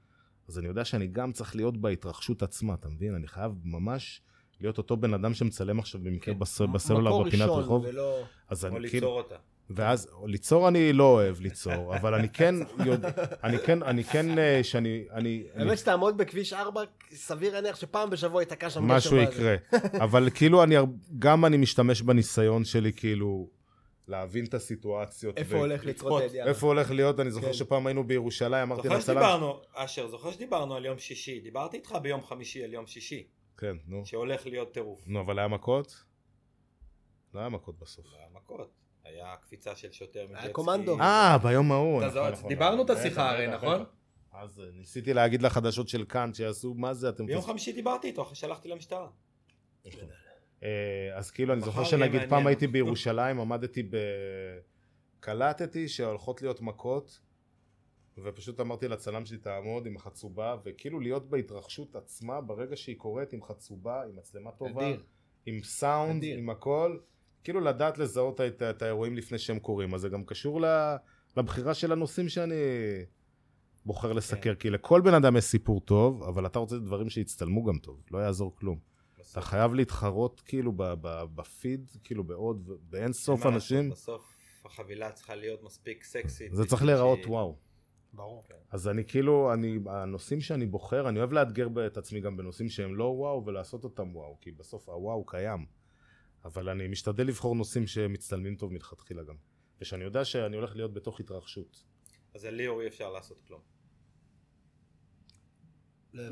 אז 0.49 0.59
אני 0.59 0.69
יודע 0.69 0.85
שאני 0.85 1.07
גם 1.07 1.33
צריך 1.33 1.57
להיות 1.57 1.77
בהתרחשות 1.77 2.43
עצמה, 2.43 2.75
אתה 2.75 2.89
מבין? 2.89 3.15
אני 3.15 3.29
חייב 3.29 3.53
ממש 3.65 4.23
להיות 4.61 4.79
אותו 4.79 4.97
בן 4.97 5.15
אדם 5.15 5.35
שמצלם 5.35 5.79
עכשיו 5.79 6.01
במקרה 6.01 6.35
כן. 6.35 6.41
בס... 6.41 6.61
בסלולר 6.61 7.11
מקור 7.11 7.25
בפינת 7.25 7.43
ראשון 7.43 7.63
רחוב. 7.63 7.85
ולא... 7.89 8.23
אז 8.49 8.65
או 8.65 8.71
אני 8.71 8.81
ליצור 8.81 8.91
כאילו... 8.91 9.09
אותה. 9.09 9.37
ואז, 9.71 10.09
ליצור 10.27 10.69
אני 10.69 10.93
לא 10.93 11.05
אוהב 11.05 11.41
ליצור, 11.41 11.97
אבל 11.97 12.15
אני 12.15 12.29
כן 12.29 12.55
יודע, 12.85 13.09
אני 13.45 13.59
כן, 13.59 13.83
אני 13.83 14.05
כן, 14.05 14.39
אה, 14.39 14.61
שאני, 14.63 15.05
אני, 15.13 15.45
אני 15.55 15.65
האמת 15.65 15.79
שתעמוד 15.79 16.17
בכביש 16.17 16.53
4, 16.53 16.83
סביר 17.11 17.55
להניח 17.55 17.77
שפעם 17.77 18.11
בשבוע 18.11 18.43
ייתקע 18.43 18.71
שם 18.71 18.85
משהו. 18.85 19.17
יקרה. 19.17 19.57
אבל 20.05 20.31
כאילו 20.35 20.63
אני, 20.63 20.77
גם 21.19 21.45
אני 21.45 21.57
משתמש 21.57 22.03
בניסיון 22.03 22.65
שלי 22.65 22.93
כאילו 22.93 23.49
להבין 24.09 24.45
את 24.45 24.55
הסיטואציות. 24.55 25.39
איפה 25.39 25.57
ו- 25.57 25.59
הולך 25.59 25.85
לקרות 25.85 25.95
לצפות. 25.95 26.23
הידיעה? 26.23 26.47
איפה 26.47 26.67
הולך 26.67 26.91
להיות, 26.91 27.21
אני 27.21 27.31
זוכר 27.31 27.47
כן. 27.47 27.53
שפעם 27.53 27.87
היינו 27.87 28.05
בירושלים, 28.05 28.63
אמרתי 28.63 28.83
זוכר 28.83 28.99
לצלם... 28.99 29.15
שדיברנו, 29.15 29.61
אשר, 29.75 30.09
זוכר 30.09 30.31
שדיברנו 30.31 30.75
על 30.75 30.85
יום 30.85 30.99
שישי, 30.99 31.41
דיברתי 31.41 31.77
איתך 31.77 31.97
ביום 32.03 32.23
חמישי 32.23 32.65
על 32.65 32.73
יום 32.73 32.87
שישי, 32.87 33.27
כן, 33.59 33.77
נו. 33.87 34.07
שהולך 34.07 34.47
להיות 34.47 34.75
טירוף. 34.75 35.03
נו, 35.07 35.21
אבל 35.21 35.39
היה 35.39 35.49
מכות? 35.49 36.05
לא 37.35 37.41
היה 37.41 37.49
מכות 37.49 37.79
בסוף. 37.79 38.07
היה 38.15 38.27
מכות, 38.33 38.73
היה 39.05 39.37
קפיצה 39.43 39.77
של 39.77 39.93
שוטר 39.93 40.27
מג'טסקי. 40.31 40.53
קומנדו. 40.53 41.01
אה, 41.01 41.39
ביום 41.43 41.73
ההוא. 41.73 42.05
נכון, 42.05 42.33
נכון, 42.33 42.49
דיברנו 42.49 42.85
את 42.85 42.91
השיחה 42.91 43.31
הרי, 43.31 43.47
נכון? 43.47 43.85
אז 44.33 44.61
אה, 44.61 44.65
ניסיתי 44.73 45.15
להגיד 45.15 45.43
לחדשות 45.43 45.89
של 45.89 46.05
כאן 46.09 46.35
שיעשו, 46.35 46.75
מה 46.75 46.95
זה 46.95 47.09
אתם... 47.09 47.27
ביום 47.27 47.43
חמישי 47.43 47.73
דיברתי 47.73 48.07
איתו, 48.07 48.23
אחרי 48.23 48.35
שהלכתי 48.35 48.69
למשטרה. 48.69 49.09
אה, 50.63 50.69
אז 51.15 51.31
כאילו 51.31 51.53
אני 51.53 51.61
זוכר 51.61 51.85
שנגיד 51.85 52.23
פעם. 52.29 52.47
הייתי 52.47 52.67
בירושלים 52.67 53.41
עמדתי 53.41 53.83
ב... 53.83 53.97
קלטתי 55.21 55.89
שהולכות 55.89 56.43
להיות 56.43 56.61
מכות 56.61 57.21
ופשוט 58.25 58.61
אמרתי 58.61 58.89
לצלם 58.89 59.27
שלי 59.27 59.39
תעמוד 59.39 59.87
עם 59.87 59.97
החצובה, 59.97 60.57
וכאילו 60.65 61.01
להיות 61.01 61.31
בהתרחשות 61.31 61.97
עצמה 61.97 62.41
ברגע 62.41 62.77
שהיא 62.77 62.97
קורית 62.97 63.33
עם 63.33 63.43
חצובה, 63.43 64.03
עם 64.05 64.17
מצלמה 64.17 64.51
טובה, 64.53 64.87
אדיר. 64.89 65.03
עם 65.47 65.61
סאונד, 65.63 66.17
אדיר. 66.17 66.39
עם 66.39 66.51
הכל, 66.51 66.99
כאילו 67.45 67.61
לדעת 67.61 67.99
לזהות 67.99 68.41
את, 68.41 68.63
את 68.63 68.83
האירועים 68.83 69.17
לפני 69.17 69.39
שהם 69.39 69.59
קורים, 69.59 69.95
אז 69.95 70.01
זה 70.01 70.09
גם 70.09 70.25
קשור 70.25 70.61
לבחירה 71.37 71.75
של 71.75 71.93
הנושאים 71.93 72.29
שאני 72.29 72.55
בוחר 73.87 74.13
לסקר, 74.13 74.55
כי 74.55 74.71
לכל 74.71 75.01
בן 75.01 75.15
אדם 75.15 75.37
יש 75.37 75.45
סיפור 75.45 75.81
טוב, 75.81 76.23
אבל 76.23 76.47
אתה 76.47 76.59
רוצה 76.59 76.79
דברים 76.79 77.11
שיצטלמו 77.11 77.65
גם 77.65 77.79
טוב, 77.79 78.01
לא 78.11 78.19
יעזור 78.19 78.57
כלום. 78.57 78.79
אתה 79.33 79.41
חייב 79.41 79.75
להתחרות 79.75 80.41
כאילו 80.41 80.73
בפיד, 81.35 81.91
כאילו 82.05 82.25
בעוד, 82.25 82.71
באין 82.91 83.13
סוף 83.13 83.47
אנשים, 83.47 83.91
בסוף 83.91 84.23
החבילה 84.65 85.13
צריכה 85.13 85.35
להיות 85.35 85.63
מספיק 85.63 86.05
סקסית. 86.05 86.55
זה 86.55 86.65
צריך 86.67 86.83
להיראות 86.85 87.19
שהיא- 87.19 87.29
וואו. 87.31 87.57
ברור. 88.17 88.43
אז 88.71 88.89
אני 88.89 89.05
כאילו, 89.05 89.53
אני, 89.53 89.79
הנושאים 89.87 90.41
שאני 90.41 90.67
בוחר, 90.67 91.09
אני 91.09 91.19
אוהב 91.19 91.33
לאתגר 91.33 91.69
את 91.87 91.97
עצמי 91.97 92.21
גם 92.21 92.37
בנושאים 92.37 92.69
שהם 92.69 92.95
לא 92.95 93.05
וואו 93.05 93.47
ולעשות 93.47 93.85
אותם 93.85 94.17
וואו, 94.17 94.39
כי 94.41 94.51
בסוף 94.51 94.89
הוואו 94.89 95.27
קיים. 95.27 95.67
אבל 96.45 96.69
אני 96.69 96.89
משתדל 96.89 97.27
לבחור 97.27 97.55
נושאים 97.55 97.87
שמצטלמים 97.87 98.57
טוב 98.57 98.73
מלכתחילה 98.73 99.23
גם. 99.23 99.35
ושאני 99.81 100.05
יודע 100.05 100.25
שאני 100.25 100.57
הולך 100.57 100.77
להיות 100.77 100.95
בתוך 100.95 101.21
התרחשות. 101.21 101.83
אז 102.35 102.45
על 102.45 102.55
ליאור 102.55 102.81
אי 102.81 102.87
אפשר 102.87 103.13
לעשות 103.13 103.41
כלום. 103.47 103.61
לא. 106.15 106.25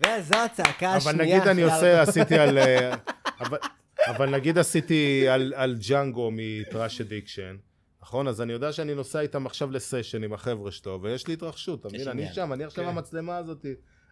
וזו 0.00 0.34
הצעקה 0.34 0.96
אבל 0.96 1.10
השנייה. 1.10 1.36
נגיד 1.38 1.48
אני 1.48 1.62
עושה. 1.62 2.02
עשיתי 2.02 2.38
על... 2.38 2.58
אה, 2.64 2.94
אבל, 3.40 3.58
אבל 4.06 4.30
נגיד 4.30 4.58
עשיתי 4.58 5.28
על 5.54 5.76
ג'אנגו 5.88 6.30
מ 6.32 6.43
Trash 6.43 7.00
Addiction, 7.00 7.56
נכון? 8.04 8.28
אז 8.28 8.40
אני 8.40 8.52
יודע 8.52 8.72
שאני 8.72 8.94
נוסע 8.94 9.20
איתם 9.20 9.46
עכשיו 9.46 9.70
לסשן 9.70 10.24
עם 10.24 10.32
החבר'ה 10.32 10.70
שלו, 10.70 11.02
ויש 11.02 11.26
לי 11.26 11.34
התרחשות, 11.34 11.80
אתה 11.80 11.88
מבין? 11.88 12.08
אני. 12.08 12.32
שם, 12.32 12.52
אני 12.52 12.64
עכשיו 12.64 12.84
כן. 12.84 12.90
המצלמה 12.90 13.36
הזאת. 13.36 13.66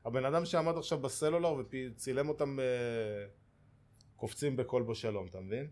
הבן 0.05 0.25
אדם 0.25 0.45
שעמד 0.45 0.77
עכשיו 0.79 0.99
בסלולר 0.99 1.55
וצילם 1.71 2.29
אותם 2.29 2.61
אה, 2.61 2.65
קופצים 4.17 4.57
בקול 4.57 4.83
בו 4.83 4.95
שלום, 4.95 5.27
אתה 5.27 5.41
מבין? 5.41 5.69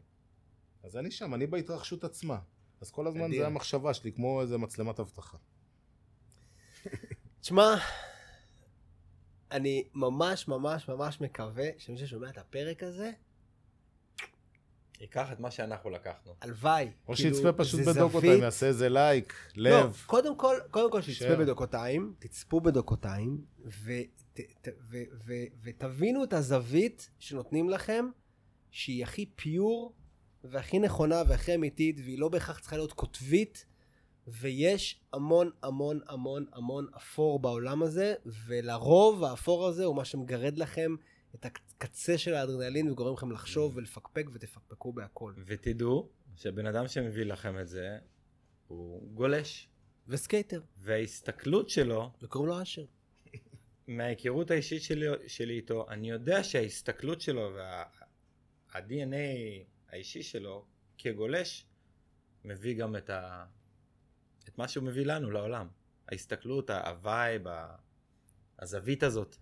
אז 0.82 0.96
אני 0.96 1.10
שם, 1.10 1.34
אני 1.34 1.46
בהתרחשות 1.46 2.04
עצמה. 2.04 2.38
אז 2.80 2.90
כל 2.90 3.06
הזמן. 3.06 3.36
זה 3.36 3.46
המחשבה 3.46 3.94
שלי, 3.94 4.12
כמו 4.12 4.40
איזה 4.40 4.58
מצלמת 4.58 5.00
אבטחה. 5.00 5.38
תשמע, 7.40 7.74
אני 9.50 9.88
ממש 9.94 10.48
ממש 10.48 10.88
ממש 10.88 11.20
מקווה 11.20 11.68
שמי 11.78 11.98
ששומע 11.98 12.30
את 12.30 12.38
הפרק 12.38 12.82
הזה, 12.82 13.10
ייקח 15.00 15.32
את 15.32 15.40
מה 15.40 15.50
שאנחנו 15.50 15.90
לקחנו. 15.90 16.34
הלוואי. 16.40 16.90
או 17.08 17.14
כאילו, 17.14 17.34
שיצפה 17.34 17.52
פשוט 17.52 17.80
בדוקותיים, 17.80 18.32
זווית- 18.32 18.42
יעשה 18.42 18.66
איזה 18.66 18.88
לייק, 18.88 19.34
לא, 19.56 19.70
לב. 19.70 20.02
קודם 20.06 20.36
כל, 20.36 20.56
קודם 20.70 20.90
כל 20.90 21.02
שיצפה. 21.02 21.36
בדוקותיים, 21.36 22.14
תצפו 22.18 22.60
בדוקותיים, 22.60 23.44
ותבינו 25.62 26.24
את 26.24 26.32
הזווית 26.32 27.10
שנותנים 27.18 27.70
לכם, 27.70 28.06
שהיא 28.70 29.02
הכי 29.02 29.26
פיור, 29.36 29.94
והכי 30.44 30.78
נכונה, 30.78 31.22
והכי 31.28 31.54
אמיתית, 31.54 31.96
והיא 32.04 32.18
לא 32.18 32.28
בהכרח 32.28 32.58
צריכה 32.58 32.76
להיות 32.76 32.92
קוטבית, 32.92 33.66
ויש 34.26 35.00
המון 35.12 35.50
המון 35.62 36.00
המון 36.08 36.44
המון 36.52 36.86
אפור 36.96 37.38
בעולם 37.38 37.82
הזה, 37.82 38.14
ולרוב 38.46 39.24
האפור 39.24 39.66
הזה 39.68 39.84
הוא 39.84 39.96
מה 39.96 40.04
שמגרד 40.04 40.58
לכם 40.58 40.94
את 41.34 41.46
הקצה 41.80 42.18
של 42.18 42.34
האדרנלין 42.34 42.90
וגורם 42.90 43.14
לכם 43.14 43.32
לחשוב 43.32 43.76
ולפקפק 43.76 44.26
ותפקפקו 44.32 44.92
בהכל. 44.92 45.34
ותדעו 45.46 46.08
שבן 46.36 46.66
אדם 46.66 46.88
שמביא 46.88 47.24
לכם 47.24 47.58
את 47.58 47.68
זה, 47.68 47.98
הוא 48.68 49.12
גולש. 49.14 49.68
וסקייטר, 50.08 50.60
וההסתכלות 50.78 51.70
שלו, 51.70 52.12
וקוראים 52.22 52.48
לו 52.48 52.62
אשר. 52.62 52.84
מההיכרות 53.88 54.50
האישית 54.50 54.82
שלי, 54.82 55.06
שלי 55.26 55.54
איתו, 55.54 55.90
אני 55.90 56.10
יודע 56.10 56.44
שההסתכלות 56.44 57.20
שלו 57.20 57.52
וה-DNA 57.54 59.14
האישי 59.88 60.22
שלו 60.22 60.64
כגולש, 60.98 61.66
מביא 62.44 62.78
גם 62.78 62.96
את, 62.96 63.10
ה... 63.10 63.44
את 64.48 64.58
מה 64.58 64.68
שהוא 64.68 64.84
מביא 64.84 65.06
לנו, 65.06 65.30
לעולם. 65.30 65.68
ההסתכלות, 66.08 66.70
ה 66.70 66.82
vibe, 66.82 67.42
הזווית 68.58 69.02
הזאת, 69.02 69.36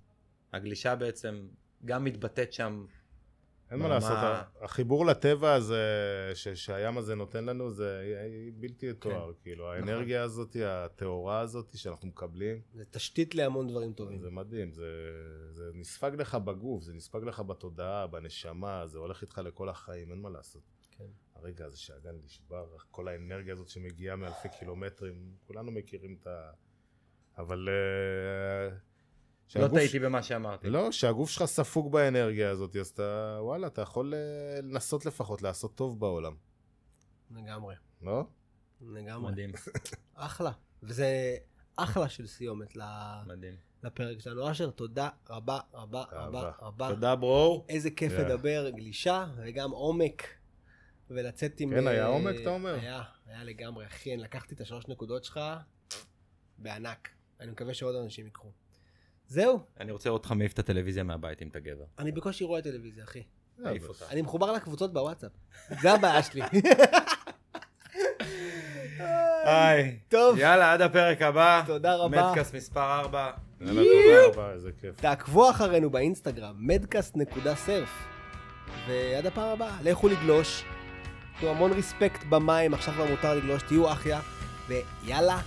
הגלישה 0.52 0.96
בעצם 0.96 1.48
גם 1.84 2.04
מתבטאת 2.04 2.52
שם. 2.52 2.86
אין 3.70 3.78
מה 3.78 3.88
לעשות, 3.88 4.18
החיבור 4.60 5.06
לטבע 5.06 5.54
הזה 5.54 5.82
ש- 6.34 6.48
שהים 6.48 6.98
הזה 6.98 7.14
נותן 7.14 7.44
לנו 7.44 7.70
זה 7.70 8.02
בלתי 8.54 8.86
יתואר, 8.86 9.32
כאילו 9.42 9.72
האנרגיה 9.72 10.22
הזאת, 10.22 10.56
הטהורה 10.66 11.40
הזאת 11.40 11.76
שאנחנו 11.78 12.08
מקבלים, 12.08 12.60
זה 12.74 12.84
תשתית 12.90 13.34
להמון 13.34 13.68
דברים 13.68 13.92
טובים. 13.92 14.18
זה 14.20 14.30
מדהים, 14.30 14.72
זה, 14.72 14.86
זה 15.52 15.70
נספג 15.74 16.10
לך 16.18 16.34
בגוף, 16.34 16.82
זה 16.82 16.94
נספג 16.94 17.24
לך 17.24 17.40
בתודעה, 17.40 18.06
בנשמה, 18.06 18.86
זה 18.86 18.98
הולך 18.98 19.22
איתך 19.22 19.40
לכל 19.44 19.68
החיים, 19.68 20.10
אין 20.10 20.18
מה 20.18 20.30
לעשות. 20.30 20.62
כן. 20.90 21.04
הרגע 21.34 21.66
הזה 21.66 21.78
שהגן 21.78 22.14
נשבר, 22.24 22.66
כל 22.90 23.08
האנרגיה 23.08 23.52
הזאת 23.52 23.68
שמגיעה 23.68 24.16
מאלפי 24.16 24.48
קילומטרים, 24.58 25.32
כולנו 25.46 25.70
מכירים 25.72 26.16
את 26.22 26.26
ה... 26.26 26.50
אבל... 27.38 27.68
אה, 27.68 28.76
לא 29.56 29.68
טעיתי 29.68 29.98
במה 29.98 30.22
שאמרתי. 30.22 30.70
לא, 30.70 30.92
שהגוף 30.92 31.30
שלך 31.30 31.44
ספוג 31.44 31.92
באנרגיה 31.92 32.50
הזאת, 32.50 32.76
אז 32.76 32.86
אתה, 32.88 33.38
וואלה, 33.40 33.66
אתה 33.66 33.82
יכול 33.82 34.14
אה, 34.14 34.60
לנסות 34.62 35.06
לפחות 35.06 35.42
לעשות 35.42 35.74
טוב 35.74 36.00
בעולם, 36.00 36.34
לגמרי, 37.30 37.74
לא? 38.02 38.24
לגמרי. 38.80 39.32
מדהים, 39.32 39.50
אחלה. 40.14 40.50
וזה 40.82 41.36
אחלה 41.76 42.08
של 42.08 42.26
סיומת 42.26 42.76
ל- 42.76 43.22
מדהים. 43.26 43.56
לפרק 43.82 44.20
שלנו. 44.20 44.50
אשר, 44.50 44.70
תודה 44.70 45.08
רבה 45.30 45.60
רבה 45.74 46.04
רבה. 46.12 46.52
רבה. 46.62 46.88
תודה 46.88 47.16
ברו. 47.16 47.64
איזה 47.68 47.90
כיף 47.90 48.12
יאללה. 48.12 48.28
לדבר 48.28 48.70
גלישה 48.70 49.26
וגם 49.36 49.70
עומק. 49.70 50.22
ולצאת 51.10 51.60
עם... 51.60 51.70
כן, 51.70 51.86
היה 51.86 52.02
אה, 52.02 52.08
עומק, 52.08 52.34
אתה 52.42 52.50
אומר? 52.50 52.74
היה, 52.74 53.02
היה 53.26 53.44
לגמרי, 53.44 53.86
אחי. 53.86 54.14
אני 54.14 54.22
לקחתי 54.22 54.54
את 54.54 54.60
השלוש 54.60 54.88
נקודות 54.88 55.24
שלך 55.24 55.40
בענק. 56.58 57.08
אני 57.40 57.50
מקווה 57.50 57.74
שעוד 57.74 57.94
אנשים 57.96 58.24
ייקחו. 58.24 58.48
זהו, 59.28 59.60
אני 59.80 59.92
רוצה 59.92 60.08
לראות 60.08 60.20
אותך 60.22 60.32
מעיף 60.32 60.52
את 60.52 60.58
הטלוויזיה 60.58 61.02
מהבית 61.04 61.42
אם 61.42 61.48
אתה 61.48 61.58
גבר. 61.60 61.84
אני 61.98 62.12
בקושי 62.12 62.44
רואה 62.44 62.62
טלוויזיה, 62.62 63.04
אחי. 63.04 63.22
מעיף 63.58 63.82
אבל- 63.82 63.88
אותה. 63.90 64.04
אני 64.10 64.22
מחובר 64.22 64.52
לקבוצות 64.52 64.92
בוואטסאפ. 64.92 65.32
זה 65.80 65.92
הבעיה 65.92 66.22
שלי. 66.22 66.42
היי. 69.44 69.98
טוב. 70.08 70.38
יאללה, 70.38 70.72
עד 70.72 70.80
הפרק 70.82 71.22
הבא. 71.22 71.62
תודה 71.66 71.94
רבה. 71.96 72.28
מדקאסט 72.30 72.54
מספר 72.54 73.00
4. 73.00 73.30
יאללה, 73.60 73.82
תודה 73.82 74.42
רבה, 74.42 74.52
איזה 74.52 74.70
כיף. 74.80 75.00
תעקבו 75.00 75.50
אחרינו 75.50 75.90
באינסטגרם, 75.90 76.54
מדקאסט.סרף. 76.58 78.04
ועד 78.88 79.26
הפעם 79.26 79.48
הבאה, 79.48 79.78
לכו 79.82 80.08
לגלוש. 80.08 80.64
תנו 81.40 81.48
המון 81.48 81.72
רספקט 81.72 82.24
במים, 82.24 82.74
עכשיו 82.74 82.94
כבר 82.94 83.06
מותר 83.10 83.34
לגלוש, 83.34 83.62
תהיו 83.62 83.92
אחיה, 83.92 84.20
ויאללה, 84.68 85.40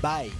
ביי. 0.00 0.30